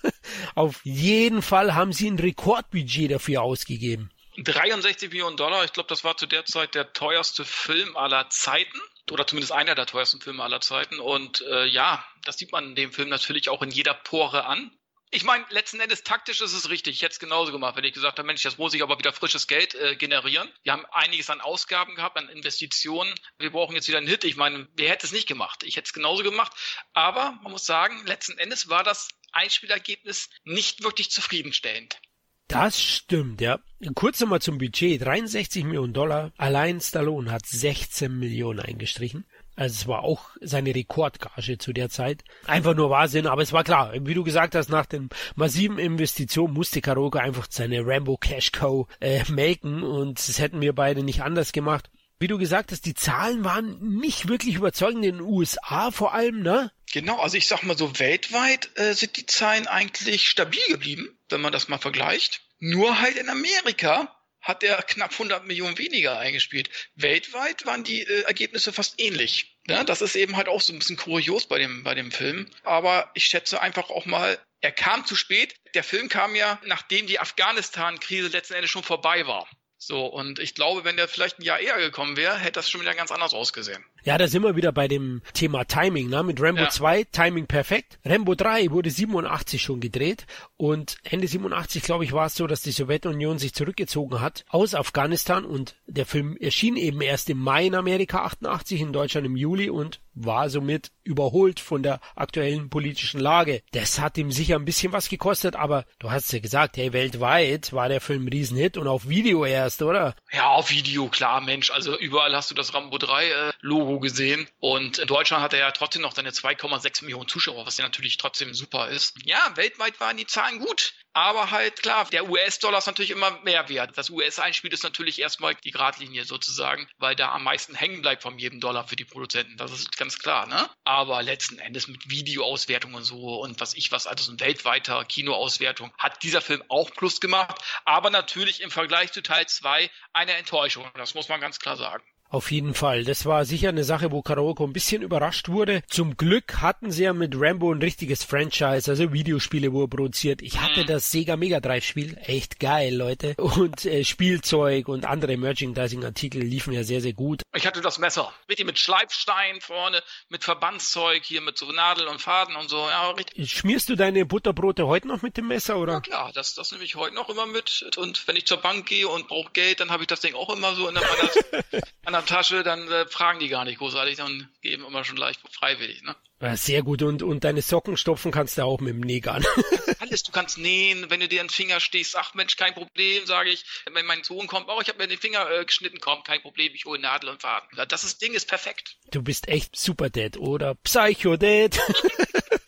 Auf 0.55 0.79
jeden 0.83 1.41
Fall 1.41 1.75
haben 1.75 1.91
sie 1.91 2.09
ein 2.09 2.19
Rekordbudget 2.19 3.11
dafür 3.11 3.41
ausgegeben. 3.41 4.11
63 4.37 5.09
Millionen 5.09 5.35
Dollar, 5.35 5.65
ich 5.65 5.73
glaube, 5.73 5.89
das 5.89 6.03
war 6.03 6.15
zu 6.15 6.27
der 6.27 6.45
Zeit 6.45 6.75
der 6.75 6.93
teuerste 6.93 7.43
Film 7.43 7.97
aller 7.97 8.29
Zeiten 8.29 8.79
oder 9.11 9.25
zumindest 9.25 9.51
einer 9.51 9.75
der 9.75 9.85
teuersten 9.85 10.21
Filme 10.21 10.43
aller 10.43 10.61
Zeiten. 10.61 10.99
Und 10.99 11.41
äh, 11.41 11.65
ja, 11.65 12.05
das 12.25 12.37
sieht 12.37 12.51
man 12.51 12.75
dem 12.75 12.91
Film 12.91 13.09
natürlich 13.09 13.49
auch 13.49 13.61
in 13.61 13.71
jeder 13.71 13.93
Pore 13.93 14.45
an. 14.45 14.71
Ich 15.09 15.23
meine, 15.23 15.45
letzten 15.51 15.79
Endes 15.79 16.03
taktisch 16.03 16.41
ist 16.41 16.51
es 16.51 16.69
richtig. 16.69 16.95
Ich 16.95 17.01
hätte 17.01 17.13
es 17.13 17.19
genauso 17.19 17.53
gemacht, 17.53 17.77
wenn 17.77 17.85
ich 17.85 17.93
gesagt 17.93 18.17
habe, 18.19 18.27
Mensch, 18.27 18.43
jetzt 18.43 18.59
muss 18.59 18.73
ich 18.73 18.83
aber 18.83 18.99
wieder 18.99 19.13
frisches 19.13 19.47
Geld 19.47 19.73
äh, 19.75 19.95
generieren. 19.95 20.51
Wir 20.63 20.73
haben 20.73 20.85
einiges 20.91 21.29
an 21.29 21.39
Ausgaben 21.39 21.95
gehabt, 21.95 22.17
an 22.17 22.27
Investitionen. 22.27 23.13
Wir 23.37 23.51
brauchen 23.51 23.73
jetzt 23.73 23.87
wieder 23.87 23.99
einen 23.99 24.07
Hit. 24.07 24.25
Ich 24.25 24.35
meine, 24.35 24.67
wer 24.75 24.89
hätte 24.89 25.05
es 25.05 25.13
nicht 25.13 25.27
gemacht? 25.27 25.63
Ich 25.63 25.77
hätte 25.77 25.85
es 25.85 25.93
genauso 25.93 26.23
gemacht. 26.23 26.51
Aber 26.93 27.39
man 27.41 27.53
muss 27.53 27.65
sagen, 27.65 28.05
letzten 28.05 28.37
Endes 28.37 28.67
war 28.67 28.83
das 28.83 29.07
Einspielergebnis 29.31 30.29
nicht 30.43 30.83
wirklich 30.83 31.09
zufriedenstellend. 31.09 31.99
Das 32.47 32.81
stimmt, 32.81 33.41
ja. 33.41 33.59
Kurz 33.93 34.19
nochmal 34.19 34.41
zum 34.41 34.57
Budget. 34.57 35.03
63 35.03 35.65
Millionen 35.65 35.93
Dollar. 35.93 36.31
Allein 36.37 36.79
Stallone 36.79 37.31
hat 37.31 37.45
16 37.45 38.17
Millionen 38.17 38.59
eingestrichen. 38.59 39.25
Also 39.57 39.73
es 39.73 39.87
war 39.87 40.03
auch 40.03 40.29
seine 40.39 40.73
Rekordgage 40.73 41.57
zu 41.57 41.73
der 41.73 41.89
Zeit. 41.89 42.23
Einfach 42.45 42.75
nur 42.75 42.91
Wahnsinn, 42.91 43.25
aber 43.25 43.41
es 43.41 43.53
war 43.53 43.63
klar, 43.63 43.91
wie 43.99 44.13
du 44.13 44.23
gesagt 44.23 44.53
hast, 44.53 44.69
nach 44.69 44.85
den 44.85 45.09
massiven 45.35 45.79
Investitionen 45.79 46.53
musste 46.53 46.79
Karoga 46.79 47.21
einfach 47.21 47.47
seine 47.49 47.83
Rambo 47.83 48.17
Cash 48.17 48.51
Cow 48.51 48.87
äh, 48.99 49.23
melken 49.31 49.81
und 49.81 50.19
das 50.19 50.39
hätten 50.39 50.61
wir 50.61 50.73
beide 50.73 51.01
nicht 51.01 51.23
anders 51.23 51.53
gemacht. 51.53 51.89
Wie 52.19 52.27
du 52.27 52.39
gesagt 52.39 52.71
hast, 52.71 52.85
die 52.85 52.95
Zahlen 52.95 53.43
waren 53.43 53.99
nicht 53.99 54.27
wirklich 54.27 54.55
überzeugend 54.55 55.05
in 55.05 55.17
den 55.17 55.21
USA 55.21 55.91
vor 55.91 56.13
allem, 56.13 56.41
ne? 56.41 56.71
Genau, 56.91 57.19
also 57.19 57.37
ich 57.37 57.47
sag 57.47 57.63
mal 57.63 57.77
so, 57.77 57.99
weltweit 57.99 58.71
äh, 58.75 58.93
sind 58.93 59.17
die 59.17 59.25
Zahlen 59.25 59.67
eigentlich 59.67 60.27
stabil 60.27 60.61
geblieben, 60.67 61.15
wenn 61.29 61.41
man 61.41 61.51
das 61.51 61.67
mal 61.67 61.77
vergleicht. 61.77 62.41
Nur 62.59 62.99
halt 62.99 63.17
in 63.17 63.29
Amerika 63.29 64.15
hat 64.41 64.63
er 64.63 64.81
knapp 64.81 65.11
100 65.11 65.45
Millionen 65.45 65.77
weniger 65.77 66.17
eingespielt. 66.17 66.69
Weltweit 66.95 67.65
waren 67.65 67.83
die 67.83 68.01
äh, 68.01 68.21
Ergebnisse 68.21 68.73
fast 68.73 68.99
ähnlich. 68.99 69.57
Ja, 69.67 69.83
das 69.83 70.01
ist 70.01 70.15
eben 70.15 70.37
halt 70.37 70.47
auch 70.47 70.61
so 70.61 70.73
ein 70.73 70.79
bisschen 70.79 70.97
kurios 70.97 71.45
bei 71.47 71.59
dem, 71.59 71.83
bei 71.83 71.93
dem 71.93 72.11
Film. 72.11 72.49
Aber 72.63 73.11
ich 73.13 73.25
schätze 73.25 73.61
einfach 73.61 73.89
auch 73.89 74.05
mal, 74.05 74.39
er 74.61 74.71
kam 74.71 75.05
zu 75.05 75.15
spät. 75.15 75.55
Der 75.75 75.83
Film 75.83 76.09
kam 76.09 76.33
ja, 76.33 76.59
nachdem 76.65 77.05
die 77.05 77.19
Afghanistan-Krise 77.19 78.29
letzten 78.29 78.53
Endes 78.53 78.71
schon 78.71 78.83
vorbei 78.83 79.27
war. 79.27 79.47
So, 79.77 80.05
und 80.07 80.39
ich 80.39 80.55
glaube, 80.55 80.83
wenn 80.83 80.97
der 80.97 81.07
vielleicht 81.07 81.39
ein 81.39 81.43
Jahr 81.43 81.59
eher 81.59 81.77
gekommen 81.77 82.17
wäre, 82.17 82.37
hätte 82.37 82.53
das 82.53 82.69
schon 82.69 82.81
wieder 82.81 82.95
ganz 82.95 83.11
anders 83.11 83.33
ausgesehen. 83.33 83.83
Ja, 84.07 84.17
da 84.17 84.29
sind 84.29 84.43
wir 84.43 84.55
wieder 84.55 84.71
bei 84.71 84.87
dem 84.87 85.21
Thema 85.33 85.65
Timing, 85.65 86.07
ne? 86.07 86.23
Mit 86.23 86.41
Rambo 86.41 86.61
ja. 86.61 86.69
2, 86.69 87.03
Timing 87.11 87.45
perfekt. 87.45 87.99
Rambo 88.05 88.35
3 88.35 88.71
wurde 88.71 88.89
87 88.89 89.61
schon 89.61 89.81
gedreht 89.81 90.25
und 90.55 90.95
Ende 91.03 91.27
87, 91.27 91.83
glaube 91.83 92.05
ich, 92.05 92.13
war 92.13 92.27
es 92.27 92.35
so, 92.35 92.47
dass 92.47 92.61
die 92.61 92.71
Sowjetunion 92.71 93.37
sich 93.37 93.53
zurückgezogen 93.53 94.21
hat 94.21 94.45
aus 94.47 94.75
Afghanistan 94.75 95.43
und 95.43 95.75
der 95.87 96.05
Film 96.05 96.37
erschien 96.37 96.77
eben 96.77 97.01
erst 97.01 97.29
im 97.29 97.39
Mai 97.39 97.65
in 97.65 97.75
Amerika 97.75 98.23
88, 98.23 98.79
in 98.79 98.93
Deutschland 98.93 99.27
im 99.27 99.35
Juli 99.35 99.69
und 99.69 99.99
war 100.13 100.49
somit 100.49 100.91
überholt 101.03 101.59
von 101.59 101.83
der 101.83 101.99
aktuellen 102.15 102.69
politischen 102.69 103.19
Lage. 103.19 103.61
Das 103.71 103.99
hat 103.99 104.17
ihm 104.17 104.31
sicher 104.31 104.55
ein 104.55 104.65
bisschen 104.65 104.91
was 104.91 105.09
gekostet, 105.09 105.55
aber 105.55 105.85
du 105.99 106.11
hast 106.11 106.31
ja 106.33 106.39
gesagt, 106.39 106.77
hey, 106.77 106.91
weltweit 106.91 107.71
war 107.73 107.87
der 107.87 108.01
Film 108.01 108.25
ein 108.25 108.29
Riesenhit 108.29 108.77
und 108.77 108.87
auf 108.87 109.07
Video 109.07 109.45
erst, 109.45 109.81
oder? 109.81 110.15
Ja, 110.31 110.47
auf 110.47 110.71
Video, 110.71 111.07
klar, 111.07 111.41
Mensch. 111.41 111.71
Also 111.71 111.97
überall 111.97 112.35
hast 112.35 112.49
du 112.49 112.55
das 112.55 112.73
Rambo 112.73 112.97
3 112.97 113.25
äh, 113.25 113.51
Logo 113.61 113.96
gesehen 113.99 114.49
und 114.59 114.97
in 114.99 115.07
Deutschland 115.07 115.43
hat 115.43 115.53
er 115.53 115.59
ja 115.59 115.71
trotzdem 115.71 116.01
noch 116.01 116.15
seine 116.15 116.31
2,6 116.31 117.03
Millionen 117.03 117.27
Zuschauer, 117.27 117.65
was 117.65 117.77
ja 117.77 117.85
natürlich 117.85 118.17
trotzdem 118.17 118.53
super 118.53 118.89
ist. 118.89 119.15
Ja, 119.25 119.51
weltweit 119.55 119.99
waren 119.99 120.17
die 120.17 120.27
Zahlen 120.27 120.59
gut. 120.59 120.93
Aber 121.17 121.49
halt 121.49 121.81
klar, 121.81 122.05
der 122.11 122.29
US-Dollar 122.29 122.77
ist 122.77 122.85
natürlich 122.85 123.09
immer 123.09 123.31
mehr 123.41 123.69
wert. 123.69 123.97
Das 123.97 124.11
US-Einspiel 124.11 124.71
ist 124.71 124.83
natürlich 124.83 125.19
erstmal 125.19 125.55
die 125.55 125.71
Gradlinie 125.71 126.25
sozusagen, 126.25 126.87
weil 126.99 127.15
da 127.15 127.31
am 127.31 127.43
meisten 127.43 127.73
hängen 127.73 128.03
bleibt 128.03 128.21
von 128.21 128.37
jedem 128.37 128.59
Dollar 128.59 128.87
für 128.87 128.95
die 128.95 129.03
Produzenten. 129.03 129.57
Das 129.57 129.71
ist 129.71 129.97
ganz 129.97 130.19
klar, 130.19 130.45
ne? 130.45 130.69
Aber 130.83 131.23
letzten 131.23 131.57
Endes 131.57 131.87
mit 131.87 132.07
Videoauswertung 132.07 132.93
und 132.93 133.03
so 133.03 133.41
und 133.41 133.59
was 133.59 133.73
ich 133.73 133.91
was, 133.91 134.05
also 134.05 134.25
so 134.25 134.31
ein 134.31 134.39
weltweiter 134.39 135.03
Kinoauswertung, 135.05 135.91
hat 135.97 136.21
dieser 136.21 136.41
Film 136.41 136.63
auch 136.69 136.91
Plus 136.91 137.19
gemacht. 137.19 137.55
Aber 137.83 138.11
natürlich 138.11 138.61
im 138.61 138.69
Vergleich 138.69 139.11
zu 139.11 139.23
Teil 139.23 139.47
2 139.47 139.89
eine 140.13 140.33
Enttäuschung. 140.33 140.87
Das 140.93 141.15
muss 141.15 141.29
man 141.29 141.41
ganz 141.41 141.57
klar 141.57 141.77
sagen. 141.77 142.03
Auf 142.29 142.51
jeden 142.51 142.73
Fall. 142.73 143.05
Das 143.05 143.25
war 143.25 143.45
sicher 143.45 143.69
eine 143.69 143.85
Sache, 143.85 144.11
wo 144.11 144.21
Karaoko 144.21 144.65
ein 144.65 144.73
bisschen 144.73 145.01
überrascht 145.01 145.47
wurde. 145.47 145.81
Zum 145.87 146.17
Glück 146.17 146.61
hatten 146.61 146.91
sie 146.91 147.03
ja 147.03 147.13
mit 147.13 147.33
Rambo 147.37 147.71
ein 147.71 147.81
richtiges 147.81 148.23
Franchise, 148.23 148.91
also 148.91 149.13
Videospiele, 149.13 149.71
wo 149.71 149.83
er 149.83 149.87
produziert. 149.87 150.41
Ich 150.41 150.59
hatte 150.59 150.81
mhm. 150.81 150.87
das 150.87 151.09
Sega 151.09 151.37
Mega 151.37 151.61
Drive 151.61 151.85
Spiel. 151.85 152.17
Echt 152.21 152.59
geil, 152.59 152.93
Leute. 152.93 153.35
Und 153.37 153.85
äh, 153.85 154.03
Spielzeug 154.03 154.89
und 154.89 155.05
andere 155.05 155.37
Merchandising-Artikel 155.37 156.41
liefen 156.41 156.73
ja 156.73 156.83
sehr, 156.83 156.99
sehr 156.99 157.13
gut. 157.13 157.43
Ich 157.55 157.65
hatte 157.65 157.79
das 157.81 157.97
Messer. 157.97 158.33
Richtig 158.49 158.65
mit 158.65 158.77
Schleifstein 158.77 159.61
vorne, 159.61 160.03
mit 160.27 160.43
Verbandszeug 160.43 161.23
hier, 161.23 161.39
mit 161.41 161.57
so 161.57 161.71
Nadel 161.71 162.07
und 162.07 162.21
Faden 162.21 162.57
und 162.57 162.69
so. 162.69 162.77
Ja, 162.77 163.11
richtig. 163.11 163.49
Schmierst 163.51 163.87
du 163.87 163.95
deine 163.95 164.25
Butterbrote 164.25 164.85
heute 164.85 165.07
noch 165.07 165.21
mit 165.21 165.37
dem 165.37 165.47
Messer, 165.47 165.77
oder? 165.77 165.93
Ja, 165.93 166.01
klar. 166.01 166.31
Das, 166.33 166.55
das 166.55 166.73
nehme 166.73 166.83
ich 166.83 166.95
heute 166.95 167.15
noch 167.15 167.29
immer 167.29 167.45
mit. 167.45 167.89
Und 167.95 168.27
wenn 168.27 168.35
ich 168.35 168.45
zur 168.45 168.57
Bank 168.57 168.85
gehe 168.85 169.07
und 169.07 169.29
brauche 169.29 169.51
Geld, 169.53 169.79
dann 169.79 169.91
habe 169.91 170.03
ich 170.03 170.07
das 170.07 170.19
Ding 170.19 170.35
auch 170.35 170.53
immer 170.53 170.75
so 170.75 170.89
in 170.89 170.95
meiner 170.95 172.16
der 172.17 172.25
Tasche, 172.25 172.63
dann 172.63 172.89
äh, 172.91 173.05
fragen 173.07 173.39
die 173.39 173.47
gar 173.47 173.65
nicht 173.65 173.79
großartig 173.79 174.21
und 174.21 174.47
geben 174.61 174.85
immer 174.85 175.03
schon 175.03 175.17
leicht 175.17 175.41
freiwillig. 175.51 176.03
Ne? 176.03 176.15
Ja, 176.39 176.55
sehr 176.55 176.83
gut. 176.83 177.01
Und, 177.01 177.23
und 177.23 177.43
deine 177.43 177.61
Socken 177.61 177.97
stopfen 177.97 178.31
kannst 178.31 178.57
du 178.57 178.63
auch 178.63 178.79
mit 178.79 178.93
dem 178.93 179.01
Nägern. 179.01 179.43
Alles, 179.99 180.23
du 180.23 180.31
kannst 180.31 180.57
nähen, 180.57 181.09
wenn 181.09 181.19
du 181.19 181.27
dir 181.27 181.41
den 181.41 181.49
Finger 181.49 181.79
stichst, 181.79 182.15
ach 182.15 182.35
Mensch, 182.35 182.57
kein 182.57 182.73
Problem, 182.73 183.25
sage 183.25 183.49
ich. 183.49 183.65
Wenn 183.91 184.05
mein 184.05 184.23
Sohn 184.23 184.45
kommt, 184.45 184.67
oh, 184.69 184.79
ich 184.79 184.87
habe 184.87 184.99
mir 184.99 185.07
den 185.07 185.17
Finger 185.17 185.49
äh, 185.49 185.65
geschnitten, 185.65 185.99
komm, 185.99 186.23
kein 186.23 186.41
Problem, 186.41 186.73
ich 186.75 186.85
hole 186.85 186.99
Nadel 186.99 187.29
und 187.29 187.41
Faden. 187.41 187.67
Das 187.87 188.03
ist, 188.03 188.21
Ding 188.21 188.33
ist 188.33 188.47
perfekt. 188.47 188.97
Du 189.11 189.23
bist 189.23 189.47
echt 189.47 189.75
super 189.75 190.09
Dad 190.09 190.37
oder 190.37 190.75
Psycho 190.75 191.37
Dad. 191.37 191.79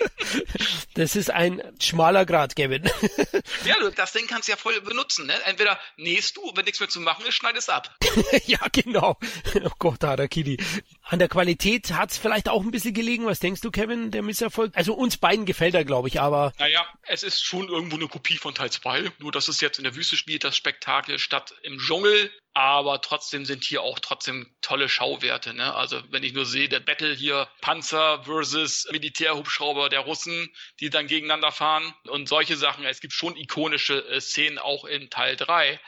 Das 0.96 1.16
ist 1.16 1.32
ein 1.32 1.62
schmaler 1.82 2.26
Grad, 2.26 2.56
Kevin. 2.56 2.90
Ja, 3.66 3.76
das 3.96 4.14
Ding 4.14 4.26
kannst 4.28 4.48
du 4.48 4.52
ja 4.52 4.58
voll 4.58 4.80
benutzen. 4.82 5.28
Ne? 5.28 5.34
Entweder 5.46 5.80
nähst 5.98 6.38
du, 6.38 6.52
wenn 6.56 6.66
nichts 6.66 6.80
mehr 6.80 6.90
zu 6.90 7.00
machen 7.00 7.26
ist, 7.26 7.36
schneidest 7.36 7.70
ab. 7.70 7.96
ja, 8.46 8.60
genau. 8.72 9.18
Oh 9.64 9.72
Gott, 9.80 10.04
Harakiri. 10.04 10.58
An 11.04 11.20
der 11.20 11.28
Qualität 11.28 11.92
hat's 11.94 12.18
vielleicht 12.18 12.50
auch 12.50 12.62
ein 12.62 12.72
bisschen 12.72 12.94
gelegen. 12.94 13.26
Was 13.26 13.40
denkst 13.40 13.62
du, 13.62 13.72
Kevin, 13.72 14.12
der 14.12 14.22
Misserfolg? 14.22 14.72
Also 14.76 14.94
uns 14.94 15.18
beiden 15.18 15.46
gefällt 15.46 15.76
er, 15.76 15.86
glaube 15.86 16.08
ich, 16.08 16.20
aber... 16.20 16.54
Naja, 16.58 16.86
es 17.04 17.24
ist 17.24 17.44
schon 17.44 17.68
irgendwo 17.68 17.98
eine 17.98 18.08
Kopie 18.08 18.38
von 18.38 18.56
Teil 18.56 18.72
2. 18.72 19.12
Nur, 19.20 19.32
dass 19.32 19.48
es 19.48 19.62
jetzt 19.62 19.78
in 19.78 19.84
der 19.84 19.96
Wüste 19.96 20.18
spielt, 20.18 20.44
das 20.44 20.56
Spektakel, 20.56 21.20
statt 21.20 21.54
im 21.64 21.78
Dschungel 21.78 22.32
aber 22.60 23.00
trotzdem 23.00 23.46
sind 23.46 23.64
hier 23.64 23.84
auch 23.84 24.00
trotzdem 24.00 24.54
tolle 24.62 24.90
Schauwerte. 24.90 25.54
Ne? 25.54 25.74
Also 25.74 26.04
wenn 26.12 26.24
ich 26.24 26.34
nur 26.34 26.46
sehe, 26.46 26.68
der 26.68 26.82
Battle 26.82 27.14
hier 27.14 27.48
Panzer 27.62 28.22
versus 28.26 28.86
Militärhubschrauber 28.92 29.88
der 29.88 30.02
Russen, 30.02 30.54
die 30.82 30.90
dann 30.90 31.08
gegeneinander 31.08 31.54
fahren 31.54 31.94
und 32.10 32.28
solche 32.28 32.58
Sachen. 32.58 32.84
Es 32.84 33.00
gibt 33.00 33.14
schon 33.14 33.38
ikonische 33.38 34.06
äh, 34.10 34.20
Szenen 34.20 34.58
auch 34.58 34.84
in 34.84 35.10
Teil 35.10 35.38
3. 35.38 35.80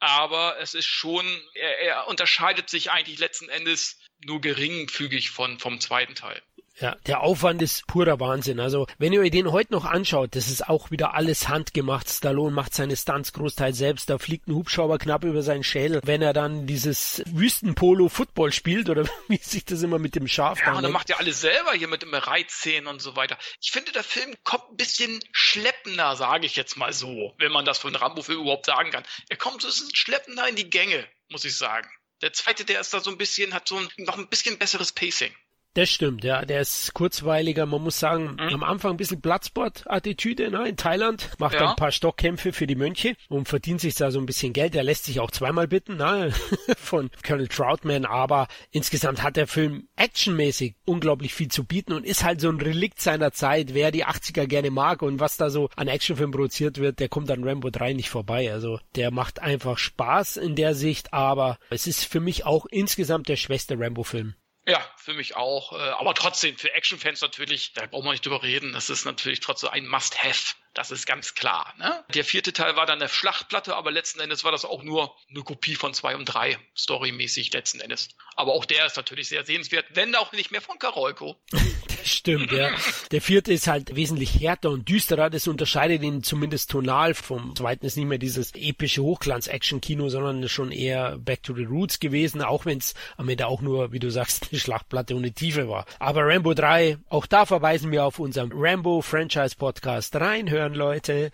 Aber 0.00 0.58
es 0.58 0.74
ist 0.74 0.86
schon, 0.86 1.24
er, 1.54 1.78
er 1.78 2.08
unterscheidet 2.08 2.70
sich 2.70 2.90
eigentlich 2.90 3.20
letzten 3.20 3.48
Endes 3.48 4.00
nur 4.24 4.40
geringfügig 4.40 5.30
von, 5.30 5.60
vom 5.60 5.78
zweiten 5.78 6.16
Teil. 6.16 6.42
Ja, 6.78 6.94
der 7.06 7.22
Aufwand 7.22 7.62
ist 7.62 7.86
purer 7.86 8.20
Wahnsinn. 8.20 8.60
Also, 8.60 8.86
wenn 8.98 9.12
ihr 9.12 9.20
euch 9.20 9.30
den 9.30 9.50
heute 9.50 9.72
noch 9.72 9.86
anschaut, 9.86 10.36
das 10.36 10.48
ist 10.48 10.68
auch 10.68 10.90
wieder 10.90 11.14
alles 11.14 11.48
handgemacht. 11.48 12.08
Stallone 12.08 12.54
macht 12.54 12.74
seine 12.74 12.96
Stunts 12.96 13.32
großteils 13.32 13.78
selbst. 13.78 14.10
Da 14.10 14.18
fliegt 14.18 14.46
ein 14.46 14.54
Hubschrauber 14.54 14.98
knapp 14.98 15.24
über 15.24 15.42
seinen 15.42 15.64
Schädel. 15.64 16.02
Wenn 16.04 16.20
er 16.20 16.34
dann 16.34 16.66
dieses 16.66 17.22
Wüstenpolo-Football 17.26 18.52
spielt 18.52 18.90
oder 18.90 19.06
wie 19.28 19.38
sich 19.38 19.64
das 19.64 19.82
immer 19.82 19.98
mit 19.98 20.16
dem 20.16 20.28
Schaf 20.28 20.60
Ja, 20.60 20.74
und 20.74 20.84
er 20.84 20.90
macht 20.90 21.08
ja 21.08 21.16
alles 21.16 21.40
selber 21.40 21.72
hier 21.72 21.88
mit 21.88 22.02
dem 22.02 22.12
Reitszenen 22.12 22.88
und 22.88 23.00
so 23.00 23.16
weiter. 23.16 23.38
Ich 23.62 23.70
finde, 23.70 23.92
der 23.92 24.04
Film 24.04 24.34
kommt 24.44 24.70
ein 24.70 24.76
bisschen 24.76 25.20
schleppender, 25.32 26.14
sage 26.16 26.44
ich 26.44 26.56
jetzt 26.56 26.76
mal 26.76 26.92
so, 26.92 27.34
wenn 27.38 27.52
man 27.52 27.64
das 27.64 27.78
von 27.78 27.94
Rambo-Film 27.94 28.42
überhaupt 28.42 28.66
sagen 28.66 28.90
kann. 28.90 29.04
Er 29.30 29.38
kommt 29.38 29.62
so 29.62 29.68
ein 29.68 29.70
bisschen 29.70 29.94
schleppender 29.94 30.46
in 30.46 30.56
die 30.56 30.68
Gänge, 30.68 31.08
muss 31.30 31.46
ich 31.46 31.56
sagen. 31.56 31.88
Der 32.20 32.34
zweite, 32.34 32.66
der 32.66 32.80
ist 32.80 32.92
da 32.92 33.00
so 33.00 33.10
ein 33.10 33.18
bisschen, 33.18 33.54
hat 33.54 33.66
so 33.68 33.78
ein, 33.78 33.88
noch 33.96 34.18
ein 34.18 34.28
bisschen 34.28 34.58
besseres 34.58 34.92
Pacing. 34.92 35.34
Das 35.76 35.90
stimmt, 35.90 36.24
ja, 36.24 36.42
der 36.46 36.62
ist 36.62 36.94
kurzweiliger. 36.94 37.66
Man 37.66 37.82
muss 37.82 38.00
sagen, 38.00 38.38
mhm. 38.40 38.54
am 38.54 38.62
Anfang 38.62 38.92
ein 38.92 38.96
bisschen 38.96 39.20
Bloodsport-Attitüde 39.20 40.50
ne, 40.50 40.66
in 40.70 40.78
Thailand, 40.78 41.28
macht 41.38 41.52
ja. 41.52 41.68
ein 41.68 41.76
paar 41.76 41.92
Stockkämpfe 41.92 42.54
für 42.54 42.66
die 42.66 42.76
Mönche 42.76 43.14
und 43.28 43.46
verdient 43.46 43.82
sich 43.82 43.94
da 43.94 44.10
so 44.10 44.18
ein 44.18 44.24
bisschen 44.24 44.54
Geld. 44.54 44.74
Er 44.74 44.84
lässt 44.84 45.04
sich 45.04 45.20
auch 45.20 45.30
zweimal 45.30 45.68
bitten 45.68 45.98
ne, 45.98 46.32
von 46.78 47.10
Colonel 47.22 47.48
Troutman, 47.48 48.06
aber 48.06 48.48
insgesamt 48.70 49.22
hat 49.22 49.36
der 49.36 49.46
Film 49.46 49.86
actionmäßig 49.96 50.76
unglaublich 50.86 51.34
viel 51.34 51.48
zu 51.48 51.64
bieten 51.64 51.92
und 51.92 52.06
ist 52.06 52.24
halt 52.24 52.40
so 52.40 52.48
ein 52.48 52.58
Relikt 52.58 52.98
seiner 52.98 53.32
Zeit. 53.32 53.74
Wer 53.74 53.90
die 53.90 54.06
80er 54.06 54.46
gerne 54.46 54.70
mag 54.70 55.02
und 55.02 55.20
was 55.20 55.36
da 55.36 55.50
so 55.50 55.68
an 55.76 55.88
Actionfilmen 55.88 56.32
produziert 56.32 56.78
wird, 56.78 57.00
der 57.00 57.10
kommt 57.10 57.30
an 57.30 57.44
Rambo 57.44 57.68
3 57.68 57.92
nicht 57.92 58.08
vorbei. 58.08 58.50
Also 58.50 58.80
der 58.94 59.10
macht 59.10 59.42
einfach 59.42 59.76
Spaß 59.76 60.38
in 60.38 60.54
der 60.54 60.74
Sicht, 60.74 61.12
aber 61.12 61.58
es 61.68 61.86
ist 61.86 62.06
für 62.06 62.20
mich 62.20 62.46
auch 62.46 62.64
insgesamt 62.64 63.28
der 63.28 63.36
schwächste 63.36 63.78
Rambo-Film. 63.78 64.36
Ja, 64.68 64.84
für 64.96 65.14
mich 65.14 65.36
auch. 65.36 65.72
Äh, 65.72 65.76
aber 65.76 66.14
trotzdem, 66.14 66.56
für 66.56 66.72
Actionfans 66.72 67.20
natürlich, 67.20 67.72
da 67.72 67.86
braucht 67.86 68.04
man 68.04 68.12
nicht 68.12 68.26
drüber 68.26 68.42
reden, 68.42 68.72
das 68.72 68.90
ist 68.90 69.04
natürlich 69.04 69.40
trotzdem 69.40 69.70
ein 69.70 69.86
Must-Have. 69.86 70.56
Das 70.76 70.90
ist 70.90 71.06
ganz 71.06 71.34
klar. 71.34 71.72
Ne? 71.78 72.04
Der 72.12 72.22
vierte 72.22 72.52
Teil 72.52 72.76
war 72.76 72.84
dann 72.84 73.00
eine 73.00 73.08
Schlachtplatte, 73.08 73.74
aber 73.74 73.90
letzten 73.90 74.20
Endes 74.20 74.44
war 74.44 74.52
das 74.52 74.66
auch 74.66 74.82
nur 74.82 75.16
eine 75.30 75.42
Kopie 75.42 75.74
von 75.74 75.94
zwei 75.94 76.14
und 76.14 76.26
drei, 76.26 76.58
storymäßig 76.76 77.50
letzten 77.54 77.80
Endes. 77.80 78.10
Aber 78.34 78.52
auch 78.52 78.66
der 78.66 78.84
ist 78.84 78.98
natürlich 78.98 79.30
sehr 79.30 79.46
sehenswert, 79.46 79.86
wenn 79.94 80.14
auch 80.14 80.32
nicht 80.32 80.50
mehr 80.50 80.60
von 80.60 80.78
Karolko. 80.78 81.34
stimmt, 82.06 82.52
ja. 82.52 82.70
Der 83.10 83.20
vierte 83.20 83.52
ist 83.52 83.66
halt 83.66 83.94
wesentlich 83.94 84.40
härter 84.40 84.70
und 84.70 84.88
düsterer. 84.88 85.30
Das 85.30 85.46
unterscheidet 85.48 86.02
ihn 86.02 86.22
zumindest 86.22 86.70
tonal 86.70 87.14
vom 87.14 87.54
zweiten 87.56 87.86
ist 87.86 87.96
nicht 87.96 88.06
mehr 88.06 88.18
dieses 88.18 88.52
epische 88.54 89.02
Hochglanz-Action-Kino, 89.02 90.08
sondern 90.08 90.48
schon 90.48 90.72
eher 90.72 91.18
Back 91.18 91.42
to 91.42 91.54
the 91.54 91.64
Roots 91.64 92.00
gewesen, 92.00 92.42
auch 92.42 92.66
wenn 92.66 92.78
es 92.78 92.94
am 93.16 93.28
Ende 93.28 93.46
auch 93.46 93.60
nur, 93.60 93.92
wie 93.92 93.98
du 93.98 94.10
sagst, 94.10 94.48
eine 94.50 94.60
Schlachtplatte 94.60 95.14
ohne 95.14 95.32
Tiefe 95.32 95.68
war. 95.68 95.86
Aber 95.98 96.22
Rambo 96.26 96.54
3, 96.54 96.98
auch 97.08 97.26
da 97.26 97.46
verweisen 97.46 97.90
wir 97.92 98.04
auf 98.04 98.18
unseren 98.18 98.50
Rambo 98.52 99.02
Franchise 99.02 99.56
Podcast 99.56 100.16
reinhören 100.16 100.65
hören, 100.66 100.74
Leute. 100.74 101.30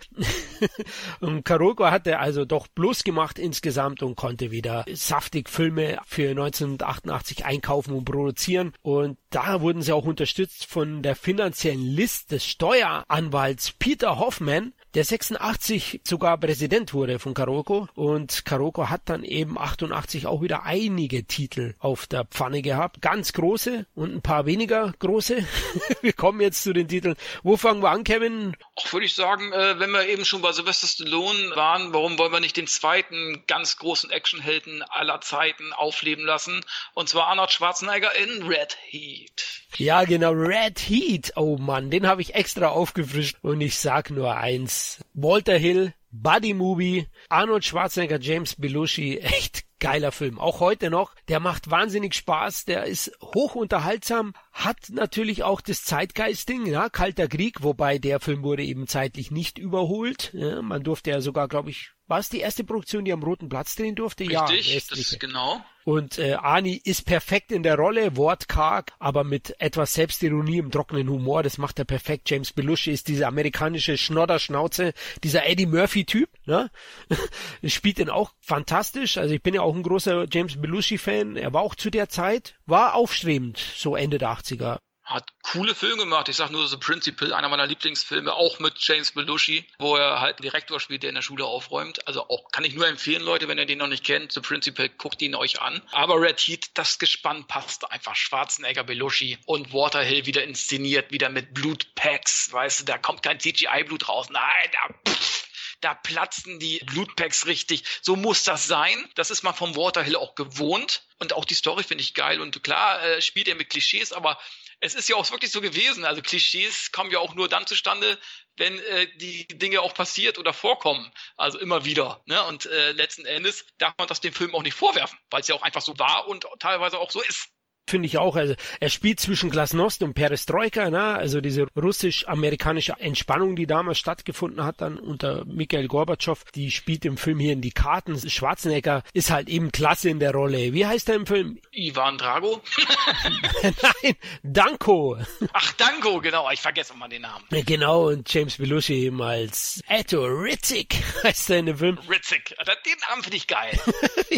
und 1.19 1.43
Karoko 1.43 1.85
hatte 1.85 2.19
also 2.19 2.45
doch 2.45 2.67
bloß 2.67 3.03
gemacht 3.03 3.39
insgesamt 3.39 4.03
und 4.03 4.15
konnte 4.15 4.51
wieder 4.51 4.85
saftig 4.93 5.49
Filme 5.49 5.97
für 6.05 6.29
1988 6.29 7.45
einkaufen 7.45 7.93
und 7.93 8.05
produzieren. 8.05 8.73
Und 8.81 9.17
da 9.29 9.61
wurden 9.61 9.81
sie 9.81 9.93
auch 9.93 10.05
unterstützt 10.05 10.65
von 10.65 11.01
der 11.01 11.15
finanziellen 11.15 11.81
List 11.81 12.31
des 12.31 12.45
Steueranwalts 12.45 13.73
Peter 13.73 14.19
Hoffman, 14.19 14.73
der 14.93 15.03
86 15.03 16.01
sogar 16.03 16.37
Präsident 16.37 16.93
wurde 16.93 17.17
von 17.17 17.33
Karoko 17.33 17.87
und 17.95 18.45
Karoko 18.45 18.89
hat 18.89 19.01
dann 19.05 19.23
eben 19.23 19.57
88 19.57 20.27
auch 20.27 20.41
wieder 20.41 20.63
einige 20.63 21.25
Titel 21.25 21.73
auf 21.79 22.05
der 22.05 22.25
Pfanne 22.25 22.61
gehabt. 22.61 23.01
Ganz 23.01 23.33
große 23.33 23.87
und 23.95 24.13
ein 24.13 24.21
paar 24.21 24.45
weniger 24.45 24.93
große. 24.99 25.45
wir 26.01 26.13
kommen 26.13 26.41
jetzt 26.41 26.61
zu 26.61 26.73
den 26.73 26.87
Titeln. 26.87 27.15
Wo 27.41 27.57
fangen 27.57 27.81
wir 27.81 27.89
an, 27.89 28.03
Kevin? 28.03 28.55
Auch 28.75 28.93
würde 28.93 29.07
ich 29.07 29.15
sagen, 29.15 29.51
äh, 29.51 29.79
wenn 29.79 29.89
wir 29.89 30.07
eben 30.07 30.25
schon 30.25 30.41
bei 30.41 30.51
Sylvester 30.51 30.85
Stallone 30.85 31.55
waren, 31.55 31.91
warum 31.91 32.19
wollen 32.19 32.31
wir 32.31 32.39
nicht 32.39 32.57
den 32.57 32.67
zweiten 32.67 33.43
ganz 33.47 33.77
großen 33.77 34.11
Actionhelden 34.11 34.83
aller 34.83 35.21
Zeiten 35.21 35.73
aufleben 35.73 36.25
lassen? 36.25 36.61
Und 36.93 37.09
zwar 37.09 37.27
Arnold 37.27 37.51
Schwarzenegger 37.51 38.11
in 38.15 38.43
Red 38.43 38.77
Heat. 38.89 39.63
Ja, 39.77 40.03
genau, 40.03 40.31
Red 40.31 40.77
Heat. 40.79 41.33
Oh 41.35 41.57
Mann, 41.57 41.89
den 41.89 42.05
habe 42.05 42.21
ich 42.21 42.35
extra 42.35 42.67
aufgefrischt 42.67 43.37
und 43.41 43.59
ich 43.59 43.79
sag 43.79 44.11
nur 44.11 44.35
eins. 44.35 44.82
Walter 45.13 45.57
Hill, 45.57 45.93
Buddy 46.11 46.53
Movie, 46.53 47.07
Arnold 47.29 47.65
Schwarzenegger, 47.65 48.19
James 48.19 48.55
Belushi, 48.55 49.17
echt 49.17 49.63
geiler 49.79 50.11
Film. 50.11 50.39
Auch 50.39 50.59
heute 50.59 50.89
noch. 50.89 51.13
Der 51.27 51.39
macht 51.39 51.69
wahnsinnig 51.69 52.13
Spaß. 52.13 52.65
Der 52.65 52.85
ist 52.85 53.11
hoch 53.21 53.55
unterhaltsam. 53.55 54.33
Hat 54.51 54.77
natürlich 54.89 55.43
auch 55.43 55.59
das 55.59 55.83
Zeitgeist-Ding, 55.83 56.65
ja, 56.67 56.89
Kalter 56.89 57.27
Krieg, 57.27 57.63
wobei 57.63 57.97
der 57.97 58.19
Film 58.19 58.43
wurde 58.43 58.63
eben 58.63 58.87
zeitlich 58.87 59.29
nicht 59.31 59.57
überholt. 59.57 60.31
Ja, 60.33 60.61
man 60.61 60.83
durfte 60.83 61.09
ja 61.09 61.19
sogar, 61.19 61.47
glaube 61.47 61.71
ich, 61.71 61.91
war 62.07 62.19
es 62.19 62.29
die 62.29 62.39
erste 62.39 62.63
Produktion, 62.63 63.05
die 63.05 63.13
am 63.13 63.23
Roten 63.23 63.49
Platz 63.49 63.75
drehen 63.75 63.95
durfte? 63.95 64.23
Richtig, 64.23 64.73
ja, 64.73 64.79
das 64.89 64.99
ist 64.99 65.19
genau. 65.19 65.63
Und 65.85 66.17
äh, 66.17 66.33
Ani 66.33 66.81
ist 66.83 67.05
perfekt 67.05 67.51
in 67.51 67.63
der 67.63 67.75
Rolle, 67.75 68.15
wortkarg, 68.15 68.93
aber 68.99 69.23
mit 69.23 69.55
etwas 69.59 69.93
Selbstironie 69.93 70.59
im 70.59 70.71
trockenen 70.71 71.09
Humor. 71.09 71.43
Das 71.43 71.57
macht 71.57 71.79
er 71.79 71.85
perfekt. 71.85 72.29
James 72.29 72.53
Belushi 72.53 72.91
ist 72.91 73.07
diese 73.07 73.27
amerikanische 73.27 73.97
Schnodderschnauze, 73.97 74.93
dieser 75.23 75.45
Eddie 75.45 75.65
Murphy-Typ. 75.65 76.29
Ne? 76.45 76.71
Spielt 77.65 77.99
ihn 77.99 78.09
auch 78.09 78.31
fantastisch. 78.39 79.17
Also 79.17 79.33
ich 79.33 79.43
bin 79.43 79.53
ja 79.53 79.61
auch 79.61 79.75
ein 79.75 79.83
großer 79.83 80.25
James 80.31 80.59
Belushi-Fan. 80.61 81.35
Er 81.35 81.53
war 81.53 81.61
auch 81.61 81.75
zu 81.75 81.89
der 81.89 82.09
Zeit, 82.09 82.55
war 82.65 82.95
aufstrebend, 82.95 83.57
so 83.57 83.95
Ende 83.95 84.17
der 84.17 84.29
80er 84.29 84.79
hat 85.03 85.27
coole 85.41 85.75
Filme 85.75 85.97
gemacht. 85.97 86.29
Ich 86.29 86.37
sag 86.37 86.49
nur 86.49 86.67
The 86.67 86.77
Principal, 86.77 87.33
einer 87.33 87.49
meiner 87.49 87.67
Lieblingsfilme, 87.67 88.33
auch 88.33 88.59
mit 88.59 88.75
James 88.79 89.11
Belushi, 89.11 89.65
wo 89.77 89.95
er 89.95 90.21
halt 90.21 90.37
einen 90.37 90.43
Direktor 90.43 90.79
spielt, 90.79 91.03
der 91.03 91.09
in 91.09 91.15
der 91.15 91.21
Schule 91.21 91.45
aufräumt. 91.45 92.07
Also 92.07 92.29
auch 92.29 92.49
kann 92.51 92.63
ich 92.63 92.73
nur 92.73 92.87
empfehlen, 92.87 93.21
Leute, 93.21 93.47
wenn 93.47 93.57
ihr 93.57 93.65
den 93.65 93.79
noch 93.79 93.87
nicht 93.87 94.05
kennt, 94.05 94.31
The 94.31 94.39
Principal, 94.39 94.89
guckt 94.89 95.21
ihn 95.21 95.35
euch 95.35 95.61
an. 95.61 95.81
Aber 95.91 96.21
Red 96.21 96.39
Heat, 96.39 96.71
das 96.75 96.99
Gespann 96.99 97.45
passt 97.47 97.89
einfach. 97.91 98.15
Schwarzenegger, 98.15 98.83
Belushi 98.83 99.37
und 99.45 99.73
Waterhill 99.73 100.25
wieder 100.25 100.43
inszeniert, 100.43 101.11
wieder 101.11 101.29
mit 101.29 101.53
Blutpacks. 101.53 102.51
Weißt 102.53 102.81
du, 102.81 102.85
da 102.85 102.97
kommt 102.97 103.23
kein 103.23 103.39
CGI-Blut 103.39 104.07
raus. 104.07 104.29
Nein, 104.29 104.71
da 104.71 105.11
pff, 105.11 105.47
da 105.81 105.93
platzen 105.93 106.59
die 106.59 106.79
Blutpacks 106.85 107.45
richtig. 107.45 107.83
So 108.01 108.15
muss 108.15 108.43
das 108.43 108.67
sein. 108.67 109.09
Das 109.15 109.31
ist 109.31 109.43
man 109.43 109.53
vom 109.53 109.75
Waterhill 109.75 110.15
auch 110.15 110.35
gewohnt. 110.35 111.03
Und 111.19 111.33
auch 111.33 111.45
die 111.45 111.55
Story 111.55 111.83
finde 111.83 112.03
ich 112.03 112.13
geil. 112.13 112.39
Und 112.39 112.63
klar 112.63 113.03
äh, 113.03 113.21
spielt 113.21 113.49
er 113.49 113.55
mit 113.55 113.69
Klischees, 113.69 114.13
aber 114.13 114.39
es 114.83 114.95
ist 114.95 115.07
ja 115.07 115.15
auch 115.15 115.31
wirklich 115.31 115.51
so 115.51 115.61
gewesen. 115.61 116.03
Also 116.03 116.21
Klischees 116.21 116.91
kommen 116.91 117.09
ja 117.09 117.19
auch 117.19 117.35
nur 117.35 117.47
dann 117.47 117.65
zustande, 117.65 118.19
wenn 118.57 118.77
äh, 118.79 119.07
die 119.15 119.47
Dinge 119.47 119.81
auch 119.81 119.93
passiert 119.93 120.37
oder 120.37 120.53
vorkommen. 120.53 121.09
Also 121.37 121.57
immer 121.57 121.85
wieder. 121.85 122.21
Ne? 122.25 122.43
Und 122.43 122.65
äh, 122.65 122.91
letzten 122.91 123.25
Endes 123.25 123.65
darf 123.77 123.93
man 123.97 124.09
das 124.09 124.19
dem 124.19 124.33
Film 124.33 124.53
auch 124.53 124.61
nicht 124.61 124.75
vorwerfen, 124.75 125.17
weil 125.29 125.39
es 125.39 125.47
ja 125.47 125.55
auch 125.55 125.61
einfach 125.61 125.81
so 125.81 125.97
war 125.99 126.27
und 126.27 126.45
teilweise 126.59 126.99
auch 126.99 127.11
so 127.11 127.21
ist 127.21 127.49
finde 127.87 128.07
ich 128.07 128.17
auch. 128.17 128.35
Also 128.35 128.55
er 128.79 128.89
spielt 128.89 129.19
zwischen 129.19 129.49
Glasnost 129.49 130.03
und 130.03 130.13
Perestroika, 130.13 130.89
ne? 130.89 131.03
also 131.03 131.41
diese 131.41 131.67
russisch-amerikanische 131.75 132.93
Entspannung, 132.99 133.55
die 133.55 133.67
damals 133.67 133.97
stattgefunden 133.97 134.63
hat, 134.63 134.81
dann 134.81 134.97
unter 134.97 135.45
Mikhail 135.45 135.87
Gorbatschow, 135.87 136.43
die 136.55 136.71
spielt 136.71 137.05
im 137.05 137.17
Film 137.17 137.39
hier 137.39 137.53
in 137.53 137.61
die 137.61 137.71
Karten. 137.71 138.17
Schwarzenegger 138.29 139.03
ist 139.13 139.31
halt 139.31 139.49
eben 139.49 139.71
klasse 139.71 140.09
in 140.09 140.19
der 140.19 140.31
Rolle. 140.31 140.73
Wie 140.73 140.85
heißt 140.85 141.09
er 141.09 141.15
im 141.15 141.25
Film? 141.25 141.59
Ivan 141.71 142.17
Drago? 142.17 142.61
Nein, 143.63 144.15
Danko. 144.43 145.17
Ach, 145.53 145.73
Danko, 145.73 146.21
genau. 146.21 146.49
Ich 146.51 146.61
vergesse 146.61 146.93
immer 146.93 147.09
den 147.09 147.23
Namen. 147.23 147.45
Genau, 147.49 148.07
und 148.09 148.31
James 148.33 148.57
Belushi 148.57 149.05
eben 149.05 149.21
als 149.21 149.81
Eto 149.87 150.23
Ritzik 150.25 150.95
heißt 151.23 151.49
er 151.49 151.59
in 151.59 151.65
dem 151.67 151.77
Film. 151.77 151.97
Ritzik. 152.09 152.55
Den 152.85 152.97
Namen 153.09 153.23
finde 153.23 153.37
ich 153.37 153.47
geil. 153.47 153.79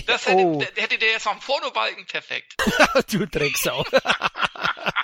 Das 0.08 0.28
hätte, 0.28 0.44
oh. 0.44 0.62
hätte 0.62 0.98
der 0.98 1.12
jetzt 1.12 1.26
am 1.26 1.40
Pornobalken 1.40 2.06
perfekt. 2.06 2.56
du 3.12 3.26
think 3.40 3.58
so. 3.58 3.84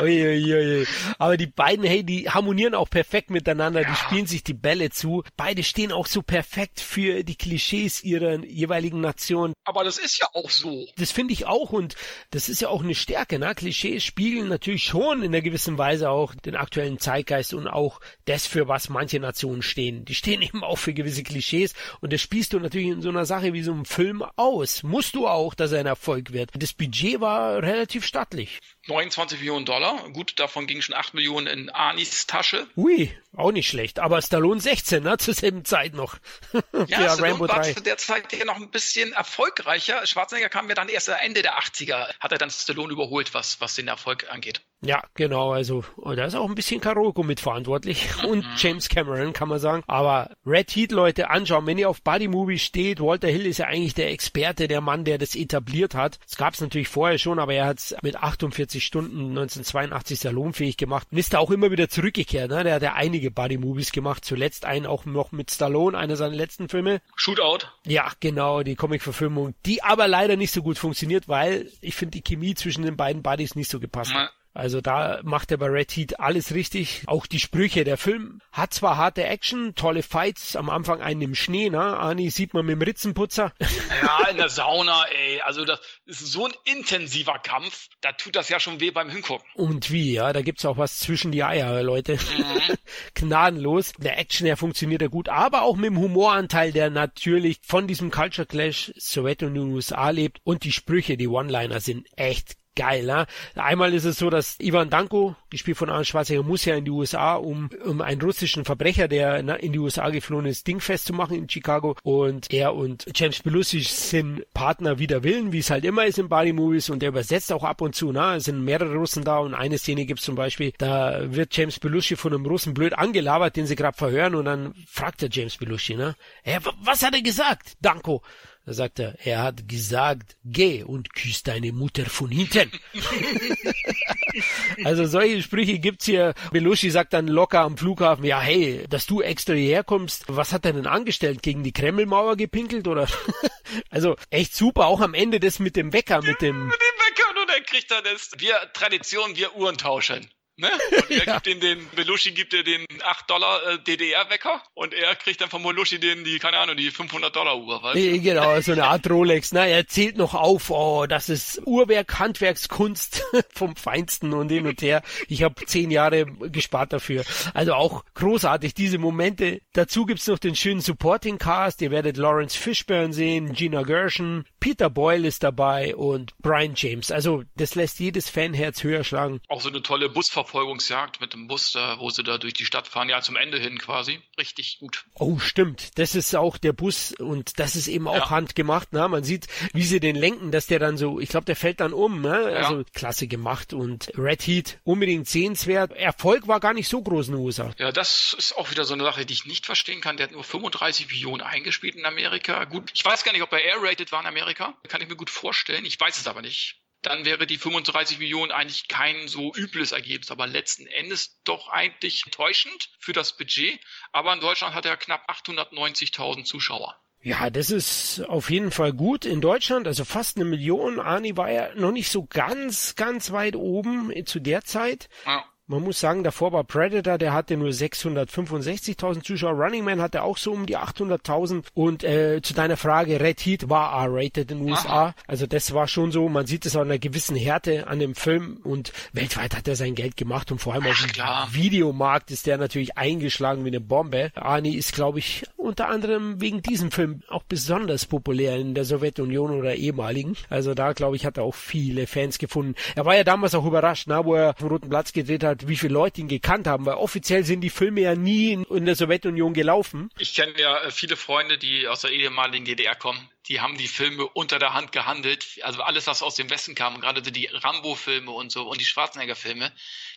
Uiuiui. 0.00 0.86
Aber 1.18 1.36
die 1.36 1.46
beiden, 1.46 1.84
hey, 1.84 2.04
die 2.04 2.28
harmonieren 2.28 2.74
auch 2.74 2.90
perfekt 2.90 3.30
miteinander, 3.30 3.82
ja. 3.82 3.88
die 3.88 3.96
spielen 3.96 4.26
sich 4.26 4.44
die 4.44 4.54
Bälle 4.54 4.90
zu. 4.90 5.22
Beide 5.36 5.62
stehen 5.62 5.92
auch 5.92 6.06
so 6.06 6.22
perfekt 6.22 6.80
für 6.80 7.24
die 7.24 7.36
Klischees 7.36 8.02
ihrer 8.04 8.44
jeweiligen 8.44 9.00
Nation. 9.00 9.52
Aber 9.64 9.84
das 9.84 9.98
ist 9.98 10.18
ja 10.18 10.28
auch 10.32 10.50
so. 10.50 10.86
Das 10.96 11.10
finde 11.10 11.32
ich 11.32 11.46
auch 11.46 11.70
und 11.70 11.96
das 12.30 12.48
ist 12.48 12.60
ja 12.60 12.68
auch 12.68 12.82
eine 12.82 12.94
Stärke, 12.94 13.38
ne? 13.38 13.54
Klischees 13.54 14.04
spiegeln 14.04 14.48
natürlich 14.48 14.84
schon 14.84 15.22
in 15.22 15.34
einer 15.34 15.42
gewissen 15.42 15.78
Weise 15.78 16.10
auch 16.10 16.34
den 16.34 16.56
aktuellen 16.56 16.98
Zeitgeist 16.98 17.54
und 17.54 17.68
auch 17.68 18.00
das, 18.24 18.46
für 18.46 18.68
was 18.68 18.88
manche 18.88 19.20
Nationen 19.20 19.62
stehen. 19.62 20.04
Die 20.04 20.14
stehen 20.14 20.42
eben 20.42 20.62
auch 20.62 20.78
für 20.78 20.94
gewisse 20.94 21.22
Klischees 21.22 21.74
und 22.00 22.12
das 22.12 22.20
spielst 22.20 22.52
du 22.52 22.60
natürlich 22.60 22.88
in 22.88 23.02
so 23.02 23.08
einer 23.08 23.26
Sache 23.26 23.52
wie 23.52 23.62
so 23.62 23.72
einem 23.72 23.84
Film 23.84 24.22
aus. 24.36 24.82
Musst 24.82 25.14
du 25.14 25.26
auch, 25.26 25.54
dass 25.54 25.72
er 25.72 25.80
ein 25.80 25.86
Erfolg 25.86 26.32
wird. 26.32 26.50
Das 26.54 26.72
Budget 26.72 27.20
war 27.20 27.62
relativ 27.62 28.04
stattlich. 28.04 28.58
29 28.88 29.38
Millionen 29.38 29.64
Dollar. 29.64 30.08
Gut, 30.10 30.38
davon 30.38 30.66
gingen 30.66 30.82
schon 30.82 30.94
8 30.94 31.14
Millionen 31.14 31.46
in 31.46 31.70
Anis 31.70 32.26
Tasche. 32.26 32.66
Ui, 32.76 33.16
auch 33.36 33.52
nicht 33.52 33.68
schlecht. 33.68 33.98
Aber 33.98 34.20
Stallone 34.22 34.60
16, 34.60 35.02
ne? 35.02 35.18
Zur 35.18 35.34
selben 35.34 35.64
Zeit 35.64 35.94
noch. 35.94 36.18
ja, 36.86 37.14
Stallone 37.14 37.22
Rambo 37.22 37.48
war 37.48 37.62
3. 37.62 37.74
zu 37.74 37.82
der 37.82 37.96
Zeit 37.98 38.32
ja 38.32 38.44
noch 38.44 38.56
ein 38.56 38.70
bisschen 38.70 39.12
erfolgreicher. 39.12 40.06
Schwarzenegger 40.06 40.48
kam 40.48 40.68
ja 40.68 40.74
dann 40.74 40.88
erst 40.88 41.08
Ende 41.08 41.42
der 41.42 41.58
80er, 41.58 42.08
hat 42.20 42.32
er 42.32 42.38
dann 42.38 42.50
Stallone 42.50 42.92
überholt, 42.92 43.34
was, 43.34 43.60
was 43.60 43.74
den 43.74 43.88
Erfolg 43.88 44.30
angeht. 44.30 44.62
Ja, 44.82 45.02
genau, 45.14 45.52
also 45.52 45.84
da 45.96 46.24
ist 46.24 46.34
auch 46.34 46.48
ein 46.48 46.54
bisschen 46.54 46.80
Karoko 46.80 47.22
mitverantwortlich 47.22 48.08
und 48.24 48.44
mhm. 48.44 48.52
James 48.56 48.88
Cameron, 48.88 49.32
kann 49.32 49.48
man 49.48 49.58
sagen. 49.58 49.82
Aber 49.86 50.30
Red 50.44 50.70
Heat, 50.76 50.92
Leute, 50.92 51.30
anschauen, 51.30 51.66
wenn 51.66 51.78
ihr 51.78 51.88
auf 51.88 52.02
Buddy 52.02 52.28
Movie 52.28 52.58
steht, 52.58 53.00
Walter 53.00 53.28
Hill 53.28 53.46
ist 53.46 53.58
ja 53.58 53.66
eigentlich 53.66 53.94
der 53.94 54.10
Experte, 54.10 54.68
der 54.68 54.80
Mann, 54.80 55.04
der 55.04 55.18
das 55.18 55.34
etabliert 55.34 55.94
hat. 55.94 56.18
Es 56.28 56.36
gab 56.36 56.54
es 56.54 56.60
natürlich 56.60 56.88
vorher 56.88 57.18
schon, 57.18 57.38
aber 57.38 57.54
er 57.54 57.66
hat 57.66 57.78
es 57.78 57.96
mit 58.02 58.16
48 58.16 58.84
Stunden 58.84 59.30
1982 59.30 60.20
salonfähig 60.20 60.76
gemacht 60.76 61.08
und 61.10 61.18
ist 61.18 61.32
da 61.32 61.38
auch 61.38 61.50
immer 61.50 61.70
wieder 61.70 61.88
zurückgekehrt. 61.88 62.50
Ne? 62.50 62.62
Der 62.62 62.74
hat 62.74 62.82
ja 62.82 62.92
einige 62.92 63.30
Buddy 63.30 63.56
Movies 63.56 63.92
gemacht, 63.92 64.24
zuletzt 64.24 64.66
einen 64.66 64.86
auch 64.86 65.06
noch 65.06 65.32
mit 65.32 65.50
Stallone, 65.50 65.96
einer 65.96 66.16
seiner 66.16 66.36
letzten 66.36 66.68
Filme. 66.68 67.00
Shootout. 67.16 67.66
Ja, 67.86 68.12
genau, 68.20 68.62
die 68.62 68.76
Comic-Verfilmung, 68.76 69.54
die 69.64 69.82
aber 69.82 70.06
leider 70.06 70.36
nicht 70.36 70.52
so 70.52 70.62
gut 70.62 70.78
funktioniert, 70.78 71.28
weil 71.28 71.70
ich 71.80 71.94
finde 71.94 72.12
die 72.12 72.22
Chemie 72.22 72.54
zwischen 72.54 72.84
den 72.84 72.96
beiden 72.96 73.22
Buddies 73.22 73.54
nicht 73.54 73.70
so 73.70 73.80
gepasst 73.80 74.12
hat. 74.14 74.30
Also 74.56 74.80
da 74.80 75.20
macht 75.22 75.50
er 75.50 75.58
bei 75.58 75.66
Red 75.66 75.92
Heat 75.92 76.18
alles 76.18 76.54
richtig. 76.54 77.02
Auch 77.06 77.26
die 77.26 77.38
Sprüche. 77.38 77.84
Der 77.84 77.98
Film 77.98 78.40
hat 78.52 78.72
zwar 78.72 78.96
harte 78.96 79.22
Action, 79.24 79.74
tolle 79.74 80.02
Fights, 80.02 80.56
am 80.56 80.70
Anfang 80.70 81.02
einen 81.02 81.20
im 81.20 81.34
Schnee, 81.34 81.68
ne? 81.68 81.98
Ani 81.98 82.30
sieht 82.30 82.54
man 82.54 82.64
mit 82.64 82.72
dem 82.72 82.82
Ritzenputzer. 82.82 83.52
Ja, 84.02 84.28
in 84.28 84.36
der 84.36 84.50
Sauna, 84.50 85.04
ey. 85.06 85.40
Also 85.40 85.64
das 85.64 85.80
ist 86.04 86.26
so 86.26 86.46
ein 86.46 86.52
intensiver 86.64 87.38
Kampf. 87.38 87.88
Da 88.02 88.12
tut 88.12 88.36
das 88.36 88.48
ja 88.48 88.60
schon 88.60 88.78
weh 88.78 88.90
beim 88.90 89.08
Hingucken. 89.08 89.46
Und 89.54 89.90
wie, 89.90 90.12
ja. 90.12 90.32
Da 90.32 90.42
gibt's 90.42 90.64
auch 90.64 90.76
was 90.76 90.98
zwischen 90.98 91.32
die 91.32 91.42
Eier, 91.42 91.82
Leute. 91.82 92.14
Mhm. 92.14 92.76
Gnadenlos. 93.14 93.92
Der 93.98 94.18
Action, 94.18 94.44
der 94.44 94.56
funktioniert 94.56 95.02
ja 95.02 95.08
gut, 95.08 95.28
aber 95.28 95.62
auch 95.62 95.76
mit 95.76 95.86
dem 95.86 95.98
Humoranteil, 95.98 96.72
der 96.72 96.90
natürlich 96.90 97.58
von 97.62 97.86
diesem 97.86 98.10
Culture 98.10 98.46
Clash 98.46 98.92
Sowjetunion 98.96 99.72
USA 99.72 100.10
lebt. 100.10 100.40
Und 100.44 100.64
die 100.64 100.72
Sprüche, 100.72 101.16
die 101.16 101.28
One-Liner 101.28 101.80
sind 101.80 102.06
echt 102.16 102.56
geil. 102.76 103.04
Ne? 103.04 103.26
Einmal 103.56 103.92
ist 103.94 104.04
es 104.04 104.18
so, 104.18 104.30
dass 104.30 104.56
Ivan 104.60 104.90
Danko, 104.90 105.34
gespielt 105.50 105.76
von 105.76 105.90
Arnold 105.90 106.06
Schwarzenegger, 106.06 106.46
muss 106.46 106.64
ja 106.64 106.76
in 106.76 106.84
die 106.84 106.90
USA, 106.90 107.34
um, 107.34 107.70
um 107.84 108.00
einen 108.00 108.20
russischen 108.20 108.64
Verbrecher, 108.64 109.08
der 109.08 109.38
in 109.60 109.72
die 109.72 109.78
USA 109.78 110.10
geflohen 110.10 110.46
ist, 110.46 110.66
Ding 110.66 110.80
festzumachen 110.80 111.36
in 111.36 111.48
Chicago. 111.48 111.96
Und 112.02 112.52
er 112.52 112.74
und 112.74 113.06
James 113.14 113.42
Belushi 113.42 113.80
sind 113.80 114.44
Partner 114.54 114.98
wider 114.98 115.24
Willen, 115.24 115.52
wie 115.52 115.58
es 115.58 115.70
halt 115.70 115.84
immer 115.84 116.06
ist 116.06 116.18
in 116.18 116.28
Body 116.28 116.52
Movies. 116.52 116.90
Und 116.90 117.02
er 117.02 117.08
übersetzt 117.08 117.52
auch 117.52 117.64
ab 117.64 117.80
und 117.80 117.94
zu. 117.94 118.12
Ne? 118.12 118.36
Es 118.36 118.44
sind 118.44 118.62
mehrere 118.62 118.94
Russen 118.94 119.24
da 119.24 119.38
und 119.38 119.54
eine 119.54 119.78
Szene 119.78 120.06
gibt 120.06 120.20
es 120.20 120.26
zum 120.26 120.36
Beispiel, 120.36 120.72
da 120.78 121.34
wird 121.34 121.56
James 121.56 121.80
Belushi 121.80 122.16
von 122.16 122.32
einem 122.32 122.46
Russen 122.46 122.74
blöd 122.74 122.96
angelabert, 122.96 123.56
den 123.56 123.66
sie 123.66 123.76
gerade 123.76 123.96
verhören. 123.96 124.34
Und 124.34 124.44
dann 124.44 124.74
fragt 124.86 125.22
er 125.22 125.30
James 125.30 125.56
Belushi, 125.56 125.96
ne? 125.96 126.14
Hey, 126.42 126.58
was 126.82 127.02
hat 127.02 127.14
er 127.14 127.22
gesagt, 127.22 127.76
Danko? 127.80 128.22
Da 128.66 128.72
sagt 128.72 128.98
er, 128.98 129.14
er 129.24 129.44
hat 129.44 129.68
gesagt, 129.68 130.36
geh 130.44 130.82
und 130.82 131.14
küss 131.14 131.44
deine 131.44 131.70
Mutter 131.70 132.04
von 132.04 132.32
hinten. 132.32 132.72
also 134.84 135.06
solche 135.06 135.40
Sprüche 135.40 135.78
gibt's 135.78 136.06
hier. 136.06 136.34
Belushi 136.50 136.90
sagt 136.90 137.12
dann 137.12 137.28
locker 137.28 137.60
am 137.60 137.78
Flughafen, 137.78 138.24
ja 138.24 138.40
hey, 138.40 138.84
dass 138.90 139.06
du 139.06 139.22
extra 139.22 139.54
hierher 139.54 139.84
kommst, 139.84 140.24
was 140.26 140.52
hat 140.52 140.64
er 140.64 140.72
denn 140.72 140.88
angestellt? 140.88 141.44
Gegen 141.44 141.62
die 141.62 141.72
Kremlmauer 141.72 142.36
gepinkelt 142.36 142.88
oder? 142.88 143.06
also 143.90 144.16
echt 144.30 144.52
super, 144.52 144.86
auch 144.86 145.00
am 145.00 145.14
Ende 145.14 145.38
das 145.38 145.60
mit 145.60 145.76
dem 145.76 145.92
Wecker, 145.92 146.20
mit 146.22 146.42
dem... 146.42 146.66
mit 146.66 146.74
dem 146.74 147.06
Wecker 147.06 147.40
und 147.40 147.48
er 147.48 147.60
kriegt 147.62 147.92
dann 147.92 148.02
das, 148.02 148.32
wir 148.38 148.56
Tradition, 148.72 149.36
wir 149.36 149.54
Uhren 149.54 149.78
tauschen. 149.78 150.28
Ne? 150.58 150.70
Und 150.90 151.10
er 151.10 151.24
ja. 151.26 151.34
gibt 151.34 151.46
ihm 151.48 151.60
den, 151.60 151.86
Belushi 151.94 152.32
gibt 152.32 152.54
er 152.54 152.62
den 152.62 152.86
8 153.04 153.28
Dollar 153.28 153.60
äh, 153.66 153.78
DDR-Wecker 153.78 154.62
und 154.74 154.94
er 154.94 155.14
kriegt 155.16 155.40
dann 155.42 155.50
von 155.50 155.62
Belushi 155.62 156.00
den, 156.00 156.24
die, 156.24 156.38
keine 156.38 156.58
Ahnung, 156.58 156.76
die 156.76 156.90
500 156.90 157.34
Dollar 157.34 157.58
Uhr, 157.58 157.82
weißt 157.82 157.96
du? 157.96 158.20
Genau, 158.20 158.58
so 158.62 158.72
eine 158.72 158.86
Art 158.86 159.08
Rolex, 159.10 159.52
ne? 159.52 159.68
Er 159.68 159.86
zählt 159.86 160.16
noch 160.16 160.34
auf, 160.34 160.70
oh, 160.70 161.06
das 161.06 161.28
ist 161.28 161.60
Uhrwerk, 161.66 162.18
Handwerkskunst 162.18 163.22
vom 163.54 163.76
Feinsten 163.76 164.32
und 164.32 164.48
hin 164.48 164.66
und 164.66 164.80
her. 164.80 165.02
Ich 165.28 165.42
habe 165.42 165.66
zehn 165.66 165.90
Jahre 165.90 166.24
gespart 166.24 166.94
dafür. 166.94 167.24
Also 167.52 167.74
auch 167.74 168.04
großartig, 168.14 168.72
diese 168.72 168.96
Momente. 168.96 169.60
Dazu 169.74 170.06
gibt's 170.06 170.26
noch 170.26 170.38
den 170.38 170.56
schönen 170.56 170.80
Supporting 170.80 171.36
Cast. 171.36 171.82
Ihr 171.82 171.90
werdet 171.90 172.16
Lawrence 172.16 172.58
Fishburne 172.58 173.12
sehen, 173.12 173.52
Gina 173.52 173.82
Gershon, 173.82 174.46
Peter 174.58 174.88
Boyle 174.88 175.28
ist 175.28 175.42
dabei 175.42 175.94
und 175.94 176.36
Brian 176.38 176.72
James. 176.74 177.10
Also 177.10 177.44
das 177.56 177.74
lässt 177.74 178.00
jedes 178.00 178.30
Fanherz 178.30 178.82
höher 178.82 179.04
schlagen. 179.04 179.40
Auch 179.48 179.60
so 179.60 179.68
eine 179.68 179.82
tolle 179.82 180.08
Busfahrt 180.08 180.45
Verfolgungsjagd 180.46 181.20
mit 181.20 181.32
dem 181.32 181.48
Bus, 181.48 181.72
da, 181.72 181.98
wo 181.98 182.08
sie 182.08 182.22
da 182.22 182.38
durch 182.38 182.54
die 182.54 182.64
Stadt 182.64 182.86
fahren, 182.86 183.08
ja 183.08 183.20
zum 183.20 183.36
Ende 183.36 183.58
hin 183.58 183.78
quasi. 183.78 184.20
Richtig 184.38 184.78
gut. 184.78 185.04
Oh, 185.14 185.38
stimmt. 185.38 185.98
Das 185.98 186.14
ist 186.14 186.34
auch 186.36 186.56
der 186.56 186.72
Bus 186.72 187.12
und 187.18 187.58
das 187.58 187.74
ist 187.74 187.88
eben 187.88 188.06
auch 188.06 188.14
ja. 188.14 188.30
handgemacht. 188.30 188.92
Ne? 188.92 189.08
Man 189.08 189.24
sieht, 189.24 189.48
wie 189.72 189.82
sie 189.82 190.00
den 190.00 190.14
lenken, 190.16 190.52
dass 190.52 190.66
der 190.66 190.78
dann 190.78 190.96
so, 190.96 191.20
ich 191.20 191.28
glaube, 191.28 191.46
der 191.46 191.56
fällt 191.56 191.80
dann 191.80 191.92
um. 191.92 192.22
Ne? 192.22 192.32
Also 192.32 192.84
klasse 192.94 193.26
gemacht 193.26 193.72
und 193.72 194.12
Red 194.16 194.46
Heat 194.46 194.78
unbedingt 194.84 195.28
sehenswert. 195.28 195.92
Erfolg 195.92 196.46
war 196.46 196.60
gar 196.60 196.74
nicht 196.74 196.88
so 196.88 197.02
groß 197.02 197.28
in 197.28 197.34
den 197.34 197.44
USA. 197.44 197.74
Ja, 197.78 197.90
das 197.90 198.34
ist 198.38 198.56
auch 198.56 198.70
wieder 198.70 198.84
so 198.84 198.94
eine 198.94 199.02
Sache, 199.02 199.26
die 199.26 199.34
ich 199.34 199.46
nicht 199.46 199.66
verstehen 199.66 200.00
kann. 200.00 200.16
Der 200.16 200.28
hat 200.28 200.32
nur 200.32 200.44
35 200.44 201.08
Millionen 201.08 201.42
eingespielt 201.42 201.96
in 201.96 202.04
Amerika. 202.04 202.64
Gut, 202.64 202.92
ich 202.94 203.04
weiß 203.04 203.24
gar 203.24 203.32
nicht, 203.32 203.42
ob 203.42 203.52
er 203.52 203.62
air-rated 203.62 204.12
war 204.12 204.20
in 204.20 204.26
Amerika. 204.26 204.74
Kann 204.88 205.00
ich 205.02 205.08
mir 205.08 205.16
gut 205.16 205.30
vorstellen. 205.30 205.84
Ich 205.84 205.98
weiß 205.98 206.18
es 206.18 206.28
aber 206.28 206.42
nicht 206.42 206.80
dann 207.02 207.24
wäre 207.24 207.46
die 207.46 207.58
35 207.58 208.18
Millionen 208.18 208.52
eigentlich 208.52 208.88
kein 208.88 209.28
so 209.28 209.52
übles 209.54 209.92
Ergebnis, 209.92 210.30
aber 210.30 210.46
letzten 210.46 210.86
Endes 210.86 211.40
doch 211.44 211.68
eigentlich 211.68 212.24
täuschend 212.30 212.90
für 212.98 213.12
das 213.12 213.36
Budget. 213.36 213.78
Aber 214.12 214.32
in 214.32 214.40
Deutschland 214.40 214.74
hat 214.74 214.86
er 214.86 214.96
knapp 214.96 215.28
890.000 215.30 216.44
Zuschauer. 216.44 216.96
Ja, 217.22 217.50
das 217.50 217.70
ist 217.70 218.20
auf 218.28 218.50
jeden 218.50 218.70
Fall 218.70 218.92
gut 218.92 219.24
in 219.24 219.40
Deutschland, 219.40 219.86
also 219.88 220.04
fast 220.04 220.36
eine 220.36 220.44
Million. 220.44 221.00
Ani 221.00 221.36
war 221.36 221.50
ja 221.50 221.74
noch 221.74 221.90
nicht 221.90 222.08
so 222.08 222.24
ganz, 222.24 222.94
ganz 222.94 223.32
weit 223.32 223.56
oben 223.56 224.12
zu 224.26 224.38
der 224.38 224.62
Zeit. 224.62 225.08
Ja. 225.24 225.44
Man 225.68 225.82
muss 225.82 225.98
sagen, 225.98 226.22
davor 226.22 226.52
war 226.52 226.62
Predator, 226.62 227.18
der 227.18 227.32
hatte 227.32 227.56
nur 227.56 227.70
665.000 227.70 229.24
Zuschauer. 229.24 229.50
Running 229.50 229.82
Man 229.82 230.00
hatte 230.00 230.22
auch 230.22 230.36
so 230.36 230.52
um 230.52 230.64
die 230.64 230.78
800.000. 230.78 231.64
Und 231.74 232.04
äh, 232.04 232.40
zu 232.40 232.54
deiner 232.54 232.76
Frage, 232.76 233.18
Red 233.18 233.40
Heat 233.40 233.68
war 233.68 233.92
R-rated 234.04 234.52
in 234.52 234.58
den 234.58 234.70
USA. 234.70 234.88
Aha. 234.88 235.14
Also 235.26 235.48
das 235.48 235.74
war 235.74 235.88
schon 235.88 236.12
so. 236.12 236.28
Man 236.28 236.46
sieht 236.46 236.66
es 236.66 236.76
an 236.76 236.82
einer 236.82 237.00
gewissen 237.00 237.34
Härte 237.34 237.88
an 237.88 237.98
dem 237.98 238.14
Film. 238.14 238.60
Und 238.62 238.92
weltweit 239.12 239.56
hat 239.56 239.66
er 239.66 239.74
sein 239.74 239.96
Geld 239.96 240.16
gemacht. 240.16 240.52
Und 240.52 240.60
vor 240.60 240.74
allem 240.74 240.86
auf 240.86 241.04
dem 241.04 241.54
Videomarkt 241.54 242.30
ist 242.30 242.46
der 242.46 242.58
natürlich 242.58 242.96
eingeschlagen 242.96 243.64
wie 243.64 243.70
eine 243.70 243.80
Bombe. 243.80 244.30
Arnie 244.36 244.76
ist, 244.76 244.94
glaube 244.94 245.18
ich, 245.18 245.46
unter 245.56 245.88
anderem 245.88 246.40
wegen 246.40 246.62
diesem 246.62 246.92
Film 246.92 247.22
auch 247.28 247.42
besonders 247.42 248.06
populär 248.06 248.54
in 248.54 248.74
der 248.74 248.84
Sowjetunion 248.84 249.50
oder 249.50 249.74
ehemaligen. 249.74 250.36
Also 250.48 250.74
da, 250.74 250.92
glaube 250.92 251.16
ich, 251.16 251.26
hat 251.26 251.38
er 251.38 251.42
auch 251.42 251.56
viele 251.56 252.06
Fans 252.06 252.38
gefunden. 252.38 252.76
Er 252.94 253.04
war 253.04 253.16
ja 253.16 253.24
damals 253.24 253.56
auch 253.56 253.66
überrascht, 253.66 254.06
na, 254.06 254.24
wo 254.24 254.36
er 254.36 254.54
vom 254.54 254.68
Roten 254.68 254.88
Platz 254.88 255.12
gedreht 255.12 255.42
hat 255.42 255.55
hat, 255.62 255.68
wie 255.68 255.76
viele 255.76 255.94
Leute 255.94 256.20
ihn 256.20 256.28
gekannt 256.28 256.66
haben, 256.66 256.86
weil 256.86 256.94
offiziell 256.94 257.44
sind 257.44 257.60
die 257.60 257.70
Filme 257.70 258.00
ja 258.00 258.14
nie 258.14 258.52
in, 258.52 258.86
der 258.86 258.96
Sowjetunion 258.96 259.54
gelaufen. 259.54 260.10
Ich 260.18 260.34
kenne 260.34 260.58
ja 260.58 260.78
äh, 260.78 260.90
viele 260.90 261.16
Freunde, 261.16 261.58
die 261.58 261.88
aus 261.88 262.02
der 262.02 262.12
ehemaligen 262.12 262.64
DDR 262.64 262.94
kommen. 262.94 263.28
Die 263.48 263.60
haben 263.60 263.78
die 263.78 263.88
Filme 263.88 264.26
unter 264.26 264.58
der 264.58 264.74
Hand 264.74 264.92
gehandelt. 264.92 265.46
Also 265.62 265.82
alles, 265.82 266.06
was 266.06 266.22
aus 266.22 266.34
dem 266.34 266.50
Westen 266.50 266.74
kam, 266.74 267.00
gerade 267.00 267.22
die 267.22 267.46
Rambo-Filme 267.46 268.30
und 268.30 268.50
so 268.50 268.68
und 268.68 268.80
die 268.80 268.84
Schwarzenegger-Filme, 268.84 269.72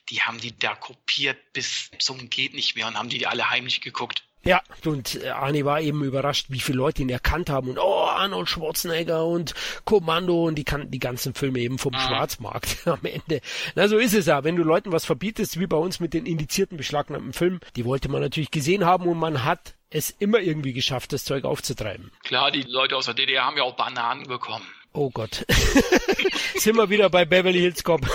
die 0.10 0.22
haben 0.22 0.40
die 0.40 0.58
da 0.58 0.76
kopiert 0.76 1.54
bis 1.54 1.92
zum 2.00 2.30
geht 2.30 2.54
nicht 2.54 2.76
mehr 2.76 2.88
und 2.88 2.98
haben 2.98 3.10
die 3.10 3.28
alle 3.28 3.50
heimlich 3.50 3.82
geguckt. 3.82 4.24
Ja, 4.44 4.62
und 4.86 5.22
äh, 5.24 5.30
Arnie 5.30 5.66
war 5.66 5.82
eben 5.82 6.04
überrascht, 6.04 6.48
wie 6.50 6.60
viele 6.60 6.78
Leute 6.78 7.02
ihn 7.02 7.10
erkannt 7.10 7.50
haben 7.50 7.70
und 7.70 7.78
oh, 7.78 8.06
Arnold 8.06 8.48
Schwarzenegger 8.48 9.26
und 9.26 9.54
Kommando 9.84 10.48
und 10.48 10.56
die 10.56 10.64
kannten 10.64 10.92
die 10.92 11.00
ganzen 11.00 11.34
Filme 11.34 11.60
eben 11.60 11.78
vom 11.78 11.94
ah. 11.94 12.00
Schwarzmarkt 12.00 12.78
am 12.88 13.04
Ende. 13.04 13.42
Na, 13.76 13.88
so 13.88 13.98
ist 13.98 14.14
es 14.14 14.28
ja. 14.28 14.44
Wenn 14.44 14.56
du 14.56 14.64
Leuten 14.64 14.92
was 14.92 15.06
verbietest, 15.06 15.60
wie 15.60 15.68
bei 15.68 15.78
uns 15.78 16.00
mit 16.00 16.14
den 16.14 16.26
indizierten 16.26 16.78
beschlagnahmten 16.78 17.34
Filmen, 17.34 17.60
die 17.76 17.86
wollte 17.86 18.10
man 18.10 18.22
natürlich 18.22 18.52
gesehen 18.52 18.86
haben 18.86 19.08
und 19.08 19.18
man 19.18 19.44
hat 19.44 19.76
es 19.90 20.10
immer 20.10 20.40
irgendwie 20.40 20.74
geschafft, 20.74 21.12
das 21.12 21.26
Zeug 21.26 21.44
aufzutreiben. 21.44 22.12
Klar, 22.24 22.52
die 22.52 22.62
Leute 22.62 22.96
aus 22.96 23.06
der 23.06 23.16
DDR 23.16 23.46
haben 23.46 23.58
ja 23.58 23.64
auch 23.64 23.76
Bananen 23.76 24.24
bekommen. 24.28 24.66
Oh 24.94 25.10
Gott. 25.10 25.46
Sind 26.56 26.78
wir 26.78 26.90
wieder 26.90 27.10
bei 27.10 27.26
Beverly 27.26 27.60
Hills 27.60 27.84
Cop. 27.84 28.02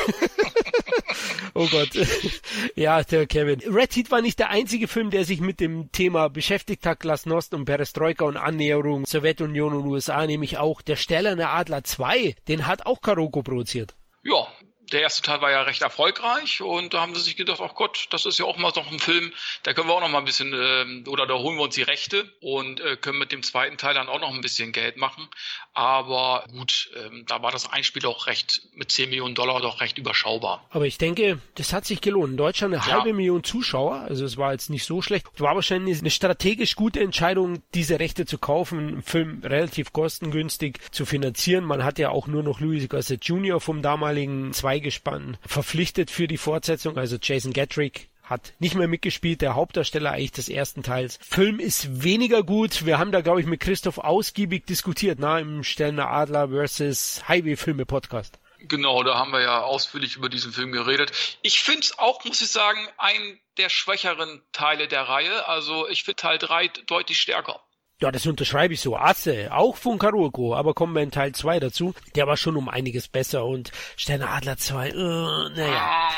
Oh 1.55 1.67
Gott. 1.69 1.91
ja, 2.75 3.03
der 3.03 3.27
Kevin. 3.27 3.61
Red 3.61 3.97
Heat 3.97 4.11
war 4.11 4.21
nicht 4.21 4.39
der 4.39 4.51
einzige 4.51 4.89
Film, 4.89 5.11
der 5.11 5.25
sich 5.25 5.41
mit 5.41 5.61
dem 5.61 5.91
Thema 5.93 6.29
beschäftigt 6.29 6.87
hat, 6.87 7.01
Glasnost 7.01 7.55
und 7.55 7.65
Perestroika 7.65 8.25
und 8.25 8.37
Annäherung 8.37 9.07
Sowjetunion 9.07 9.75
und 9.75 9.87
USA, 9.87 10.27
nämlich 10.27 10.59
auch 10.59 10.83
der 10.83 10.97
Stellerne 10.97 11.51
Adler 11.51 11.85
2, 11.85 12.35
den 12.49 12.67
hat 12.67 12.87
auch 12.87 13.01
Karoko 13.01 13.43
produziert. 13.43 13.95
Ja, 14.23 14.47
der 14.93 15.01
erste 15.03 15.23
Teil 15.23 15.41
war 15.41 15.51
ja 15.51 15.63
recht 15.63 15.83
erfolgreich 15.83 16.61
und 16.61 16.95
da 16.95 17.01
haben 17.01 17.15
sie 17.15 17.23
sich 17.23 17.37
gedacht, 17.37 17.61
ach 17.63 17.75
Gott, 17.75 18.07
das 18.11 18.27
ist 18.27 18.39
ja 18.39 18.45
auch 18.45 18.57
mal 18.57 18.73
noch 18.75 18.91
ein 18.91 18.99
Film, 18.99 19.33
da 19.63 19.73
können 19.73 19.89
wir 19.89 19.95
auch 19.95 20.01
noch 20.01 20.09
mal 20.09 20.19
ein 20.19 20.25
bisschen, 20.25 20.53
äh, 20.53 21.09
oder 21.09 21.27
da 21.27 21.35
holen 21.35 21.57
wir 21.57 21.65
uns 21.65 21.75
die 21.75 21.83
Rechte 21.83 22.31
und 22.41 22.81
äh, 22.81 22.97
können 22.97 23.19
mit 23.19 23.33
dem 23.33 23.43
zweiten 23.43 23.77
Teil 23.77 23.95
dann 23.95 24.09
auch 24.09 24.21
noch 24.21 24.33
ein 24.33 24.41
bisschen 24.41 24.73
Geld 24.73 24.97
machen. 24.97 25.29
Aber 25.73 26.45
gut, 26.53 26.91
ähm, 26.97 27.25
da 27.27 27.43
war 27.43 27.51
das 27.51 27.71
Einspiel 27.73 28.07
auch 28.07 28.27
recht, 28.27 28.63
mit 28.75 28.91
10 28.91 29.11
Millionen 29.11 29.35
Dollar 29.35 29.61
doch 29.61 29.81
recht 29.81 29.99
überschaubar. 29.99 30.65
Aber 30.71 30.87
ich 30.87 30.99
denke, 30.99 31.41
das 31.57 31.73
hat 31.73 31.85
sich 31.85 32.01
gelohnt. 32.01 32.33
In 32.33 32.37
Deutschland 32.37 32.75
eine 32.75 32.85
ja. 32.87 32.93
halbe 32.93 33.13
Million 33.13 33.45
Zuschauer, 33.45 33.97
also 34.01 34.25
es 34.25 34.37
war 34.37 34.53
jetzt 34.53 34.71
nicht 34.71 34.85
so 34.85 35.03
schlecht. 35.03 35.27
War 35.39 35.55
wahrscheinlich 35.55 36.01
eine 36.01 36.11
strategisch 36.11 36.77
gute 36.77 37.01
Entscheidung, 37.01 37.63
diese 37.75 37.99
Rechte 37.99 38.27
zu 38.27 38.39
kaufen, 38.39 38.79
einen 38.79 39.03
Film 39.03 39.43
relativ 39.45 39.93
kostengünstig 39.93 40.79
zu 40.91 41.07
finanzieren. 41.07 41.65
Man 41.65 41.85
hat 41.85 41.99
ja 41.99 42.11
auch 42.11 42.27
nur 42.27 42.43
noch 42.43 42.61
Louis 42.61 42.89
Gossett 42.89 43.25
Jr. 43.25 43.61
vom 43.61 43.83
damaligen 43.83 44.53
zwei 44.53 44.79
Gespann 44.85 45.37
verpflichtet 45.45 46.13
für 46.13 46.29
die 46.29 46.39
Fortsetzung, 46.39 46.97
also 46.97 47.17
Jason 47.21 47.53
Gatrick 47.53 48.09
hat 48.23 48.55
nicht 48.59 48.75
mehr 48.75 48.89
mitgespielt, 48.89 49.43
der 49.43 49.55
Hauptdarsteller 49.55 50.13
eigentlich 50.13 50.33
des 50.33 50.49
ersten 50.49 50.83
Teils. 50.83 51.19
Film 51.21 51.59
ist 51.59 52.03
weniger 52.03 52.43
gut. 52.43 52.87
Wir 52.87 52.99
haben 52.99 53.13
da, 53.13 53.21
glaube 53.21 53.41
ich, 53.41 53.47
mit 53.47 53.61
Christoph 53.61 53.99
ausgiebig 53.99 54.65
diskutiert, 54.67 55.19
na, 55.19 55.39
im 55.39 55.63
Stellner 55.63 56.09
Adler 56.09 56.49
versus 56.49 57.23
Highway 57.29 57.57
Filme 57.57 57.85
Podcast. 57.85 58.39
Genau, 58.61 59.03
da 59.03 59.17
haben 59.17 59.33
wir 59.33 59.43
ja 59.43 59.61
ausführlich 59.63 60.17
über 60.17 60.31
diesen 60.31 60.53
Film 60.53 60.73
geredet. 60.73 61.13
Ich 61.43 61.61
finde 61.61 61.81
es 61.81 61.99
auch, 61.99 62.25
muss 62.25 62.41
ich 62.41 62.49
sagen, 62.49 62.79
ein 62.97 63.39
der 63.59 63.69
schwächeren 63.69 64.41
Teile 64.53 64.89
der 64.89 65.03
Reihe. 65.03 65.47
Also 65.49 65.87
ich 65.89 66.05
finde 66.05 66.17
Teil 66.17 66.39
3 66.39 66.69
deutlich 66.87 67.21
stärker. 67.21 67.61
Ja, 68.01 68.11
das 68.11 68.27
unterschreibe 68.27 68.75
ich 68.75 68.81
so. 68.81 68.97
Asse, 68.97 69.53
auch 69.53 69.77
von 69.77 69.99
Karuko, 69.99 70.55
aber 70.55 70.75
kommen 70.75 70.95
wir 70.95 71.03
in 71.03 71.13
Teil 71.13 71.33
2 71.33 71.61
dazu. 71.61 71.95
Der 72.17 72.27
war 72.27 72.37
schon 72.37 72.57
um 72.57 72.69
einiges 72.69 73.07
besser 73.07 73.45
und 73.45 73.71
Sterne 73.97 74.29
Adler 74.29 74.57
2, 74.57 74.89
äh, 74.89 74.93
naja. 74.93 76.11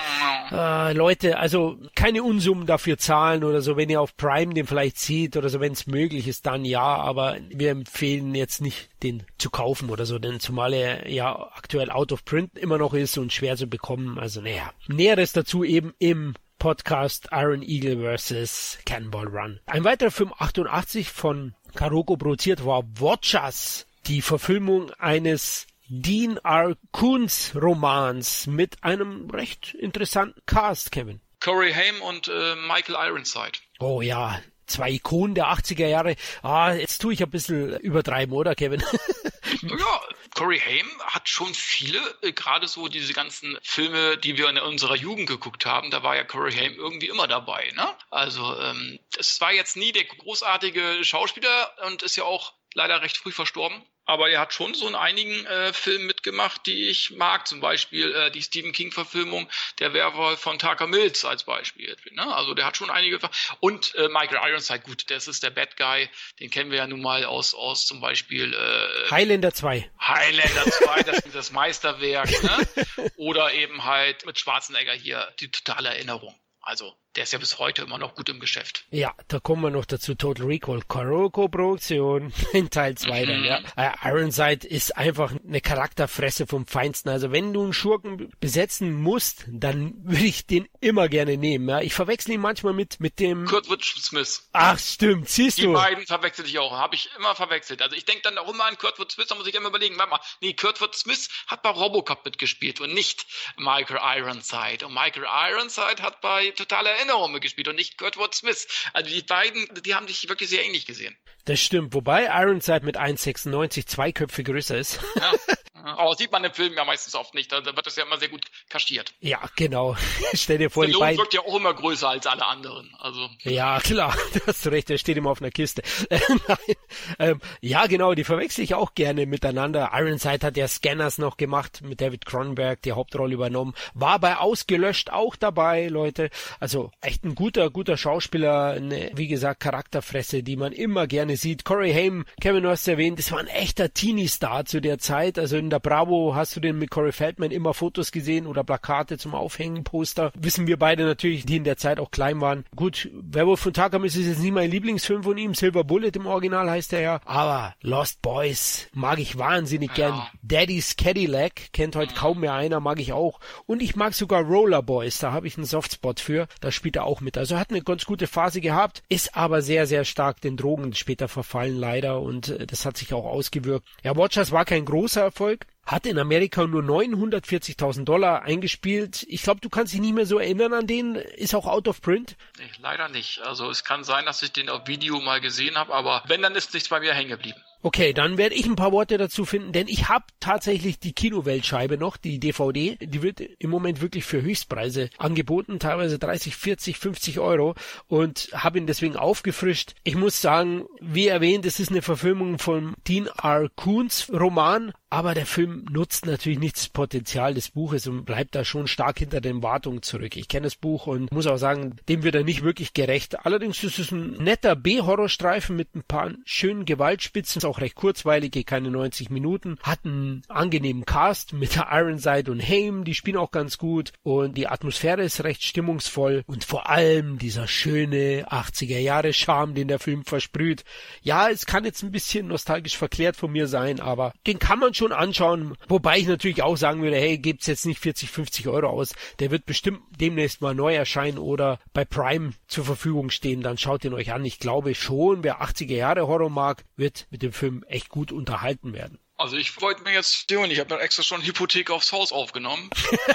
Äh, 0.50 0.92
Leute, 0.94 1.38
also 1.38 1.78
keine 1.94 2.22
Unsummen 2.22 2.66
dafür 2.66 2.96
zahlen 2.96 3.44
oder 3.44 3.60
so, 3.60 3.76
wenn 3.76 3.90
ihr 3.90 4.00
auf 4.00 4.16
Prime 4.16 4.54
den 4.54 4.66
vielleicht 4.66 4.98
zieht 4.98 5.36
oder 5.36 5.50
so, 5.50 5.60
wenn 5.60 5.72
es 5.72 5.86
möglich 5.86 6.28
ist, 6.28 6.46
dann 6.46 6.64
ja, 6.64 6.80
aber 6.80 7.36
wir 7.50 7.70
empfehlen 7.70 8.34
jetzt 8.34 8.62
nicht, 8.62 8.88
den 9.02 9.24
zu 9.36 9.50
kaufen 9.50 9.90
oder 9.90 10.06
so, 10.06 10.18
denn 10.18 10.40
zumal 10.40 10.72
er 10.72 11.10
ja 11.10 11.50
aktuell 11.54 11.90
out 11.90 12.10
of 12.10 12.24
print 12.24 12.58
immer 12.58 12.78
noch 12.78 12.94
ist 12.94 13.18
und 13.18 13.34
schwer 13.34 13.56
zu 13.56 13.66
bekommen, 13.66 14.18
also 14.18 14.40
naja. 14.40 14.72
Näheres 14.88 15.32
dazu 15.32 15.62
eben 15.62 15.92
im 15.98 16.34
Podcast 16.58 17.28
Iron 17.32 17.62
Eagle 17.62 17.96
vs. 18.16 18.78
Cannonball 18.84 19.28
Run. 19.28 19.60
Ein 19.66 19.84
weiterer 19.84 20.10
Film 20.10 20.32
88 20.36 21.10
von 21.10 21.54
Karoko 21.74 22.16
produziert 22.16 22.64
war 22.64 22.84
Watchers, 22.98 23.86
die 24.06 24.22
Verfilmung 24.22 24.90
eines 24.98 25.66
Dean 25.88 26.38
R. 26.38 26.76
Koons 26.92 27.52
Romans 27.54 28.46
mit 28.46 28.82
einem 28.82 29.30
recht 29.30 29.74
interessanten 29.74 30.40
Cast, 30.46 30.90
Kevin. 30.90 31.20
Corey 31.40 31.72
Haim 31.72 32.02
und 32.02 32.28
äh, 32.28 32.56
Michael 32.56 32.96
Ironside. 33.08 33.58
Oh 33.78 34.00
ja, 34.00 34.40
zwei 34.66 34.90
Ikonen 34.90 35.34
der 35.34 35.46
80er 35.46 35.86
Jahre. 35.86 36.16
Ah, 36.42 36.72
jetzt 36.72 37.00
tue 37.00 37.12
ich 37.12 37.22
ein 37.22 37.30
bisschen 37.30 37.76
übertreiben, 37.78 38.34
oder 38.34 38.54
Kevin? 38.54 38.82
ja, 39.62 40.00
Corey 40.36 40.60
Haim 40.60 40.86
hat 41.00 41.30
schon 41.30 41.54
viele, 41.54 41.98
äh, 42.20 42.30
gerade 42.30 42.68
so 42.68 42.88
diese 42.88 43.14
ganzen 43.14 43.58
Filme, 43.62 44.18
die 44.18 44.36
wir 44.36 44.50
in 44.50 44.58
unserer 44.58 44.94
Jugend 44.94 45.26
geguckt 45.26 45.64
haben, 45.64 45.90
da 45.90 46.02
war 46.02 46.14
ja 46.14 46.24
Corey 46.24 46.52
Haim 46.52 46.74
irgendwie 46.74 47.08
immer 47.08 47.26
dabei. 47.26 47.72
Ne? 47.74 47.88
Also 48.10 48.58
ähm, 48.60 48.98
es 49.18 49.40
war 49.40 49.52
jetzt 49.52 49.78
nie 49.78 49.92
der 49.92 50.04
großartige 50.04 50.98
Schauspieler 51.02 51.72
und 51.86 52.02
ist 52.02 52.16
ja 52.16 52.24
auch 52.24 52.52
leider 52.76 53.02
recht 53.02 53.16
früh 53.16 53.32
verstorben. 53.32 53.82
Aber 54.08 54.30
er 54.30 54.38
hat 54.38 54.52
schon 54.52 54.72
so 54.74 54.86
in 54.86 54.94
einigen 54.94 55.44
äh, 55.46 55.72
Filmen 55.72 56.06
mitgemacht, 56.06 56.64
die 56.66 56.88
ich 56.88 57.10
mag. 57.10 57.48
Zum 57.48 57.58
Beispiel 57.58 58.14
äh, 58.14 58.30
die 58.30 58.42
Stephen 58.42 58.70
King-Verfilmung 58.70 59.48
Der 59.80 59.94
Werwolf 59.94 60.38
von 60.38 60.60
Tucker 60.60 60.86
Mills 60.86 61.24
als 61.24 61.42
Beispiel. 61.42 61.96
Ne? 62.12 62.36
Also 62.36 62.54
der 62.54 62.66
hat 62.66 62.76
schon 62.76 62.88
einige. 62.88 63.18
Und 63.58 63.96
äh, 63.96 64.08
Michael 64.08 64.38
Ironside, 64.48 64.80
gut, 64.80 65.10
das 65.10 65.26
ist 65.26 65.42
der 65.42 65.50
Bad 65.50 65.76
Guy. 65.76 66.08
Den 66.38 66.50
kennen 66.50 66.70
wir 66.70 66.78
ja 66.78 66.86
nun 66.86 67.02
mal 67.02 67.24
aus, 67.24 67.52
aus 67.54 67.84
zum 67.84 68.00
Beispiel 68.00 68.54
äh, 68.54 69.10
Highlander 69.10 69.52
2. 69.52 69.90
Highlander 70.00 70.70
2, 70.70 71.02
das 71.02 71.18
ist 71.24 71.34
das 71.34 71.50
Meisterwerk. 71.50 72.30
Ne? 72.44 73.08
Oder 73.16 73.54
eben 73.54 73.84
halt 73.84 74.24
mit 74.24 74.38
Schwarzenegger 74.38 74.92
hier 74.92 75.26
die 75.40 75.50
totale 75.50 75.88
Erinnerung. 75.88 76.38
Also 76.60 76.96
der 77.16 77.24
ist 77.24 77.32
ja 77.32 77.38
bis 77.38 77.58
heute 77.58 77.82
immer 77.82 77.98
noch 77.98 78.14
gut 78.14 78.28
im 78.28 78.40
Geschäft. 78.40 78.84
Ja, 78.90 79.14
da 79.28 79.40
kommen 79.40 79.62
wir 79.62 79.70
noch 79.70 79.86
dazu. 79.86 80.14
Total 80.14 80.46
Recall, 80.46 80.82
Karoko 80.86 81.48
Produktion 81.48 82.32
in 82.52 82.68
Teil 82.70 82.96
2 82.96 83.22
mhm. 83.22 83.28
dann, 83.28 83.44
ja. 83.44 83.60
Äh, 83.76 83.92
Ironside 84.04 84.66
ist 84.66 84.96
einfach 84.96 85.32
eine 85.46 85.60
Charakterfresse 85.60 86.46
vom 86.46 86.66
Feinsten. 86.66 87.08
Also 87.08 87.32
wenn 87.32 87.52
du 87.52 87.64
einen 87.64 87.72
Schurken 87.72 88.30
besetzen 88.38 88.92
musst, 88.92 89.44
dann 89.48 89.94
würde 90.04 90.24
ich 90.24 90.46
den 90.46 90.68
immer 90.80 91.08
gerne 91.08 91.36
nehmen. 91.36 91.68
Ja. 91.68 91.80
Ich 91.80 91.94
verwechsel 91.94 92.32
ihn 92.32 92.40
manchmal 92.40 92.74
mit, 92.74 93.00
mit 93.00 93.18
dem... 93.18 93.46
Kurtwood 93.46 93.82
Smith. 93.82 94.48
Ach, 94.52 94.78
stimmt, 94.78 95.28
siehst 95.28 95.58
Die 95.58 95.62
du. 95.62 95.68
Die 95.68 95.74
beiden 95.74 96.06
verwechsel 96.06 96.44
ich 96.44 96.58
auch, 96.58 96.72
habe 96.72 96.94
ich 96.94 97.08
immer 97.16 97.34
verwechselt. 97.34 97.80
Also 97.80 97.96
ich 97.96 98.04
denke 98.04 98.22
dann 98.22 98.36
auch 98.38 98.52
immer 98.52 98.64
an 98.64 98.76
Kurtwood 98.76 99.10
Smith, 99.10 99.28
da 99.28 99.34
muss 99.34 99.46
ich 99.46 99.54
immer 99.54 99.68
überlegen, 99.68 99.98
warte 99.98 100.10
mal, 100.10 100.20
nee, 100.40 100.52
Kurtwood 100.52 100.94
Smith 100.94 101.28
hat 101.46 101.62
bei 101.62 101.70
Robocop 101.70 102.24
mitgespielt 102.24 102.80
und 102.80 102.92
nicht 102.92 103.26
Michael 103.56 104.00
Ironside. 104.02 104.86
Und 104.86 104.92
Michael 104.92 105.24
Ironside 105.24 106.02
hat 106.02 106.20
bei 106.20 106.50
Total 106.50 106.84
Erinnerung 106.86 107.05
mitgespielt 107.30 107.68
und 107.68 107.76
nicht 107.76 107.98
Kurtwood 107.98 108.34
Smith. 108.34 108.66
Also 108.92 109.10
die 109.10 109.22
beiden, 109.22 109.68
die 109.84 109.94
haben 109.94 110.06
sich 110.06 110.28
wirklich 110.28 110.48
sehr 110.48 110.64
ähnlich 110.64 110.86
gesehen. 110.86 111.16
Das 111.44 111.60
stimmt, 111.60 111.94
wobei 111.94 112.24
Ironside 112.26 112.84
mit 112.84 112.98
1,96 112.98 113.86
zwei 113.86 114.12
Köpfe 114.12 114.42
größer 114.42 114.76
ist. 114.76 115.00
Ja. 115.14 115.32
Aber 115.86 116.14
sieht 116.14 116.32
man 116.32 116.42
im 116.42 116.52
Film 116.52 116.74
ja 116.74 116.84
meistens 116.84 117.14
oft 117.14 117.34
nicht. 117.34 117.52
Da 117.52 117.64
wird 117.64 117.86
das 117.86 117.96
ja 117.96 118.04
immer 118.04 118.18
sehr 118.18 118.28
gut 118.28 118.42
kaschiert. 118.68 119.14
Ja, 119.20 119.40
genau. 119.54 119.96
Stell 120.34 120.58
dir 120.58 120.70
vor, 120.70 120.84
der 120.84 120.94
die 120.94 120.98
beiden... 120.98 121.18
wirkt 121.18 121.34
ja 121.34 121.40
auch 121.40 121.56
immer 121.56 121.72
größer 121.74 122.08
als 122.08 122.26
alle 122.26 122.44
anderen. 122.46 122.94
Also. 122.98 123.28
Ja, 123.42 123.78
klar. 123.84 124.16
Du 124.34 124.40
hast 124.46 124.66
recht. 124.66 124.88
Der 124.88 124.98
steht 124.98 125.16
immer 125.16 125.30
auf 125.30 125.40
einer 125.40 125.50
Kiste. 125.50 125.82
Nein. 126.10 126.76
Ähm, 127.18 127.40
ja, 127.60 127.86
genau. 127.86 128.14
Die 128.14 128.24
verwechsel 128.24 128.64
ich 128.64 128.74
auch 128.74 128.94
gerne 128.94 129.26
miteinander. 129.26 129.90
Ironside 129.94 130.46
hat 130.46 130.56
ja 130.56 130.66
Scanners 130.66 131.18
noch 131.18 131.36
gemacht 131.36 131.82
mit 131.82 132.00
David 132.00 132.26
Cronenberg, 132.26 132.82
die 132.82 132.92
Hauptrolle 132.92 133.34
übernommen. 133.34 133.74
War 133.94 134.18
bei 134.18 134.36
Ausgelöscht 134.36 135.10
auch 135.10 135.36
dabei, 135.36 135.86
Leute. 135.86 136.30
Also 136.58 136.90
echt 137.00 137.24
ein 137.24 137.34
guter, 137.34 137.70
guter 137.70 137.96
Schauspieler. 137.96 138.72
Eine, 138.72 139.10
wie 139.14 139.28
gesagt, 139.28 139.60
Charakterfresse, 139.60 140.42
die 140.42 140.56
man 140.56 140.72
immer 140.72 141.06
gerne 141.06 141.36
sieht. 141.36 141.64
Corey 141.64 141.92
Haim, 141.92 142.24
Kevin, 142.40 142.62
du 142.64 142.70
hast 142.70 142.88
erwähnt, 142.88 143.18
das 143.18 143.30
war 143.30 143.38
ein 143.38 143.46
echter 143.46 143.92
Teenie-Star 143.92 144.64
zu 144.64 144.80
der 144.80 144.98
Zeit. 144.98 145.38
Also 145.38 145.56
in 145.56 145.70
der 145.70 145.75
Bravo 145.78 146.34
hast 146.34 146.56
du 146.56 146.60
den 146.60 146.78
mit 146.78 146.90
Corey 146.90 147.12
Feldman 147.12 147.50
immer 147.50 147.74
Fotos 147.74 148.12
gesehen 148.12 148.46
oder 148.46 148.64
Plakate 148.64 149.18
zum 149.18 149.34
Aufhängen, 149.34 149.84
Poster. 149.84 150.32
Wissen 150.38 150.66
wir 150.66 150.78
beide 150.78 151.04
natürlich, 151.04 151.46
die 151.46 151.56
in 151.56 151.64
der 151.64 151.76
Zeit 151.76 152.00
auch 152.00 152.10
klein 152.10 152.40
waren. 152.40 152.64
Gut, 152.74 153.08
Werwolf 153.12 153.60
von 153.60 153.72
Takamis 153.72 154.16
ist 154.16 154.26
jetzt 154.26 154.40
nicht 154.40 154.52
mein 154.52 154.70
Lieblingsfilm 154.70 155.22
von 155.22 155.38
ihm. 155.38 155.54
Silver 155.54 155.84
Bullet 155.84 156.12
im 156.14 156.26
Original 156.26 156.70
heißt 156.70 156.92
er 156.92 157.00
ja. 157.00 157.20
Aber 157.24 157.74
Lost 157.82 158.22
Boys 158.22 158.88
mag 158.92 159.18
ich 159.18 159.38
wahnsinnig 159.38 159.90
ja. 159.96 160.10
gern. 160.10 160.22
Daddy's 160.42 160.96
Cadillac 160.96 161.72
kennt 161.72 161.96
heute 161.96 162.14
kaum 162.14 162.40
mehr 162.40 162.54
einer, 162.54 162.80
mag 162.80 163.00
ich 163.00 163.12
auch. 163.12 163.40
Und 163.66 163.82
ich 163.82 163.96
mag 163.96 164.14
sogar 164.14 164.42
Roller 164.42 164.82
Boys, 164.82 165.18
da 165.18 165.32
habe 165.32 165.46
ich 165.46 165.56
einen 165.56 165.66
Softspot 165.66 166.20
für. 166.20 166.46
Da 166.60 166.70
spielt 166.70 166.96
er 166.96 167.04
auch 167.04 167.20
mit. 167.20 167.38
Also 167.38 167.58
hat 167.58 167.70
eine 167.70 167.82
ganz 167.82 168.04
gute 168.04 168.26
Phase 168.26 168.60
gehabt, 168.60 169.02
ist 169.08 169.36
aber 169.36 169.62
sehr, 169.62 169.86
sehr 169.86 170.04
stark 170.04 170.40
den 170.40 170.56
Drogen 170.56 170.94
später 170.94 171.28
verfallen 171.28 171.76
leider 171.76 172.20
und 172.20 172.48
äh, 172.48 172.66
das 172.66 172.84
hat 172.84 172.96
sich 172.96 173.12
auch 173.14 173.24
ausgewirkt. 173.24 173.86
Ja, 174.02 174.16
Watchers 174.16 174.52
war 174.52 174.64
kein 174.64 174.84
großer 174.84 175.22
Erfolg, 175.22 175.65
hat 175.86 176.04
in 176.04 176.18
Amerika 176.18 176.66
nur 176.66 176.82
940.000 176.82 178.04
Dollar 178.04 178.42
eingespielt. 178.42 179.24
Ich 179.28 179.42
glaube, 179.42 179.60
du 179.60 179.68
kannst 179.68 179.92
dich 179.92 180.00
nicht 180.00 180.14
mehr 180.14 180.26
so 180.26 180.38
erinnern 180.38 180.74
an 180.74 180.86
den. 180.86 181.14
Ist 181.14 181.54
auch 181.54 181.66
out 181.66 181.86
of 181.86 182.02
print? 182.02 182.36
Nee, 182.58 182.64
leider 182.80 183.08
nicht. 183.08 183.40
Also 183.42 183.70
es 183.70 183.84
kann 183.84 184.02
sein, 184.02 184.26
dass 184.26 184.42
ich 184.42 184.52
den 184.52 184.68
auf 184.68 184.88
Video 184.88 185.20
mal 185.20 185.40
gesehen 185.40 185.76
habe, 185.76 185.94
aber 185.94 186.24
wenn, 186.26 186.42
dann 186.42 186.56
ist 186.56 186.74
nichts 186.74 186.88
bei 186.88 186.98
mir 186.98 187.14
hängen 187.14 187.30
geblieben. 187.30 187.60
Okay, 187.82 188.12
dann 188.12 188.36
werde 188.36 188.56
ich 188.56 188.66
ein 188.66 188.74
paar 188.74 188.90
Worte 188.90 189.16
dazu 189.16 189.44
finden, 189.44 189.70
denn 189.70 189.86
ich 189.86 190.08
habe 190.08 190.24
tatsächlich 190.40 190.98
die 190.98 191.12
Kinoweltscheibe 191.12 191.96
noch, 191.98 192.16
die 192.16 192.40
DVD. 192.40 192.96
Die 193.00 193.22
wird 193.22 193.40
im 193.40 193.70
Moment 193.70 194.00
wirklich 194.00 194.24
für 194.24 194.42
Höchstpreise 194.42 195.08
angeboten, 195.18 195.78
teilweise 195.78 196.18
30, 196.18 196.56
40, 196.56 196.98
50 196.98 197.38
Euro 197.38 197.76
und 198.08 198.48
habe 198.52 198.78
ihn 198.78 198.88
deswegen 198.88 199.14
aufgefrischt. 199.14 199.94
Ich 200.02 200.16
muss 200.16 200.40
sagen, 200.40 200.86
wie 201.00 201.28
erwähnt, 201.28 201.64
es 201.64 201.78
ist 201.78 201.92
eine 201.92 202.02
Verfilmung 202.02 202.58
von 202.58 202.96
Dean 203.06 203.28
R. 203.40 203.68
Koons 203.76 204.32
Roman, 204.32 204.92
aber 205.08 205.34
der 205.34 205.46
Film 205.46 205.86
nutzt 205.90 206.26
natürlich 206.26 206.58
nicht 206.58 206.76
das 206.76 206.88
Potenzial 206.88 207.54
des 207.54 207.70
Buches 207.70 208.08
und 208.08 208.24
bleibt 208.24 208.54
da 208.56 208.64
schon 208.64 208.88
stark 208.88 209.20
hinter 209.20 209.40
den 209.40 209.62
Wartungen 209.62 210.02
zurück. 210.02 210.36
Ich 210.36 210.48
kenne 210.48 210.64
das 210.64 210.74
Buch 210.74 211.06
und 211.06 211.30
muss 211.30 211.46
auch 211.46 211.58
sagen, 211.58 211.96
dem 212.08 212.24
wird 212.24 212.34
er 212.34 212.42
nicht 212.42 212.64
wirklich 212.64 212.92
gerecht. 212.92 213.46
Allerdings 213.46 213.82
ist 213.84 214.00
es 214.00 214.10
ein 214.10 214.32
netter 214.32 214.74
B-Horrorstreifen 214.74 215.76
mit 215.76 215.94
ein 215.94 216.02
paar 216.02 216.32
schönen 216.44 216.84
Gewaltspitzen, 216.84 217.60
ist 217.60 217.64
auch 217.64 217.80
recht 217.80 217.94
kurzweilig, 217.94 218.50
geht 218.50 218.66
keine 218.66 218.90
90 218.90 219.30
Minuten, 219.30 219.78
hat 219.82 220.00
einen 220.04 220.42
angenehmen 220.48 221.04
Cast 221.04 221.52
mit 221.52 221.76
der 221.76 221.86
Ironside 221.92 222.50
und 222.50 222.60
Haim, 222.60 223.04
die 223.04 223.14
spielen 223.14 223.36
auch 223.36 223.52
ganz 223.52 223.78
gut 223.78 224.12
und 224.24 224.56
die 224.56 224.66
Atmosphäre 224.66 225.22
ist 225.22 225.44
recht 225.44 225.62
stimmungsvoll 225.62 226.42
und 226.46 226.64
vor 226.64 226.90
allem 226.90 227.38
dieser 227.38 227.68
schöne 227.68 228.48
80er 228.48 228.98
Jahre 228.98 229.32
Charme, 229.32 229.74
den 229.74 229.86
der 229.86 230.00
Film 230.00 230.24
versprüht. 230.24 230.84
Ja, 231.22 231.48
es 231.48 231.64
kann 231.64 231.84
jetzt 231.84 232.02
ein 232.02 232.10
bisschen 232.10 232.48
nostalgisch 232.48 232.96
verklärt 232.96 233.36
von 233.36 233.52
mir 233.52 233.68
sein, 233.68 234.00
aber 234.00 234.32
den 234.46 234.58
kann 234.58 234.80
man 234.80 234.94
schon 234.96 235.05
anschauen, 235.12 235.76
wobei 235.88 236.18
ich 236.18 236.26
natürlich 236.26 236.62
auch 236.62 236.76
sagen 236.76 237.02
würde, 237.02 237.16
hey, 237.16 237.38
gebt's 237.38 237.66
jetzt 237.66 237.86
nicht 237.86 238.00
40, 238.00 238.30
50 238.30 238.68
Euro 238.68 238.88
aus, 238.88 239.14
der 239.38 239.50
wird 239.50 239.66
bestimmt 239.66 240.00
demnächst 240.18 240.60
mal 240.60 240.74
neu 240.74 240.94
erscheinen 240.94 241.38
oder 241.38 241.78
bei 241.92 242.04
Prime 242.04 242.52
zur 242.68 242.84
Verfügung 242.84 243.30
stehen, 243.30 243.62
dann 243.62 243.78
schaut 243.78 244.04
ihn 244.04 244.14
euch 244.14 244.32
an. 244.32 244.44
Ich 244.44 244.58
glaube 244.58 244.94
schon, 244.94 245.42
wer 245.42 245.62
80er 245.62 245.94
Jahre 245.94 246.26
Horror 246.26 246.50
mag, 246.50 246.84
wird 246.96 247.26
mit 247.30 247.42
dem 247.42 247.52
Film 247.52 247.84
echt 247.88 248.08
gut 248.08 248.32
unterhalten 248.32 248.92
werden. 248.92 249.18
Also 249.38 249.56
ich 249.56 249.80
wollte 249.82 250.02
mir 250.02 250.14
jetzt 250.14 250.48
tun, 250.48 250.70
ich 250.70 250.78
habe 250.78 250.88
dann 250.88 251.00
extra 251.00 251.22
schon 251.22 251.42
Hypothek 251.42 251.90
aufs 251.90 252.10
Haus 252.12 252.32
aufgenommen. 252.32 252.88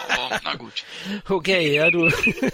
Aber 0.09 0.41
na 0.43 0.55
gut. 0.55 0.83
Okay, 1.29 1.75
ja, 1.75 1.91
du. 1.91 2.11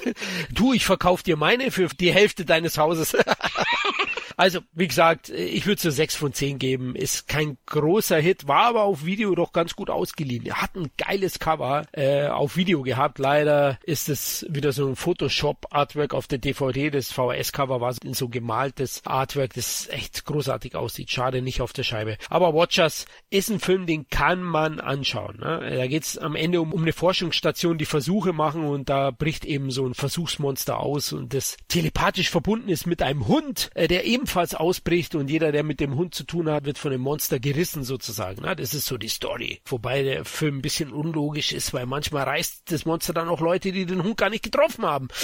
du, 0.51 0.73
ich 0.73 0.85
verkauf 0.85 1.23
dir 1.23 1.37
meine 1.37 1.71
für 1.71 1.87
die 1.87 2.11
Hälfte 2.11 2.43
deines 2.43 2.77
Hauses. 2.77 3.15
Also, 4.39 4.59
wie 4.71 4.87
gesagt, 4.87 5.29
ich 5.29 5.65
würde 5.65 5.81
so 5.81 5.89
sechs 5.89 6.15
von 6.15 6.31
zehn 6.31 6.59
geben. 6.59 6.95
Ist 6.95 7.27
kein 7.27 7.57
großer 7.65 8.19
Hit, 8.19 8.47
war 8.47 8.65
aber 8.65 8.83
auf 8.83 9.03
Video 9.03 9.33
doch 9.33 9.51
ganz 9.51 9.75
gut 9.75 9.89
ausgeliehen. 9.89 10.45
Er 10.45 10.61
hat 10.61 10.75
ein 10.75 10.91
geiles 10.95 11.39
Cover 11.39 11.87
äh, 11.91 12.27
auf 12.27 12.55
Video 12.55 12.83
gehabt. 12.83 13.17
Leider 13.17 13.79
ist 13.83 14.09
es 14.09 14.45
wieder 14.47 14.73
so 14.73 14.87
ein 14.87 14.95
Photoshop-Artwork 14.95 16.13
auf 16.13 16.27
der 16.27 16.37
DVD. 16.37 16.91
Das 16.91 17.11
VHS-Cover 17.11 17.81
war 17.81 17.95
so 18.11 18.29
gemaltes 18.29 19.01
Artwork, 19.05 19.55
das 19.55 19.87
echt 19.89 20.25
großartig 20.25 20.75
aussieht. 20.75 21.09
Schade 21.09 21.41
nicht 21.41 21.59
auf 21.61 21.73
der 21.73 21.83
Scheibe. 21.83 22.17
Aber 22.29 22.53
Watchers 22.53 23.07
ist 23.31 23.49
ein 23.49 23.59
Film, 23.59 23.87
den 23.87 24.07
kann 24.07 24.43
man 24.43 24.79
anschauen. 24.79 25.37
Ne? 25.39 25.77
Da 25.77 25.87
geht's 25.87 26.15
am 26.15 26.35
Ende 26.35 26.61
um, 26.61 26.73
um 26.73 26.83
eine 26.83 26.93
Forschungsstation, 26.93 27.79
die 27.79 27.85
Versuche 27.85 28.33
machen 28.33 28.65
und 28.65 28.87
da 28.87 29.09
bricht 29.09 29.45
eben 29.45 29.71
so 29.71 29.87
ein 29.87 29.95
Versuchsmonster 29.95 30.79
aus 30.79 31.11
und 31.11 31.33
das 31.33 31.57
telepathisch 31.69 32.29
verbunden 32.29 32.69
ist 32.69 32.85
mit 32.85 33.01
einem 33.01 33.27
Hund, 33.27 33.71
äh, 33.73 33.87
der 33.87 34.05
ebenfalls 34.27 34.55
ausbricht 34.55 35.15
und 35.15 35.29
jeder, 35.29 35.53
der 35.53 35.63
mit 35.63 35.79
dem 35.79 35.95
Hund 35.95 36.13
zu 36.13 36.25
tun 36.25 36.51
hat, 36.51 36.65
wird 36.65 36.77
von 36.77 36.91
dem 36.91 36.99
Monster 36.99 37.39
gerissen 37.39 37.85
sozusagen. 37.85 38.41
Ne? 38.41 38.57
Das 38.57 38.73
ist 38.73 38.85
so 38.85 38.97
die 38.97 39.07
Story. 39.07 39.61
Wobei 39.65 40.03
der 40.03 40.25
Film 40.25 40.57
ein 40.57 40.61
bisschen 40.61 40.91
unlogisch 40.91 41.53
ist, 41.53 41.73
weil 41.73 41.85
manchmal 41.85 42.25
reißt 42.25 42.69
das 42.69 42.85
Monster 42.85 43.13
dann 43.13 43.29
auch 43.29 43.39
Leute, 43.39 43.71
die 43.71 43.85
den 43.85 44.03
Hund 44.03 44.17
gar 44.17 44.29
nicht 44.29 44.43
getroffen 44.43 44.85
haben. 44.85 45.07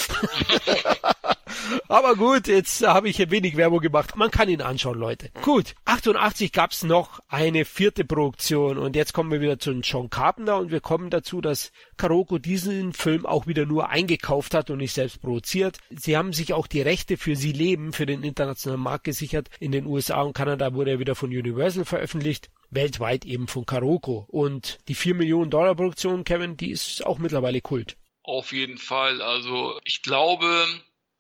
Aber 1.90 2.16
gut, 2.16 2.48
jetzt 2.48 2.88
habe 2.88 3.10
ich 3.10 3.20
wenig 3.30 3.58
Werbung 3.58 3.82
gemacht. 3.82 4.16
Man 4.16 4.32
kann 4.32 4.48
ihn 4.48 4.62
anschauen, 4.62 4.98
Leute. 4.98 5.30
Gut, 5.42 5.76
88 5.84 6.54
gab's 6.54 6.84
noch 6.84 7.20
eine 7.28 7.66
vierte 7.66 8.06
Produktion 8.06 8.78
und 8.78 8.96
jetzt 8.96 9.14
kommen 9.14 9.32
wir 9.32 9.42
wieder 9.42 9.60
zu 9.60 9.72
John 9.72 10.10
Carpenter 10.10 10.58
und 10.58 10.72
wir 10.72 10.80
kommen 10.80 11.10
dazu, 11.10 11.42
dass 11.42 11.72
Karoko 11.98 12.38
diesen 12.38 12.94
Film 12.94 13.26
auch 13.26 13.48
wieder 13.48 13.66
nur 13.66 13.90
eingekauft 13.90 14.54
hat 14.54 14.70
und 14.70 14.78
nicht 14.78 14.94
selbst 14.94 15.22
produziert. 15.22 15.78
Sie 15.90 16.18
haben 16.18 16.34
sich 16.34 16.54
auch 16.54 16.68
die 16.68 16.82
Rechte 16.82 17.18
für 17.18 17.36
Sie 17.36 17.52
leben 17.52 17.94
für 17.94 18.06
den 18.06 18.24
internationalen 18.24 18.82
Markt 18.82 19.04
gesichert. 19.04 19.50
In 19.60 19.72
den 19.72 19.86
USA 19.86 20.22
und 20.22 20.34
Kanada 20.34 20.74
wurde 20.74 20.92
er 20.92 21.00
wieder 21.00 21.16
von 21.16 21.30
Universal 21.30 21.86
veröffentlicht 21.86 22.50
weltweit 22.76 23.26
eben 23.26 23.48
von 23.48 23.66
Karoko. 23.66 24.26
Und 24.30 24.80
die 24.88 24.96
4 24.96 25.16
Millionen 25.16 25.52
Dollar 25.52 25.76
Produktion, 25.76 26.24
Kevin, 26.24 26.58
die 26.58 26.72
ist 26.72 27.06
auch 27.06 27.20
mittlerweile 27.20 27.62
Kult. 27.62 27.98
Auf 28.24 28.52
jeden 28.52 28.78
Fall. 28.78 29.22
Also 29.22 29.80
ich 29.84 30.02
glaube, 30.02 30.66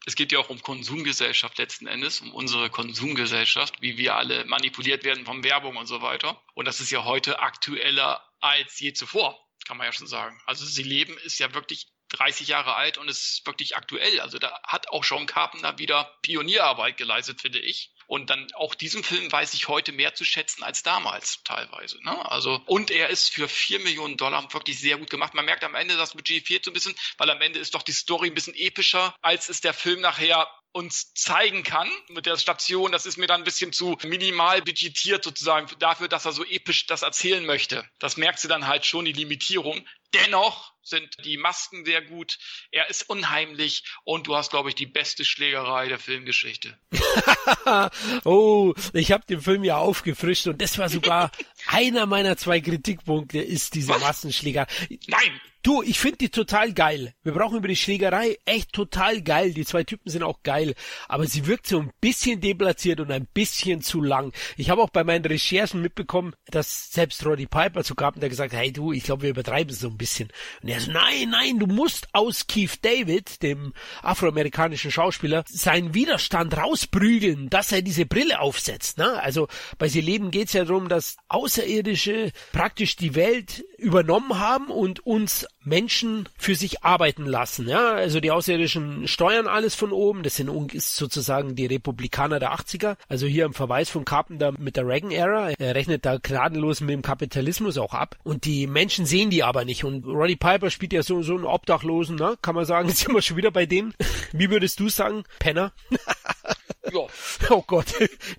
es 0.06 0.16
geht 0.16 0.32
ja 0.32 0.40
auch 0.40 0.50
um 0.50 0.62
Konsumgesellschaft 0.62 1.58
letzten 1.58 1.88
Endes, 1.88 2.22
um 2.22 2.32
unsere 2.34 2.70
Konsumgesellschaft, 2.70 3.82
wie 3.82 3.98
wir 3.98 4.16
alle 4.16 4.46
manipuliert 4.46 5.04
werden 5.04 5.26
von 5.26 5.44
Werbung 5.44 5.78
und 5.78 5.88
so 5.88 6.02
weiter. 6.02 6.42
Und 6.54 6.68
das 6.68 6.82
ist 6.82 6.92
ja 6.92 7.06
heute 7.06 7.40
aktueller 7.40 8.22
als 8.40 8.80
je 8.80 8.94
zuvor, 8.94 9.40
kann 9.66 9.78
man 9.78 9.86
ja 9.86 9.94
schon 9.94 10.08
sagen. 10.08 10.40
Also 10.46 10.66
sie 10.66 10.84
leben 10.84 11.18
ist 11.20 11.40
ja 11.40 11.54
wirklich 11.54 11.88
30 12.10 12.48
Jahre 12.48 12.76
alt 12.76 12.98
und 12.98 13.08
ist 13.08 13.46
wirklich 13.46 13.76
aktuell. 13.76 14.20
Also 14.20 14.38
da 14.38 14.60
hat 14.64 14.90
auch 14.90 15.04
Sean 15.04 15.26
Carpenter 15.26 15.78
wieder 15.78 16.16
Pionierarbeit 16.22 16.98
geleistet, 16.98 17.42
finde 17.42 17.60
ich. 17.60 17.92
Und 18.06 18.30
dann 18.30 18.48
auch 18.54 18.76
diesen 18.76 19.04
Film 19.04 19.32
weiß 19.32 19.54
ich 19.54 19.68
heute 19.68 19.92
mehr 19.92 20.14
zu 20.14 20.26
schätzen 20.26 20.64
als 20.64 20.84
damals 20.84 21.42
teilweise. 21.44 22.04
Ne? 22.04 22.32
Also, 22.32 22.62
und 22.68 22.92
er 22.92 23.10
ist 23.10 23.34
für 23.34 23.48
vier 23.48 23.80
Millionen 23.80 24.18
Dollar 24.18 24.54
wirklich 24.54 24.80
sehr 24.80 24.98
gut 24.98 25.10
gemacht. 25.10 25.34
Man 25.34 25.46
merkt 25.46 25.64
am 25.64 25.74
Ende, 25.74 25.98
das 25.98 26.14
Budget 26.14 26.46
fehlt 26.46 26.66
so 26.66 26.72
ein 26.72 26.74
bisschen, 26.74 26.96
weil 27.18 27.30
am 27.30 27.42
Ende 27.42 27.60
ist 27.60 27.74
doch 27.74 27.82
die 27.82 27.92
Story 27.94 28.28
ein 28.28 28.36
bisschen 28.36 28.56
epischer, 28.56 29.16
als 29.22 29.50
es 29.50 29.62
der 29.62 29.74
Film 29.74 30.02
nachher 30.02 30.48
uns 30.74 31.14
zeigen 31.14 31.64
kann 31.64 31.90
mit 32.10 32.26
der 32.26 32.38
Station. 32.38 32.92
Das 32.92 33.06
ist 33.06 33.18
mir 33.18 33.28
dann 33.28 33.42
ein 33.42 33.46
bisschen 33.46 33.72
zu 33.72 33.98
minimal 34.04 34.62
budgetiert 34.62 35.24
sozusagen 35.24 35.68
dafür, 35.80 36.08
dass 36.08 36.26
er 36.26 36.34
so 36.34 36.44
episch 36.44 36.88
das 36.88 37.04
erzählen 37.04 37.46
möchte. 37.46 37.86
Das 38.00 38.18
merkst 38.18 38.44
du 38.44 38.48
dann 38.48 38.68
halt 38.68 38.86
schon, 38.86 39.06
die 39.06 39.14
Limitierung. 39.14 39.86
Dennoch 40.14 40.74
sind 40.84 41.16
die 41.26 41.38
Masken 41.38 41.86
sehr 41.86 42.02
gut. 42.02 42.38
Er 42.72 42.90
ist 42.90 43.10
unheimlich 43.10 43.84
und 44.04 44.28
du 44.28 44.36
hast, 44.36 44.50
glaube 44.50 44.70
ich, 44.70 44.76
die 44.76 44.86
beste 44.86 45.26
Schlägerei 45.26 45.88
der 45.88 46.00
Filmgeschichte. 46.00 46.78
oh, 48.26 48.74
ich 48.94 49.12
habe 49.12 49.26
den 49.26 49.42
Film 49.42 49.64
ja 49.64 49.78
aufgefrischt 49.78 50.48
und 50.48 50.62
das 50.62 50.78
war 50.78 50.90
sogar 50.90 51.32
einer 51.68 52.06
meiner 52.06 52.36
zwei 52.36 52.60
Kritikpunkte 52.60 53.40
ist 53.40 53.76
diese 53.76 53.98
Massenschläger. 53.98 54.68
Nein, 55.08 55.42
Du, 55.64 55.82
ich 55.82 55.98
finde 55.98 56.18
die 56.18 56.30
total 56.30 56.74
geil. 56.74 57.14
Wir 57.24 57.32
brauchen 57.32 57.58
über 57.58 57.70
die 57.70 57.78
Schlägerei 57.78 58.38
echt 58.44 58.74
total 58.74 59.22
geil. 59.22 59.54
Die 59.54 59.64
zwei 59.64 59.86
Typen 59.86 60.10
sind 60.10 60.22
auch 60.22 60.44
geil. 60.44 60.76
Aber 61.08 61.26
sie 61.26 61.48
wirkt 61.48 61.68
so 61.68 61.80
ein 61.80 61.94
bisschen 62.02 62.42
deplatziert 62.42 63.00
und 63.00 63.10
ein 63.12 63.26
bisschen 63.34 63.82
zu 63.82 64.02
lang. 64.02 64.34
Ich 64.58 64.70
habe 64.70 64.82
auch 64.82 64.90
bei 64.90 65.06
meinen 65.06 65.24
Recherchen 65.24 65.82
mitbekommen, 65.82 66.34
dass 66.48 66.92
selbst 66.92 67.26
Roddy 67.26 67.46
Piper 67.46 67.86
zu 67.86 67.96
der 67.96 68.28
gesagt, 68.28 68.52
hey 68.52 68.74
du, 68.74 68.92
ich 68.92 69.06
glaube, 69.06 69.22
wir 69.22 69.30
übertreiben 69.30 69.74
so 69.74 69.88
ein 69.88 69.98
bisschen. 69.98 70.28
Und 70.62 70.68
er 70.68 70.82
so, 70.82 70.92
nein, 70.92 71.30
nein, 71.30 71.60
du 71.60 71.68
musst 71.68 72.10
aus 72.12 72.46
Keith 72.48 72.80
David, 72.82 73.42
dem 73.42 73.74
afroamerikanischen 74.02 74.92
Schauspieler, 74.92 75.46
seinen 75.48 75.94
Widerstand 75.94 76.58
rausprügeln, 76.58 77.50
dass 77.50 77.72
er 77.72 77.82
diese 77.82 78.06
Brille 78.06 78.42
aufsetzt. 78.42 78.98
Ne? 78.98 79.14
Also 79.22 79.48
bei 79.78 79.88
Sie 79.88 80.02
leben 80.02 80.30
geht's 80.30 80.52
ja 80.52 80.66
darum, 80.66 80.90
dass 80.90 81.16
Außerirdische 81.30 82.34
praktisch 82.52 82.98
die 82.98 83.16
Welt 83.16 83.64
übernommen 83.78 84.40
haben 84.40 84.68
und 84.68 85.06
uns 85.06 85.48
Menschen 85.66 86.30
für 86.38 86.56
sich 86.56 86.84
arbeiten 86.84 87.26
lassen. 87.26 87.68
Ja, 87.68 87.94
also 87.94 88.20
die 88.20 88.32
Außerirdischen 88.32 89.08
steuern 89.08 89.48
alles 89.48 89.76
von 89.76 89.92
oben. 89.92 90.24
Das 90.24 90.36
sind 90.36 90.50
ist 90.74 90.96
sozusagen 90.96 91.56
die 91.56 91.66
Republikaner 91.66 92.40
der 92.40 92.54
80er. 92.54 92.96
Also 93.08 93.28
hier 93.28 93.46
im 93.46 93.54
Verweis 93.54 93.90
von 93.90 94.06
Carpenter 94.06 94.54
mit 94.58 94.76
der 94.76 94.88
Reagan-Ära. 94.88 95.52
Er 95.52 95.76
rechnet 95.76 96.06
da 96.06 96.18
gnadenlos 96.18 96.82
mit 96.82 96.92
dem 96.92 97.02
Kapitalismus 97.02 97.78
auch 97.78 97.94
ab. 97.94 98.18
Und 98.24 98.46
die 98.46 98.68
Menschen 98.68 99.06
sehen 99.06 99.30
die 99.30 99.44
aber 99.44 99.66
nicht. 99.66 99.84
Und 99.84 100.06
Roddy 100.06 100.36
Piper 100.36 100.70
spielt 100.70 100.94
ja 100.94 101.04
so, 101.04 101.22
so 101.24 101.36
einen 101.36 101.46
Obdachlosen, 101.46 102.16
ne? 102.16 102.38
kann 102.42 102.56
man 102.56 102.66
sagen. 102.66 102.90
Jetzt 102.90 103.00
sind 103.06 103.14
wir 103.14 103.22
schon 103.22 103.38
wieder 103.38 103.52
bei 103.52 103.66
dem. 103.66 103.94
Wie 104.32 104.50
würdest 104.50 104.80
du 104.80 104.90
sagen? 104.90 105.24
Penner? 105.40 105.72
Ja. 105.90 107.08
Oh 107.50 107.64
Gott, 107.66 107.88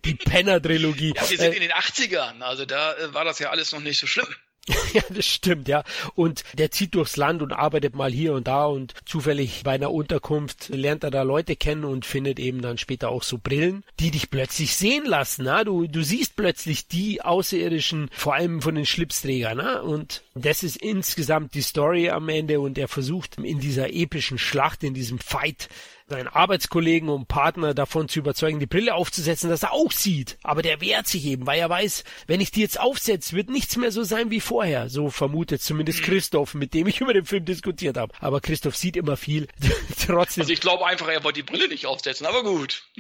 die 0.05 0.15
Penner-Trilogie. 0.15 1.15
Ja, 1.17 1.31
wir 1.31 1.39
sind 1.39 1.53
äh, 1.53 1.57
in 1.57 1.63
den 1.63 1.73
80ern, 1.73 2.41
also 2.41 2.65
da 2.65 2.95
äh, 2.95 3.13
war 3.13 3.25
das 3.25 3.39
ja 3.39 3.51
alles 3.51 3.73
noch 3.73 3.81
nicht 3.81 3.99
so 3.99 4.07
schlimm. 4.07 4.27
Ja, 4.95 5.03
das 5.11 5.27
stimmt, 5.27 5.67
ja. 5.69 5.83
Und 6.15 6.45
der 6.55 6.71
zieht 6.71 6.95
durchs 6.95 7.17
Land 7.17 7.43
und 7.43 7.53
arbeitet 7.53 7.97
mal 7.97 8.13
hier 8.13 8.35
und 8.35 8.47
da 8.47 8.67
und 8.67 8.95
zufällig 9.05 9.63
bei 9.65 9.73
einer 9.73 9.91
Unterkunft 9.91 10.69
lernt 10.69 11.03
er 11.05 11.11
da 11.11 11.23
Leute 11.23 11.57
kennen 11.57 11.85
und 11.85 12.07
findet 12.07 12.39
eben 12.39 12.63
dann 12.63 12.79
später 12.79 13.09
auch 13.09 13.25
so 13.25 13.39
Brillen, 13.39 13.85
die 13.99 14.11
dich 14.11 14.31
plötzlich 14.31 14.77
sehen 14.77 15.05
lassen. 15.05 15.45
Na? 15.45 15.65
Du, 15.65 15.87
du 15.87 16.03
siehst 16.05 16.37
plötzlich 16.37 16.87
die 16.87 17.23
Außerirdischen, 17.23 18.09
vor 18.13 18.35
allem 18.35 18.63
von 18.63 18.77
den 18.77 18.87
Schlipsträgern. 18.87 19.59
Na? 19.59 19.81
Und 19.81 20.23
das 20.35 20.63
ist 20.63 20.77
insgesamt 20.77 21.55
die 21.55 21.63
Story 21.63 22.11
am 22.11 22.29
Ende 22.29 22.61
und 22.61 22.79
er 22.79 22.89
versucht 22.89 23.39
in 23.39 23.59
dieser 23.59 23.93
epischen 23.93 24.39
Schlacht, 24.39 24.85
in 24.85 24.95
diesem 24.95 25.19
Fight 25.19 25.69
seinen 26.07 26.29
Arbeitskollegen 26.29 27.09
und 27.09 27.29
Partner 27.29 27.73
davon 27.73 28.09
zu 28.09 28.19
überzeugen, 28.19 28.61
die 28.61 28.67
Brille 28.67 28.95
aufzusetzen, 28.95 29.49
dass 29.49 29.63
er 29.63 29.73
auch 29.73 29.91
sieht. 29.91 30.37
Aber 30.43 30.61
der 30.61 30.81
wehrt 30.83 31.07
sich 31.07 31.25
eben, 31.25 31.47
weil 31.47 31.59
er 31.59 31.71
weiß, 31.71 32.05
wenn 32.27 32.43
ich 32.43 32.51
die 32.51 32.61
jetzt 32.61 32.79
aufsetze, 32.79 33.35
wird 33.35 33.49
nichts 33.49 33.77
mehr 33.77 33.91
so 33.91 34.03
sein 34.03 34.31
wie 34.31 34.41
vorher. 34.41 34.91
So 34.91 35.09
vermutet 35.09 35.63
zumindest 35.63 36.03
Christoph, 36.03 36.55
mit 36.55 36.75
dem 36.75 36.87
ich 36.87 37.01
über 37.01 37.15
den 37.15 37.25
Film 37.25 37.47
diskutiert 37.47 37.97
habe. 37.97 38.13
Aber 38.21 38.41
Christoph 38.41 38.77
sieht 38.77 38.97
immer 38.97 39.17
viel. 39.17 39.49
Trotzdem. 40.07 40.43
Also 40.43 40.53
ich 40.53 40.61
glaube 40.61 40.85
einfach, 40.87 41.09
er 41.09 41.25
wollte 41.25 41.43
die 41.43 41.51
Brille 41.51 41.69
nicht 41.69 41.87
aufsetzen, 41.87 42.27
aber 42.27 42.43
gut. 42.43 42.83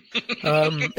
Ähm. 0.43 0.93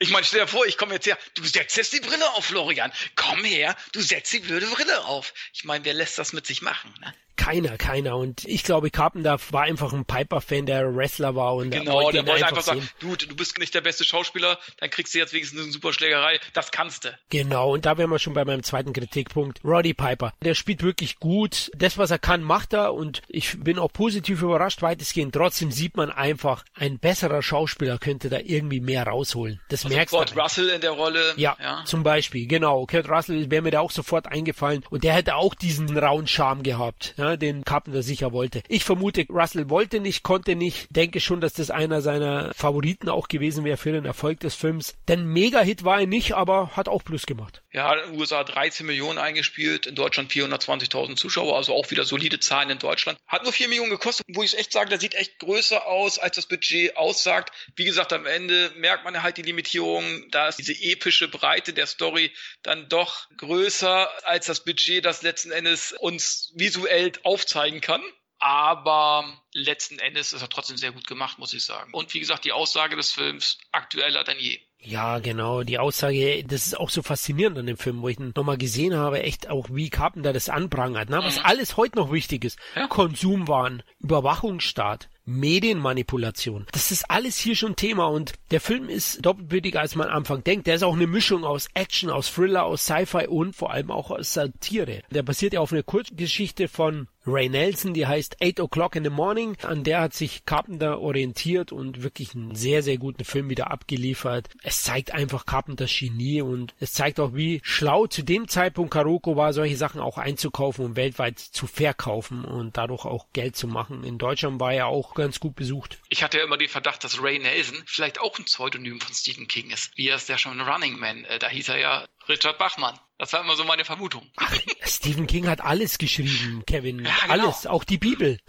ich 0.00 0.10
meine, 0.10 0.24
stell 0.24 0.40
dir 0.40 0.46
vor, 0.46 0.66
ich 0.66 0.76
komme 0.76 0.94
jetzt 0.94 1.06
her, 1.06 1.16
du 1.34 1.44
setzt 1.44 1.76
jetzt 1.76 1.92
die 1.92 2.00
Brille 2.00 2.28
auf, 2.34 2.46
Florian. 2.46 2.92
Komm 3.14 3.44
her, 3.44 3.76
du 3.92 4.00
setzt 4.00 4.32
die 4.32 4.40
blöde 4.40 4.66
Brille 4.66 5.04
auf. 5.04 5.34
Ich 5.52 5.64
meine, 5.64 5.84
wer 5.84 5.94
lässt 5.94 6.18
das 6.18 6.32
mit 6.32 6.46
sich 6.46 6.62
machen? 6.62 6.92
Ne? 7.00 7.14
Keiner, 7.38 7.78
keiner. 7.78 8.16
Und 8.16 8.44
ich 8.44 8.64
glaube, 8.64 8.90
Carpenter 8.90 9.38
war 9.50 9.62
einfach 9.62 9.92
ein 9.92 10.04
Piper-Fan, 10.04 10.66
der 10.66 10.94
Wrestler 10.94 11.36
war. 11.36 11.54
Und 11.54 11.70
genau, 11.70 12.10
der 12.10 12.26
wollte 12.26 12.32
einfach, 12.32 12.48
einfach 12.48 12.62
sagen, 12.62 12.88
du, 12.98 13.14
du 13.14 13.36
bist 13.36 13.58
nicht 13.58 13.74
der 13.74 13.80
beste 13.80 14.04
Schauspieler, 14.04 14.58
dann 14.78 14.90
kriegst 14.90 15.14
du 15.14 15.18
jetzt 15.18 15.32
wenigstens 15.32 15.62
eine 15.62 15.70
super 15.70 15.92
Schlägerei. 15.92 16.40
Das 16.52 16.72
kannst 16.72 17.04
du. 17.04 17.16
Genau, 17.30 17.72
und 17.72 17.86
da 17.86 17.96
wären 17.96 18.10
wir 18.10 18.18
schon 18.18 18.34
bei 18.34 18.44
meinem 18.44 18.64
zweiten 18.64 18.92
Kritikpunkt. 18.92 19.60
Roddy 19.64 19.94
Piper, 19.94 20.34
der 20.42 20.54
spielt 20.54 20.82
wirklich 20.82 21.20
gut. 21.20 21.70
Das, 21.76 21.96
was 21.96 22.10
er 22.10 22.18
kann, 22.18 22.42
macht 22.42 22.72
er. 22.72 22.92
Und 22.92 23.22
ich 23.28 23.58
bin 23.60 23.78
auch 23.78 23.92
positiv 23.92 24.42
überrascht, 24.42 24.82
weitestgehend. 24.82 25.32
Trotzdem 25.32 25.70
sieht 25.70 25.96
man 25.96 26.10
einfach, 26.10 26.64
ein 26.74 26.98
besserer 26.98 27.40
Schauspieler 27.40 27.98
könnte 27.98 28.28
da 28.28 28.38
irgendwie 28.40 28.80
mehr 28.80 29.04
rausholen. 29.04 29.60
Das 29.68 29.84
also 29.84 29.94
merkst 29.96 30.12
Kurt 30.12 30.36
Russell 30.36 30.70
in 30.70 30.80
der 30.80 30.90
Rolle. 30.90 31.34
Ja, 31.36 31.56
ja, 31.62 31.84
zum 31.84 32.02
Beispiel, 32.02 32.48
genau. 32.48 32.84
Kurt 32.86 33.08
Russell 33.08 33.48
wäre 33.50 33.62
mir 33.62 33.70
da 33.70 33.80
auch 33.80 33.92
sofort 33.92 34.26
eingefallen. 34.26 34.84
Und 34.90 35.04
der 35.04 35.14
hätte 35.14 35.36
auch 35.36 35.54
diesen 35.54 35.96
rauen 35.96 36.26
Charme 36.26 36.64
gehabt. 36.64 37.14
Ja, 37.16 37.27
den 37.36 37.64
Carpenter 37.64 38.02
sicher 38.02 38.32
wollte. 38.32 38.62
Ich 38.68 38.84
vermute, 38.84 39.26
Russell 39.28 39.70
wollte 39.70 40.00
nicht, 40.00 40.22
konnte 40.22 40.56
nicht. 40.56 40.86
Denke 40.90 41.20
schon, 41.20 41.40
dass 41.40 41.52
das 41.52 41.70
einer 41.70 42.00
seiner 42.00 42.52
Favoriten 42.54 43.08
auch 43.08 43.28
gewesen 43.28 43.64
wäre 43.64 43.76
für 43.76 43.92
den 43.92 44.04
Erfolg 44.04 44.40
des 44.40 44.54
Films. 44.54 44.96
Denn 45.08 45.26
Mega-Hit 45.26 45.84
war 45.84 46.00
er 46.00 46.06
nicht, 46.06 46.32
aber 46.34 46.76
hat 46.76 46.88
auch 46.88 47.04
Plus 47.04 47.26
gemacht. 47.26 47.62
Ja, 47.72 47.92
in 47.94 48.12
den 48.12 48.20
USA 48.20 48.44
13 48.44 48.86
Millionen 48.86 49.18
eingespielt, 49.18 49.86
in 49.86 49.94
Deutschland 49.94 50.32
420.000 50.32 51.16
Zuschauer, 51.16 51.56
also 51.56 51.74
auch 51.74 51.90
wieder 51.90 52.04
solide 52.04 52.40
Zahlen 52.40 52.70
in 52.70 52.78
Deutschland. 52.78 53.18
Hat 53.26 53.42
nur 53.42 53.52
4 53.52 53.68
Millionen 53.68 53.90
gekostet, 53.90 54.26
wo 54.32 54.42
ich 54.42 54.56
echt 54.56 54.72
sage, 54.72 54.90
der 54.90 54.98
sieht 54.98 55.14
echt 55.14 55.38
größer 55.38 55.86
aus, 55.86 56.18
als 56.18 56.36
das 56.36 56.46
Budget 56.46 56.96
aussagt. 56.96 57.52
Wie 57.76 57.84
gesagt, 57.84 58.12
am 58.12 58.26
Ende 58.26 58.72
merkt 58.76 59.04
man 59.04 59.22
halt 59.22 59.36
die 59.36 59.42
Limitierung, 59.42 60.04
da 60.30 60.48
ist 60.48 60.58
diese 60.58 60.72
epische 60.72 61.28
Breite 61.28 61.72
der 61.72 61.86
Story 61.86 62.32
dann 62.62 62.88
doch 62.88 63.28
größer 63.36 64.08
als 64.24 64.46
das 64.46 64.64
Budget, 64.64 65.04
das 65.04 65.22
letzten 65.22 65.50
Endes 65.50 65.92
uns 65.92 66.52
visuell 66.54 67.12
aufzeigt 67.24 67.58
zeigen 67.58 67.80
kann. 67.80 68.02
aber 68.40 69.24
letzten 69.52 69.98
Endes 69.98 70.32
ist 70.32 70.42
er 70.42 70.48
trotzdem 70.48 70.76
sehr 70.76 70.92
gut 70.92 71.08
gemacht, 71.08 71.38
muss 71.38 71.52
ich 71.54 71.64
sagen. 71.64 71.92
Und 71.92 72.14
wie 72.14 72.20
gesagt, 72.20 72.44
die 72.44 72.52
Aussage 72.52 72.94
des 72.94 73.10
Films 73.10 73.58
aktueller 73.72 74.22
denn 74.22 74.38
je. 74.38 74.60
Ja, 74.80 75.18
genau. 75.18 75.64
Die 75.64 75.80
Aussage, 75.80 76.44
das 76.44 76.68
ist 76.68 76.78
auch 76.78 76.90
so 76.90 77.02
faszinierend 77.02 77.58
an 77.58 77.66
dem 77.66 77.76
Film, 77.76 78.00
wo 78.00 78.08
ich 78.08 78.20
ihn 78.20 78.32
nochmal 78.36 78.58
gesehen 78.58 78.94
habe, 78.94 79.24
echt 79.24 79.50
auch 79.50 79.66
wie 79.72 79.90
Carpenter 79.90 80.32
das 80.32 80.48
anprangert, 80.48 81.10
ne? 81.10 81.18
was 81.20 81.38
mhm. 81.38 81.46
alles 81.46 81.76
heute 81.76 81.98
noch 81.98 82.12
wichtig 82.12 82.44
ist. 82.44 82.60
Ja. 82.76 82.86
Konsumwahn, 82.86 83.82
Überwachungsstaat, 83.98 85.08
Medienmanipulation. 85.28 86.66
Das 86.72 86.90
ist 86.90 87.10
alles 87.10 87.36
hier 87.36 87.54
schon 87.54 87.76
Thema 87.76 88.06
und 88.06 88.32
der 88.50 88.60
Film 88.60 88.88
ist 88.88 89.24
doppelbödiger, 89.24 89.80
als 89.80 89.94
man 89.94 90.08
am 90.08 90.18
Anfang 90.18 90.42
denkt. 90.42 90.66
Der 90.66 90.74
ist 90.74 90.82
auch 90.82 90.96
eine 90.96 91.06
Mischung 91.06 91.44
aus 91.44 91.68
Action, 91.74 92.10
aus 92.10 92.32
Thriller, 92.32 92.64
aus 92.64 92.86
Sci-Fi 92.86 93.26
und 93.28 93.54
vor 93.54 93.70
allem 93.70 93.90
auch 93.90 94.10
aus 94.10 94.32
Satire. 94.32 95.02
Der 95.10 95.22
basiert 95.22 95.52
ja 95.52 95.60
auf 95.60 95.72
einer 95.72 95.82
Kurzgeschichte 95.82 96.66
von 96.66 97.08
Ray 97.28 97.50
Nelson, 97.50 97.92
die 97.92 98.06
heißt 98.06 98.40
Eight 98.40 98.58
O'Clock 98.58 98.96
in 98.96 99.04
the 99.04 99.10
Morning. 99.10 99.56
An 99.62 99.84
der 99.84 100.00
hat 100.00 100.14
sich 100.14 100.46
Carpenter 100.46 101.00
orientiert 101.00 101.72
und 101.72 102.02
wirklich 102.02 102.34
einen 102.34 102.54
sehr, 102.54 102.82
sehr 102.82 102.96
guten 102.96 103.24
Film 103.24 103.50
wieder 103.50 103.70
abgeliefert. 103.70 104.48
Es 104.62 104.82
zeigt 104.82 105.12
einfach 105.12 105.44
Carpenters 105.44 105.94
Genie 105.94 106.40
und 106.40 106.74
es 106.80 106.94
zeigt 106.94 107.20
auch, 107.20 107.34
wie 107.34 107.60
schlau 107.62 108.06
zu 108.06 108.22
dem 108.22 108.48
Zeitpunkt 108.48 108.92
Karoko 108.92 109.36
war, 109.36 109.52
solche 109.52 109.76
Sachen 109.76 110.00
auch 110.00 110.16
einzukaufen 110.16 110.86
und 110.86 110.96
weltweit 110.96 111.38
zu 111.38 111.66
verkaufen 111.66 112.44
und 112.46 112.78
dadurch 112.78 113.04
auch 113.04 113.26
Geld 113.34 113.56
zu 113.56 113.68
machen. 113.68 114.04
In 114.04 114.16
Deutschland 114.16 114.58
war 114.58 114.72
er 114.72 114.86
auch 114.86 115.14
ganz 115.18 115.40
gut 115.40 115.54
besucht. 115.54 115.98
Ich 116.08 116.22
hatte 116.22 116.38
ja 116.38 116.44
immer 116.44 116.56
den 116.56 116.68
Verdacht, 116.68 117.04
dass 117.04 117.22
Ray 117.22 117.38
Nelson 117.38 117.82
vielleicht 117.86 118.20
auch 118.20 118.38
ein 118.38 118.44
Pseudonym 118.44 119.00
von 119.00 119.14
Stephen 119.14 119.48
King 119.48 119.70
ist. 119.70 119.96
Wie 119.96 120.08
er 120.08 120.16
es 120.16 120.28
ja 120.28 120.38
schon 120.38 120.52
in 120.52 120.60
Running 120.60 120.98
Man, 120.98 121.24
äh, 121.24 121.38
da 121.38 121.48
hieß 121.48 121.68
er 121.68 121.78
ja 121.78 122.06
Richard 122.28 122.58
Bachmann. 122.58 122.98
Das 123.18 123.32
war 123.32 123.40
immer 123.40 123.56
so 123.56 123.64
meine 123.64 123.84
Vermutung. 123.84 124.30
Ach, 124.36 124.54
Stephen 124.84 125.26
King 125.26 125.48
hat 125.48 125.60
alles 125.60 125.98
geschrieben, 125.98 126.62
Kevin. 126.66 127.04
Ja, 127.04 127.10
genau. 127.22 127.32
Alles, 127.32 127.66
auch 127.66 127.82
die 127.82 127.98
Bibel. 127.98 128.38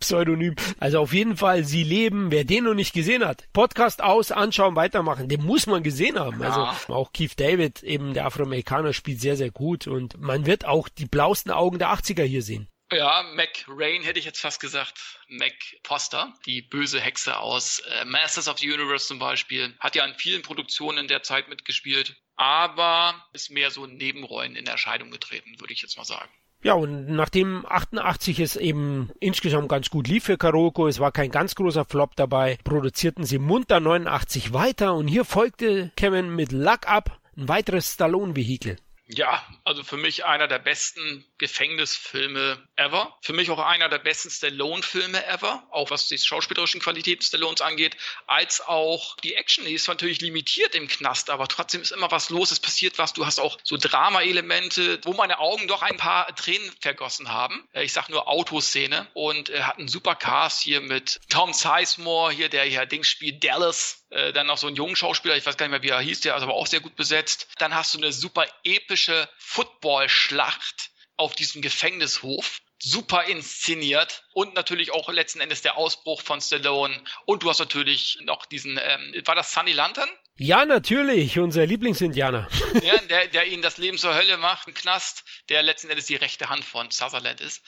Pseudonym. 0.00 0.56
Also 0.78 0.98
auf 0.98 1.12
jeden 1.12 1.36
Fall, 1.36 1.64
sie 1.64 1.84
leben, 1.84 2.32
wer 2.32 2.44
den 2.44 2.64
noch 2.64 2.74
nicht 2.74 2.92
gesehen 2.92 3.24
hat. 3.24 3.44
Podcast 3.52 4.02
aus, 4.02 4.32
anschauen, 4.32 4.74
weitermachen. 4.74 5.28
Den 5.28 5.44
muss 5.44 5.66
man 5.66 5.84
gesehen 5.84 6.18
haben. 6.18 6.42
Also 6.42 6.60
ja. 6.60 6.70
Also 6.70 6.94
auch 6.94 7.12
Keith 7.12 7.38
David, 7.38 7.84
eben 7.84 8.14
der 8.14 8.26
Afroamerikaner, 8.26 8.92
spielt 8.92 9.20
sehr, 9.20 9.36
sehr 9.36 9.50
gut 9.50 9.86
und 9.86 10.20
man 10.20 10.46
wird 10.46 10.64
auch 10.64 10.88
die 10.88 11.06
blausten 11.06 11.52
Augen 11.52 11.78
der 11.78 11.92
80er 11.92 12.24
hier 12.24 12.42
sehen. 12.42 12.68
Ja, 12.92 13.24
Mac 13.34 13.64
Rain 13.68 14.02
hätte 14.02 14.18
ich 14.18 14.24
jetzt 14.24 14.40
fast 14.40 14.60
gesagt. 14.60 15.20
Mac 15.28 15.52
Foster, 15.84 16.34
die 16.44 16.60
böse 16.60 17.00
Hexe 17.00 17.38
aus 17.38 17.80
äh, 17.80 18.04
Masters 18.04 18.48
of 18.48 18.58
the 18.58 18.72
Universe 18.72 19.06
zum 19.06 19.20
Beispiel, 19.20 19.74
hat 19.78 19.94
ja 19.94 20.02
an 20.02 20.14
vielen 20.16 20.42
Produktionen 20.42 20.98
in 20.98 21.08
der 21.08 21.22
Zeit 21.22 21.48
mitgespielt, 21.48 22.16
aber 22.34 23.14
ist 23.32 23.50
mehr 23.50 23.70
so 23.70 23.84
in 23.84 23.96
Nebenrollen 23.96 24.56
in 24.56 24.66
Erscheinung 24.66 25.10
getreten, 25.10 25.60
würde 25.60 25.72
ich 25.72 25.82
jetzt 25.82 25.96
mal 25.96 26.04
sagen. 26.04 26.30
Ja, 26.62 26.74
und 26.74 27.06
nachdem 27.06 27.64
88 27.66 28.40
es 28.40 28.56
eben 28.56 29.10
insgesamt 29.18 29.68
ganz 29.68 29.88
gut 29.88 30.08
lief 30.08 30.24
für 30.24 30.36
Karoko, 30.36 30.88
es 30.88 30.98
war 30.98 31.12
kein 31.12 31.30
ganz 31.30 31.54
großer 31.54 31.86
Flop 31.86 32.16
dabei, 32.16 32.58
produzierten 32.64 33.24
sie 33.24 33.38
munter 33.38 33.80
89 33.80 34.52
weiter 34.52 34.94
und 34.94 35.06
hier 35.06 35.24
folgte 35.24 35.90
Kevin 35.96 36.34
mit 36.34 36.52
Luck 36.52 36.86
Up 36.86 37.18
ein 37.36 37.48
weiteres 37.48 37.94
Stallone-Vehikel. 37.94 38.76
Ja, 39.12 39.44
also 39.64 39.82
für 39.82 39.96
mich 39.96 40.24
einer 40.24 40.46
der 40.46 40.60
besten 40.60 41.24
Gefängnisfilme 41.38 42.64
ever. 42.76 43.16
Für 43.22 43.32
mich 43.32 43.50
auch 43.50 43.58
einer 43.58 43.88
der 43.88 43.98
besten 43.98 44.30
Stallone-Filme 44.30 45.26
ever, 45.26 45.66
auch 45.70 45.90
was 45.90 46.06
die 46.06 46.16
schauspielerischen 46.16 46.80
Qualitäten 46.80 47.22
Stallones 47.22 47.60
angeht, 47.60 47.96
als 48.28 48.60
auch 48.60 49.16
die 49.16 49.34
Action. 49.34 49.64
Die 49.64 49.74
ist 49.74 49.88
natürlich 49.88 50.20
limitiert 50.20 50.76
im 50.76 50.86
Knast, 50.86 51.28
aber 51.28 51.48
trotzdem 51.48 51.82
ist 51.82 51.90
immer 51.90 52.10
was 52.12 52.30
los, 52.30 52.52
es 52.52 52.60
passiert 52.60 52.98
was. 52.98 53.12
Du 53.12 53.26
hast 53.26 53.40
auch 53.40 53.58
so 53.64 53.76
Drama-Elemente, 53.76 55.00
wo 55.02 55.12
meine 55.12 55.40
Augen 55.40 55.66
doch 55.66 55.82
ein 55.82 55.96
paar 55.96 56.32
Tränen 56.36 56.70
vergossen 56.80 57.32
haben. 57.32 57.66
Äh, 57.72 57.82
ich 57.82 57.92
sag 57.92 58.10
nur 58.10 58.28
Autoszene 58.28 59.08
und 59.14 59.48
er 59.48 59.66
hat 59.66 59.78
einen 59.78 59.88
super 59.88 60.14
Cast 60.14 60.62
hier 60.62 60.80
mit 60.80 61.20
Tom 61.28 61.52
Sizemore, 61.52 62.32
hier 62.32 62.48
der 62.48 62.62
hier 62.62 62.86
Dings 62.86 63.08
spielt, 63.08 63.42
Dallas, 63.42 63.99
äh, 64.10 64.32
dann 64.32 64.46
noch 64.46 64.58
so 64.58 64.66
ein 64.66 64.74
jungen 64.74 64.96
Schauspieler, 64.96 65.36
ich 65.36 65.46
weiß 65.46 65.56
gar 65.56 65.66
nicht 65.66 65.72
mehr, 65.72 65.82
wie 65.82 65.88
er 65.88 66.00
hieß, 66.00 66.20
der 66.20 66.36
ist 66.36 66.42
aber 66.42 66.54
auch 66.54 66.66
sehr 66.66 66.80
gut 66.80 66.96
besetzt. 66.96 67.48
Dann 67.58 67.74
hast 67.74 67.94
du 67.94 67.98
eine 67.98 68.12
super 68.12 68.46
epische 68.64 69.28
Football-Schlacht 69.38 70.90
auf 71.16 71.34
diesem 71.34 71.62
Gefängnishof. 71.62 72.60
Super 72.82 73.24
inszeniert 73.24 74.24
und 74.32 74.54
natürlich 74.54 74.92
auch 74.92 75.10
letzten 75.10 75.40
Endes 75.40 75.60
der 75.60 75.76
Ausbruch 75.76 76.22
von 76.22 76.40
Stallone. 76.40 76.98
Und 77.26 77.42
du 77.42 77.50
hast 77.50 77.58
natürlich 77.58 78.18
noch 78.22 78.46
diesen, 78.46 78.80
ähm, 78.82 79.14
war 79.26 79.34
das 79.34 79.52
Sunny 79.52 79.72
Lantern? 79.72 80.08
Ja, 80.36 80.64
natürlich, 80.64 81.38
unser 81.38 81.66
Lieblingsindianer. 81.66 82.48
ja, 82.82 82.96
der, 83.10 83.28
der 83.28 83.46
ihnen 83.48 83.60
das 83.60 83.76
Leben 83.76 83.98
zur 83.98 84.14
Hölle 84.14 84.38
macht, 84.38 84.66
ein 84.66 84.72
Knast, 84.72 85.24
der 85.50 85.62
letzten 85.62 85.90
Endes 85.90 86.06
die 86.06 86.16
rechte 86.16 86.48
Hand 86.48 86.64
von 86.64 86.90
Sutherland 86.90 87.42
ist. 87.42 87.62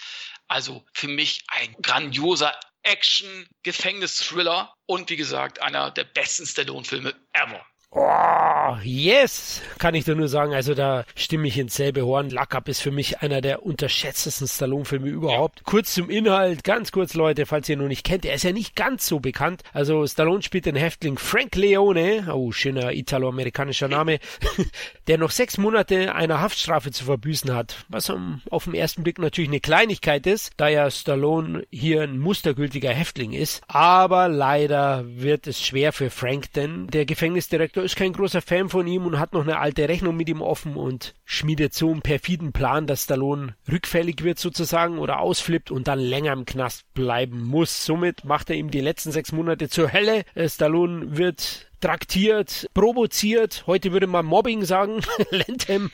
Also 0.49 0.83
für 0.95 1.09
mich 1.09 1.45
ein 1.49 1.77
grandioser 1.83 2.59
Action, 2.83 3.49
Gefängnis-Thriller 3.63 4.75
und 4.87 5.11
wie 5.11 5.17
gesagt, 5.17 5.61
einer 5.61 5.91
der 5.91 6.05
besten 6.05 6.47
Stallone-Filme 6.47 7.15
ever. 7.33 7.65
Oh, 7.95 8.77
yes, 8.83 9.61
kann 9.79 9.95
ich 9.95 10.07
dir 10.07 10.15
nur 10.15 10.29
sagen. 10.29 10.55
Also 10.55 10.73
da 10.73 11.05
stimme 11.15 11.47
ich 11.47 11.59
ins 11.59 11.77
selbe 11.77 12.07
Horn. 12.07 12.31
Luck 12.31 12.55
Up 12.55 12.67
ist 12.69 12.81
für 12.81 12.91
mich 12.91 13.21
einer 13.21 13.43
der 13.43 13.67
unterschätztesten 13.67 14.49
Stallone-Filme 14.49 15.09
überhaupt. 15.09 15.59
Ja. 15.59 15.65
Kurz 15.67 15.93
zum 15.93 16.09
Inhalt, 16.09 16.65
ganz 16.65 16.91
kurz 16.91 17.13
Leute, 17.13 17.45
falls 17.45 17.69
ihr 17.69 17.77
ihn 17.77 17.81
noch 17.81 17.89
nicht 17.89 18.05
kennt. 18.05 18.25
Er 18.25 18.35
ist 18.35 18.45
ja 18.45 18.53
nicht 18.53 18.77
ganz 18.77 19.07
so 19.07 19.21
bekannt. 19.21 19.63
Also 19.75 20.07
Stallone 20.07 20.43
spielt 20.43 20.65
den 20.65 20.77
Häftling 20.77 21.19
Frank 21.19 21.55
Leone, 21.55 22.33
oh, 22.33 22.51
schöner 22.51 22.93
italo-amerikanischer 22.93 23.89
Name, 23.89 24.21
der 25.07 25.19
noch 25.19 25.31
sechs 25.31 25.59
Monate 25.59 26.15
einer 26.15 26.41
Haftstrafe 26.41 26.93
zu 26.93 27.05
verbüßen 27.05 27.55
hat. 27.55 27.85
Was 27.91 28.11
auf 28.49 28.65
den 28.65 28.75
ersten 28.75 29.03
Blick 29.03 29.19
natürlich 29.19 29.51
eine 29.51 29.61
Kleinigkeit 29.61 30.27
ist, 30.27 30.53
da 30.57 30.69
ja 30.69 30.91
Stallone 30.91 31.67
hier 31.71 32.05
ein 32.05 32.19
mustergültiger 32.19 32.91
Häftling 32.91 33.33
ist. 33.35 33.61
Aber 33.69 34.29
leider 34.29 35.05
wird 35.07 35.47
es 35.47 35.63
schwer 35.63 35.93
für 35.93 36.09
Frank, 36.09 36.55
denn 36.55 36.87
der 36.87 37.05
Gefängnisdirektor 37.05 37.82
ist 37.83 37.97
kein 37.97 38.13
großer 38.13 38.41
Fan 38.41 38.69
von 38.69 38.87
ihm 38.87 39.07
und 39.07 39.19
hat 39.19 39.33
noch 39.33 39.43
eine 39.43 39.59
alte 39.59 39.89
Rechnung 39.89 40.17
mit 40.17 40.29
ihm 40.29 40.41
offen 40.41 40.77
und 40.77 41.15
schmiedet 41.25 41.75
so 41.75 41.91
einen 41.91 42.03
perfiden 42.03 42.53
Plan, 42.53 42.87
dass 42.87 43.05
Stallone 43.05 43.57
rückfällig 43.71 44.23
wird 44.23 44.39
sozusagen 44.39 44.99
oder 44.99 45.21
ausflippt 45.21 45.71
und 45.71 45.89
dann 45.89 45.99
länger 45.99 46.33
im 46.33 46.45
Knast 46.45 46.93
bleiben 46.95 47.43
muss. 47.45 47.85
Somit 47.85 48.25
macht 48.25 48.51
er 48.51 48.57
ihm 48.57 48.71
die 48.71 48.81
letzten 48.81 49.13
sechs 49.13 49.33
Monate 49.33 49.69
zur 49.69 49.93
Hölle. 49.93 50.25
Stallone 50.47 51.17
wird 51.17 51.72
traktiert, 51.83 52.71
provoziert. 52.73 53.65
Heute 53.67 53.93
würde 53.93 54.07
man 54.07 54.25
Mobbing 54.25 54.65
sagen. 54.65 55.03
Lentham 55.31 55.91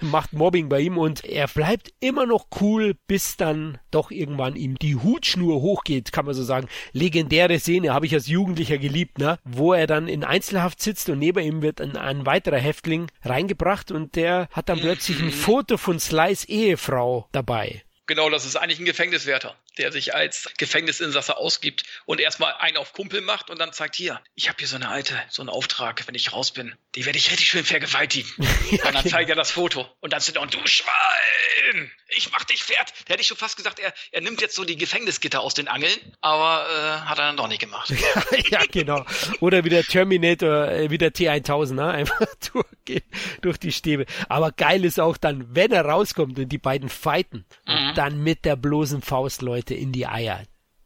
macht 0.00 0.34
Mobbing 0.34 0.68
bei 0.68 0.80
ihm 0.80 0.98
und 0.98 1.24
er 1.24 1.48
bleibt 1.48 1.94
immer 2.00 2.26
noch 2.26 2.48
cool, 2.60 2.94
bis 3.06 3.36
dann 3.36 3.78
doch 3.90 4.10
irgendwann 4.10 4.56
ihm 4.56 4.78
die 4.78 4.96
Hutschnur 4.96 5.62
hochgeht, 5.62 6.12
kann 6.12 6.26
man 6.26 6.34
so 6.34 6.42
sagen. 6.42 6.68
Legendäre 6.92 7.58
Szene, 7.58 7.94
habe 7.94 8.06
ich 8.06 8.14
als 8.14 8.26
Jugendlicher 8.26 8.78
geliebt, 8.78 9.18
ne? 9.18 9.38
Wo 9.44 9.72
er 9.72 9.86
dann 9.86 10.08
in 10.08 10.24
Einzelhaft 10.24 10.82
sitzt 10.82 11.08
und 11.08 11.18
neben 11.18 11.42
ihm 11.42 11.62
wird 11.62 11.80
ein, 11.80 11.96
ein 11.96 12.26
weiterer 12.26 12.58
Häftling 12.58 13.06
reingebracht 13.22 13.92
und 13.92 14.16
der 14.16 14.48
hat 14.52 14.68
dann 14.68 14.80
plötzlich 14.80 15.20
ein 15.20 15.30
Foto 15.30 15.76
von 15.76 16.00
Slice 16.00 16.48
Ehefrau 16.48 17.28
dabei. 17.32 17.82
Genau, 18.06 18.28
das 18.28 18.44
ist 18.44 18.56
eigentlich 18.56 18.80
ein 18.80 18.84
Gefängniswärter 18.84 19.54
der 19.78 19.92
sich 19.92 20.14
als 20.14 20.50
Gefängnisinsasse 20.58 21.36
ausgibt 21.36 21.84
und 22.04 22.20
erstmal 22.20 22.54
einen 22.54 22.76
auf 22.76 22.92
Kumpel 22.92 23.20
macht 23.20 23.50
und 23.50 23.58
dann 23.58 23.72
sagt, 23.72 23.96
hier, 23.96 24.20
ich 24.34 24.48
habe 24.48 24.58
hier 24.58 24.68
so 24.68 24.76
eine 24.76 24.88
alte, 24.88 25.20
so 25.28 25.42
einen 25.42 25.48
Auftrag, 25.48 26.06
wenn 26.06 26.14
ich 26.14 26.32
raus 26.32 26.52
bin, 26.52 26.74
die 26.94 27.06
werde 27.06 27.18
ich 27.18 27.30
richtig 27.30 27.48
schön 27.48 27.64
vergewaltigen. 27.64 28.30
ja, 28.70 28.86
und 28.86 28.94
dann 28.94 29.08
zeigt 29.08 29.30
er 29.30 29.36
das 29.36 29.50
Foto 29.50 29.88
und 30.00 30.12
dann 30.12 30.20
sind 30.20 30.36
er, 30.36 30.42
und 30.42 30.54
du 30.54 30.66
Schwein, 30.66 31.90
ich 32.08 32.30
mach 32.30 32.44
dich 32.44 32.62
fert. 32.62 32.92
Da 33.06 33.12
hätte 33.12 33.22
ich 33.22 33.26
schon 33.26 33.36
fast 33.36 33.56
gesagt, 33.56 33.78
er, 33.78 33.92
er 34.10 34.20
nimmt 34.20 34.40
jetzt 34.40 34.54
so 34.54 34.64
die 34.64 34.76
Gefängnisgitter 34.76 35.40
aus 35.40 35.54
den 35.54 35.68
Angeln, 35.68 35.92
aber 36.20 36.66
äh, 36.68 37.08
hat 37.08 37.18
er 37.18 37.26
dann 37.26 37.36
doch 37.36 37.48
nicht 37.48 37.60
gemacht. 37.60 37.92
ja, 38.50 38.60
genau. 38.70 39.04
Oder 39.40 39.64
wie 39.64 39.70
der 39.70 39.84
Terminator, 39.84 40.68
äh, 40.68 40.90
wie 40.90 40.98
der 40.98 41.12
T1000, 41.12 41.74
ne? 41.74 41.88
einfach 41.88 42.26
durchgehen, 42.52 43.02
durch 43.40 43.58
die 43.58 43.72
Stäbe. 43.72 44.06
Aber 44.28 44.52
geil 44.52 44.84
ist 44.84 45.00
auch 45.00 45.16
dann, 45.16 45.54
wenn 45.54 45.72
er 45.72 45.84
rauskommt 45.84 46.38
und 46.38 46.48
die 46.48 46.58
beiden 46.58 46.88
fighten 46.88 47.44
mhm. 47.66 47.92
dann 47.94 48.22
mit 48.22 48.44
der 48.44 48.56
bloßen 48.56 49.02
Faust, 49.02 49.42
Leute, 49.42 49.61
Leute 49.62 49.74
in 49.74 49.92
die 49.92 50.08
Eier. 50.08 50.42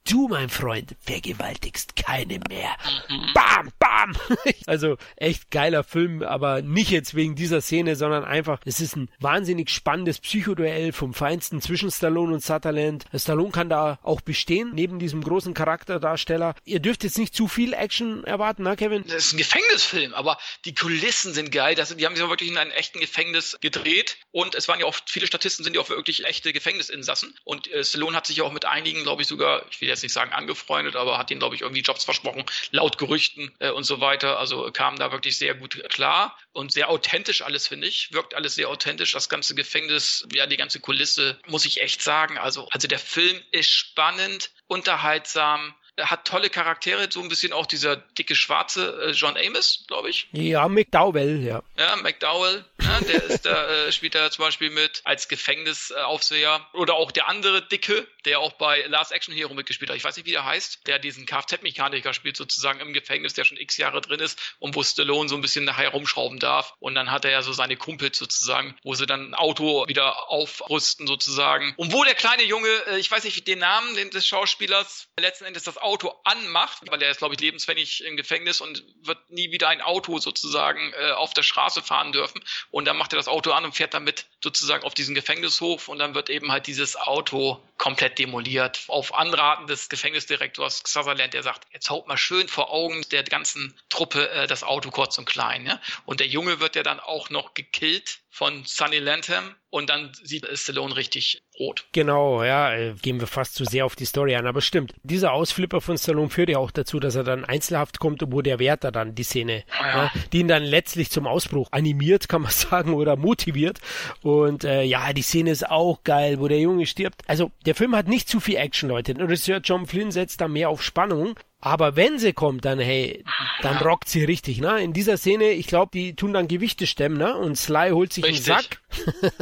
Du, 0.09 0.29
mein 0.29 0.49
Freund, 0.49 0.95
vergewaltigst 1.01 1.97
keine 1.97 2.39
mehr. 2.49 2.77
Mhm. 3.09 3.33
Bam, 3.35 3.73
bam. 3.81 4.17
also 4.67 4.99
echt 5.17 5.51
geiler 5.51 5.83
Film, 5.83 6.23
aber 6.23 6.63
nicht 6.63 6.91
jetzt 6.91 7.17
wegen 7.17 7.35
dieser 7.35 7.61
Szene, 7.61 7.97
sondern 7.97 8.25
einfach, 8.25 8.61
es 8.65 8.79
ist 8.79 8.95
ein 8.95 9.11
wahnsinnig 9.19 9.69
spannendes 9.69 10.21
Psychoduell 10.21 10.93
vom 10.93 11.13
Feinsten 11.13 11.61
zwischen 11.61 11.91
Stallone 11.91 12.35
und 12.35 12.45
Sutherland. 12.45 13.05
Stallone 13.13 13.51
kann 13.51 13.69
da 13.69 13.99
auch 14.05 14.21
bestehen, 14.21 14.71
neben 14.75 15.01
diesem 15.01 15.25
großen 15.25 15.55
Charakterdarsteller. 15.55 16.55
Ihr 16.65 16.79
dürft 16.79 17.03
jetzt 17.03 17.19
nicht 17.19 17.35
zu 17.35 17.49
viel 17.49 17.73
Action 17.73 18.23
erwarten, 18.23 18.63
na 18.63 18.77
Kevin? 18.77 19.03
Das 19.09 19.27
ist 19.27 19.33
ein 19.33 19.39
Gefängnisfilm, 19.39 20.15
aber 20.15 20.39
die 20.67 20.75
Kulissen 20.75 21.35
sind 21.35 21.51
geil. 21.51 21.75
Das, 21.75 21.97
die 21.97 22.07
haben 22.07 22.15
sich 22.15 22.23
ja 22.23 22.31
wirklich 22.31 22.51
in 22.51 22.59
einem 22.59 22.71
echten 22.71 23.01
Gefängnis 23.01 23.59
gedreht 23.61 24.19
und 24.31 24.55
es 24.55 24.69
waren 24.69 24.79
ja 24.79 24.87
auch, 24.87 24.95
viele 25.07 25.27
Statisten 25.27 25.65
sind 25.65 25.75
ja 25.75 25.83
auch 25.83 25.89
wirklich 25.89 26.25
echte 26.25 26.53
Gefängnisinsassen 26.53 27.37
und 27.43 27.67
äh, 27.73 27.83
Stallone 27.83 28.17
hat 28.17 28.29
sich 28.29 28.37
ja 28.37 28.45
auch 28.45 28.53
mit 28.53 28.67
einigen, 28.67 29.03
glaube 29.03 29.23
ich 29.23 29.29
sogar, 29.29 29.67
ich 29.69 29.81
will 29.81 29.96
jetzt 29.97 30.03
nicht 30.03 30.13
sagen 30.13 30.33
angefreundet, 30.33 30.97
aber 30.97 31.19
hat 31.19 31.31
ihm, 31.31 31.39
glaube 31.39 31.55
ich, 31.55 31.63
irgendwie 31.63 31.83
Jobs 31.83 32.05
versprochen, 32.05 32.45
laut 32.71 32.99
Gerüchten 32.99 33.51
äh, 33.59 33.71
und 33.71 33.85
so 33.85 34.01
weiter. 34.01 34.39
Also 34.39 34.71
kam 34.73 34.97
da 34.97 35.13
wirklich 35.13 35.39
sehr 35.39 35.55
gut 35.55 35.83
klar 35.91 36.37
und 36.53 36.73
sehr 36.73 36.89
authentisch 36.89 37.43
alles, 37.43 37.67
finde 37.67 37.87
ich. 37.87 38.13
Wirkt 38.13 38.35
alles 38.35 38.55
sehr 38.55 38.69
authentisch. 38.69 39.13
Das 39.13 39.29
ganze 39.29 39.55
Gefängnis, 39.55 40.27
ja, 40.33 40.47
die 40.47 40.57
ganze 40.57 40.81
Kulisse, 40.81 41.39
muss 41.47 41.65
ich 41.65 41.83
echt 41.83 42.03
sagen. 42.03 42.39
Also, 42.39 42.69
also 42.71 42.89
der 42.89 42.99
Film 42.99 43.41
ist 43.51 43.71
spannend, 43.71 44.51
unterhaltsam, 44.67 45.75
hat 46.01 46.27
tolle 46.27 46.51
Charaktere, 46.51 47.09
so 47.11 47.21
ein 47.21 47.29
bisschen 47.29 47.53
auch 47.53 47.67
dieser 47.67 47.97
dicke 47.97 48.35
Schwarze 48.35 49.01
äh, 49.03 49.11
John 49.13 49.37
Amos, 49.37 49.85
glaube 49.89 50.11
ich. 50.11 50.29
Ja, 50.33 50.69
McDowell, 50.69 51.43
ja. 51.43 51.63
Ja, 51.79 51.97
McDowell, 51.97 52.65
ja, 52.83 53.01
der 53.01 53.25
ist 53.25 53.47
da, 53.47 53.69
äh, 53.69 53.93
spielt 53.97 54.15
da 54.15 54.31
zum 54.31 54.45
Beispiel 54.45 54.71
mit 54.71 55.01
als 55.05 55.29
Gefängnisaufseher. 55.29 56.67
Oder 56.75 56.95
auch 56.95 57.13
der 57.13 57.29
andere 57.29 57.63
Dicke, 57.63 58.07
der 58.25 58.41
auch 58.41 58.53
bei 58.53 58.85
Last 58.87 59.13
Action 59.13 59.35
Hero 59.35 59.55
mitgespielt 59.55 59.91
hat. 59.91 59.97
Ich 59.97 60.05
weiß 60.05 60.17
nicht, 60.17 60.27
wie 60.27 60.33
der 60.33 60.45
heißt, 60.45 60.87
der 60.87 60.99
diesen 60.99 61.27
Kfz-Mechaniker 61.27 62.13
spielt, 62.13 62.37
sozusagen 62.37 62.81
im 62.81 62.93
Gefängnis, 62.93 63.35
der 63.35 63.45
schon 63.45 63.57
x 63.57 63.77
Jahre 63.79 64.01
drin 64.01 64.21
ist 64.21 64.39
und 64.59 64.75
wo 64.75 64.83
Stallone 64.83 65.29
so 65.29 65.35
ein 65.35 65.41
bisschen 65.41 65.65
nachher 65.65 65.91
rumschrauben 65.91 66.39
darf. 66.39 66.75
Und 66.79 66.95
dann 66.95 67.11
hat 67.11 67.25
er 67.25 67.31
ja 67.31 67.43
so 67.43 67.53
seine 67.53 67.77
Kumpels 67.77 68.19
sozusagen, 68.19 68.77
wo 68.83 68.95
sie 68.95 69.07
dann 69.07 69.31
ein 69.31 69.35
Auto 69.35 69.87
wieder 69.89 70.31
aufrüsten 70.31 71.07
sozusagen. 71.07 71.75
Und 71.77 71.93
wo 71.93 72.05
der 72.05 72.15
kleine 72.15 72.43
Junge, 72.43 72.69
äh, 72.89 72.99
ich 72.99 73.11
weiß 73.11 73.25
nicht 73.25 73.47
den 73.47 73.61
Namen 73.61 74.11
des 74.11 74.27
Schauspielers, 74.27 75.09
letzten 75.19 75.45
Endes 75.45 75.65
das 75.65 75.79
Auto 75.87 76.13
anmacht, 76.25 76.83
weil 76.91 77.01
er 77.03 77.11
ist, 77.11 77.19
glaube 77.19 77.35
ich, 77.35 77.41
lebensfällig 77.41 78.05
im 78.05 78.17
Gefängnis 78.17 78.61
und 78.61 78.85
wird 79.03 79.31
nie 79.31 79.51
wieder 79.51 79.69
ein 79.69 79.81
Auto 79.81 80.19
sozusagen 80.19 80.93
äh, 80.93 81.13
auf 81.13 81.33
der 81.33 81.43
Straße 81.43 81.83
fahren 81.83 82.13
dürfen. 82.13 82.43
Und 82.71 82.87
dann 82.87 82.97
macht 82.97 83.13
er 83.13 83.17
das 83.17 83.29
Auto 83.29 83.53
an 83.53 83.65
und 83.65 83.75
fährt 83.75 83.95
damit 83.95 84.27
sozusagen 84.43 84.85
auf 84.85 84.95
diesen 84.95 85.15
Gefängnishof 85.15 85.89
und 85.89 85.99
dann 85.99 86.15
wird 86.15 86.29
eben 86.29 86.53
halt 86.53 86.67
dieses 86.67 86.97
Auto 86.97 87.63
komplett 87.79 88.19
demoliert. 88.19 88.85
Auf 88.89 89.15
Anraten 89.15 89.67
des 89.67 89.89
Gefängnisdirektors 89.89 90.83
Sutherland, 90.87 91.33
der 91.33 91.43
sagt, 91.43 91.67
jetzt 91.73 91.89
haut 91.89 92.07
mal 92.09 92.17
schön 92.17 92.49
vor 92.49 92.73
Augen 92.73 93.03
der 93.11 93.23
ganzen 93.23 93.79
Truppe 93.89 94.29
äh, 94.31 94.47
das 94.47 94.65
Auto 94.65 94.91
kurz 94.91 95.17
und 95.19 95.27
klein. 95.27 95.67
Ja? 95.67 95.81
Und 96.05 96.21
der 96.21 96.27
Junge 96.27 96.61
wird 96.61 96.77
ja 96.77 96.83
dann 96.83 97.01
auch 97.01 97.31
noch 97.31 97.55
gekillt 97.55 98.19
von 98.37 98.65
Sunny 98.67 98.99
Lantham 98.99 99.55
und 99.71 99.89
dann 99.89 100.11
sieht 100.23 100.47
Stallone 100.59 100.95
richtig 100.95 101.43
rot. 101.59 101.87
Genau, 101.93 102.45
ja, 102.45 102.71
äh, 102.75 102.93
gehen 103.01 103.19
wir 103.19 103.27
fast 103.27 103.55
zu 103.55 103.65
sehr 103.65 103.87
auf 103.87 103.97
die 103.97 104.05
Story 104.05 104.35
an, 104.37 104.47
aber 104.47 104.61
stimmt. 104.61 104.93
Dieser 105.03 105.33
Ausflipper 105.33 105.81
von 105.81 105.97
Stallone 105.97 106.29
führt 106.29 106.51
ja 106.51 106.59
auch 106.59 106.71
dazu, 106.71 107.01
dass 107.01 107.15
er 107.15 107.25
dann 107.25 107.47
Einzelhaft 107.47 107.99
kommt, 107.99 108.23
wo 108.27 108.43
der 108.43 108.59
Wärter 108.59 108.93
dann 108.93 109.15
die 109.15 109.23
Szene, 109.23 109.65
ah, 109.71 109.89
ja. 109.89 110.05
Ja, 110.05 110.13
die 110.35 110.41
ihn 110.41 110.49
dann 110.49 110.65
letztlich 110.65 111.11
zum 111.11 111.27
Ausbruch 111.27 111.69
animiert, 111.71 112.29
kann 112.29 112.43
man 112.43 112.51
sagen, 112.53 112.93
oder 112.93 113.17
motiviert. 113.17 113.79
Und 114.21 114.65
äh, 114.65 114.83
ja, 114.83 115.15
die 115.15 115.23
Szene 115.23 115.51
ist 115.51 115.71
auch 115.71 116.05
geil, 116.05 116.39
wo 116.39 116.47
der 116.47 116.61
Junge 116.61 116.85
stirbt. 116.85 117.23
Also 117.27 117.53
der 117.65 117.75
Film 117.75 117.97
hat 117.97 118.07
nicht 118.07 118.29
zu 118.29 118.39
viel 118.39 118.57
Action, 118.57 118.91
Leute. 118.91 119.17
Regisseur 119.19 119.61
John 119.65 119.87
Flynn 119.87 120.11
setzt 120.11 120.43
da 120.43 120.49
mehr 120.49 120.69
auf 120.69 120.83
Spannung. 120.83 121.37
Aber 121.61 121.97
wenn 121.97 122.19
sie 122.19 122.33
kommt, 122.33 122.65
dann 122.65 122.79
hey, 122.79 123.25
dann 123.63 123.79
rockt 123.79 124.09
sie 124.09 124.25
richtig, 124.25 124.61
ne? 124.61 124.83
In 124.83 124.93
dieser 124.93 125.17
Szene, 125.17 125.51
ich 125.51 125.67
glaube, 125.67 125.91
die 125.93 126.15
tun 126.15 126.33
dann 126.33 126.49
Gewichte 126.49 126.87
stemmen, 126.87 127.17
ne? 127.17 127.37
Und 127.37 127.57
Sly 127.57 127.91
holt 127.91 128.13
sich 128.13 128.25
richtig. 128.25 128.51
einen 128.51 128.63
Sack 128.63 128.81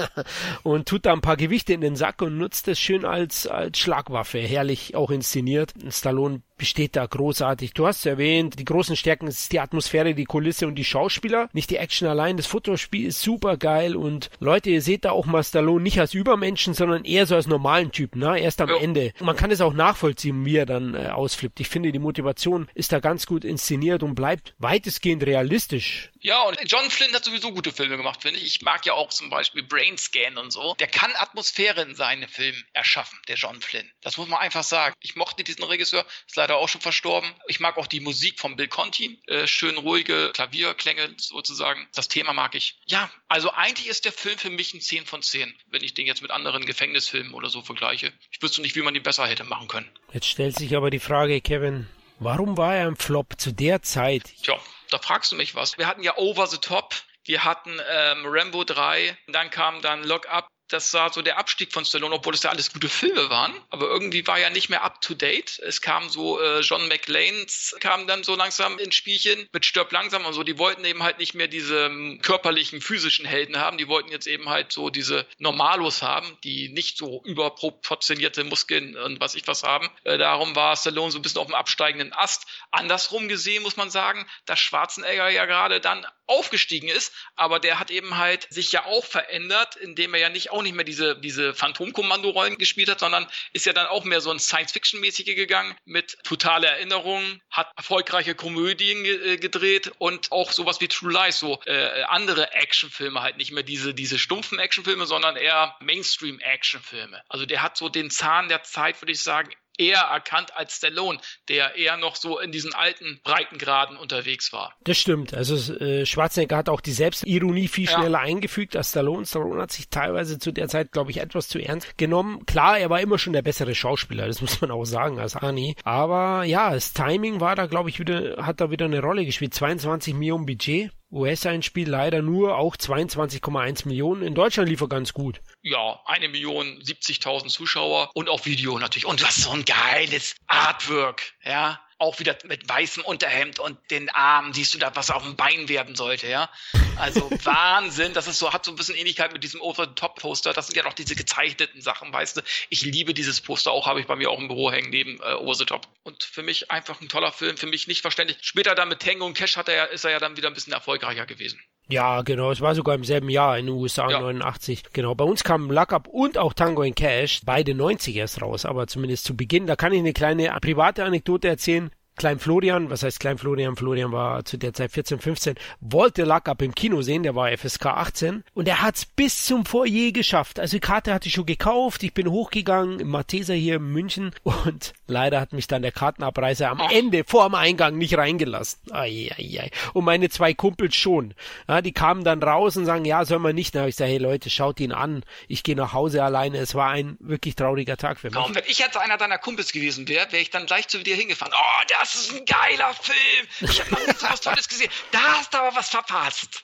und 0.62 0.88
tut 0.88 1.06
da 1.06 1.12
ein 1.12 1.20
paar 1.20 1.36
Gewichte 1.36 1.72
in 1.72 1.80
den 1.80 1.96
Sack 1.96 2.22
und 2.22 2.38
nutzt 2.38 2.68
das 2.68 2.78
schön 2.78 3.04
als 3.04 3.46
als 3.46 3.78
Schlagwaffe, 3.78 4.38
herrlich 4.38 4.94
auch 4.94 5.10
inszeniert. 5.10 5.72
Stallone 5.90 6.42
besteht 6.56 6.94
da 6.94 7.04
großartig. 7.04 7.72
Du 7.72 7.86
hast 7.86 8.06
erwähnt, 8.06 8.58
die 8.58 8.64
großen 8.64 8.94
Stärken 8.94 9.26
ist 9.26 9.52
die 9.52 9.58
Atmosphäre, 9.58 10.14
die 10.14 10.24
Kulisse 10.24 10.68
und 10.68 10.76
die 10.76 10.84
Schauspieler, 10.84 11.48
nicht 11.52 11.70
die 11.70 11.76
Action 11.76 12.06
allein. 12.06 12.36
Das 12.36 12.46
Fotospiel 12.46 13.08
ist 13.08 13.22
super 13.22 13.56
geil 13.56 13.96
und 13.96 14.30
Leute, 14.38 14.70
ihr 14.70 14.82
seht 14.82 15.04
da 15.04 15.10
auch 15.10 15.26
mal 15.26 15.42
Stallone 15.42 15.82
nicht 15.82 15.98
als 15.98 16.14
Übermenschen, 16.14 16.74
sondern 16.74 17.04
eher 17.04 17.26
so 17.26 17.34
als 17.34 17.46
normalen 17.46 17.90
Typen, 17.90 18.20
ne? 18.20 18.38
Erst 18.38 18.60
am. 18.60 18.74
Ende. 18.80 19.12
Man 19.20 19.36
kann 19.36 19.50
es 19.50 19.60
auch 19.60 19.72
nachvollziehen, 19.72 20.44
wie 20.44 20.56
er 20.56 20.66
dann 20.66 20.94
äh, 20.94 21.08
ausflippt. 21.08 21.60
Ich 21.60 21.68
finde, 21.68 21.92
die 21.92 21.98
Motivation 21.98 22.68
ist 22.74 22.92
da 22.92 23.00
ganz 23.00 23.26
gut 23.26 23.44
inszeniert 23.44 24.02
und 24.02 24.14
bleibt 24.14 24.54
weitestgehend 24.58 25.24
realistisch. 25.24 26.10
Ja, 26.26 26.40
und 26.44 26.58
John 26.64 26.90
Flynn 26.90 27.12
hat 27.12 27.22
sowieso 27.22 27.52
gute 27.52 27.70
Filme 27.70 27.98
gemacht, 27.98 28.22
finde 28.22 28.40
ich. 28.40 28.46
Ich 28.46 28.62
mag 28.62 28.86
ja 28.86 28.94
auch 28.94 29.10
zum 29.10 29.28
Beispiel 29.28 29.62
Brain 29.62 29.98
Scan 29.98 30.38
und 30.38 30.50
so. 30.50 30.74
Der 30.78 30.86
kann 30.86 31.12
Atmosphäre 31.16 31.82
in 31.82 31.94
seinen 31.94 32.26
Filmen 32.26 32.64
erschaffen, 32.72 33.18
der 33.28 33.36
John 33.36 33.60
Flynn. 33.60 33.90
Das 34.00 34.16
muss 34.16 34.26
man 34.26 34.40
einfach 34.40 34.64
sagen. 34.64 34.94
Ich 35.00 35.16
mochte 35.16 35.44
diesen 35.44 35.64
Regisseur, 35.64 36.06
ist 36.26 36.36
leider 36.36 36.56
auch 36.56 36.70
schon 36.70 36.80
verstorben. 36.80 37.30
Ich 37.46 37.60
mag 37.60 37.76
auch 37.76 37.86
die 37.86 38.00
Musik 38.00 38.40
von 38.40 38.56
Bill 38.56 38.68
Conti. 38.68 39.20
Äh, 39.26 39.46
schön 39.46 39.76
ruhige 39.76 40.30
Klavierklänge 40.32 41.14
sozusagen. 41.18 41.86
Das 41.94 42.08
Thema 42.08 42.32
mag 42.32 42.54
ich. 42.54 42.80
Ja, 42.86 43.10
also 43.28 43.50
eigentlich 43.50 43.88
ist 43.88 44.06
der 44.06 44.12
Film 44.12 44.38
für 44.38 44.48
mich 44.48 44.72
ein 44.72 44.80
10 44.80 45.04
von 45.04 45.20
10, 45.20 45.54
wenn 45.66 45.84
ich 45.84 45.92
den 45.92 46.06
jetzt 46.06 46.22
mit 46.22 46.30
anderen 46.30 46.64
Gefängnisfilmen 46.64 47.34
oder 47.34 47.50
so 47.50 47.60
vergleiche. 47.60 48.14
Ich 48.30 48.40
wüsste 48.40 48.62
nicht, 48.62 48.76
wie 48.76 48.82
man 48.82 48.94
ihn 48.94 49.02
besser 49.02 49.26
hätte 49.26 49.44
machen 49.44 49.68
können. 49.68 49.90
Jetzt 50.14 50.28
stellt 50.28 50.56
sich 50.56 50.74
aber 50.74 50.88
die 50.88 51.00
Frage, 51.00 51.42
Kevin, 51.42 51.86
warum 52.18 52.56
war 52.56 52.74
er 52.74 52.86
ein 52.86 52.96
Flop 52.96 53.38
zu 53.38 53.52
der 53.52 53.82
Zeit? 53.82 54.24
Tja, 54.42 54.58
da 54.94 54.98
fragst 55.00 55.32
du 55.32 55.36
mich 55.36 55.56
was. 55.56 55.76
Wir 55.76 55.88
hatten 55.88 56.04
ja 56.04 56.16
Over 56.16 56.46
the 56.46 56.58
Top, 56.58 56.94
wir 57.24 57.42
hatten 57.42 57.80
ähm, 57.90 58.22
Rambo 58.26 58.62
3, 58.62 59.18
dann 59.26 59.50
kam 59.50 59.82
dann 59.82 60.04
Lock 60.04 60.28
Up 60.28 60.46
das 60.68 60.92
war 60.94 61.12
so 61.12 61.20
der 61.22 61.38
Abstieg 61.38 61.72
von 61.72 61.84
Stallone, 61.84 62.14
obwohl 62.14 62.34
es 62.34 62.42
ja 62.42 62.50
alles 62.50 62.72
gute 62.72 62.88
Filme 62.88 63.28
waren. 63.28 63.54
Aber 63.70 63.86
irgendwie 63.86 64.26
war 64.26 64.38
ja 64.38 64.50
nicht 64.50 64.70
mehr 64.70 64.82
up 64.82 65.00
to 65.00 65.14
date. 65.14 65.58
Es 65.60 65.80
kam 65.80 66.08
so, 66.08 66.40
äh, 66.40 66.60
John 66.60 66.88
McLeans 66.88 67.76
kam 67.80 68.06
dann 68.06 68.24
so 68.24 68.34
langsam 68.34 68.78
ins 68.78 68.94
Spielchen 68.94 69.48
mit 69.52 69.66
Stirb 69.66 69.92
langsam 69.92 70.24
und 70.24 70.32
so. 70.32 70.42
Die 70.42 70.58
wollten 70.58 70.84
eben 70.84 71.02
halt 71.02 71.18
nicht 71.18 71.34
mehr 71.34 71.48
diese 71.48 71.86
ähm, 71.86 72.18
körperlichen, 72.22 72.80
physischen 72.80 73.26
Helden 73.26 73.58
haben. 73.58 73.78
Die 73.78 73.88
wollten 73.88 74.10
jetzt 74.10 74.26
eben 74.26 74.48
halt 74.48 74.72
so 74.72 74.88
diese 74.90 75.26
Normalos 75.38 76.02
haben, 76.02 76.38
die 76.44 76.70
nicht 76.70 76.96
so 76.96 77.22
überproportionierte 77.24 78.44
Muskeln 78.44 78.96
und 78.96 79.20
was 79.20 79.34
ich 79.34 79.46
was 79.46 79.62
haben. 79.62 79.88
Äh, 80.04 80.18
darum 80.18 80.56
war 80.56 80.76
Stallone 80.76 81.10
so 81.10 81.18
ein 81.18 81.22
bisschen 81.22 81.40
auf 81.40 81.46
dem 81.46 81.54
absteigenden 81.54 82.12
Ast. 82.12 82.46
Andersrum 82.70 83.28
gesehen 83.28 83.62
muss 83.62 83.76
man 83.76 83.90
sagen, 83.90 84.26
dass 84.46 84.60
Schwarzenegger 84.60 85.28
ja 85.28 85.44
gerade 85.44 85.80
dann 85.80 86.06
aufgestiegen 86.26 86.88
ist, 86.88 87.12
aber 87.36 87.60
der 87.60 87.78
hat 87.78 87.90
eben 87.90 88.16
halt 88.16 88.46
sich 88.50 88.72
ja 88.72 88.86
auch 88.86 89.04
verändert, 89.04 89.76
indem 89.76 90.14
er 90.14 90.20
ja 90.20 90.28
nicht 90.30 90.50
auch 90.50 90.62
nicht 90.64 90.74
mehr 90.74 90.84
diese, 90.84 91.16
diese 91.16 91.54
Phantomkommando-Rollen 91.54 92.58
gespielt 92.58 92.90
hat, 92.90 93.00
sondern 93.00 93.26
ist 93.52 93.66
ja 93.66 93.72
dann 93.72 93.86
auch 93.86 94.04
mehr 94.04 94.20
so 94.20 94.30
ein 94.30 94.38
Science-Fiction-mäßige 94.38 95.36
gegangen 95.36 95.76
mit 95.84 96.18
totaler 96.24 96.68
Erinnerung, 96.68 97.40
hat 97.50 97.70
erfolgreiche 97.76 98.34
Komödien 98.34 99.04
ge 99.04 99.34
äh, 99.34 99.36
gedreht 99.36 99.92
und 99.98 100.32
auch 100.32 100.50
sowas 100.50 100.80
wie 100.80 100.88
True 100.88 101.12
Lies, 101.12 101.38
so 101.38 101.60
äh, 101.66 102.02
andere 102.04 102.52
Actionfilme 102.52 103.22
halt 103.22 103.36
nicht 103.36 103.52
mehr 103.52 103.62
diese, 103.62 103.94
diese 103.94 104.18
stumpfen 104.18 104.58
Actionfilme, 104.58 105.06
sondern 105.06 105.36
eher 105.36 105.76
Mainstream-Actionfilme. 105.80 107.22
Also 107.28 107.46
der 107.46 107.62
hat 107.62 107.76
so 107.76 107.88
den 107.88 108.10
Zahn 108.10 108.48
der 108.48 108.62
Zeit, 108.62 109.00
würde 109.00 109.12
ich 109.12 109.22
sagen, 109.22 109.52
eher 109.78 110.00
erkannt 110.00 110.56
als 110.56 110.76
Stallone, 110.76 111.18
der 111.48 111.76
eher 111.76 111.96
noch 111.96 112.16
so 112.16 112.38
in 112.38 112.52
diesen 112.52 112.74
alten 112.74 113.20
Breitengraden 113.24 113.96
unterwegs 113.96 114.52
war. 114.52 114.74
Das 114.84 114.98
stimmt. 114.98 115.34
Also 115.34 115.74
äh, 115.74 116.06
Schwarzenegger 116.06 116.56
hat 116.56 116.68
auch 116.68 116.80
die 116.80 116.92
Selbstironie 116.92 117.68
viel 117.68 117.88
schneller 117.88 118.18
ja. 118.18 118.24
eingefügt 118.24 118.76
als 118.76 118.90
Stallone. 118.90 119.26
Stallone 119.26 119.62
hat 119.62 119.72
sich 119.72 119.88
teilweise 119.88 120.38
zu 120.38 120.52
der 120.52 120.68
Zeit, 120.68 120.92
glaube 120.92 121.10
ich, 121.10 121.18
etwas 121.18 121.48
zu 121.48 121.58
ernst 121.58 121.98
genommen. 121.98 122.46
Klar, 122.46 122.78
er 122.78 122.90
war 122.90 123.00
immer 123.00 123.18
schon 123.18 123.32
der 123.32 123.42
bessere 123.42 123.74
Schauspieler, 123.74 124.26
das 124.26 124.40
muss 124.40 124.60
man 124.60 124.70
auch 124.70 124.84
sagen, 124.84 125.18
als 125.18 125.36
Arnie. 125.36 125.76
Aber 125.84 126.44
ja, 126.44 126.72
das 126.72 126.92
Timing 126.92 127.40
war 127.40 127.56
da, 127.56 127.66
glaube 127.66 127.90
ich, 127.90 127.98
wieder, 127.98 128.46
hat 128.46 128.60
da 128.60 128.70
wieder 128.70 128.84
eine 128.84 129.00
Rolle 129.00 129.24
gespielt. 129.24 129.54
22 129.54 130.14
Millionen 130.14 130.46
Budget. 130.46 130.90
US-Einspiel 131.14 131.88
leider 131.88 132.20
nur 132.22 132.58
auch 132.58 132.76
22,1 132.76 133.86
Millionen. 133.86 134.22
In 134.22 134.34
Deutschland 134.34 134.68
lief 134.68 134.80
er 134.80 134.88
ganz 134.88 135.12
gut. 135.12 135.40
Ja, 135.62 136.00
eine 136.06 136.28
Million 136.28 136.66
70.000 136.82 137.48
Zuschauer 137.48 138.10
und 138.14 138.28
auch 138.28 138.44
Video 138.44 138.78
natürlich. 138.78 139.06
Und 139.06 139.22
was 139.22 139.36
so 139.36 139.50
ein 139.50 139.64
geiles 139.64 140.34
Artwork, 140.46 141.22
ja 141.44 141.80
auch 141.98 142.18
wieder 142.18 142.36
mit 142.44 142.68
weißem 142.68 143.04
Unterhemd 143.04 143.58
und 143.58 143.78
den 143.90 144.08
Arm 144.10 144.52
siehst 144.52 144.74
du 144.74 144.78
da, 144.78 144.94
was 144.94 145.10
auf 145.10 145.22
dem 145.22 145.36
Bein 145.36 145.68
werden 145.68 145.94
sollte, 145.94 146.28
ja. 146.28 146.50
Also 146.96 147.30
Wahnsinn, 147.44 148.12
das 148.12 148.26
ist 148.26 148.38
so, 148.38 148.52
hat 148.52 148.64
so 148.64 148.72
ein 148.72 148.76
bisschen 148.76 148.96
Ähnlichkeit 148.96 149.32
mit 149.32 149.44
diesem 149.44 149.60
Over-the-Top-Poster. 149.60 150.52
Das 150.52 150.66
sind 150.66 150.76
ja 150.76 150.82
doch 150.82 150.92
diese 150.92 151.16
gezeichneten 151.16 151.80
Sachen, 151.80 152.12
weißt 152.12 152.36
du. 152.36 152.42
Ich 152.68 152.82
liebe 152.82 153.14
dieses 153.14 153.40
Poster 153.40 153.72
auch, 153.72 153.86
habe 153.86 154.00
ich 154.00 154.06
bei 154.06 154.16
mir 154.16 154.30
auch 154.30 154.38
im 154.38 154.48
Büro 154.48 154.70
hängen, 154.70 154.90
neben 154.90 155.20
äh, 155.20 155.34
Over-the-Top. 155.34 155.86
Und 156.02 156.24
für 156.24 156.42
mich 156.42 156.70
einfach 156.70 157.00
ein 157.00 157.08
toller 157.08 157.32
Film, 157.32 157.56
für 157.56 157.66
mich 157.66 157.86
nicht 157.86 158.02
verständlich. 158.02 158.38
Später 158.42 158.74
dann 158.74 158.88
mit 158.88 159.00
Tango 159.00 159.26
und 159.26 159.34
Cash 159.34 159.56
hat 159.56 159.68
er, 159.68 159.90
ist 159.90 160.04
er 160.04 160.10
ja 160.10 160.18
dann 160.18 160.36
wieder 160.36 160.48
ein 160.48 160.54
bisschen 160.54 160.72
erfolgreicher 160.72 161.26
gewesen. 161.26 161.60
Ja, 161.88 162.22
genau. 162.22 162.50
Es 162.50 162.60
war 162.60 162.74
sogar 162.74 162.94
im 162.94 163.04
selben 163.04 163.28
Jahr 163.28 163.58
in 163.58 163.66
den 163.66 163.74
USA, 163.74 164.10
ja. 164.10 164.20
89. 164.20 164.84
Genau. 164.92 165.14
Bei 165.14 165.24
uns 165.24 165.44
kamen 165.44 165.70
Luck 165.70 165.92
Up 165.92 166.08
und 166.08 166.38
auch 166.38 166.54
Tango 166.54 166.82
in 166.82 166.94
Cash, 166.94 167.42
beide 167.44 167.74
90 167.74 168.16
erst 168.16 168.40
raus, 168.40 168.64
aber 168.64 168.86
zumindest 168.86 169.24
zu 169.24 169.36
Beginn. 169.36 169.66
Da 169.66 169.76
kann 169.76 169.92
ich 169.92 169.98
eine 169.98 170.12
kleine 170.12 170.56
private 170.60 171.04
Anekdote 171.04 171.48
erzählen. 171.48 171.90
Klein 172.16 172.38
Florian, 172.38 172.90
was 172.90 173.02
heißt 173.02 173.18
Klein 173.18 173.38
Florian? 173.38 173.74
Florian 173.74 174.12
war 174.12 174.44
zu 174.44 174.56
der 174.56 174.72
Zeit 174.72 174.92
14, 174.92 175.18
15, 175.18 175.54
wollte 175.80 176.22
Luck 176.22 176.48
Up 176.48 176.62
im 176.62 176.72
Kino 176.72 177.02
sehen, 177.02 177.24
der 177.24 177.34
war 177.34 177.50
FSK 177.50 177.86
18 177.86 178.44
und 178.54 178.68
er 178.68 178.82
hat's 178.82 179.04
bis 179.04 179.44
zum 179.44 179.66
Foyer 179.66 180.12
geschafft. 180.12 180.60
Also 180.60 180.76
die 180.76 180.80
Karte 180.80 181.12
hatte 181.12 181.26
ich 181.26 181.34
schon 181.34 181.44
gekauft, 181.44 182.04
ich 182.04 182.14
bin 182.14 182.30
hochgegangen 182.30 183.00
im 183.00 183.08
Matheser 183.08 183.54
hier 183.54 183.76
in 183.76 183.92
München 183.92 184.32
und 184.44 184.92
leider 185.08 185.40
hat 185.40 185.52
mich 185.52 185.66
dann 185.66 185.82
der 185.82 185.90
Kartenabreißer 185.90 186.70
am 186.70 186.80
Ende 186.88 187.24
vor 187.26 187.48
dem 187.48 187.56
Eingang 187.56 187.98
nicht 187.98 188.16
reingelassen. 188.16 188.92
Ai, 188.92 189.30
ai, 189.36 189.60
ai. 189.62 189.70
Und 189.92 190.04
meine 190.04 190.28
zwei 190.28 190.54
Kumpels 190.54 190.94
schon. 190.94 191.34
Ja, 191.68 191.82
die 191.82 191.92
kamen 191.92 192.22
dann 192.22 192.40
raus 192.40 192.76
und 192.76 192.86
sagen, 192.86 193.04
ja, 193.04 193.24
soll 193.24 193.40
man 193.40 193.56
nicht. 193.56 193.74
Dann 193.74 193.80
habe 193.80 193.90
ich 193.90 193.96
gesagt, 193.96 194.10
hey 194.10 194.18
Leute, 194.18 194.50
schaut 194.50 194.78
ihn 194.78 194.92
an. 194.92 195.24
Ich 195.48 195.64
gehe 195.64 195.74
nach 195.74 195.92
Hause 195.92 196.22
alleine. 196.22 196.58
Es 196.58 196.76
war 196.76 196.90
ein 196.90 197.16
wirklich 197.18 197.56
trauriger 197.56 197.96
Tag 197.96 198.20
für 198.20 198.28
mich. 198.28 198.36
Komm, 198.36 198.54
wenn 198.54 198.64
ich 198.68 198.78
jetzt 198.78 198.96
einer 198.96 199.18
deiner 199.18 199.38
Kumpels 199.38 199.72
gewesen 199.72 200.06
wäre, 200.06 200.30
wäre 200.30 200.42
ich 200.42 200.50
dann 200.50 200.66
gleich 200.66 200.86
zu 200.86 201.02
dir 201.02 201.16
hingefahren. 201.16 201.52
Oh, 201.56 201.86
der 201.90 202.03
das 202.04 202.14
ist 202.16 202.34
ein 202.34 202.44
geiler 202.44 202.92
Film. 202.92 203.70
Ich 203.70 203.80
habe 203.80 203.92
noch 203.92 204.06
nie 204.06 204.12
so 204.18 204.26
was 204.28 204.40
Tolles 204.42 204.68
gesehen. 204.68 204.90
Da 205.10 205.18
hast 205.38 205.54
du 205.54 205.58
aber 205.58 205.74
was 205.74 205.88
verpasst. 205.88 206.62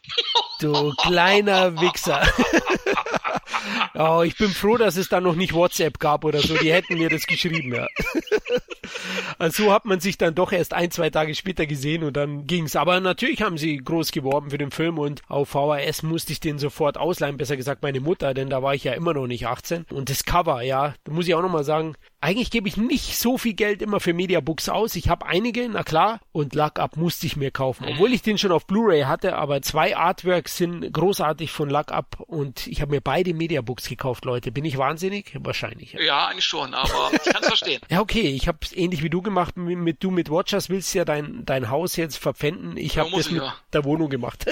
Du 0.61 0.93
kleiner 0.97 1.81
Wichser. 1.81 2.29
oh, 3.95 4.23
ich 4.23 4.37
bin 4.37 4.51
froh, 4.51 4.77
dass 4.77 4.97
es 4.97 5.09
da 5.09 5.21
noch 5.21 5.37
nicht 5.37 5.55
WhatsApp 5.55 5.99
gab 5.99 6.27
oder 6.27 6.41
so. 6.41 6.59
Die 6.59 6.71
hätten 6.71 6.99
mir 6.99 7.09
das 7.09 7.27
geschrieben, 7.27 7.75
ja. 7.75 7.87
Also 9.39 9.65
so 9.65 9.73
hat 9.73 9.87
man 9.87 10.01
sich 10.01 10.19
dann 10.19 10.35
doch 10.35 10.53
erst 10.53 10.75
ein, 10.75 10.91
zwei 10.91 11.09
Tage 11.09 11.35
später 11.35 11.65
gesehen 11.65 12.05
und 12.05 12.15
dann 12.15 12.47
ging's. 12.47 12.77
Aber 12.77 13.01
natürlich 13.01 13.41
haben 13.41 13.57
sie 13.57 13.79
groß 13.79 14.13
geworben 14.13 14.51
für 14.51 14.59
den 14.59 14.71
Film 14.71 14.99
und 14.99 15.23
auf 15.29 15.49
VHS 15.49 16.03
musste 16.03 16.33
ich 16.33 16.41
den 16.41 16.59
sofort 16.59 16.99
ausleihen, 16.99 17.39
besser 17.39 17.57
gesagt 17.57 17.83
meine 17.83 18.01
Mutter, 18.01 18.35
denn 18.35 18.51
da 18.51 18.63
war 18.63 18.75
ich 18.75 18.85
ja 18.85 18.93
immer 18.93 19.15
noch 19.15 19.27
nicht 19.27 19.47
18. 19.47 19.87
Und 19.91 20.11
das 20.11 20.25
Cover, 20.25 20.61
ja, 20.61 20.95
da 21.05 21.13
muss 21.13 21.27
ich 21.27 21.35
auch 21.35 21.43
nochmal 21.43 21.65
sagen, 21.65 21.95
eigentlich 22.23 22.51
gebe 22.51 22.69
ich 22.69 22.77
nicht 22.77 23.17
so 23.17 23.39
viel 23.39 23.55
Geld 23.55 23.81
immer 23.81 23.99
für 23.99 24.13
Mediabooks 24.13 24.69
aus. 24.69 24.95
Ich 24.95 25.09
habe 25.09 25.25
einige, 25.25 25.67
na 25.69 25.83
klar, 25.83 26.21
und 26.33 26.55
Luck 26.55 26.79
Up 26.79 26.97
musste 26.97 27.27
ich 27.27 27.37
mir 27.37 27.51
kaufen. 27.51 27.87
Obwohl 27.89 28.13
ich 28.13 28.21
den 28.21 28.37
schon 28.37 28.53
auf 28.53 28.67
Blu-ray 28.67 29.03
hatte, 29.03 29.37
aber 29.37 29.63
zwei 29.63 29.97
Artworks 29.97 30.59
sind 30.59 30.93
großartig 30.93 31.51
von 31.51 31.71
Luck 31.71 31.93
Up 31.93 32.21
und 32.21 32.67
ich 32.67 32.83
habe 32.83 32.91
mir 32.91 33.01
beide 33.01 33.33
Mediabooks 33.33 33.89
gekauft, 33.89 34.27
Leute. 34.27 34.53
Bin 34.53 34.67
ich 34.67 34.77
wahnsinnig? 34.77 35.35
Wahrscheinlich. 35.41 35.95
Ja, 35.95 36.01
ja 36.03 36.27
eigentlich 36.27 36.45
schon, 36.45 36.75
aber 36.75 37.11
ich 37.13 37.33
kann 37.33 37.43
es 37.43 37.49
verstehen. 37.49 37.81
ja, 37.89 38.01
okay, 38.01 38.29
ich 38.29 38.49
habe 38.49 38.59
ähnlich 38.75 39.03
wie 39.03 39.11
du 39.11 39.23
gemacht, 39.23 39.57
mit, 39.57 39.79
mit 39.79 40.05
du 40.05 40.11
mit 40.11 40.29
Watchers 40.31 40.69
willst 40.69 40.93
ja 40.95 41.07
dein, 41.07 41.45
dein 41.47 41.71
Haus 41.71 41.97
jetzt 41.97 42.19
verpfänden. 42.19 42.77
Ich 42.77 42.99
habe 42.99 43.11
das 43.17 43.31
mit 43.31 43.43
ja. 43.43 43.55
der 43.73 43.85
Wohnung 43.85 44.11
gemacht. 44.11 44.45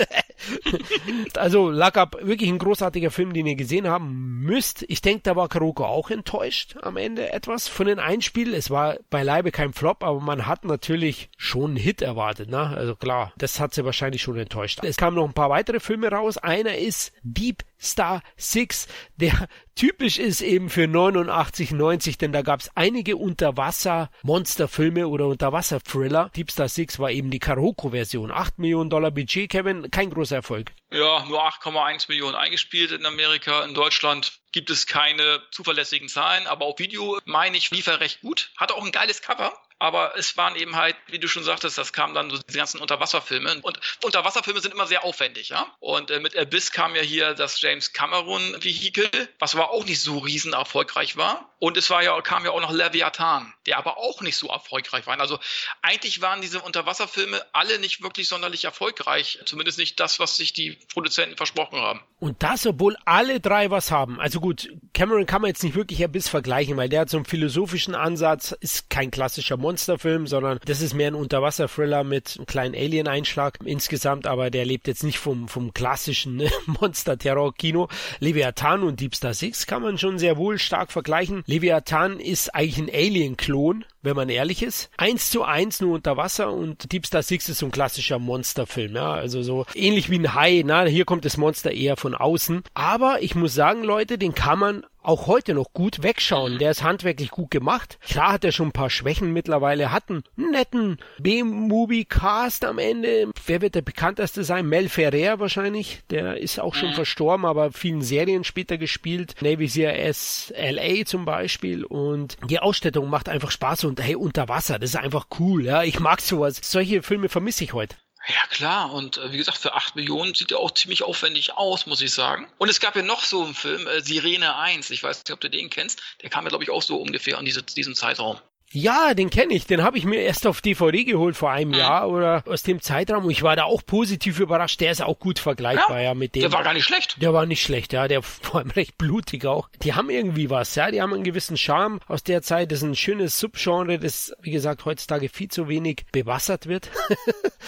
also 1.35 1.71
Luck 1.71 1.99
Up, 1.99 2.17
wirklich 2.23 2.49
ein 2.49 2.59
großartiger 2.59 3.11
Film, 3.11 3.35
den 3.35 3.47
ihr 3.47 3.57
gesehen 3.57 3.89
haben 3.89 4.41
müsst. 4.41 4.87
Ich 4.89 5.03
denke, 5.03 5.21
da 5.25 5.37
war 5.37 5.49
Karoko 5.49 5.85
auch 5.85 6.09
enttäuscht 6.09 6.77
am 6.81 6.97
Ende 6.97 7.31
etwas 7.31 7.58
von 7.67 7.87
den 7.87 7.99
Einspielen. 7.99 8.55
Es 8.55 8.71
war 8.71 8.99
beileibe 9.11 9.51
kein 9.51 9.73
Flop, 9.73 10.05
aber 10.05 10.21
man 10.21 10.47
hat 10.47 10.65
natürlich 10.65 11.31
schon 11.37 11.71
einen 11.71 11.77
Hit 11.77 12.03
erwartet. 12.03 12.51
Ne? 12.51 12.61
Also 12.61 12.95
klar, 12.95 13.33
das 13.39 13.59
hat 13.59 13.75
sie 13.75 13.85
wahrscheinlich 13.85 14.23
schon 14.23 14.39
enttäuscht. 14.39 14.85
Es 14.85 14.97
kamen 14.97 15.17
noch 15.17 15.27
ein 15.27 15.33
paar 15.33 15.51
weitere 15.51 15.81
Filme 15.81 16.11
raus. 16.11 16.39
Einer 16.39 16.77
ist 16.77 17.13
Deep 17.23 17.65
Star 17.81 18.23
6, 18.37 18.89
der 19.17 19.49
typisch 19.75 20.19
ist 20.19 20.41
eben 20.41 20.71
für 20.71 20.87
89, 20.87 21.73
90, 21.73 22.19
denn 22.19 22.33
da 22.33 22.43
gab 22.43 22.61
es 22.61 22.71
einige 22.75 23.17
Unterwasser-Monsterfilme 23.17 25.07
oder 25.09 25.27
Unterwasser-Thriller. 25.27 26.31
Deep 26.35 26.51
Star 26.51 26.69
6 26.69 26.99
war 26.99 27.11
eben 27.11 27.31
die 27.31 27.39
Karoko-Version. 27.39 28.31
8 28.31 28.59
Millionen 28.59 28.91
Dollar 28.91 29.11
Budget, 29.11 29.51
Kevin, 29.51 29.91
kein 29.91 30.11
großer 30.11 30.37
Erfolg. 30.37 30.73
Ja, 30.91 31.25
nur 31.27 31.43
8,1 31.47 32.07
Millionen 32.09 32.35
eingespielt 32.35 32.93
in 32.93 33.07
Amerika. 33.07 33.65
In 33.65 33.75
Deutschland 33.75 34.41
gibt 34.53 34.71
es 34.71 34.87
keine 34.87 35.43
zuverlässigen 35.51 36.09
Zahlen, 36.09 36.47
aber 36.47 36.65
auf 36.65 36.79
Video 36.79 37.19
meine 37.25 37.57
ich, 37.57 37.71
lief 37.71 37.87
er 37.87 38.01
recht 38.01 38.21
gut. 38.23 38.51
Hatte 38.57 38.75
auch 38.75 38.85
ein 38.85 38.93
geiles 38.93 39.23
Cover. 39.23 39.53
Aber 39.79 40.17
es 40.17 40.37
waren 40.37 40.57
eben 40.57 40.77
halt, 40.77 40.97
wie 41.07 41.19
du 41.19 41.29
schon 41.29 41.45
sagtest, 41.45 41.79
das 41.79 41.93
kamen 41.93 42.15
dann 42.15 42.31
so 42.31 42.39
diese 42.39 42.59
ganzen 42.59 42.81
Unterwasserfilme. 42.81 43.61
Und 43.63 43.79
Unterwasserfilme 44.03 44.61
sind 44.61 44.75
immer 44.75 44.87
sehr 44.87 45.05
aufwendig, 45.05 45.51
ja. 45.51 45.67
Und 45.79 46.11
äh, 46.11 46.21
mit 46.21 46.37
Abyss 46.37 46.73
kam 46.73 46.97
ja 46.97 47.03
hier 47.03 47.35
das 47.35 47.61
James 47.61 47.93
Cameron 47.93 48.57
Vehikel, 48.63 49.09
was 49.39 49.55
aber 49.55 49.71
auch 49.71 49.85
nicht 49.85 50.01
so 50.01 50.19
riesen 50.19 50.53
erfolgreich 50.53 51.17
war. 51.17 51.55
Und 51.61 51.77
es 51.77 51.91
war 51.91 52.03
ja, 52.03 52.21
kam 52.23 52.45
ja 52.45 52.53
auch 52.53 52.61
noch 52.61 52.73
Leviathan, 52.73 53.53
der 53.67 53.79
aber 53.79 53.99
auch 53.99 54.21
nicht 54.21 54.37
so 54.37 54.49
erfolgreich 54.49 55.07
war. 55.07 55.19
Also 55.19 55.39
eigentlich 55.83 56.21
waren 56.21 56.41
diese 56.41 56.61
Unterwasserfilme 56.61 57.45
alle 57.53 57.79
nicht 57.79 58.03
wirklich 58.03 58.29
sonderlich 58.29 58.65
erfolgreich. 58.65 59.41
Zumindest 59.45 59.79
nicht 59.79 59.99
das, 59.99 60.21
was 60.21 60.37
sich 60.37 60.53
die 60.53 60.79
Produzenten 60.93 61.37
versprochen 61.37 61.81
haben. 61.81 62.01
Und 62.21 62.43
das, 62.43 62.67
obwohl 62.67 62.97
alle 63.05 63.41
drei 63.41 63.71
was 63.71 63.91
haben. 63.91 64.21
Also 64.21 64.41
gut, 64.41 64.69
Cameron 64.93 65.27
kann 65.27 65.43
man 65.43 65.49
jetzt 65.49 65.63
nicht 65.63 65.75
wirklich 65.75 66.03
Abyss 66.03 66.29
vergleichen, 66.29 66.77
weil 66.77 66.89
der 66.89 67.03
hat 67.03 67.11
so 67.11 67.17
einen 67.17 67.27
philosophischen 67.27 67.95
Ansatz, 67.95 68.53
ist 68.61 68.91
kein 68.91 69.11
klassischer 69.11 69.57
Monsterfilm, 69.69 70.27
sondern 70.27 70.59
das 70.65 70.81
ist 70.81 70.95
mehr 70.95 71.09
ein 71.09 71.15
Unterwasser-Thriller 71.15 72.03
mit 72.03 72.37
einem 72.39 72.47
kleinen 72.47 72.75
Alien-Einschlag 72.75 73.59
insgesamt, 73.63 74.27
aber 74.27 74.49
der 74.49 74.65
lebt 74.65 74.89
jetzt 74.89 75.05
nicht 75.05 75.19
vom, 75.19 75.47
vom 75.47 75.75
klassischen 75.75 76.37
ne, 76.37 76.51
Monster-Terror-Kino. 76.67 77.89
Leviathan 78.19 78.83
und 78.83 78.99
Deep 78.99 79.15
Star 79.15 79.35
Six 79.35 79.67
kann 79.67 79.83
man 79.83 79.99
schon 79.99 80.19
sehr 80.19 80.39
wohl 80.39 80.59
stark 80.59 80.91
vergleichen. 80.91 81.43
Leviathan 81.45 82.19
ist 82.19 82.55
eigentlich 82.55 82.79
ein 82.79 82.89
Alien-Klon, 82.89 83.85
wenn 84.03 84.17
man 84.17 84.29
ehrlich 84.29 84.63
ist. 84.63 84.91
Eins 84.97 85.31
zu 85.31 85.43
eins 85.43 85.81
nur 85.81 85.95
unter 85.95 86.17
Wasser 86.17 86.53
und 86.53 86.93
Deep 86.93 87.07
Star 87.07 87.23
Six 87.23 87.49
ist 87.49 87.59
so 87.59 87.67
ein 87.67 87.73
klassischer 87.73 88.19
Monsterfilm, 88.19 88.95
ja, 88.95 89.13
also 89.13 89.43
so 89.43 89.67
ähnlich 89.75 90.11
wie 90.11 90.19
ein 90.19 90.35
Hai, 90.35 90.63
na, 90.65 90.85
hier 90.85 91.05
kommt 91.05 91.25
das 91.25 91.37
Monster 91.37 91.73
eher 91.73 91.97
von 91.97 92.15
außen. 92.15 92.63
Aber 92.75 93.23
ich 93.23 93.35
muss 93.35 93.55
sagen, 93.55 93.85
Leute, 93.85 94.19
den 94.19 94.35
kann 94.35 94.59
man 94.59 94.85
auch 95.09 95.27
heute 95.27 95.55
noch 95.55 95.73
gut 95.73 96.03
wegschauen. 96.03 96.59
Der 96.59 96.71
ist 96.71 96.83
handwerklich 96.83 97.31
gut 97.31 97.51
gemacht. 97.51 97.99
Klar 98.03 98.33
hat 98.33 98.45
er 98.45 98.53
schon 98.53 98.69
ein 98.69 98.73
paar 98.73 98.91
Schwächen 98.91 99.33
mittlerweile, 99.33 99.91
hat 99.91 100.11
einen 100.11 100.23
netten 100.37 100.99
B-Movie-Cast 101.19 102.67
am 102.67 102.79
Ende. 102.79 103.31
Wer 103.47 103.63
wird 103.63 103.75
der 103.75 103.83
bekannteste 103.83 104.45
sein? 104.45 104.69
Mel 104.69 104.91
Ferrer 104.91 105.41
wahrscheinlich. 105.41 106.03
Der 106.11 106.37
ist 106.37 106.61
auch 106.61 106.75
schon 106.75 106.93
verstorben, 106.93 107.47
aber 107.47 107.73
vielen 107.73 108.03
Serien 108.03 108.45
später 108.45 108.77
gespielt. 108.77 109.35
Navy 109.41 109.67
CRS 109.69 110.53
LA 110.55 111.07
zum 111.07 111.25
Beispiel. 111.25 111.85
Und 111.85 112.37
die 112.51 112.59
Ausstattung 112.59 113.09
macht 113.09 113.31
einfach 113.31 113.51
Spaß 113.51 113.85
und 113.89 114.01
hey, 114.01 114.15
unter 114.15 114.49
Wasser, 114.49 114.79
das 114.79 114.91
ist 114.91 114.97
einfach 114.97 115.27
cool. 115.41 115.65
Ja, 115.65 115.83
ich 115.83 115.99
mag 115.99 116.21
sowas. 116.21 116.61
Solche 116.63 117.03
Filme 117.03 117.29
vermisse 117.29 117.65
ich 117.65 117.73
heute. 117.73 117.97
Ja, 118.29 118.47
klar. 118.51 118.93
Und 118.93 119.17
äh, 119.17 119.33
wie 119.33 119.39
gesagt, 119.39 119.59
für 119.59 119.75
8 119.75 119.97
Millionen 119.97 120.35
sieht 120.35 120.53
er 120.53 120.59
auch 120.59 120.71
ziemlich 120.71 121.03
aufwendig 121.03 121.55
aus, 121.55 121.87
muss 121.87 122.03
ich 122.03 122.13
sagen. 122.13 122.47
Und 122.59 122.69
es 122.69 122.79
gab 122.79 122.95
ja 122.95 123.03
noch 123.03 123.25
so 123.25 123.43
einen 123.43 123.55
Film, 123.55 123.87
äh, 123.87 124.03
Sirene 124.03 124.57
1. 124.57 124.91
Ich 124.91 125.03
weiß 125.03 125.25
nicht, 125.25 125.33
ob 125.33 125.41
du 125.41 125.49
den 125.49 125.71
kennst. 125.71 126.03
Der 126.23 126.29
kam 126.29 126.45
ja, 126.45 126.51
glaube 126.51 126.65
ich, 126.65 126.71
auch 126.71 126.83
so 126.83 127.01
ungefähr 127.01 127.39
an 127.39 127.47
diese, 127.47 127.63
diesem 127.63 127.95
Zeitraum. 127.95 128.39
Ja, 128.73 129.15
den 129.15 129.31
kenne 129.31 129.55
ich. 129.55 129.67
Den 129.67 129.83
habe 129.83 129.97
ich 129.97 130.05
mir 130.05 130.21
erst 130.21 130.47
auf 130.47 130.61
DVD 130.61 131.05
geholt 131.05 131.37
vor 131.37 131.51
einem 131.51 131.71
mhm. 131.71 131.79
Jahr 131.79 132.11
oder 132.11 132.43
aus 132.47 132.63
dem 132.63 132.83
Zeitraum. 132.83 133.25
Und 133.25 133.31
ich 133.31 133.43
war 133.43 133.57
da 133.57 133.65
auch 133.65 133.83
positiv 133.85 134.41
überrascht. 134.41 134.81
Der 134.81 134.91
ist 134.91 135.03
auch 135.03 135.19
gut 135.19 135.39
vergleichbar, 135.39 135.99
ja, 135.99 136.09
ja, 136.09 136.15
mit 136.15 136.35
dem. 136.35 136.43
Der 136.43 136.53
war 136.53 136.63
gar 136.63 136.75
nicht 136.75 136.85
schlecht. 136.85 137.21
Der 137.23 137.33
war 137.33 137.47
nicht 137.47 137.63
schlecht, 137.63 137.93
ja. 137.93 138.09
Der 138.09 138.23
vor 138.23 138.61
allem 138.61 138.71
recht 138.71 138.99
blutig 138.99 139.47
auch. 139.47 139.69
Die 139.83 139.95
haben 139.95 140.11
irgendwie 140.11 140.51
was, 140.51 140.75
ja. 140.75 140.91
Die 140.91 141.01
haben 141.01 141.15
einen 141.15 141.25
gewissen 141.25 141.57
Charme 141.57 142.01
aus 142.09 142.23
der 142.23 142.43
Zeit. 142.43 142.71
Das 142.71 142.81
ist 142.81 142.85
ein 142.85 142.97
schönes 142.97 143.39
Subgenre, 143.39 143.99
das, 143.99 144.35
wie 144.43 144.51
gesagt, 144.51 144.85
heutzutage 144.85 145.29
viel 145.29 145.49
zu 145.49 145.69
wenig 145.69 146.05
bewassert 146.13 146.67
wird. 146.67 146.91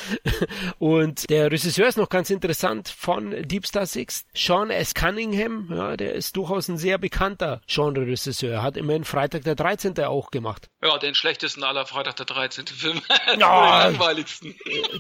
und 0.79 1.31
der 1.31 1.51
Regisseur 1.51 1.89
ist 1.89 1.97
noch 1.97 2.11
ganz 2.11 2.29
interessant 2.29 2.89
von 2.89 3.35
Deep 3.43 3.67
Star 3.67 3.87
Six. 3.87 4.27
Sean 4.35 4.71
S. 4.71 4.95
Cunningham, 4.95 5.69
ja, 5.71 5.97
der 5.97 6.15
ist 6.15 6.37
durchaus 6.37 6.69
ein 6.69 6.77
sehr 6.77 6.99
bekannter 6.99 7.63
Genre-Regisseur. 7.67 8.63
Hat 8.63 8.77
immerhin 8.77 9.05
Freitag 9.05 9.45
der 9.45 9.55
13. 9.55 9.99
auch 10.01 10.31
gemacht. 10.31 10.69
Ja, 10.83 10.90
ja, 10.91 10.99
den 10.99 11.15
schlechtesten 11.15 11.63
aller 11.63 11.87
Freitag 11.87 12.17
der 12.17 12.27
13. 12.27 12.67
Film. 12.67 13.01
Ja, 13.39 13.85
den 13.85 13.93
langweiligsten. 13.93 14.55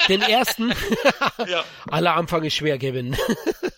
Den 0.08 0.22
ersten? 0.22 0.72
ja. 1.48 1.64
Aller 1.90 2.14
Anfang 2.14 2.44
ist 2.44 2.54
schwer 2.54 2.78
gewinnen. 2.78 3.16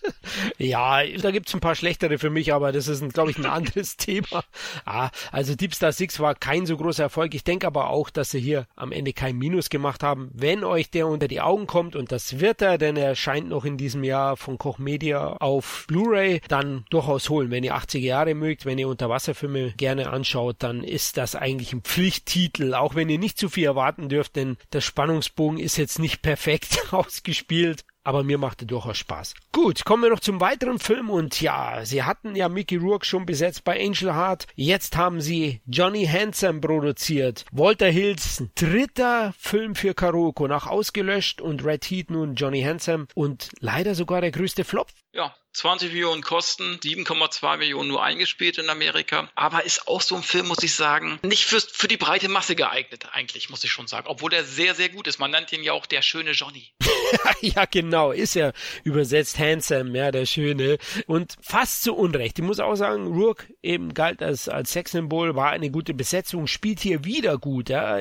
ja, 0.57 1.03
da 1.05 1.31
gibt's 1.31 1.53
ein 1.53 1.59
paar 1.59 1.75
schlechtere 1.75 2.17
für 2.19 2.29
mich, 2.29 2.53
aber 2.53 2.71
das 2.71 2.87
ist, 2.87 3.13
glaube 3.13 3.31
ich, 3.31 3.37
ein 3.37 3.45
anderes 3.45 3.97
Thema. 3.97 4.43
Ah, 4.85 5.09
also 5.31 5.55
Deep 5.55 5.73
Star 5.73 5.91
6 5.91 6.19
war 6.19 6.35
kein 6.35 6.65
so 6.65 6.77
großer 6.77 7.03
Erfolg. 7.03 7.33
Ich 7.33 7.43
denke 7.43 7.67
aber 7.67 7.89
auch, 7.89 8.09
dass 8.09 8.31
sie 8.31 8.39
hier 8.39 8.67
am 8.75 8.91
Ende 8.91 9.13
kein 9.13 9.37
Minus 9.37 9.69
gemacht 9.69 10.03
haben. 10.03 10.29
Wenn 10.33 10.63
euch 10.63 10.89
der 10.89 11.07
unter 11.07 11.27
die 11.27 11.41
Augen 11.41 11.67
kommt, 11.67 11.95
und 11.95 12.11
das 12.11 12.39
wird 12.39 12.61
er, 12.61 12.77
denn 12.77 12.95
er 12.95 13.07
erscheint 13.07 13.49
noch 13.49 13.65
in 13.65 13.77
diesem 13.77 14.03
Jahr 14.03 14.37
von 14.37 14.57
Koch 14.57 14.77
Media 14.77 15.33
auf 15.37 15.85
Blu-ray, 15.87 16.41
dann 16.47 16.85
durchaus 16.89 17.29
holen. 17.29 17.51
Wenn 17.51 17.63
ihr 17.63 17.75
80er 17.75 17.99
Jahre 17.99 18.35
mögt, 18.35 18.65
wenn 18.65 18.77
ihr 18.77 18.87
Unterwasserfilme 18.87 19.73
gerne 19.77 20.09
anschaut, 20.09 20.57
dann 20.59 20.83
ist 20.83 21.17
das 21.17 21.35
eigentlich 21.35 21.73
ein 21.73 21.81
Pflichttitel, 22.03 22.73
auch 22.73 22.95
wenn 22.95 23.07
ihr 23.07 23.17
nicht 23.17 23.37
zu 23.37 23.47
viel 23.47 23.63
erwarten 23.63 24.09
dürft, 24.09 24.35
denn 24.35 24.57
der 24.73 24.81
Spannungsbogen 24.81 25.57
ist 25.57 25.77
jetzt 25.77 25.99
nicht 25.99 26.21
perfekt 26.21 26.77
ausgespielt 26.91 27.85
aber 28.03 28.23
mir 28.23 28.37
machte 28.37 28.65
durchaus 28.65 28.97
Spaß. 28.97 29.33
Gut, 29.53 29.85
kommen 29.85 30.03
wir 30.03 30.09
noch 30.09 30.19
zum 30.19 30.41
weiteren 30.41 30.77
Film 30.77 31.09
und 31.09 31.39
ja, 31.39 31.85
sie 31.85 32.03
hatten 32.03 32.35
ja 32.35 32.49
Mickey 32.49 32.75
Rourke 32.75 33.05
schon 33.05 33.25
besetzt 33.25 33.63
bei 33.63 33.79
Angel 33.79 34.13
Heart. 34.13 34.45
Jetzt 34.55 34.97
haben 34.97 35.21
sie 35.21 35.61
Johnny 35.65 36.05
Handsome 36.05 36.59
produziert. 36.59 37.45
Walter 37.53 37.87
Hills 37.87 38.43
dritter 38.55 39.33
Film 39.37 39.73
für 39.73 39.93
Karoko 39.93 40.49
nach 40.49 40.67
ausgelöscht 40.67 41.39
und 41.39 41.63
Red 41.63 41.85
Heat 41.85 42.11
nun 42.11 42.35
Johnny 42.35 42.61
Handsome 42.61 43.07
und 43.15 43.51
leider 43.61 43.95
sogar 43.95 44.19
der 44.19 44.31
größte 44.31 44.65
Flop 44.65 44.89
ja, 45.13 45.33
20 45.53 45.91
Millionen 45.91 46.23
Kosten, 46.23 46.79
7,2 46.83 47.57
Millionen 47.57 47.89
nur 47.89 48.03
eingespielt 48.03 48.57
in 48.57 48.69
Amerika. 48.69 49.29
Aber 49.35 49.63
ist 49.63 49.87
auch 49.87 50.01
so 50.01 50.15
ein 50.15 50.23
Film, 50.23 50.47
muss 50.47 50.63
ich 50.63 50.73
sagen, 50.73 51.19
nicht 51.21 51.45
für, 51.45 51.61
für 51.61 51.87
die 51.87 51.97
breite 51.97 52.27
Masse 52.27 52.55
geeignet, 52.55 53.07
eigentlich, 53.13 53.49
muss 53.49 53.63
ich 53.63 53.71
schon 53.71 53.87
sagen. 53.87 54.07
Obwohl 54.07 54.33
er 54.33 54.43
sehr, 54.43 54.75
sehr 54.75 54.89
gut 54.89 55.07
ist. 55.07 55.19
Man 55.19 55.31
nennt 55.31 55.51
ihn 55.51 55.63
ja 55.63 55.73
auch 55.73 55.85
der 55.85 56.01
schöne 56.01 56.31
Johnny. 56.31 56.73
ja, 57.41 57.65
genau. 57.65 58.11
Ist 58.11 58.35
ja 58.35 58.51
übersetzt 58.83 59.39
handsome, 59.39 59.97
ja, 59.97 60.11
der 60.11 60.25
Schöne. 60.25 60.77
Und 61.07 61.35
fast 61.41 61.83
zu 61.83 61.95
Unrecht. 61.95 62.39
Ich 62.39 62.45
muss 62.45 62.59
auch 62.59 62.75
sagen, 62.75 63.07
Rourke 63.07 63.45
eben 63.61 63.93
galt 63.93 64.21
als, 64.21 64.49
als 64.49 64.71
Sexsymbol, 64.71 65.35
war 65.35 65.51
eine 65.51 65.71
gute 65.71 65.93
Besetzung, 65.93 66.47
spielt 66.47 66.79
hier 66.79 67.05
wieder 67.05 67.37
gut, 67.37 67.69
ja. 67.69 67.97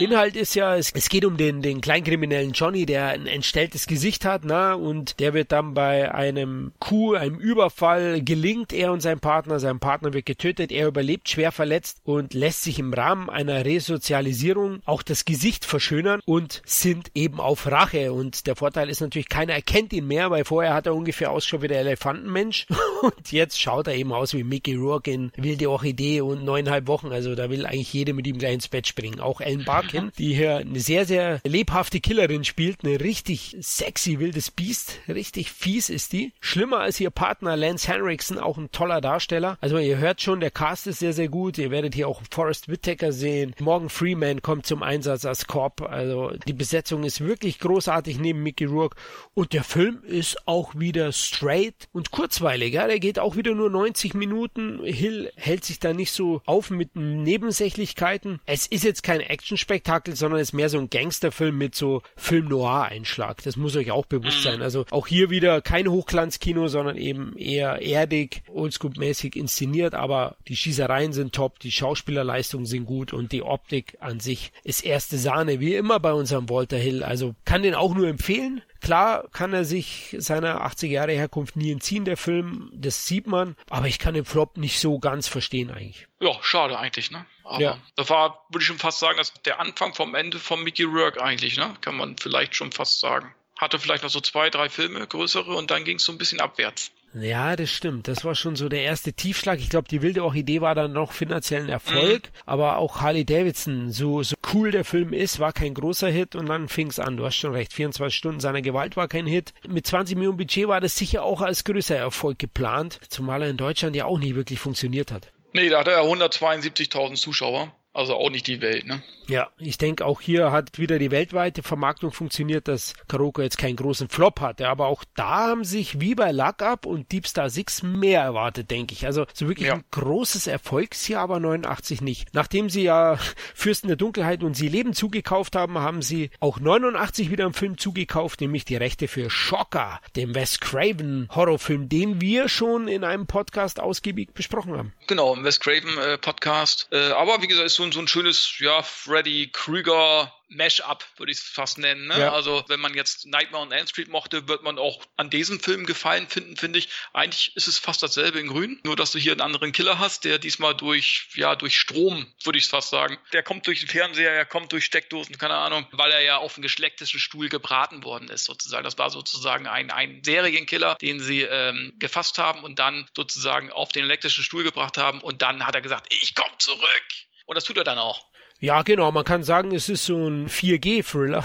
Inhalt 0.00 0.36
ist 0.36 0.54
ja, 0.54 0.76
es, 0.76 0.92
es 0.94 1.08
geht 1.08 1.24
um 1.24 1.36
den, 1.36 1.62
den 1.62 1.80
kleinkriminellen 1.80 2.52
Johnny, 2.52 2.86
der 2.86 3.08
ein 3.08 3.26
entstelltes 3.26 3.86
Gesicht 3.86 4.24
hat, 4.24 4.42
na, 4.44 4.74
und 4.74 5.20
der 5.20 5.34
wird 5.34 5.52
dann 5.52 5.74
bei 5.74 6.12
einem 6.12 6.72
Coup, 6.80 7.14
einem 7.14 7.38
Überfall 7.38 8.22
gelingt 8.22 8.72
er 8.72 8.92
und 8.92 9.00
sein 9.00 9.20
Partner, 9.20 9.60
sein 9.60 9.78
Partner 9.78 10.12
wird 10.12 10.26
getötet, 10.26 10.72
er 10.72 10.88
überlebt 10.88 11.28
schwer 11.28 11.52
verletzt 11.52 12.00
und 12.04 12.34
lässt 12.34 12.62
sich 12.62 12.78
im 12.78 12.92
Rahmen 12.92 13.28
einer 13.30 13.64
Resozialisierung 13.64 14.80
auch 14.84 15.02
das 15.02 15.24
Gesicht 15.24 15.64
verschönern 15.64 16.20
und 16.24 16.62
sind 16.64 17.10
eben 17.14 17.40
auf 17.40 17.70
Rache 17.70 18.12
und 18.12 18.43
der 18.46 18.56
Vorteil 18.56 18.88
ist 18.88 19.00
natürlich, 19.00 19.28
keiner 19.28 19.54
erkennt 19.54 19.92
ihn 19.92 20.06
mehr, 20.06 20.30
weil 20.30 20.44
vorher 20.44 20.74
hat 20.74 20.86
er 20.86 20.94
ungefähr 20.94 21.30
Ausschau 21.30 21.62
wie 21.62 21.68
der 21.68 21.80
Elefantenmensch. 21.80 22.66
Und 23.02 23.32
jetzt 23.32 23.60
schaut 23.60 23.86
er 23.86 23.94
eben 23.94 24.12
aus 24.12 24.34
wie 24.34 24.44
Mickey 24.44 24.74
Rourke 24.74 25.10
in 25.10 25.32
Wilde 25.36 25.70
Orchidee 25.70 26.20
und 26.20 26.44
neuneinhalb 26.44 26.86
Wochen, 26.86 27.12
also 27.12 27.34
da 27.34 27.50
will 27.50 27.66
eigentlich 27.66 27.92
jeder 27.92 28.14
mit 28.14 28.26
ihm 28.26 28.38
gleich 28.38 28.54
ins 28.54 28.68
Bett 28.68 28.86
springen, 28.86 29.20
auch 29.20 29.40
Ellen 29.40 29.64
Barkin, 29.64 30.10
die 30.18 30.34
hier 30.34 30.56
eine 30.58 30.80
sehr, 30.80 31.04
sehr 31.04 31.40
lebhafte 31.44 32.00
Killerin 32.00 32.44
spielt, 32.44 32.84
eine 32.84 33.00
richtig 33.00 33.56
sexy 33.60 34.20
wildes 34.20 34.50
Biest, 34.50 35.00
richtig 35.08 35.50
fies 35.50 35.90
ist 35.90 36.12
die, 36.12 36.32
schlimmer 36.40 36.80
als 36.80 36.98
ihr 37.00 37.10
Partner 37.10 37.56
Lance 37.56 37.92
Henriksen, 37.92 38.38
auch 38.38 38.56
ein 38.56 38.70
toller 38.72 39.00
Darsteller, 39.00 39.58
also 39.60 39.78
ihr 39.78 39.98
hört 39.98 40.22
schon, 40.22 40.40
der 40.40 40.50
Cast 40.50 40.86
ist 40.86 41.00
sehr, 41.00 41.12
sehr 41.12 41.28
gut, 41.28 41.58
ihr 41.58 41.70
werdet 41.70 41.94
hier 41.94 42.08
auch 42.08 42.22
Forrest 42.30 42.68
Whitaker 42.68 43.12
sehen, 43.12 43.54
Morgan 43.60 43.90
Freeman 43.90 44.40
kommt 44.40 44.66
zum 44.66 44.82
Einsatz 44.82 45.24
als 45.26 45.46
Cop, 45.46 45.82
also 45.82 46.32
die 46.46 46.52
Besetzung 46.52 47.04
ist 47.04 47.20
wirklich 47.20 47.58
großartig. 47.58 48.18
Neben 48.18 48.33
Mickey 48.42 48.64
Rourke. 48.64 48.96
Und 49.34 49.52
der 49.52 49.64
Film 49.64 50.02
ist 50.04 50.36
auch 50.46 50.74
wieder 50.74 51.12
straight 51.12 51.88
und 51.92 52.10
kurzweilig, 52.10 52.74
ja, 52.74 52.86
der 52.86 53.00
geht 53.00 53.18
auch 53.18 53.36
wieder 53.36 53.54
nur 53.54 53.70
90 53.70 54.14
Minuten, 54.14 54.80
Hill 54.84 55.30
hält 55.36 55.64
sich 55.64 55.80
da 55.80 55.92
nicht 55.92 56.12
so 56.12 56.42
auf 56.46 56.70
mit 56.70 56.96
Nebensächlichkeiten, 56.96 58.40
es 58.46 58.66
ist 58.66 58.84
jetzt 58.84 59.02
kein 59.02 59.20
Actionspektakel, 59.20 60.16
sondern 60.16 60.40
es 60.40 60.48
ist 60.48 60.52
mehr 60.52 60.68
so 60.68 60.78
ein 60.78 60.90
Gangsterfilm 60.90 61.56
mit 61.56 61.74
so 61.74 62.02
Film-Noir-Einschlag, 62.16 63.42
das 63.42 63.56
muss 63.56 63.76
euch 63.76 63.90
auch 63.90 64.06
bewusst 64.06 64.42
sein, 64.42 64.62
also 64.62 64.84
auch 64.90 65.06
hier 65.06 65.30
wieder 65.30 65.60
kein 65.60 65.88
Hochglanzkino, 65.88 66.68
sondern 66.68 66.96
eben 66.96 67.36
eher 67.36 67.82
erdig, 67.82 68.42
oldschool-mäßig 68.48 69.36
inszeniert, 69.36 69.94
aber 69.94 70.36
die 70.48 70.56
Schießereien 70.56 71.12
sind 71.12 71.34
top, 71.34 71.58
die 71.60 71.72
Schauspielerleistungen 71.72 72.66
sind 72.66 72.86
gut 72.86 73.12
und 73.12 73.32
die 73.32 73.42
Optik 73.42 73.96
an 74.00 74.20
sich 74.20 74.52
ist 74.62 74.84
erste 74.84 75.18
Sahne, 75.18 75.60
wie 75.60 75.74
immer 75.74 76.00
bei 76.00 76.12
unserem 76.12 76.48
Walter 76.48 76.76
Hill. 76.76 77.02
Also 77.02 77.34
kann 77.44 77.62
den 77.62 77.74
auch 77.74 77.94
nur 77.94 78.08
empfehlen. 78.14 78.62
Klar 78.80 79.28
kann 79.32 79.52
er 79.52 79.64
sich 79.64 80.14
seiner 80.18 80.62
80 80.62 80.90
Jahre 80.90 81.12
Herkunft 81.12 81.56
nie 81.56 81.70
entziehen, 81.70 82.04
der 82.04 82.16
Film, 82.16 82.70
das 82.74 83.06
sieht 83.06 83.26
man, 83.26 83.56
aber 83.68 83.86
ich 83.86 83.98
kann 83.98 84.14
den 84.14 84.24
Flop 84.24 84.56
nicht 84.56 84.80
so 84.80 84.98
ganz 84.98 85.28
verstehen 85.28 85.70
eigentlich. 85.70 86.06
Ja, 86.20 86.32
schade 86.42 86.78
eigentlich, 86.78 87.10
ne? 87.10 87.26
Aber 87.44 87.60
ja. 87.60 87.78
das 87.96 88.08
war, 88.10 88.46
würde 88.48 88.62
ich 88.62 88.66
schon 88.66 88.78
fast 88.78 88.98
sagen, 88.98 89.18
dass 89.18 89.32
der 89.42 89.60
Anfang 89.60 89.94
vom 89.94 90.14
Ende 90.14 90.38
von 90.38 90.62
Mickey 90.62 90.84
Rourke 90.84 91.22
eigentlich, 91.22 91.56
ne? 91.56 91.74
Kann 91.80 91.96
man 91.96 92.16
vielleicht 92.16 92.54
schon 92.54 92.72
fast 92.72 93.00
sagen. 93.00 93.34
Hatte 93.58 93.78
vielleicht 93.78 94.02
noch 94.02 94.10
so 94.10 94.20
zwei, 94.20 94.50
drei 94.50 94.68
Filme, 94.68 95.06
größere, 95.06 95.54
und 95.54 95.70
dann 95.70 95.84
ging 95.84 95.96
es 95.96 96.04
so 96.04 96.12
ein 96.12 96.18
bisschen 96.18 96.40
abwärts. 96.40 96.90
Ja, 97.14 97.54
das 97.54 97.70
stimmt. 97.70 98.08
Das 98.08 98.24
war 98.24 98.34
schon 98.34 98.56
so 98.56 98.68
der 98.68 98.82
erste 98.82 99.12
Tiefschlag. 99.12 99.60
Ich 99.60 99.70
glaube, 99.70 99.88
die 99.88 100.02
wilde 100.02 100.24
Orchidee 100.24 100.60
war 100.60 100.74
dann 100.74 100.92
noch 100.92 101.12
finanziellen 101.12 101.68
Erfolg, 101.68 102.24
mhm. 102.24 102.40
aber 102.44 102.78
auch 102.78 103.00
Harley 103.00 103.24
Davidson, 103.24 103.90
so, 103.90 104.22
so 104.22 104.34
cool 104.52 104.72
der 104.72 104.84
Film 104.84 105.12
ist, 105.12 105.38
war 105.38 105.52
kein 105.52 105.74
großer 105.74 106.08
Hit 106.08 106.34
und 106.34 106.46
dann 106.46 106.68
fing's 106.68 106.98
an. 106.98 107.16
Du 107.16 107.24
hast 107.24 107.36
schon 107.36 107.52
recht, 107.52 107.72
24 107.72 108.16
Stunden 108.16 108.40
seiner 108.40 108.62
Gewalt 108.62 108.96
war 108.96 109.06
kein 109.06 109.26
Hit. 109.26 109.54
Mit 109.68 109.86
20 109.86 110.16
Millionen 110.16 110.38
Budget 110.38 110.66
war 110.66 110.80
das 110.80 110.96
sicher 110.96 111.22
auch 111.22 111.40
als 111.40 111.64
größer 111.64 111.96
Erfolg 111.96 112.38
geplant, 112.38 112.98
zumal 113.08 113.42
er 113.42 113.50
in 113.50 113.56
Deutschland 113.56 113.94
ja 113.94 114.06
auch 114.06 114.18
nicht 114.18 114.34
wirklich 114.34 114.58
funktioniert 114.58 115.12
hat. 115.12 115.32
Nee, 115.52 115.68
da 115.68 115.80
hatte 115.80 115.92
er 115.92 116.02
172.000 116.02 117.14
Zuschauer. 117.14 117.72
Also 117.94 118.16
auch 118.16 118.28
nicht 118.28 118.48
die 118.48 118.60
Welt, 118.60 118.86
ne? 118.86 119.02
Ja, 119.28 119.48
ich 119.56 119.78
denke, 119.78 120.04
auch 120.04 120.20
hier 120.20 120.50
hat 120.50 120.78
wieder 120.78 120.98
die 120.98 121.12
weltweite 121.12 121.62
Vermarktung 121.62 122.12
funktioniert, 122.12 122.68
dass 122.68 122.94
Karoko 123.08 123.40
jetzt 123.40 123.56
keinen 123.56 123.76
großen 123.76 124.08
Flop 124.08 124.40
hatte. 124.40 124.68
Aber 124.68 124.86
auch 124.88 125.04
da 125.14 125.48
haben 125.48 125.64
sich 125.64 126.00
wie 126.00 126.16
bei 126.16 126.32
Luck 126.32 126.60
Up 126.60 126.86
und 126.86 127.10
Deep 127.12 127.26
Star 127.26 127.48
6 127.48 127.84
mehr 127.84 128.20
erwartet, 128.20 128.70
denke 128.70 128.94
ich. 128.94 129.06
Also 129.06 129.26
so 129.32 129.48
wirklich 129.48 129.68
ja. 129.68 129.74
ein 129.74 129.84
großes 129.92 130.48
Erfolgsjahr, 130.48 131.22
aber 131.22 131.38
89 131.40 132.00
nicht. 132.00 132.34
Nachdem 132.34 132.68
sie 132.68 132.82
ja 132.82 133.16
Fürsten 133.54 133.86
der 133.86 133.96
Dunkelheit 133.96 134.42
und 134.42 134.54
Sie 134.54 134.68
leben 134.68 134.92
zugekauft 134.92 135.54
haben, 135.54 135.78
haben 135.78 136.02
sie 136.02 136.30
auch 136.40 136.58
89 136.58 137.30
wieder 137.30 137.44
einen 137.44 137.54
Film 137.54 137.78
zugekauft, 137.78 138.40
nämlich 138.40 138.64
die 138.64 138.76
Rechte 138.76 139.06
für 139.08 139.30
Shocker, 139.30 140.00
dem 140.16 140.34
Wes 140.34 140.58
Craven 140.58 141.28
Horrorfilm, 141.34 141.88
den 141.88 142.20
wir 142.20 142.48
schon 142.48 142.88
in 142.88 143.04
einem 143.04 143.26
Podcast 143.26 143.78
ausgiebig 143.78 144.34
besprochen 144.34 144.76
haben. 144.76 144.92
Genau, 145.06 145.34
im 145.34 145.44
Wes 145.44 145.60
Craven 145.60 145.96
äh, 145.98 146.18
Podcast. 146.18 146.88
Äh, 146.90 147.12
aber 147.12 147.40
wie 147.40 147.46
gesagt, 147.46 147.66
ist 147.66 147.76
so 147.76 147.83
so, 147.84 147.92
so 147.92 148.00
ein 148.00 148.08
schönes, 148.08 148.58
ja, 148.58 148.82
Freddy 148.82 149.50
Krüger 149.52 150.32
Mash-up, 150.48 151.04
würde 151.16 151.32
ich 151.32 151.38
es 151.38 151.44
fast 151.44 151.78
nennen. 151.78 152.06
Ne? 152.06 152.18
Ja. 152.18 152.32
Also 152.32 152.64
wenn 152.68 152.80
man 152.80 152.94
jetzt 152.94 153.26
Nightmare 153.26 153.62
on 153.62 153.72
Elm 153.72 153.86
Street 153.86 154.08
mochte, 154.08 154.48
wird 154.48 154.62
man 154.62 154.78
auch 154.78 155.02
an 155.16 155.30
diesem 155.30 155.60
Film 155.60 155.86
gefallen 155.86 156.28
finden, 156.28 156.56
finde 156.56 156.78
ich. 156.78 156.88
Eigentlich 157.12 157.56
ist 157.56 157.66
es 157.66 157.78
fast 157.78 158.02
dasselbe 158.02 158.38
in 158.38 158.48
Grün, 158.48 158.80
nur 158.84 158.96
dass 158.96 159.12
du 159.12 159.18
hier 159.18 159.32
einen 159.32 159.40
anderen 159.40 159.72
Killer 159.72 159.98
hast, 159.98 160.24
der 160.24 160.38
diesmal 160.38 160.74
durch, 160.74 161.28
ja, 161.34 161.56
durch 161.56 161.78
Strom, 161.78 162.32
würde 162.44 162.58
ich 162.58 162.64
es 162.64 162.70
fast 162.70 162.90
sagen. 162.90 163.18
Der 163.32 163.42
kommt 163.42 163.66
durch 163.66 163.80
den 163.80 163.88
Fernseher, 163.88 164.32
er 164.32 164.46
kommt 164.46 164.72
durch 164.72 164.84
Steckdosen, 164.84 165.38
keine 165.38 165.56
Ahnung, 165.56 165.86
weil 165.92 166.12
er 166.12 166.20
ja 166.20 166.36
auf 166.38 166.54
einem 166.54 166.62
geschlechtischen 166.62 167.20
Stuhl 167.20 167.48
gebraten 167.48 168.04
worden 168.04 168.28
ist, 168.28 168.44
sozusagen. 168.44 168.84
Das 168.84 168.98
war 168.98 169.10
sozusagen 169.10 169.66
ein, 169.66 169.90
ein 169.90 170.22
Serienkiller, 170.24 170.96
den 170.96 171.20
sie 171.20 171.42
ähm, 171.42 171.94
gefasst 171.98 172.38
haben 172.38 172.62
und 172.62 172.78
dann 172.78 173.08
sozusagen 173.16 173.72
auf 173.72 173.90
den 173.90 174.04
elektrischen 174.04 174.44
Stuhl 174.44 174.62
gebracht 174.62 174.98
haben 174.98 175.20
und 175.20 175.42
dann 175.42 175.66
hat 175.66 175.74
er 175.74 175.80
gesagt, 175.80 176.12
ich 176.12 176.34
komme 176.34 176.56
zurück. 176.58 177.04
Und 177.46 177.56
das 177.56 177.64
tut 177.64 177.76
er 177.76 177.84
dann 177.84 177.98
auch. 177.98 178.26
Ja, 178.60 178.82
genau. 178.82 179.10
Man 179.12 179.24
kann 179.24 179.42
sagen, 179.42 179.74
es 179.74 179.88
ist 179.88 180.06
so 180.06 180.28
ein 180.28 180.48
4G-Thriller. 180.48 181.44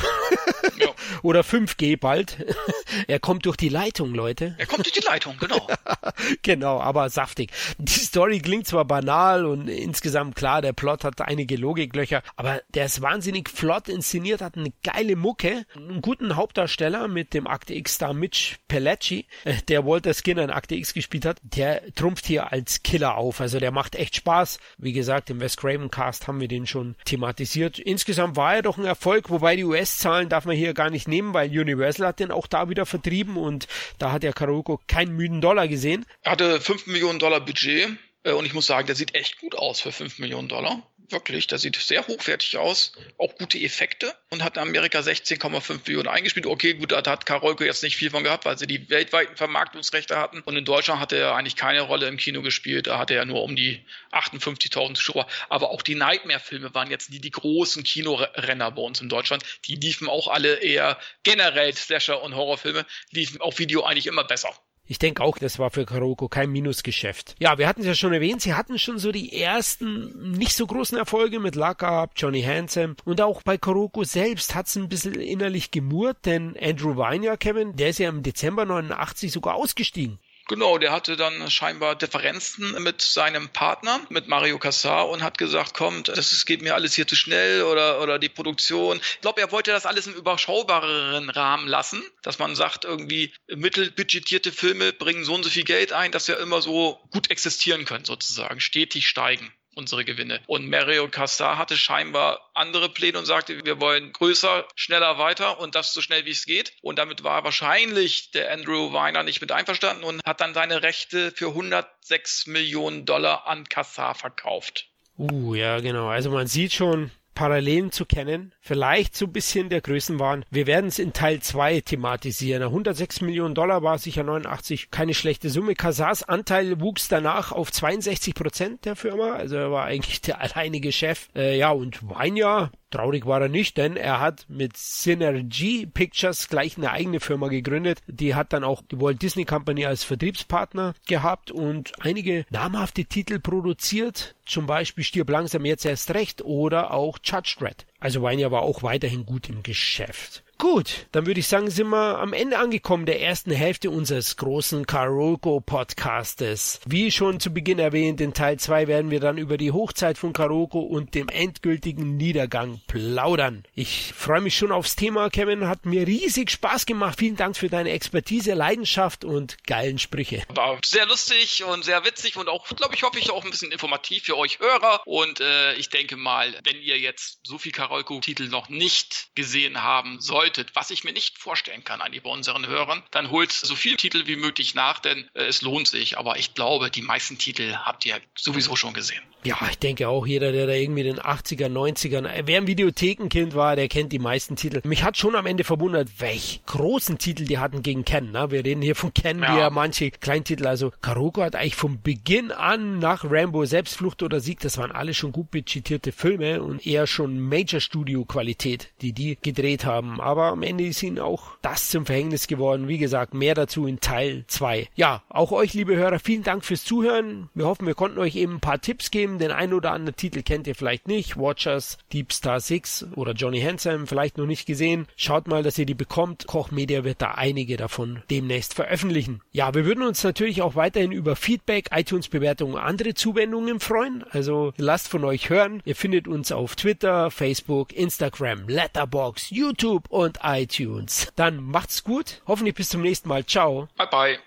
Ja. 0.77 0.87
Oder 1.21 1.41
5G 1.41 1.99
bald. 1.99 2.37
er 3.07 3.19
kommt 3.19 3.45
durch 3.45 3.57
die 3.57 3.69
Leitung, 3.69 4.13
Leute. 4.13 4.55
Er 4.57 4.65
kommt 4.65 4.85
durch 4.85 4.93
die 4.93 5.05
Leitung, 5.05 5.37
genau. 5.39 5.67
genau, 6.41 6.79
aber 6.79 7.09
saftig. 7.09 7.51
Die 7.77 7.91
Story 7.91 8.39
klingt 8.39 8.67
zwar 8.67 8.85
banal 8.85 9.45
und 9.45 9.67
insgesamt 9.67 10.35
klar, 10.35 10.61
der 10.61 10.73
Plot 10.73 11.03
hat 11.03 11.21
einige 11.21 11.55
Logiklöcher, 11.57 12.23
aber 12.35 12.61
der 12.69 12.85
ist 12.85 13.01
wahnsinnig 13.01 13.49
flott 13.49 13.89
inszeniert, 13.89 14.41
hat 14.41 14.57
eine 14.57 14.71
geile 14.83 15.15
Mucke, 15.15 15.65
einen 15.75 16.01
guten 16.01 16.35
Hauptdarsteller 16.35 17.07
mit 17.07 17.33
dem 17.33 17.47
Akte 17.47 17.73
X-Star 17.73 18.13
Mitch 18.13 18.57
Pelacci, 18.67 19.25
äh, 19.43 19.55
der 19.67 19.85
Walter 19.85 20.13
Skinner 20.13 20.43
in 20.43 20.51
Akte 20.51 20.75
X 20.75 20.93
gespielt 20.93 21.25
hat. 21.25 21.39
Der 21.41 21.93
trumpft 21.95 22.25
hier 22.25 22.51
als 22.51 22.83
Killer 22.83 23.15
auf. 23.15 23.41
Also 23.41 23.59
der 23.59 23.71
macht 23.71 23.95
echt 23.95 24.15
Spaß. 24.15 24.59
Wie 24.77 24.93
gesagt, 24.93 25.29
im 25.29 25.39
Wes 25.39 25.57
Craven 25.57 25.91
Cast 25.91 26.27
haben 26.27 26.39
wir 26.39 26.47
den 26.47 26.67
schon 26.67 26.95
thematisiert. 27.05 27.79
Insgesamt 27.79 28.35
war 28.35 28.55
er 28.55 28.61
doch 28.61 28.77
ein 28.77 28.85
Erfolg, 28.85 29.29
wobei 29.29 29.55
die 29.55 29.63
US-Zahlen 29.63 30.29
darf 30.29 30.45
man 30.45 30.55
hier 30.55 30.73
gar 30.73 30.89
nicht 30.89 31.07
nehmen, 31.07 31.33
weil 31.33 31.49
Universal 31.49 32.07
hat 32.07 32.19
den 32.19 32.31
auch 32.31 32.47
da 32.47 32.69
wieder 32.69 32.85
vertrieben 32.85 33.37
und 33.37 33.67
da 33.97 34.11
hat 34.11 34.23
der 34.23 34.33
Karoko 34.33 34.79
keinen 34.87 35.15
müden 35.15 35.41
Dollar 35.41 35.67
gesehen. 35.67 36.05
Er 36.21 36.33
hatte 36.33 36.61
5 36.61 36.87
Millionen 36.87 37.19
Dollar 37.19 37.41
Budget 37.41 37.89
äh, 38.23 38.31
und 38.31 38.45
ich 38.45 38.53
muss 38.53 38.65
sagen, 38.65 38.87
der 38.87 38.95
sieht 38.95 39.15
echt 39.15 39.39
gut 39.39 39.55
aus 39.55 39.81
für 39.81 39.91
5 39.91 40.19
Millionen 40.19 40.47
Dollar 40.47 40.83
wirklich. 41.11 41.47
Der 41.47 41.57
sieht 41.57 41.75
sehr 41.75 42.07
hochwertig 42.07 42.57
aus, 42.57 42.93
auch 43.17 43.35
gute 43.37 43.57
Effekte 43.57 44.15
und 44.29 44.43
hat 44.43 44.57
in 44.57 44.63
Amerika 44.63 44.99
16,5 44.99 45.79
Millionen 45.85 46.07
eingespielt. 46.07 46.45
Okay, 46.45 46.73
gut, 46.73 46.91
da 46.91 47.03
hat 47.05 47.25
Karolko 47.25 47.63
jetzt 47.63 47.83
nicht 47.83 47.97
viel 47.97 48.09
von 48.09 48.23
gehabt, 48.23 48.45
weil 48.45 48.57
sie 48.57 48.67
die 48.67 48.89
weltweiten 48.89 49.35
Vermarktungsrechte 49.35 50.17
hatten. 50.17 50.41
Und 50.41 50.55
in 50.55 50.65
Deutschland 50.65 50.99
hat 50.99 51.11
er 51.13 51.35
eigentlich 51.35 51.55
keine 51.55 51.81
Rolle 51.81 52.07
im 52.07 52.17
Kino 52.17 52.41
gespielt. 52.41 52.87
Da 52.87 52.97
hatte 52.97 53.15
er 53.15 53.25
nur 53.25 53.43
um 53.43 53.55
die 53.55 53.83
58.000 54.11 54.95
Zuschauer. 54.95 55.27
Aber 55.49 55.71
auch 55.71 55.81
die 55.81 55.95
Nightmare-Filme 55.95 56.73
waren 56.73 56.89
jetzt 56.91 57.09
nie 57.09 57.19
die 57.19 57.31
großen 57.31 57.83
Kinorenner 57.83 58.71
bei 58.71 58.81
uns 58.81 59.01
in 59.01 59.09
Deutschland. 59.09 59.43
Die 59.65 59.75
liefen 59.75 60.07
auch 60.07 60.27
alle 60.27 60.55
eher 60.55 60.99
generell 61.23 61.73
Slasher 61.73 62.21
und 62.21 62.35
Horrorfilme, 62.35 62.85
liefen 63.11 63.41
auf 63.41 63.59
Video 63.59 63.83
eigentlich 63.83 64.07
immer 64.07 64.23
besser. 64.23 64.53
Ich 64.91 64.97
denke 64.97 65.21
auch, 65.23 65.37
das 65.37 65.59
war 65.59 65.69
für 65.69 65.85
Karoko 65.85 66.29
kein 66.29 66.49
Minusgeschäft. 66.49 67.35
Ja, 67.39 67.59
wir 67.59 67.67
hatten 67.67 67.81
es 67.81 67.85
ja 67.85 67.93
schon 67.93 68.11
erwähnt, 68.11 68.41
sie 68.41 68.55
hatten 68.55 68.79
schon 68.79 68.97
so 68.97 69.11
die 69.11 69.39
ersten 69.39 70.31
nicht 70.31 70.55
so 70.55 70.65
großen 70.65 70.97
Erfolge 70.97 71.39
mit 71.39 71.53
Luck 71.53 71.83
Up, 71.83 72.13
Johnny 72.15 72.41
Handsome 72.41 72.95
und 73.05 73.21
auch 73.21 73.43
bei 73.43 73.55
Karoko 73.55 74.03
selbst 74.03 74.55
hat 74.55 74.65
es 74.65 74.75
ein 74.77 74.89
bisschen 74.89 75.13
innerlich 75.13 75.69
gemurrt, 75.69 76.25
denn 76.25 76.57
Andrew 76.59 76.97
Weiner, 76.97 77.37
Kevin, 77.37 77.75
der 77.75 77.89
ist 77.89 77.99
ja 77.99 78.09
im 78.09 78.23
Dezember 78.23 78.65
89 78.65 79.31
sogar 79.31 79.53
ausgestiegen. 79.53 80.17
Genau, 80.49 80.79
der 80.79 80.91
hatte 80.91 81.15
dann 81.15 81.51
scheinbar 81.51 81.95
Differenzen 81.95 82.81
mit 82.81 83.03
seinem 83.03 83.49
Partner, 83.49 84.01
mit 84.09 84.27
Mario 84.27 84.57
Cassar 84.57 85.07
und 85.07 85.21
hat 85.21 85.37
gesagt, 85.37 85.75
kommt, 85.75 86.07
das 86.07 86.43
geht 86.47 86.63
mir 86.63 86.73
alles 86.73 86.95
hier 86.95 87.05
zu 87.05 87.15
schnell 87.15 87.61
oder, 87.61 88.01
oder 88.01 88.17
die 88.17 88.29
Produktion. 88.29 88.97
Ich 88.97 89.21
glaube, 89.21 89.41
er 89.41 89.51
wollte 89.51 89.69
das 89.69 89.85
alles 89.85 90.07
im 90.07 90.15
überschaubareren 90.15 91.29
Rahmen 91.29 91.67
lassen, 91.67 92.01
dass 92.23 92.39
man 92.39 92.55
sagt, 92.55 92.83
irgendwie 92.83 93.31
mittelbudgetierte 93.47 94.51
Filme 94.51 94.91
bringen 94.91 95.23
so 95.23 95.35
und 95.35 95.43
so 95.43 95.51
viel 95.51 95.65
Geld 95.65 95.93
ein, 95.93 96.11
dass 96.11 96.27
wir 96.27 96.39
immer 96.39 96.63
so 96.63 96.99
gut 97.11 97.29
existieren 97.29 97.85
können, 97.85 98.05
sozusagen, 98.05 98.59
stetig 98.59 99.07
steigen 99.07 99.53
unsere 99.79 100.05
Gewinne. 100.05 100.41
Und 100.45 100.69
Mario 100.69 101.07
Castar 101.07 101.57
hatte 101.57 101.77
scheinbar 101.77 102.51
andere 102.53 102.89
Pläne 102.89 103.17
und 103.17 103.25
sagte, 103.25 103.65
wir 103.65 103.81
wollen 103.81 104.13
größer, 104.13 104.67
schneller 104.75 105.17
weiter 105.17 105.59
und 105.59 105.73
das 105.73 105.93
so 105.93 106.01
schnell 106.01 106.25
wie 106.25 106.31
es 106.31 106.45
geht. 106.45 106.73
Und 106.81 106.99
damit 106.99 107.23
war 107.23 107.43
wahrscheinlich 107.43 108.31
der 108.31 108.51
Andrew 108.51 108.93
Weiner 108.93 109.23
nicht 109.23 109.41
mit 109.41 109.51
einverstanden 109.51 110.03
und 110.03 110.21
hat 110.25 110.41
dann 110.41 110.53
seine 110.53 110.83
Rechte 110.83 111.31
für 111.31 111.47
106 111.47 112.45
Millionen 112.47 113.05
Dollar 113.05 113.47
an 113.47 113.63
Castar 113.63 114.13
verkauft. 114.13 114.87
Uh, 115.17 115.55
ja, 115.55 115.79
genau. 115.79 116.07
Also 116.07 116.29
man 116.29 116.47
sieht 116.47 116.73
schon, 116.73 117.11
Parallelen 117.39 117.93
zu 117.93 118.05
kennen, 118.05 118.53
vielleicht 118.59 119.15
so 119.15 119.25
ein 119.25 119.31
bisschen 119.31 119.69
der 119.69 119.79
Größenwahn. 119.79 120.43
Wir 120.51 120.67
werden 120.67 120.87
es 120.87 120.99
in 120.99 121.13
Teil 121.13 121.39
2 121.39 121.79
thematisieren. 121.79 122.63
106 122.63 123.21
Millionen 123.21 123.55
Dollar 123.55 123.81
war 123.81 123.97
sicher 123.97 124.23
89, 124.23 124.91
keine 124.91 125.13
schlechte 125.13 125.49
Summe. 125.49 125.73
Casars 125.73 126.23
Anteil 126.23 126.81
wuchs 126.81 127.07
danach 127.07 127.53
auf 127.53 127.71
62 127.71 128.35
Prozent 128.35 128.83
der 128.83 128.97
Firma, 128.97 129.35
also 129.35 129.55
er 129.55 129.71
war 129.71 129.85
eigentlich 129.85 130.19
der 130.19 130.41
alleinige 130.41 130.91
Chef. 130.91 131.29
Äh, 131.33 131.57
ja, 131.57 131.71
und 131.71 132.09
Weinjahr, 132.09 132.71
Traurig 132.91 133.25
war 133.25 133.41
er 133.41 133.49
nicht, 133.49 133.77
denn 133.77 133.95
er 133.97 134.19
hat 134.19 134.45
mit 134.49 134.75
Synergy 134.75 135.85
Pictures 135.85 136.49
gleich 136.49 136.77
eine 136.77 136.91
eigene 136.91 137.19
Firma 137.19 137.47
gegründet. 137.47 137.99
Die 138.07 138.33
hat 138.33 138.51
dann 138.51 138.63
auch 138.63 138.81
die 138.81 138.99
Walt 138.99 139.21
Disney 139.21 139.45
Company 139.45 139.85
als 139.85 140.03
Vertriebspartner 140.03 140.95
gehabt 141.07 141.51
und 141.51 141.91
einige 141.99 142.45
namhafte 142.49 143.05
Titel 143.05 143.39
produziert. 143.39 144.35
Zum 144.45 144.65
Beispiel 144.65 145.03
Stirb 145.03 145.29
langsam 145.29 145.65
jetzt 145.65 145.85
erst 145.85 146.13
recht 146.13 146.41
oder 146.41 146.91
auch 146.91 147.19
Judge 147.23 147.55
Dredd. 147.59 147.85
Also 147.99 148.23
Weiner 148.23 148.51
war 148.51 148.63
auch 148.63 148.81
weiterhin 148.81 149.25
gut 149.25 149.49
im 149.49 149.61
Geschäft. 149.61 150.43
Gut, 150.61 151.07
dann 151.13 151.25
würde 151.25 151.39
ich 151.39 151.47
sagen, 151.47 151.71
sind 151.71 151.87
wir 151.87 152.19
am 152.19 152.33
Ende 152.33 152.57
angekommen 152.57 153.05
der 153.05 153.21
ersten 153.21 153.49
Hälfte 153.49 153.89
unseres 153.91 154.35
großen 154.35 154.85
Karoko 154.85 155.61
Podcastes. 155.61 156.81
Wie 156.85 157.13
schon 157.13 157.39
zu 157.39 157.53
Beginn 157.53 157.79
erwähnt, 157.79 158.19
in 158.19 158.33
Teil 158.33 158.59
2 158.59 158.87
werden 158.87 159.09
wir 159.09 159.21
dann 159.21 159.37
über 159.37 159.55
die 159.57 159.71
Hochzeit 159.71 160.17
von 160.17 160.33
Karoko 160.33 160.81
und 160.81 161.15
dem 161.15 161.29
endgültigen 161.29 162.17
Niedergang 162.17 162.81
plaudern. 162.87 163.63
Ich 163.73 164.11
freue 164.13 164.41
mich 164.41 164.57
schon 164.57 164.73
aufs 164.73 164.97
Thema, 164.97 165.29
Kevin. 165.29 165.65
Hat 165.65 165.85
mir 165.85 166.05
riesig 166.05 166.51
Spaß 166.51 166.85
gemacht. 166.85 167.17
Vielen 167.17 167.37
Dank 167.37 167.55
für 167.55 167.69
deine 167.69 167.91
Expertise, 167.91 168.53
Leidenschaft 168.53 169.23
und 169.23 169.63
geilen 169.65 169.97
Sprüche. 169.97 170.43
War 170.49 170.77
sehr 170.83 171.05
lustig 171.05 171.63
und 171.63 171.85
sehr 171.85 172.03
witzig 172.03 172.35
und 172.35 172.49
auch, 172.49 172.67
glaube 172.75 172.95
ich, 172.95 173.03
hoffe 173.03 173.17
ich 173.17 173.31
auch 173.31 173.45
ein 173.45 173.51
bisschen 173.51 173.71
informativ 173.71 174.23
für 174.23 174.35
euch 174.35 174.59
Hörer. 174.59 175.03
Und 175.05 175.39
äh, 175.39 175.75
ich 175.75 175.87
denke 175.87 176.17
mal, 176.17 176.53
wenn 176.65 176.81
ihr 176.81 176.99
jetzt 176.99 177.39
so 177.43 177.57
viel 177.57 177.71
Karoko-Titel 177.71 178.49
noch 178.49 178.67
nicht 178.67 179.29
gesehen 179.35 179.83
haben 179.83 180.19
solltet, 180.19 180.48
bedeutet, 180.49 180.75
was 180.75 180.89
ich 180.89 181.03
mir 181.03 181.13
nicht 181.13 181.37
vorstellen 181.37 181.83
kann, 181.83 182.01
eigentlich 182.01 182.23
bei 182.23 182.29
unseren 182.29 182.65
Hörern, 182.65 183.03
dann 183.11 183.29
holt 183.29 183.51
so 183.51 183.75
viele 183.75 183.97
Titel 183.97 184.25
wie 184.25 184.35
möglich 184.35 184.73
nach, 184.73 184.99
denn 184.99 185.29
äh, 185.33 185.43
es 185.43 185.61
lohnt 185.61 185.87
sich. 185.87 186.17
Aber 186.17 186.37
ich 186.37 186.53
glaube, 186.55 186.89
die 186.89 187.01
meisten 187.01 187.37
Titel 187.37 187.75
habt 187.75 188.05
ihr 188.05 188.19
sowieso 188.35 188.75
schon 188.75 188.93
gesehen. 188.93 189.23
Ja, 189.45 189.55
ich 189.69 189.79
denke 189.79 190.09
auch 190.09 190.27
jeder, 190.27 190.51
der 190.51 190.67
da 190.67 190.73
irgendwie 190.73 191.01
in 191.01 191.15
den 191.15 191.23
80er, 191.23 191.67
90ern, 191.67 192.27
äh, 192.27 192.43
wer 192.45 192.59
ein 192.59 192.67
Videothekenkind 192.67 193.55
war, 193.55 193.75
der 193.75 193.87
kennt 193.87 194.11
die 194.11 194.19
meisten 194.19 194.57
Titel. 194.57 194.81
Mich 194.83 195.03
hat 195.03 195.17
schon 195.17 195.35
am 195.35 195.45
Ende 195.45 195.63
verwundert, 195.63 196.09
welch 196.19 196.61
großen 196.65 197.17
Titel 197.17 197.45
die 197.45 197.57
hatten 197.57 197.81
gegen 197.81 198.03
Ken. 198.03 198.31
Ne? 198.31 198.51
Wir 198.51 198.65
reden 198.65 198.81
hier 198.81 198.95
von 198.95 199.13
Ken, 199.13 199.41
ja. 199.41 199.53
wie 199.53 199.59
ja 199.59 199.69
manche 199.69 200.11
Kleintitel. 200.11 200.67
Also 200.67 200.91
Karoko 201.01 201.41
hat 201.41 201.55
eigentlich 201.55 201.75
von 201.75 202.01
Beginn 202.01 202.51
an 202.51 202.99
nach 202.99 203.23
Rambo 203.23 203.63
Selbstflucht 203.63 204.23
oder 204.23 204.41
Sieg, 204.41 204.59
das 204.59 204.77
waren 204.77 204.91
alle 204.91 205.13
schon 205.13 205.31
gut 205.31 205.51
budgetierte 205.51 206.11
Filme 206.11 206.61
und 206.61 206.85
eher 206.85 207.07
schon 207.07 207.39
Major 207.39 207.79
Studio 207.79 208.25
Qualität, 208.25 208.89
die 209.01 209.13
die 209.13 209.37
gedreht 209.41 209.85
haben. 209.85 210.19
Aber 210.19 210.47
am 210.47 210.63
Ende 210.63 210.83
ist 210.85 211.01
ihnen 211.01 211.19
auch 211.19 211.51
das 211.61 211.89
zum 211.89 212.05
Verhängnis 212.05 212.47
geworden. 212.47 212.89
Wie 212.89 212.97
gesagt, 212.97 213.33
mehr 213.33 213.55
dazu 213.55 213.87
in 213.87 214.01
Teil 214.01 214.43
2. 214.47 214.89
Ja, 214.95 215.23
auch 215.29 215.53
euch, 215.53 215.73
liebe 215.73 215.95
Hörer, 215.95 216.19
vielen 216.19 216.43
Dank 216.43 216.65
fürs 216.65 216.83
Zuhören. 216.83 217.49
Wir 217.53 217.67
hoffen, 217.67 217.87
wir 217.87 217.95
konnten 217.95 218.19
euch 218.19 218.35
eben 218.35 218.55
ein 218.55 218.59
paar 218.59 218.81
Tipps 218.81 219.11
geben 219.11 219.28
Film. 219.29 219.39
Den 219.39 219.51
einen 219.51 219.73
oder 219.73 219.91
anderen 219.91 220.15
Titel 220.15 220.41
kennt 220.41 220.67
ihr 220.67 220.75
vielleicht 220.75 221.07
nicht. 221.07 221.37
Watchers, 221.37 221.97
Deep 222.11 222.33
Star 222.33 222.59
6 222.59 223.07
oder 223.15 223.33
Johnny 223.33 223.61
Handsome 223.61 224.07
vielleicht 224.07 224.37
noch 224.37 224.45
nicht 224.45 224.65
gesehen. 224.65 225.07
Schaut 225.15 225.47
mal, 225.47 225.63
dass 225.63 225.77
ihr 225.77 225.85
die 225.85 225.93
bekommt. 225.93 226.47
Koch 226.47 226.71
Media 226.71 227.03
wird 227.03 227.21
da 227.21 227.31
einige 227.31 227.77
davon 227.77 228.23
demnächst 228.29 228.73
veröffentlichen. 228.73 229.41
Ja, 229.51 229.73
wir 229.73 229.85
würden 229.85 230.03
uns 230.03 230.23
natürlich 230.23 230.61
auch 230.61 230.75
weiterhin 230.75 231.11
über 231.11 231.35
Feedback, 231.35 231.89
iTunes-Bewertungen 231.91 232.75
und 232.75 232.79
andere 232.79 233.13
Zuwendungen 233.13 233.79
freuen. 233.79 234.23
Also 234.31 234.73
lasst 234.77 235.07
von 235.07 235.23
euch 235.23 235.49
hören. 235.49 235.81
Ihr 235.85 235.95
findet 235.95 236.27
uns 236.27 236.51
auf 236.51 236.75
Twitter, 236.75 237.31
Facebook, 237.31 237.93
Instagram, 237.93 238.67
Letterbox, 238.67 239.49
YouTube 239.49 240.09
und 240.09 240.39
iTunes. 240.43 241.31
Dann 241.35 241.61
macht's 241.61 242.03
gut. 242.03 242.41
Hoffentlich 242.47 242.75
bis 242.75 242.89
zum 242.89 243.01
nächsten 243.01 243.29
Mal. 243.29 243.45
Ciao. 243.45 243.87
Bye 243.97 244.07
bye. 244.09 244.39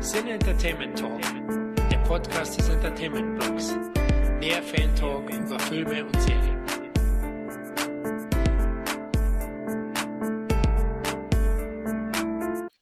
Sin 0.00 0.28
Entertainment 0.28 0.96
Talk. 0.96 1.65
Podcast 2.06 2.56
des 2.56 2.68
Entertainment 2.68 3.36
Blogs. 3.36 3.74
Mehr 4.38 4.62
Fan-Talk 4.62 5.28
über 5.28 5.58
Filme 5.58 6.04
und 6.04 6.20
Serien. 6.22 6.55